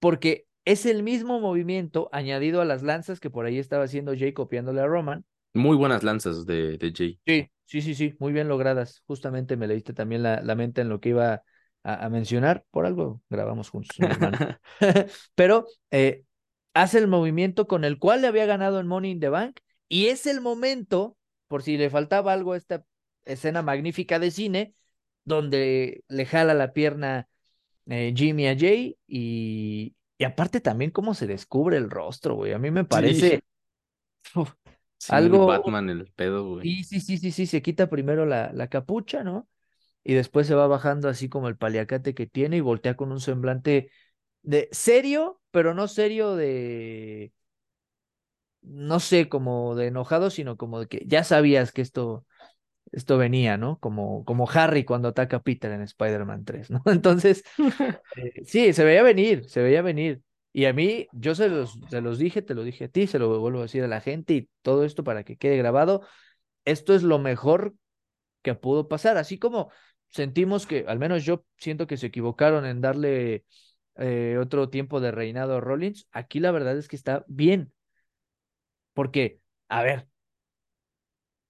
Porque 0.00 0.46
es 0.64 0.86
el 0.86 1.02
mismo 1.02 1.40
movimiento 1.40 2.08
añadido 2.12 2.60
a 2.62 2.64
las 2.64 2.82
lanzas 2.82 3.20
que 3.20 3.30
por 3.30 3.46
ahí 3.46 3.58
estaba 3.58 3.84
haciendo 3.84 4.14
Jay 4.18 4.32
copiándole 4.34 4.80
a 4.82 4.86
Roman. 4.86 5.24
Muy 5.54 5.76
buenas 5.76 6.02
lanzas 6.04 6.46
de, 6.46 6.78
de 6.78 6.92
Jay. 6.94 7.20
Sí, 7.26 7.50
sí, 7.64 7.82
sí, 7.82 7.94
sí, 7.94 8.14
muy 8.18 8.32
bien 8.32 8.48
logradas. 8.48 9.02
Justamente 9.06 9.56
me 9.56 9.66
leíste 9.66 9.92
también 9.92 10.22
la, 10.22 10.40
la 10.42 10.54
mente 10.54 10.80
en 10.80 10.88
lo 10.88 11.00
que 11.00 11.10
iba 11.10 11.42
a, 11.82 12.04
a 12.04 12.08
mencionar. 12.10 12.64
Por 12.70 12.86
algo 12.86 13.22
grabamos 13.28 13.70
juntos, 13.70 14.00
mi 14.00 14.10
hermano. 14.10 14.42
Pero 15.34 15.66
eh, 15.90 16.24
hace 16.74 16.98
el 16.98 17.08
movimiento 17.08 17.66
con 17.66 17.84
el 17.84 17.98
cual 17.98 18.22
le 18.22 18.28
había 18.28 18.46
ganado 18.46 18.80
en 18.80 18.86
Money 18.86 19.12
in 19.12 19.20
the 19.20 19.28
Bank 19.28 19.60
y 19.88 20.06
es 20.08 20.26
el 20.26 20.40
momento, 20.40 21.16
por 21.48 21.62
si 21.62 21.76
le 21.76 21.90
faltaba 21.90 22.32
algo 22.32 22.52
a 22.52 22.56
esta 22.56 22.84
escena 23.24 23.62
magnífica 23.62 24.18
de 24.18 24.30
cine, 24.30 24.74
donde 25.24 26.04
le 26.08 26.26
jala 26.26 26.54
la 26.54 26.72
pierna 26.72 27.28
eh, 27.86 28.12
Jimmy 28.16 28.48
a 28.48 28.56
Jay 28.58 28.98
y, 29.06 29.94
y 30.18 30.24
aparte 30.24 30.60
también 30.60 30.90
cómo 30.90 31.14
se 31.14 31.26
descubre 31.26 31.76
el 31.76 31.90
rostro, 31.90 32.34
güey. 32.36 32.52
A 32.52 32.58
mí 32.58 32.70
me 32.70 32.84
parece 32.84 33.42
uf, 34.34 34.54
Sí, 35.06 35.14
algo... 35.14 35.46
Batman 35.46 35.90
el 35.90 36.06
pedo, 36.12 36.48
güey. 36.48 36.64
Sí, 36.66 36.84
sí, 36.84 37.00
sí, 37.00 37.18
sí, 37.18 37.30
sí, 37.32 37.46
se 37.46 37.62
quita 37.62 37.88
primero 37.90 38.24
la, 38.26 38.52
la 38.52 38.68
capucha, 38.68 39.22
¿no? 39.22 39.48
Y 40.04 40.14
después 40.14 40.46
se 40.46 40.54
va 40.54 40.66
bajando 40.66 41.08
así 41.08 41.28
como 41.28 41.48
el 41.48 41.56
paliacate 41.56 42.14
que 42.14 42.26
tiene 42.26 42.58
y 42.58 42.60
voltea 42.60 42.96
con 42.96 43.12
un 43.12 43.20
semblante 43.20 43.90
de 44.42 44.68
serio, 44.72 45.40
pero 45.50 45.74
no 45.74 45.88
serio 45.88 46.36
de, 46.36 47.32
no 48.62 49.00
sé, 49.00 49.28
como 49.28 49.74
de 49.74 49.88
enojado, 49.88 50.30
sino 50.30 50.56
como 50.56 50.80
de 50.80 50.86
que 50.88 51.04
ya 51.06 51.24
sabías 51.24 51.72
que 51.72 51.82
esto, 51.82 52.26
esto 52.92 53.18
venía, 53.18 53.58
¿no? 53.58 53.78
Como, 53.80 54.24
como 54.24 54.48
Harry 54.50 54.84
cuando 54.84 55.08
ataca 55.08 55.38
a 55.38 55.42
Peter 55.42 55.72
en 55.72 55.82
Spider-Man 55.82 56.44
3, 56.44 56.70
¿no? 56.70 56.82
Entonces, 56.86 57.44
eh, 58.16 58.44
sí, 58.46 58.72
se 58.72 58.84
veía 58.84 59.02
venir, 59.02 59.48
se 59.48 59.62
veía 59.62 59.82
venir. 59.82 60.22
Y 60.56 60.66
a 60.66 60.72
mí, 60.72 61.08
yo 61.12 61.34
se 61.34 61.48
los, 61.48 61.80
se 61.90 62.00
los 62.00 62.16
dije, 62.16 62.40
te 62.40 62.54
lo 62.54 62.62
dije 62.62 62.84
a 62.84 62.88
ti, 62.88 63.08
se 63.08 63.18
lo 63.18 63.40
vuelvo 63.40 63.58
a 63.58 63.62
decir 63.62 63.82
a 63.82 63.88
la 63.88 64.00
gente 64.00 64.34
y 64.34 64.48
todo 64.62 64.84
esto 64.84 65.02
para 65.02 65.24
que 65.24 65.36
quede 65.36 65.56
grabado. 65.56 66.06
Esto 66.64 66.94
es 66.94 67.02
lo 67.02 67.18
mejor 67.18 67.74
que 68.40 68.54
pudo 68.54 68.86
pasar, 68.86 69.16
así 69.16 69.36
como 69.36 69.72
sentimos 70.10 70.68
que, 70.68 70.84
al 70.86 71.00
menos 71.00 71.24
yo 71.24 71.44
siento 71.58 71.88
que 71.88 71.96
se 71.96 72.06
equivocaron 72.06 72.66
en 72.66 72.80
darle 72.80 73.44
eh, 73.96 74.38
otro 74.40 74.70
tiempo 74.70 75.00
de 75.00 75.10
reinado 75.10 75.56
a 75.56 75.60
Rollins, 75.60 76.06
aquí 76.12 76.38
la 76.38 76.52
verdad 76.52 76.78
es 76.78 76.86
que 76.86 76.94
está 76.94 77.24
bien, 77.26 77.72
porque, 78.92 79.40
a 79.68 79.82
ver, 79.82 80.06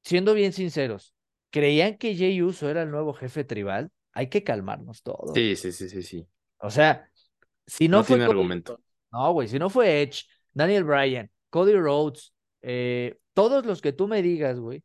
siendo 0.03 0.33
bien 0.33 0.55
sinceros, 0.55 1.15
¿creían 1.51 1.99
que 1.99 2.15
Jey 2.15 2.41
Uso 2.41 2.71
era 2.71 2.83
el 2.83 2.91
nuevo 2.91 3.13
jefe 3.13 3.45
tribal? 3.45 3.91
Hay 4.13 4.29
que 4.29 4.45
calmarnos 4.45 5.03
todos. 5.03 5.35
Sí, 5.35 5.57
sí, 5.57 5.73
sí, 5.73 5.89
sí, 5.91 6.03
sí. 6.03 6.27
O 6.59 6.71
sea, 6.71 7.11
si 7.67 7.89
no, 7.89 7.99
No 7.99 8.05
fue 8.05 8.17
tiene 8.17 8.31
argumento. 8.31 8.81
No, 9.15 9.33
güey, 9.33 9.47
si 9.47 9.61
no 9.61 9.71
fue 9.71 10.03
Edge, 10.03 10.25
Daniel 10.53 10.83
Bryan, 10.83 11.31
Cody 11.49 11.75
Rhodes, 11.75 12.35
eh, 12.63 13.17
todos 13.33 13.65
los 13.65 13.81
que 13.81 13.93
tú 13.93 14.09
me 14.09 14.23
digas, 14.23 14.59
güey, 14.59 14.83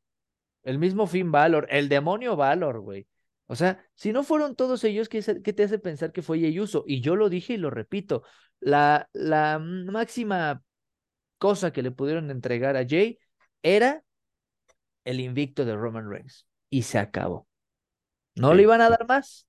el 0.61 0.77
mismo 0.77 1.07
Finn 1.07 1.31
Balor, 1.31 1.65
el 1.71 1.89
demonio 1.89 2.35
Balor, 2.35 2.79
güey. 2.81 3.07
O 3.47 3.55
sea, 3.55 3.83
si 3.95 4.13
no 4.13 4.21
fueron 4.23 4.55
todos 4.55 4.83
ellos, 4.83 5.09
¿qué, 5.09 5.21
te 5.21 5.63
hace 5.63 5.79
pensar 5.79 6.11
que 6.11 6.21
fue 6.21 6.37
Jey 6.37 6.59
Uso? 6.59 6.83
Y 6.85 7.01
yo 7.01 7.15
lo 7.15 7.27
dije 7.27 7.53
y 7.53 7.57
lo 7.57 7.71
repito, 7.71 8.21
la, 8.59 9.09
la 9.13 9.57
máxima 9.57 10.61
cosa 11.39 11.73
que 11.73 11.81
le 11.81 11.89
pudieron 11.89 12.29
entregar 12.29 12.77
a 12.77 12.85
Jay 12.87 13.17
era 13.63 14.03
el 15.05 15.19
invicto 15.19 15.65
de 15.65 15.75
Roman 15.75 16.07
Reigns. 16.07 16.45
Y 16.69 16.83
se 16.83 16.99
acabó. 16.99 17.47
No 18.35 18.51
Sí. 18.51 18.57
le 18.57 18.63
iban 18.63 18.81
a 18.81 18.89
dar 18.91 19.07
más. 19.07 19.47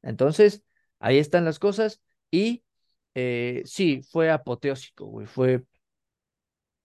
Entonces, 0.00 0.62
ahí 1.00 1.18
están 1.18 1.44
las 1.44 1.58
cosas. 1.58 2.00
Y 2.30 2.63
eh, 3.14 3.62
sí, 3.66 4.02
fue 4.10 4.30
apoteósico, 4.30 5.06
güey. 5.06 5.26
Fue 5.26 5.64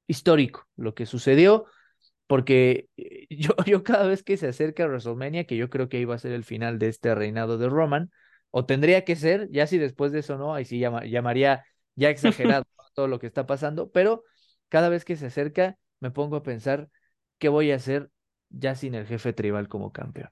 histórico 0.07 0.67
lo 0.75 0.93
que 0.95 1.05
sucedió. 1.05 1.65
Porque 2.27 2.89
eh, 2.97 3.27
yo, 3.31 3.51
yo 3.67 3.83
cada 3.83 4.07
vez 4.07 4.23
que 4.23 4.37
se 4.37 4.47
acerca 4.49 4.83
a 4.85 4.87
WrestleMania, 4.87 5.45
que 5.45 5.57
yo 5.57 5.69
creo 5.69 5.89
que 5.89 5.99
iba 6.01 6.15
a 6.15 6.19
ser 6.19 6.33
el 6.33 6.45
final 6.45 6.79
de 6.79 6.89
este 6.89 7.15
reinado 7.15 7.57
de 7.57 7.69
Roman, 7.69 8.11
o 8.51 8.65
tendría 8.65 9.05
que 9.05 9.15
ser, 9.17 9.49
ya 9.51 9.67
si 9.67 9.77
después 9.79 10.11
de 10.11 10.19
eso 10.21 10.37
no, 10.37 10.55
ahí 10.55 10.65
sí 10.65 10.79
llama- 10.79 11.05
llamaría 11.05 11.65
ya 11.95 12.09
exagerado 12.11 12.65
todo 12.95 13.07
lo 13.09 13.19
que 13.19 13.27
está 13.27 13.45
pasando, 13.47 13.91
pero 13.91 14.23
cada 14.69 14.89
vez 14.89 15.05
que 15.05 15.17
se 15.17 15.27
acerca 15.27 15.77
me 16.01 16.11
pongo 16.11 16.37
a 16.37 16.43
pensar 16.43 16.89
qué 17.39 17.49
voy 17.49 17.71
a 17.71 17.75
hacer 17.77 18.11
ya 18.49 18.75
sin 18.75 18.95
el 18.95 19.07
jefe 19.07 19.33
tribal 19.33 19.67
como 19.69 19.91
campeón. 19.93 20.29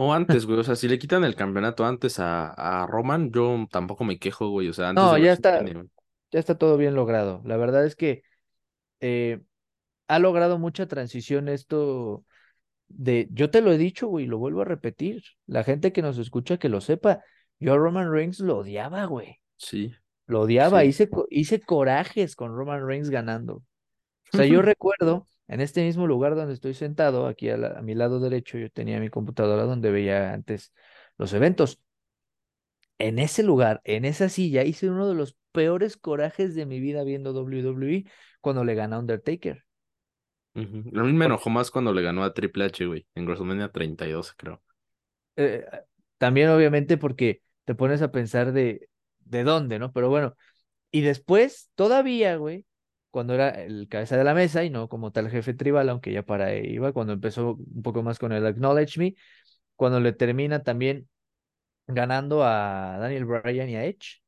O 0.00 0.12
antes, 0.12 0.46
güey. 0.46 0.58
O 0.60 0.64
sea, 0.64 0.76
si 0.76 0.86
le 0.88 0.98
quitan 0.98 1.24
el 1.24 1.34
campeonato 1.34 1.84
antes 1.84 2.18
a, 2.20 2.50
a 2.82 2.86
Roman, 2.86 3.32
yo 3.32 3.66
tampoco 3.70 4.04
me 4.04 4.18
quejo, 4.18 4.48
güey. 4.50 4.68
O 4.68 4.72
sea, 4.72 4.90
antes 4.90 5.04
No, 5.04 5.14
de 5.14 5.22
ya 5.22 5.32
está, 5.32 5.50
WrestleMania. 5.50 5.90
ya 6.30 6.38
está 6.40 6.56
todo 6.56 6.76
bien 6.76 6.94
logrado. 6.94 7.42
La 7.44 7.56
verdad 7.56 7.84
es 7.84 7.96
que 7.96 8.22
eh, 9.00 9.40
ha 10.08 10.18
logrado 10.18 10.58
mucha 10.58 10.86
transición 10.88 11.48
esto 11.48 12.24
de, 12.88 13.28
yo 13.32 13.50
te 13.50 13.62
lo 13.62 13.72
he 13.72 13.78
dicho, 13.78 14.08
güey, 14.08 14.26
lo 14.26 14.38
vuelvo 14.38 14.62
a 14.62 14.66
repetir. 14.66 15.22
La 15.46 15.64
gente 15.64 15.92
que 15.92 16.02
nos 16.02 16.18
escucha 16.18 16.58
que 16.58 16.68
lo 16.70 16.80
sepa, 16.80 17.22
yo 17.60 17.74
a 17.74 17.78
Roman 17.78 18.10
Reigns 18.12 18.40
lo 18.40 18.58
odiaba, 18.58 19.04
güey. 19.06 19.38
Sí. 19.58 19.94
Lo 20.26 20.42
odiaba, 20.42 20.82
Sí. 20.82 20.88
hice, 20.88 21.10
co- 21.10 21.26
hice 21.30 21.60
corajes 21.60 22.36
con 22.36 22.54
Roman 22.56 22.86
Reigns 22.86 23.10
ganando. 23.10 23.64
O 24.32 24.36
sea, 24.36 24.46
yo 24.46 24.62
recuerdo 24.62 25.26
en 25.48 25.60
este 25.60 25.84
mismo 25.84 26.06
lugar 26.06 26.34
donde 26.36 26.54
estoy 26.54 26.74
sentado, 26.74 27.26
aquí 27.26 27.50
a, 27.50 27.56
a 27.78 27.82
mi 27.82 27.94
lado 27.94 28.20
derecho, 28.20 28.58
yo 28.58 28.70
tenía 28.70 29.00
mi 29.00 29.10
computadora 29.10 29.64
donde 29.64 29.90
veía 29.90 30.32
antes 30.32 30.72
los 31.18 31.32
eventos. 31.32 31.80
En 32.98 33.18
ese 33.18 33.42
lugar, 33.42 33.80
en 33.84 34.04
esa 34.04 34.28
silla, 34.28 34.64
hice 34.64 34.90
uno 34.90 35.08
de 35.08 35.14
los 35.14 35.36
peores 35.52 35.96
corajes 35.96 36.54
de 36.54 36.66
mi 36.66 36.80
vida 36.80 37.04
viendo 37.04 37.32
WWE 37.32 38.04
cuando 38.40 38.64
le 38.64 38.74
gana 38.74 38.98
Undertaker. 38.98 39.64
A 40.54 41.02
mí 41.02 41.12
me 41.12 41.26
enojó 41.26 41.50
más 41.50 41.70
cuando 41.70 41.92
le 41.92 42.02
ganó 42.02 42.24
a 42.24 42.34
Triple 42.34 42.64
H, 42.64 42.84
güey, 42.86 43.06
en 43.14 43.24
WrestleMania 43.26 43.70
32, 43.70 44.34
creo. 44.36 44.62
Eh, 45.36 45.64
también 46.18 46.48
obviamente 46.50 46.96
porque 46.96 47.42
te 47.64 47.74
pones 47.74 48.02
a 48.02 48.10
pensar 48.10 48.52
de, 48.52 48.88
de 49.20 49.44
dónde, 49.44 49.78
¿no? 49.78 49.92
Pero 49.92 50.08
bueno, 50.08 50.36
y 50.90 51.02
después, 51.02 51.70
todavía, 51.74 52.36
güey, 52.36 52.66
cuando 53.10 53.34
era 53.34 53.50
el 53.50 53.88
cabeza 53.88 54.16
de 54.16 54.24
la 54.24 54.34
mesa 54.34 54.64
y 54.64 54.70
no 54.70 54.88
como 54.88 55.12
tal 55.12 55.30
jefe 55.30 55.54
tribal, 55.54 55.88
aunque 55.88 56.12
ya 56.12 56.24
para 56.24 56.46
ahí 56.46 56.62
iba, 56.74 56.92
cuando 56.92 57.12
empezó 57.14 57.54
un 57.54 57.82
poco 57.82 58.02
más 58.02 58.18
con 58.18 58.32
el 58.32 58.46
Acknowledge 58.46 58.98
Me, 58.98 59.14
cuando 59.76 60.00
le 60.00 60.12
termina 60.12 60.62
también 60.64 61.08
ganando 61.86 62.44
a 62.44 62.98
Daniel 63.00 63.26
Bryan 63.26 63.68
y 63.70 63.76
a 63.76 63.84
Edge. 63.86 64.20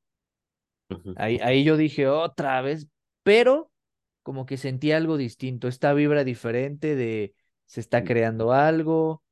Ahí, 1.15 1.39
ahí 1.43 1.65
yo 1.65 1.77
dije 1.77 2.07
otra 2.09 2.61
vez, 2.63 2.89
pero 3.23 3.71
como 4.23 4.47
que 4.47 4.57
sentí 4.57 4.93
algo 4.93 5.17
distinto, 5.17 5.69
esta 5.69 5.93
vibra 5.95 6.25
diferente 6.25 6.95
de 6.97 7.35
se 7.67 7.81
está 7.81 8.05
creando 8.05 8.53
algo, 8.53 9.23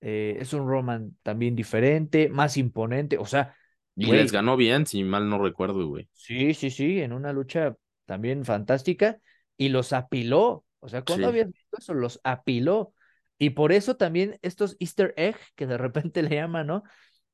eh, 0.00 0.36
es 0.40 0.52
un 0.52 0.68
Roman 0.68 1.16
también 1.22 1.56
diferente, 1.56 2.28
más 2.28 2.56
imponente, 2.56 3.18
o 3.18 3.26
sea, 3.26 3.56
Y 3.98 4.12
les 4.12 4.32
güey, 4.32 4.32
ganó 4.32 4.56
bien, 4.56 4.86
si 4.86 5.04
mal 5.04 5.28
no 5.28 5.38
recuerdo, 5.38 5.86
güey. 5.86 6.08
sí, 6.12 6.54
sí, 6.54 6.70
sí, 6.70 7.00
en 7.00 7.12
una 7.12 7.32
lucha 7.32 7.76
también 8.06 8.44
fantástica 8.44 9.18
y 9.58 9.70
los 9.70 9.92
apiló, 9.92 10.64
o 10.80 10.88
sea, 10.88 11.02
¿cuándo 11.02 11.28
Sí. 11.28 11.30
habías 11.30 11.48
visto 11.52 11.78
eso? 11.78 11.94
Los 11.94 12.20
apiló. 12.24 12.94
Y 13.38 13.50
por 13.50 13.72
eso 13.72 13.96
también 13.96 14.38
estos 14.42 14.76
Easter 14.80 15.12
egg 15.16 15.36
que 15.56 15.66
de 15.66 15.78
repente 15.78 16.22
le 16.30 16.36
llaman, 16.36 16.66
¿no? 16.68 16.84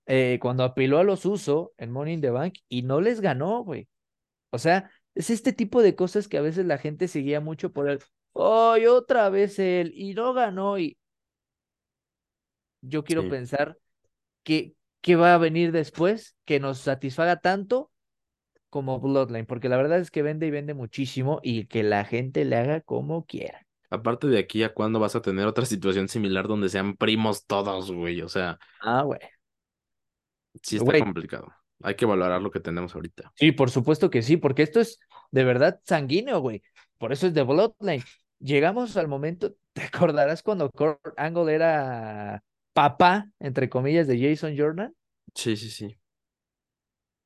Eh, 0.06 0.38
cuando 0.42 0.64
apiló 0.64 0.98
a 0.98 1.04
los 1.04 1.26
Uso 1.26 1.72
en 1.78 1.90
Money 1.92 2.14
in 2.14 2.20
the 2.22 2.30
Bank 2.30 2.54
y 2.68 2.82
no 2.82 3.00
les 3.00 3.20
ganó, 3.20 3.64
güey. 3.64 3.88
O 4.50 4.58
sea, 4.58 4.90
es 5.14 5.30
este 5.30 5.52
tipo 5.52 5.82
de 5.82 5.94
cosas 5.96 6.28
que 6.28 6.38
a 6.38 6.42
veces 6.42 6.66
la 6.66 6.78
gente 6.78 7.08
seguía 7.08 7.40
mucho 7.40 7.72
por 7.72 7.88
el, 7.90 8.00
¡ay, 8.34 8.86
otra 8.86 9.30
vez 9.30 9.58
él! 9.58 9.92
Y 9.96 10.14
no 10.14 10.34
ganó. 10.34 10.78
Y 10.78 10.98
yo 12.80 13.04
quiero 13.04 13.22
Sí. 13.22 13.28
pensar 13.28 13.78
que, 14.44 14.76
que 15.02 15.16
va 15.16 15.34
a 15.34 15.38
venir 15.38 15.72
después 15.72 16.36
que 16.46 16.60
nos 16.60 16.80
satisfaga 16.80 17.38
tanto 17.40 17.91
como 18.72 19.00
Bloodline, 19.00 19.46
porque 19.46 19.68
la 19.70 19.76
verdad 19.78 20.00
es 20.00 20.10
que 20.10 20.22
vende 20.22 20.48
y 20.48 20.50
vende 20.50 20.74
muchísimo 20.74 21.40
y 21.44 21.66
que 21.66 21.84
la 21.84 22.04
gente 22.06 22.44
le 22.46 22.56
haga 22.56 22.80
como 22.82 23.26
quiera. 23.26 23.66
Aparte 23.90 24.26
de 24.26 24.38
aquí 24.38 24.62
a 24.64 24.72
cuándo 24.74 24.98
vas 25.00 25.14
a 25.16 25.22
tener 25.22 25.46
otra 25.46 25.66
situación 25.66 26.08
similar 26.08 26.48
donde 26.48 26.68
sean 26.70 26.96
primos 26.96 27.46
todos, 27.46 27.92
güey. 27.92 28.22
O 28.22 28.28
sea, 28.28 28.58
Ah, 28.80 29.02
güey. 29.04 29.18
sí 30.62 30.76
está 30.76 30.84
Güey, 30.84 31.02
complicado. 31.04 31.52
Hay 31.82 31.96
que 31.96 32.06
valorar 32.06 32.40
lo 32.42 32.50
que 32.50 32.60
tenemos 32.60 32.94
ahorita. 32.94 33.34
sí, 33.34 33.52
por 33.52 33.70
supuesto 33.70 34.10
que 34.10 34.22
sí, 34.22 34.36
porque 34.36 34.62
esto 34.62 34.80
es 34.80 34.98
de 35.30 35.44
verdad 35.44 35.80
sanguíneo, 35.84 36.40
güey. 36.40 36.62
Por 36.98 37.12
eso 37.12 37.26
es 37.26 37.34
de 37.34 37.42
Bloodline. 37.42 38.02
Llegamos 38.38 38.96
al 38.96 39.08
momento, 39.08 39.54
¿te 39.72 39.82
acordarás 39.82 40.42
cuando 40.42 40.70
Kurt 40.70 41.00
Angle 41.16 41.54
era 41.54 42.42
papá, 42.72 43.30
entre 43.40 43.68
comillas, 43.68 44.06
de 44.06 44.20
Jason 44.20 44.54
Jordan? 44.56 44.94
Sí, 45.34 45.56
sí, 45.56 45.70
sí. 45.70 45.98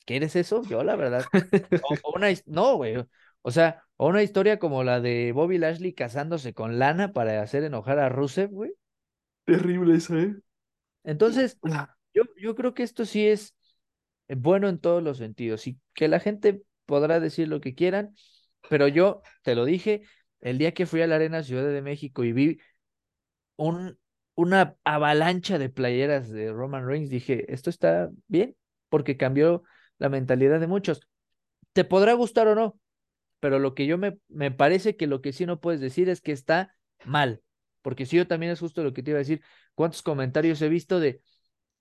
¿Quieres 0.07 0.37
eso? 0.37 0.63
Yo, 0.63 0.83
la 0.85 0.97
verdad. 0.97 1.25
O, 1.83 1.95
o 2.03 2.17
una, 2.17 2.29
no, 2.47 2.77
güey. 2.77 2.97
O 3.43 3.51
sea, 3.51 3.85
o 3.97 4.09
una 4.09 4.23
historia 4.23 4.59
como 4.59 4.83
la 4.85 5.01
de 5.01 5.33
Bobby 5.33 5.59
Lashley 5.59 5.93
casándose 5.93 6.55
con 6.55 6.79
Lana 6.79 7.13
para 7.13 7.43
hacer 7.43 7.65
enojar 7.65 7.99
a 7.99 8.09
Rusev, 8.09 8.51
güey. 8.51 8.73
Terrible 9.45 9.97
eso, 9.97 10.19
¿eh? 10.19 10.35
Entonces, 11.05 11.59
yo, 12.15 12.23
yo 12.37 12.55
creo 12.55 12.75
que 12.75 12.83
esto 12.83 13.05
sí 13.05 13.27
es 13.27 13.55
eh, 14.29 14.35
bueno 14.37 14.69
en 14.69 14.79
todos 14.79 15.03
los 15.03 15.19
sentidos 15.19 15.67
y 15.67 15.79
que 15.95 16.09
la 16.09 16.21
gente 16.21 16.63
podrá 16.87 17.21
decir 17.21 17.49
lo 17.49 17.61
que 17.61 17.75
quieran, 17.75 18.15
pero 18.69 18.89
yo 18.89 19.23
te 19.43 19.55
lo 19.55 19.65
dije, 19.65 20.03
el 20.41 20.59
día 20.59 20.73
que 20.75 20.87
fui 20.87 21.03
a 21.03 21.07
la 21.07 21.17
Arena 21.17 21.43
Ciudad 21.43 21.71
de 21.71 21.83
México 21.83 22.25
y 22.25 22.33
vi 22.33 22.59
un, 23.57 23.99
una 24.35 24.77
avalancha 24.85 25.59
de 25.59 25.69
playeras 25.69 26.31
de 26.31 26.53
Roman 26.53 26.87
Reigns, 26.87 27.11
dije, 27.11 27.53
esto 27.53 27.71
está 27.71 28.11
bien, 28.29 28.57
porque 28.89 29.17
cambió 29.17 29.63
la 29.99 30.09
mentalidad 30.09 30.61
de 30.61 30.67
muchos. 30.67 31.01
Te 31.73 31.85
podrá 31.85 32.15
gustar 32.15 32.49
o 32.49 32.55
no, 32.55 32.79
pero 33.41 33.59
lo 33.59 33.75
que 33.75 33.87
yo 33.87 33.99
me, 33.99 34.19
me 34.29 34.51
parece 34.51 34.97
que 34.97 35.07
lo 35.07 35.21
que 35.21 35.33
sí 35.33 35.47
no 35.47 35.61
puedes 35.61 35.81
decir 35.81 36.09
es 36.09 36.21
que 36.21 36.33
está 36.33 36.75
mal, 37.05 37.43
porque 37.83 38.07
si 38.07 38.17
yo 38.17 38.27
también 38.27 38.53
es 38.53 38.61
justo 38.61 38.83
lo 38.83 38.93
que 38.93 39.03
te 39.03 39.11
iba 39.11 39.19
a 39.19 39.21
decir, 39.21 39.43
cuántos 39.75 40.03
comentarios 40.03 40.61
he 40.63 40.69
visto 40.69 41.01
de, 41.01 41.23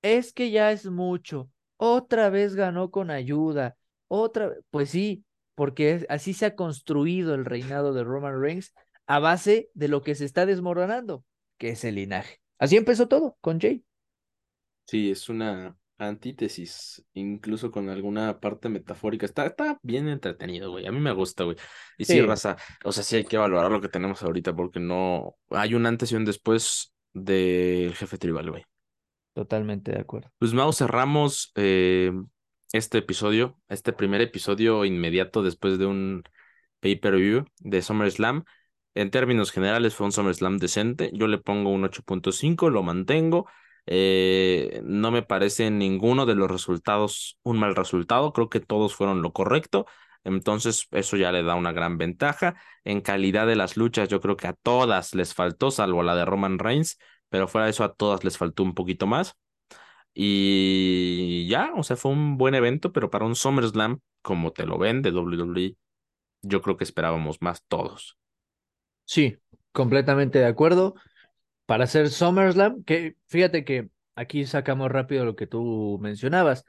es 0.01 0.33
que 0.33 0.51
ya 0.51 0.71
es 0.71 0.85
mucho, 0.85 1.49
otra 1.77 2.29
vez 2.29 2.55
ganó 2.55 2.91
con 2.91 3.09
ayuda, 3.09 3.77
otra 4.07 4.53
pues 4.69 4.89
sí, 4.89 5.25
porque 5.55 6.05
así 6.09 6.33
se 6.33 6.45
ha 6.45 6.55
construido 6.55 7.33
el 7.33 7.45
reinado 7.45 7.93
de 7.93 8.03
Roman 8.03 8.39
Reigns 8.39 8.73
a 9.07 9.19
base 9.19 9.69
de 9.73 9.87
lo 9.87 10.01
que 10.01 10.15
se 10.15 10.25
está 10.25 10.45
desmoronando, 10.45 11.23
que 11.57 11.69
es 11.69 11.83
el 11.83 11.95
linaje. 11.95 12.39
Así 12.57 12.75
empezó 12.75 13.07
todo 13.07 13.37
con 13.41 13.59
Jay. 13.59 13.83
Sí, 14.87 15.11
es 15.11 15.29
una 15.29 15.75
antítesis, 15.97 17.05
incluso 17.13 17.71
con 17.71 17.89
alguna 17.89 18.39
parte 18.39 18.69
metafórica. 18.69 19.25
Está, 19.25 19.45
está 19.47 19.79
bien 19.81 20.07
entretenido, 20.09 20.71
güey. 20.71 20.85
A 20.87 20.91
mí 20.91 20.99
me 20.99 21.11
gusta, 21.13 21.43
güey. 21.45 21.57
Y 21.97 22.05
sí, 22.05 22.19
Sí, 22.19 22.21
raza, 22.21 22.57
o 22.83 22.91
sea, 22.91 23.03
sí 23.03 23.15
hay 23.17 23.25
que 23.25 23.37
valorar 23.37 23.71
lo 23.71 23.81
que 23.81 23.89
tenemos 23.89 24.21
ahorita 24.23 24.55
porque 24.55 24.79
no 24.79 25.35
hay 25.49 25.73
un 25.75 25.85
antes 25.85 26.11
y 26.11 26.15
un 26.15 26.25
después 26.25 26.93
del 27.13 27.95
jefe 27.95 28.17
tribal, 28.17 28.49
güey. 28.51 28.63
totalmente 29.33 29.91
de 29.91 29.99
acuerdo. 29.99 30.31
Pues 30.37 30.53
Mau, 30.53 30.71
cerramos 30.73 31.51
eh, 31.55 32.11
este 32.71 32.99
episodio, 32.99 33.57
este 33.69 33.93
primer 33.93 34.21
episodio 34.21 34.85
inmediato 34.85 35.43
después 35.43 35.77
de 35.77 35.85
un 35.85 36.23
pay-per-view 36.79 37.45
de 37.59 37.81
SummerSlam. 37.81 38.43
En 38.93 39.11
términos 39.11 39.51
generales 39.51 39.93
fue 39.95 40.05
un 40.05 40.11
SummerSlam 40.13 40.57
decente. 40.57 41.11
Yo 41.13 41.27
le 41.27 41.37
pongo 41.37 41.71
un 41.71 41.83
8.5, 41.83 42.69
lo 42.69 42.83
mantengo. 42.83 43.47
Eh, 43.87 44.81
no 44.83 45.11
me 45.11 45.21
parece 45.23 45.69
ninguno 45.71 46.25
de 46.25 46.35
los 46.35 46.49
resultados 46.49 47.37
un 47.43 47.59
mal 47.59 47.75
resultado. 47.75 48.33
Creo 48.33 48.49
que 48.49 48.59
todos 48.59 48.95
fueron 48.95 49.21
lo 49.21 49.33
correcto. 49.33 49.85
Entonces, 50.23 50.87
eso 50.91 51.17
ya 51.17 51.31
le 51.31 51.43
da 51.43 51.55
una 51.55 51.71
gran 51.71 51.97
ventaja. 51.97 52.55
En 52.83 53.01
calidad 53.01 53.45
de 53.47 53.55
las 53.55 53.77
luchas, 53.77 54.09
yo 54.09 54.19
creo 54.21 54.37
que 54.37 54.47
a 54.47 54.53
todas 54.53 55.13
les 55.13 55.33
faltó, 55.33 55.71
salvo 55.71 56.01
la 56.03 56.15
de 56.15 56.25
Roman 56.25 56.57
Reigns, 56.59 56.97
pero 57.29 57.47
fuera 57.47 57.65
de 57.65 57.71
eso, 57.71 57.83
a 57.83 57.93
todas 57.93 58.23
les 58.23 58.37
faltó 58.37 58.63
un 58.63 58.73
poquito 58.73 59.05
más. 59.07 59.35
Y 60.13 61.47
ya, 61.49 61.73
o 61.75 61.83
sea, 61.83 61.97
fue 61.97 62.11
un 62.11 62.37
buen 62.37 62.55
evento, 62.55 62.91
pero 62.91 63.09
para 63.09 63.25
un 63.25 63.35
SummerSlam, 63.35 63.99
como 64.21 64.51
te 64.53 64.65
lo 64.65 64.77
ven 64.77 65.01
de 65.01 65.11
WWE, 65.11 65.75
yo 66.41 66.61
creo 66.61 66.77
que 66.77 66.85
esperábamos 66.85 67.41
más 67.41 67.63
todos. 67.67 68.17
Sí, 69.03 69.37
completamente 69.71 70.39
de 70.39 70.45
acuerdo. 70.45 70.95
Para 71.65 71.85
hacer 71.85 72.09
SummerSlam, 72.09 72.83
que 72.83 73.15
fíjate 73.25 73.63
que 73.65 73.89
aquí 74.15 74.45
sacamos 74.45 74.91
rápido 74.91 75.25
lo 75.25 75.35
que 75.35 75.47
tú 75.47 75.97
mencionabas. 76.01 76.65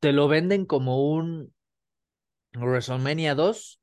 Te 0.00 0.12
lo 0.12 0.28
venden 0.28 0.66
como 0.66 1.12
un 1.12 1.52
WrestleMania 2.54 3.34
2, 3.34 3.80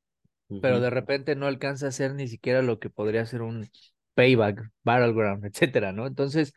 pero 0.62 0.80
de 0.80 0.90
repente 0.90 1.36
no 1.36 1.48
alcanza 1.48 1.88
a 1.88 1.92
ser 1.92 2.14
ni 2.14 2.28
siquiera 2.28 2.62
lo 2.62 2.80
que 2.80 2.90
podría 2.90 3.26
ser 3.26 3.42
un 3.42 3.70
Payback, 4.14 4.72
Battleground, 4.84 5.46
etcétera, 5.46 5.92
¿no? 5.92 6.08
Entonces, 6.08 6.54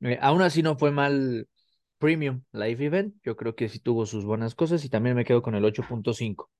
eh, 0.00 0.18
aún 0.20 0.42
así 0.42 0.62
no 0.62 0.76
fue 0.76 0.90
mal 0.90 1.48
Premium 1.98 2.42
Live 2.52 2.84
Event. 2.84 3.14
Yo 3.22 3.36
creo 3.36 3.54
que 3.54 3.68
sí 3.68 3.78
tuvo 3.78 4.04
sus 4.04 4.24
buenas 4.24 4.54
cosas 4.54 4.84
y 4.84 4.88
también 4.88 5.14
me 5.14 5.24
quedo 5.24 5.42
con 5.42 5.54
el 5.54 5.64
8.5. 5.64 6.50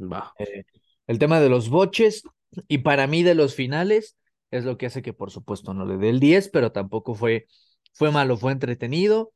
Va. 0.00 0.32
Eh, 0.38 0.64
el 1.06 1.18
tema 1.18 1.40
de 1.40 1.48
los 1.48 1.70
boches 1.70 2.22
y 2.68 2.78
para 2.78 3.06
mí 3.06 3.22
de 3.22 3.34
los 3.34 3.54
finales 3.54 4.17
es 4.50 4.64
lo 4.64 4.78
que 4.78 4.86
hace 4.86 5.02
que 5.02 5.12
por 5.12 5.30
supuesto 5.30 5.74
no 5.74 5.86
le 5.86 5.96
dé 5.98 6.08
el 6.10 6.20
10, 6.20 6.48
pero 6.48 6.72
tampoco 6.72 7.14
fue, 7.14 7.46
fue 7.92 8.10
malo, 8.12 8.36
fue 8.36 8.52
entretenido. 8.52 9.32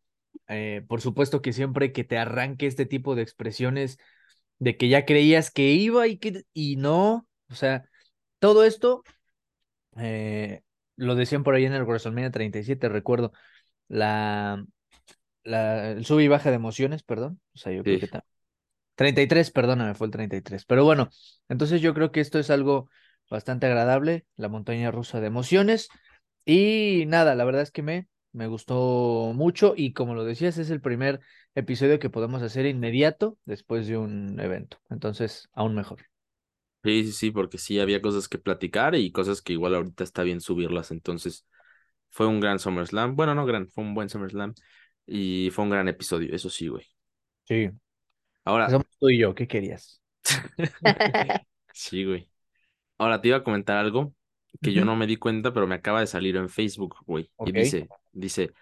Eh, 0.48 0.84
por 0.88 1.00
supuesto 1.00 1.42
que 1.42 1.52
siempre 1.52 1.92
que 1.92 2.04
te 2.04 2.18
arranque 2.18 2.66
este 2.66 2.86
tipo 2.86 3.14
de 3.14 3.22
expresiones 3.22 3.98
de 4.58 4.76
que 4.76 4.88
ya 4.88 5.04
creías 5.06 5.50
que 5.50 5.70
iba 5.72 6.06
y 6.08 6.18
que 6.18 6.44
y 6.54 6.76
no, 6.76 7.28
o 7.50 7.54
sea, 7.54 7.84
todo 8.40 8.64
esto 8.64 9.04
eh, 9.98 10.62
lo 10.96 11.14
decían 11.14 11.42
por 11.44 11.54
ahí 11.54 11.64
en 11.64 11.72
el 11.74 11.82
WrestleMania 11.84 12.30
37, 12.30 12.88
recuerdo, 12.88 13.32
la, 13.88 14.64
la 15.44 15.90
el 15.92 16.04
sub 16.06 16.20
y 16.20 16.28
baja 16.28 16.50
de 16.50 16.56
emociones, 16.56 17.02
perdón, 17.02 17.40
o 17.54 17.58
sea, 17.58 17.72
yo 17.72 17.84
creo 17.86 17.98
que 18.00 18.08
ta- 18.08 18.24
33, 18.96 19.50
perdóname, 19.50 19.94
fue 19.94 20.06
el 20.08 20.12
33. 20.12 20.64
Pero 20.66 20.84
bueno, 20.84 21.10
entonces 21.48 21.80
yo 21.82 21.94
creo 21.94 22.12
que 22.12 22.20
esto 22.20 22.38
es 22.38 22.50
algo 22.50 22.90
bastante 23.32 23.66
agradable, 23.66 24.26
la 24.36 24.48
montaña 24.48 24.90
rusa 24.92 25.20
de 25.20 25.26
emociones. 25.28 25.88
Y 26.44 27.04
nada, 27.08 27.34
la 27.34 27.44
verdad 27.44 27.62
es 27.62 27.72
que 27.72 27.82
me, 27.82 28.08
me 28.32 28.46
gustó 28.48 29.32
mucho 29.34 29.74
y 29.76 29.92
como 29.92 30.14
lo 30.14 30.24
decías, 30.24 30.58
es 30.58 30.70
el 30.70 30.80
primer 30.80 31.20
episodio 31.54 31.98
que 31.98 32.10
podemos 32.10 32.42
hacer 32.42 32.66
inmediato 32.66 33.38
después 33.44 33.86
de 33.88 33.98
un 33.98 34.38
evento. 34.40 34.78
Entonces, 34.90 35.48
aún 35.54 35.74
mejor. 35.74 36.00
Sí, 36.84 37.04
sí, 37.04 37.12
sí, 37.12 37.30
porque 37.30 37.58
sí 37.58 37.78
había 37.78 38.02
cosas 38.02 38.28
que 38.28 38.38
platicar 38.38 38.96
y 38.96 39.12
cosas 39.12 39.40
que 39.40 39.52
igual 39.52 39.74
ahorita 39.76 40.02
está 40.02 40.24
bien 40.24 40.40
subirlas. 40.40 40.90
Entonces, 40.90 41.46
fue 42.10 42.26
un 42.26 42.40
gran 42.40 42.58
SummerSlam. 42.58 43.16
Bueno, 43.16 43.34
no 43.34 43.46
gran, 43.46 43.68
fue 43.68 43.84
un 43.84 43.94
buen 43.94 44.08
SummerSlam 44.10 44.54
y 45.06 45.50
fue 45.52 45.64
un 45.64 45.70
gran 45.70 45.88
episodio, 45.88 46.34
eso 46.34 46.50
sí, 46.50 46.68
güey. 46.68 46.86
Sí. 47.44 47.70
Ahora, 48.44 48.70
Somos 48.70 48.86
tú 48.98 49.10
y 49.10 49.18
yo, 49.18 49.34
¿qué 49.34 49.48
querías? 49.48 50.02
sí, 51.72 52.04
güey. 52.04 52.31
Ahora 53.02 53.20
te 53.20 53.28
iba 53.28 53.38
a 53.38 53.44
comentar 53.44 53.76
algo 53.76 54.14
que 54.60 54.72
yo 54.72 54.84
no 54.84 54.96
me 54.96 55.06
di 55.06 55.16
cuenta, 55.16 55.52
pero 55.52 55.66
me 55.66 55.74
acaba 55.74 56.00
de 56.00 56.06
salir 56.06 56.36
en 56.36 56.48
Facebook, 56.48 56.96
güey. 57.06 57.30
Y 57.44 57.52
dice, 57.52 57.88
dice, 58.12 58.52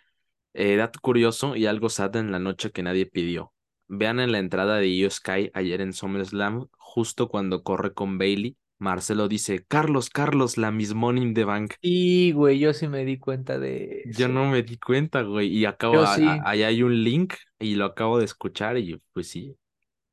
eh, 0.54 0.76
dato 0.76 1.00
curioso 1.00 1.56
y 1.56 1.66
algo 1.66 1.88
sad 1.88 2.16
en 2.16 2.32
la 2.32 2.38
noche 2.38 2.70
que 2.70 2.82
nadie 2.82 3.06
pidió. 3.06 3.52
Vean 3.88 4.20
en 4.20 4.32
la 4.32 4.38
entrada 4.38 4.76
de 4.78 4.88
Io 4.88 5.10
Sky 5.10 5.50
ayer 5.54 5.80
en 5.80 5.92
SummerSlam, 5.92 6.66
justo 6.78 7.28
cuando 7.28 7.62
corre 7.62 7.92
con 7.92 8.18
Bailey, 8.18 8.56
Marcelo 8.78 9.28
dice, 9.28 9.64
Carlos, 9.66 10.10
Carlos, 10.10 10.56
la 10.56 10.70
Miss 10.70 10.94
Money 10.94 11.22
in 11.22 11.34
the 11.34 11.44
Bank. 11.44 11.74
Y, 11.82 12.32
güey, 12.32 12.58
yo 12.58 12.72
sí 12.72 12.88
me 12.88 13.04
di 13.04 13.18
cuenta 13.18 13.58
de 13.58 14.02
Yo 14.04 14.26
eso. 14.26 14.28
no 14.28 14.46
me 14.46 14.62
di 14.62 14.78
cuenta, 14.78 15.22
güey, 15.22 15.48
y 15.48 15.64
acabo, 15.66 15.94
Yo 15.94 16.06
sí, 16.06 16.26
ahí 16.44 16.62
hay 16.62 16.82
un 16.82 17.02
link 17.04 17.34
y 17.58 17.74
lo 17.74 17.84
acabo 17.86 18.18
de 18.18 18.24
escuchar 18.24 18.78
y 18.78 19.00
pues 19.12 19.28
sí. 19.28 19.56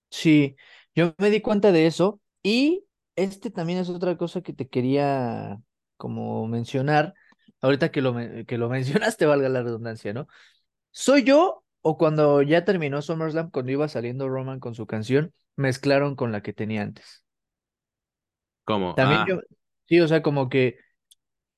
sí, 0.10 0.56
yo 0.96 1.14
me 1.18 1.30
di 1.30 1.42
cuenta 1.42 1.72
de 1.72 1.88
eso. 1.88 2.22
Y 2.44 2.86
este 3.18 3.52
también 3.52 3.80
es 3.80 3.90
otra 3.90 4.16
cosa 4.16 4.42
que 4.42 4.54
te 4.54 4.70
quería 4.70 5.60
como 5.98 6.48
mencionar, 6.48 7.14
ahorita 7.60 7.92
que 7.92 8.02
lo, 8.02 8.16
que 8.46 8.58
lo 8.58 8.70
mencionaste, 8.70 9.26
valga 9.26 9.50
la 9.50 9.64
redundancia, 9.64 10.14
¿no? 10.14 10.28
¿Soy 10.92 11.24
yo 11.24 11.64
o 11.82 11.98
cuando 11.98 12.42
ya 12.42 12.64
terminó 12.64 13.02
SummerSlam, 13.02 13.52
cuando 13.52 13.72
iba 13.72 13.88
saliendo 13.88 14.30
Roman 14.30 14.60
con 14.60 14.76
su 14.76 14.86
canción, 14.88 15.34
mezclaron 15.56 16.16
con 16.16 16.32
la 16.32 16.42
que 16.42 16.54
tenía 16.54 16.84
antes? 16.84 17.24
¿Cómo? 18.64 18.96
También 18.96 19.22
Ah, 19.22 19.26
yo, 19.28 19.40
sí, 19.88 20.00
o 20.00 20.08
sea, 20.08 20.22
como 20.22 20.50
que 20.50 20.78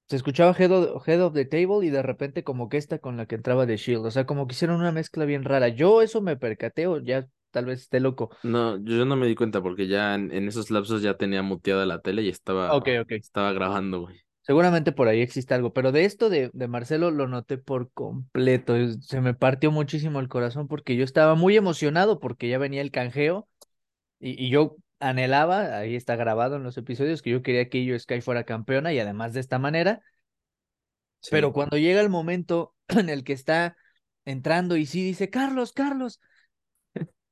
se 0.08 0.16
escuchaba 0.16 0.56
Head 0.58 0.72
of, 0.72 1.08
Head 1.08 1.24
of 1.24 1.34
the 1.34 1.46
Table 1.46 1.86
y 1.86 1.90
de 1.90 2.02
repente 2.02 2.44
como 2.44 2.70
que 2.70 2.78
esta 2.78 3.00
con 3.00 3.18
la 3.18 3.26
que 3.26 3.36
entraba 3.36 3.66
de 3.66 3.78
Shield, 3.78 4.06
o 4.06 4.12
sea, 4.12 4.26
como 4.26 4.48
que 4.48 4.54
hicieron 4.54 4.80
una 4.80 4.92
mezcla 4.92 5.26
bien 5.26 5.44
rara. 5.44 5.68
Yo 5.70 6.02
eso 6.02 6.22
me 6.22 6.38
percaté 6.38 6.88
o 6.88 7.00
ya 7.00 7.28
tal 7.52 7.66
vez 7.66 7.82
esté 7.82 8.00
loco. 8.00 8.30
no, 8.42 8.78
yo 8.84 9.06
no 9.06 9.16
me 9.16 9.28
di 9.28 9.36
cuenta 9.36 9.62
porque 9.62 9.88
ya 9.88 10.16
en, 10.16 10.32
en 10.32 10.48
esos 10.48 10.72
lapsos 10.72 11.02
ya 11.02 11.18
tenía 11.18 11.44
muteada 11.44 11.86
la 11.86 12.02
tele 12.02 12.24
y 12.24 12.30
estaba, 12.30 12.78
ok. 12.78 13.12
estaba 13.22 13.52
grabando, 13.54 14.02
güey. 14.02 14.22
Seguramente 14.42 14.92
por 14.92 15.08
ahí 15.08 15.22
existe 15.22 15.54
algo, 15.54 15.74
pero 15.74 15.92
de 15.92 16.06
esto 16.06 16.30
de, 16.30 16.50
de 16.54 16.68
Marcelo 16.68 17.12
lo 17.12 17.28
noté 17.28 17.58
por 17.60 17.92
completo. 17.92 18.74
Se 19.02 19.22
me 19.22 19.34
partió 19.36 19.72
muchísimo 19.72 20.20
el 20.20 20.28
corazón 20.28 20.68
porque 20.68 20.96
yo 20.96 21.04
estaba 21.04 21.36
muy 21.36 21.56
emocionado 21.56 22.20
porque 22.20 22.50
ya 22.50 22.58
venía 22.58 22.82
el 22.82 22.90
canjeo 22.92 23.48
y, 24.20 24.44
y 24.44 24.50
yo 24.52 24.78
anhelaba, 25.00 25.78
ahí 25.80 25.96
está 25.96 26.16
grabado 26.18 26.58
en 26.58 26.64
los 26.64 26.78
episodios, 26.78 27.22
que 27.22 27.32
yo 27.32 27.44
quería 27.44 27.70
que 27.70 27.84
Io 27.84 28.00
Sky 28.00 28.22
fuera 28.22 28.46
campeona 28.46 28.94
y 28.94 29.00
además 29.00 29.34
de 29.34 29.42
esta 29.42 29.60
manera, 29.60 30.02
pero 31.28 31.52
Sí. 31.52 31.54
cuando 31.54 31.78
llega 31.78 32.02
el 32.02 32.10
momento 32.10 32.76
en 32.90 33.10
el 33.10 33.24
que 33.24 33.34
está 33.34 33.78
entrando 34.26 34.78
y 34.78 34.86
sí 34.86 35.04
dice, 35.04 35.30
Carlos, 35.30 35.74
Carlos, 35.74 36.20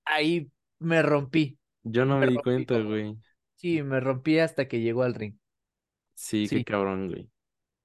ahí 0.10 0.52
me 0.80 1.02
rompí, 1.02 1.60
Yo 1.84 2.06
no 2.06 2.20
me 2.20 2.28
me 2.28 2.28
di 2.28 2.40
cuenta, 2.40 2.80
como, 2.80 2.84
güey. 2.84 3.18
sí, 3.58 3.84
me 3.84 4.00
rompí 4.02 4.40
hasta 4.40 4.68
que 4.68 4.82
llegó 4.82 5.04
al 5.04 5.16
ring. 5.16 5.38
Sí, 6.16 6.50
qué 6.50 6.64
cabrón, 6.66 7.08
güey. 7.08 7.32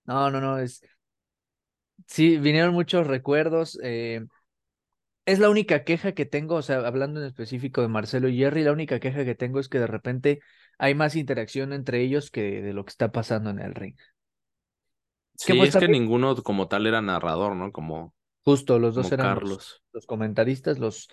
no, 0.05 0.31
no, 0.31 0.40
no, 0.40 0.59
es, 0.59 0.82
sí, 2.07 2.39
vinieron 2.39 2.74
muchos 2.74 3.07
recuerdos. 3.07 3.78
eh, 3.82 4.24
es 5.27 5.39
la 5.39 5.51
única 5.51 5.85
queja 5.85 6.12
que 6.12 6.27
tengo, 6.27 6.57
o 6.57 6.62
sea, 6.62 6.78
hablando 6.86 7.20
en 7.20 7.27
específico 7.27 7.81
de 7.82 7.89
Marcelo 7.89 8.28
y 8.28 8.39
Jerry, 8.39 8.65
la 8.65 8.73
única 8.73 8.99
queja 9.01 9.24
que 9.24 9.35
tengo 9.35 9.61
es 9.61 9.69
que 9.69 9.78
de 9.78 9.86
repente 9.86 10.40
hay 10.78 10.94
más 10.94 11.15
interacción 11.16 11.73
entre 11.73 12.01
ellos 12.03 12.31
que 12.31 12.61
de 12.62 12.73
lo 12.73 12.85
que 12.85 12.90
está 12.90 13.12
pasando 13.12 13.51
en 13.51 13.61
el 13.61 13.74
ring. 13.74 13.97
Sí, 15.35 15.62
es 15.62 15.77
que 15.77 15.89
ninguno 15.89 16.35
como 16.43 16.69
tal 16.69 16.86
era 16.86 17.03
narrador, 17.03 17.55
¿no? 17.57 17.70
Como, 17.73 18.15
justo, 18.44 18.78
los 18.78 18.94
dos 18.94 19.07
como 19.07 19.12
eran 19.12 19.35
los, 19.35 19.40
Carlos. 19.40 19.82
los 19.93 20.07
comentaristas, 20.07 20.78
los, 20.78 21.09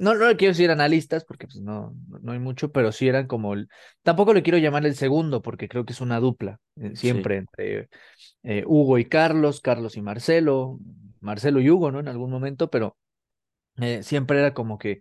no, 0.00 0.14
no 0.14 0.28
le 0.28 0.36
quiero 0.36 0.52
decir 0.52 0.70
analistas, 0.70 1.24
porque 1.24 1.46
pues 1.46 1.60
no, 1.62 1.94
no 2.22 2.32
hay 2.32 2.38
mucho, 2.38 2.72
pero 2.72 2.92
sí 2.92 3.08
eran 3.08 3.26
como 3.28 3.54
el, 3.54 3.68
tampoco 4.02 4.34
le 4.34 4.42
quiero 4.42 4.58
llamar 4.58 4.86
el 4.86 4.96
segundo, 4.96 5.42
porque 5.42 5.68
creo 5.68 5.84
que 5.84 5.92
es 5.92 6.00
una 6.00 6.20
dupla, 6.20 6.58
eh, 6.76 6.90
Sí. 6.90 7.00
siempre 7.00 7.36
entre 7.36 7.88
eh, 8.42 8.64
Hugo 8.66 8.98
y 8.98 9.06
Carlos, 9.06 9.60
Carlos 9.60 9.96
y 9.96 10.02
Marcelo, 10.02 10.78
Marcelo 11.20 11.60
y 11.60 11.70
Hugo, 11.70 11.92
¿no? 11.92 12.00
En 12.00 12.08
algún 12.08 12.30
momento, 12.30 12.70
pero 12.70 12.96
eh, 13.80 14.02
siempre 14.02 14.38
era 14.38 14.54
como 14.54 14.78
que 14.78 15.00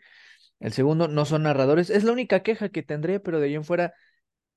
el 0.59 0.73
segundo 0.73 1.07
no 1.07 1.25
son 1.25 1.43
narradores. 1.43 1.89
Es 1.89 2.03
la 2.03 2.13
única 2.13 2.43
queja 2.43 2.69
que 2.69 2.83
tendré, 2.83 3.19
pero 3.19 3.39
de 3.39 3.47
ahí 3.47 3.55
en 3.55 3.63
fuera 3.65 3.93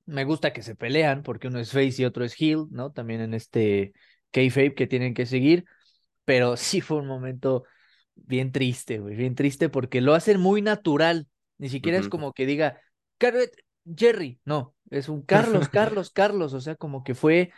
me 0.06 0.24
gusta 0.24 0.52
que 0.52 0.62
se 0.62 0.74
pelean, 0.76 1.22
porque 1.22 1.48
uno 1.48 1.60
es 1.60 1.72
face 1.72 2.02
y 2.02 2.04
otro 2.04 2.24
es 2.24 2.34
heel, 2.40 2.66
¿no? 2.70 2.92
También 2.92 3.20
en 3.20 3.34
este 3.34 3.92
kayfabe 4.32 4.74
que 4.74 4.86
tienen 4.86 5.14
que 5.14 5.26
seguir, 5.26 5.64
pero 6.24 6.56
sí 6.56 6.80
fue 6.80 6.98
un 6.98 7.06
momento 7.06 7.64
bien 8.14 8.52
triste, 8.52 8.98
güey, 9.00 9.16
bien 9.16 9.34
triste 9.34 9.68
porque 9.68 10.00
lo 10.00 10.14
hacen 10.14 10.40
muy 10.40 10.62
natural. 10.62 11.28
Ni 11.58 11.68
siquiera 11.68 11.98
es 11.98 12.08
como 12.08 12.32
que 12.32 12.46
diga, 12.46 12.80
"Car- 13.18 13.34
Jerry, 13.96 14.40
no, 14.44 14.74
es 14.90 15.08
un 15.08 15.22
Carlos, 15.22 15.68
Carlos, 15.68 16.10
Carlos, 16.10 16.54
o 16.54 16.60
sea, 16.60 16.76
como 16.76 17.04
que 17.04 17.14
fue, 17.14 17.52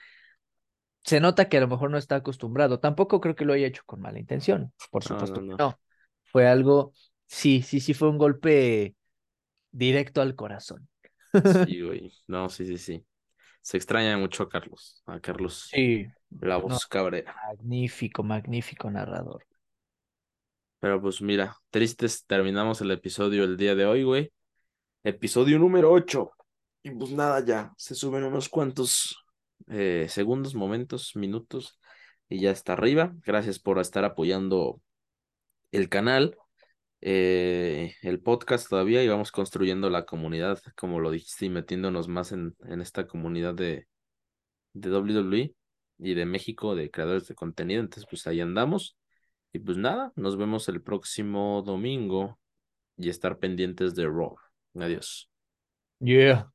se 1.04 1.20
nota 1.20 1.48
que 1.48 1.58
a 1.58 1.60
lo 1.60 1.68
mejor 1.68 1.90
no 1.90 1.98
está 1.98 2.16
acostumbrado. 2.16 2.80
Tampoco 2.80 3.20
creo 3.20 3.34
que 3.36 3.44
lo 3.44 3.52
haya 3.52 3.66
hecho 3.66 3.82
con 3.86 4.00
mala 4.00 4.18
intención, 4.18 4.72
por 4.90 5.04
No, 5.04 5.26
no, 5.26 5.26
supuesto 5.26 5.42
que 5.42 5.50
no. 5.58 5.58
no. 5.58 5.80
Fue 6.24 6.46
algo, 6.48 6.92
sí, 7.26 7.62
sí, 7.62 7.80
sí, 7.80 7.94
fue 7.94 8.08
un 8.10 8.18
golpe 8.18 8.96
directo 9.72 10.22
al 10.22 10.36
corazón. 10.36 10.88
Sí, 11.42 11.80
güey. 11.82 12.12
No, 12.26 12.48
sí, 12.48 12.66
sí, 12.66 12.78
sí. 12.78 13.06
Se 13.62 13.76
extraña 13.78 14.18
mucho 14.18 14.44
a 14.44 14.48
Carlos, 14.48 15.02
a 15.06 15.20
Carlos 15.20 15.80
Sí, 15.80 16.12
La 16.40 16.58
no, 16.62 16.78
Voz 16.78 16.86
Cabrera. 16.86 17.38
magnífico, 17.42 18.22
magnífico 18.22 18.90
narrador. 18.90 19.46
Pero 20.84 21.00
pues 21.00 21.22
mira, 21.22 21.56
tristes, 21.70 22.26
terminamos 22.26 22.82
el 22.82 22.90
episodio 22.90 23.44
el 23.44 23.56
día 23.56 23.74
de 23.74 23.86
hoy, 23.86 24.02
güey. 24.02 24.30
Episodio 25.02 25.58
número 25.58 25.90
8. 25.90 26.30
Y 26.82 26.90
pues 26.90 27.10
nada, 27.10 27.42
ya 27.42 27.72
se 27.78 27.94
suben 27.94 28.22
unos 28.22 28.50
cuantos 28.50 29.16
eh, 29.68 30.08
segundos, 30.10 30.54
momentos, 30.54 31.16
minutos 31.16 31.80
y 32.28 32.38
ya 32.40 32.50
está 32.50 32.74
arriba. 32.74 33.14
Gracias 33.24 33.58
por 33.58 33.78
estar 33.78 34.04
apoyando 34.04 34.82
el 35.72 35.88
canal, 35.88 36.36
eh, 37.00 37.94
el 38.02 38.20
podcast 38.20 38.68
todavía 38.68 39.02
y 39.02 39.08
vamos 39.08 39.32
construyendo 39.32 39.88
la 39.88 40.04
comunidad, 40.04 40.60
como 40.76 41.00
lo 41.00 41.10
dijiste, 41.10 41.46
y 41.46 41.48
metiéndonos 41.48 42.08
más 42.08 42.30
en, 42.32 42.54
en 42.68 42.82
esta 42.82 43.06
comunidad 43.06 43.54
de, 43.54 43.88
de 44.74 44.90
WWE 44.90 45.54
y 45.96 46.12
de 46.12 46.26
México, 46.26 46.74
de 46.74 46.90
creadores 46.90 47.26
de 47.26 47.34
contenido. 47.34 47.80
Entonces, 47.80 48.04
pues 48.06 48.26
ahí 48.26 48.42
andamos. 48.42 48.98
Y 49.54 49.60
pues 49.60 49.78
nada, 49.78 50.12
nos 50.16 50.36
vemos 50.36 50.68
el 50.68 50.82
próximo 50.82 51.62
domingo 51.64 52.40
y 52.96 53.08
estar 53.08 53.38
pendientes 53.38 53.94
de 53.94 54.06
Raw. 54.06 54.34
Adiós. 54.74 55.30
Yeah. 56.00 56.52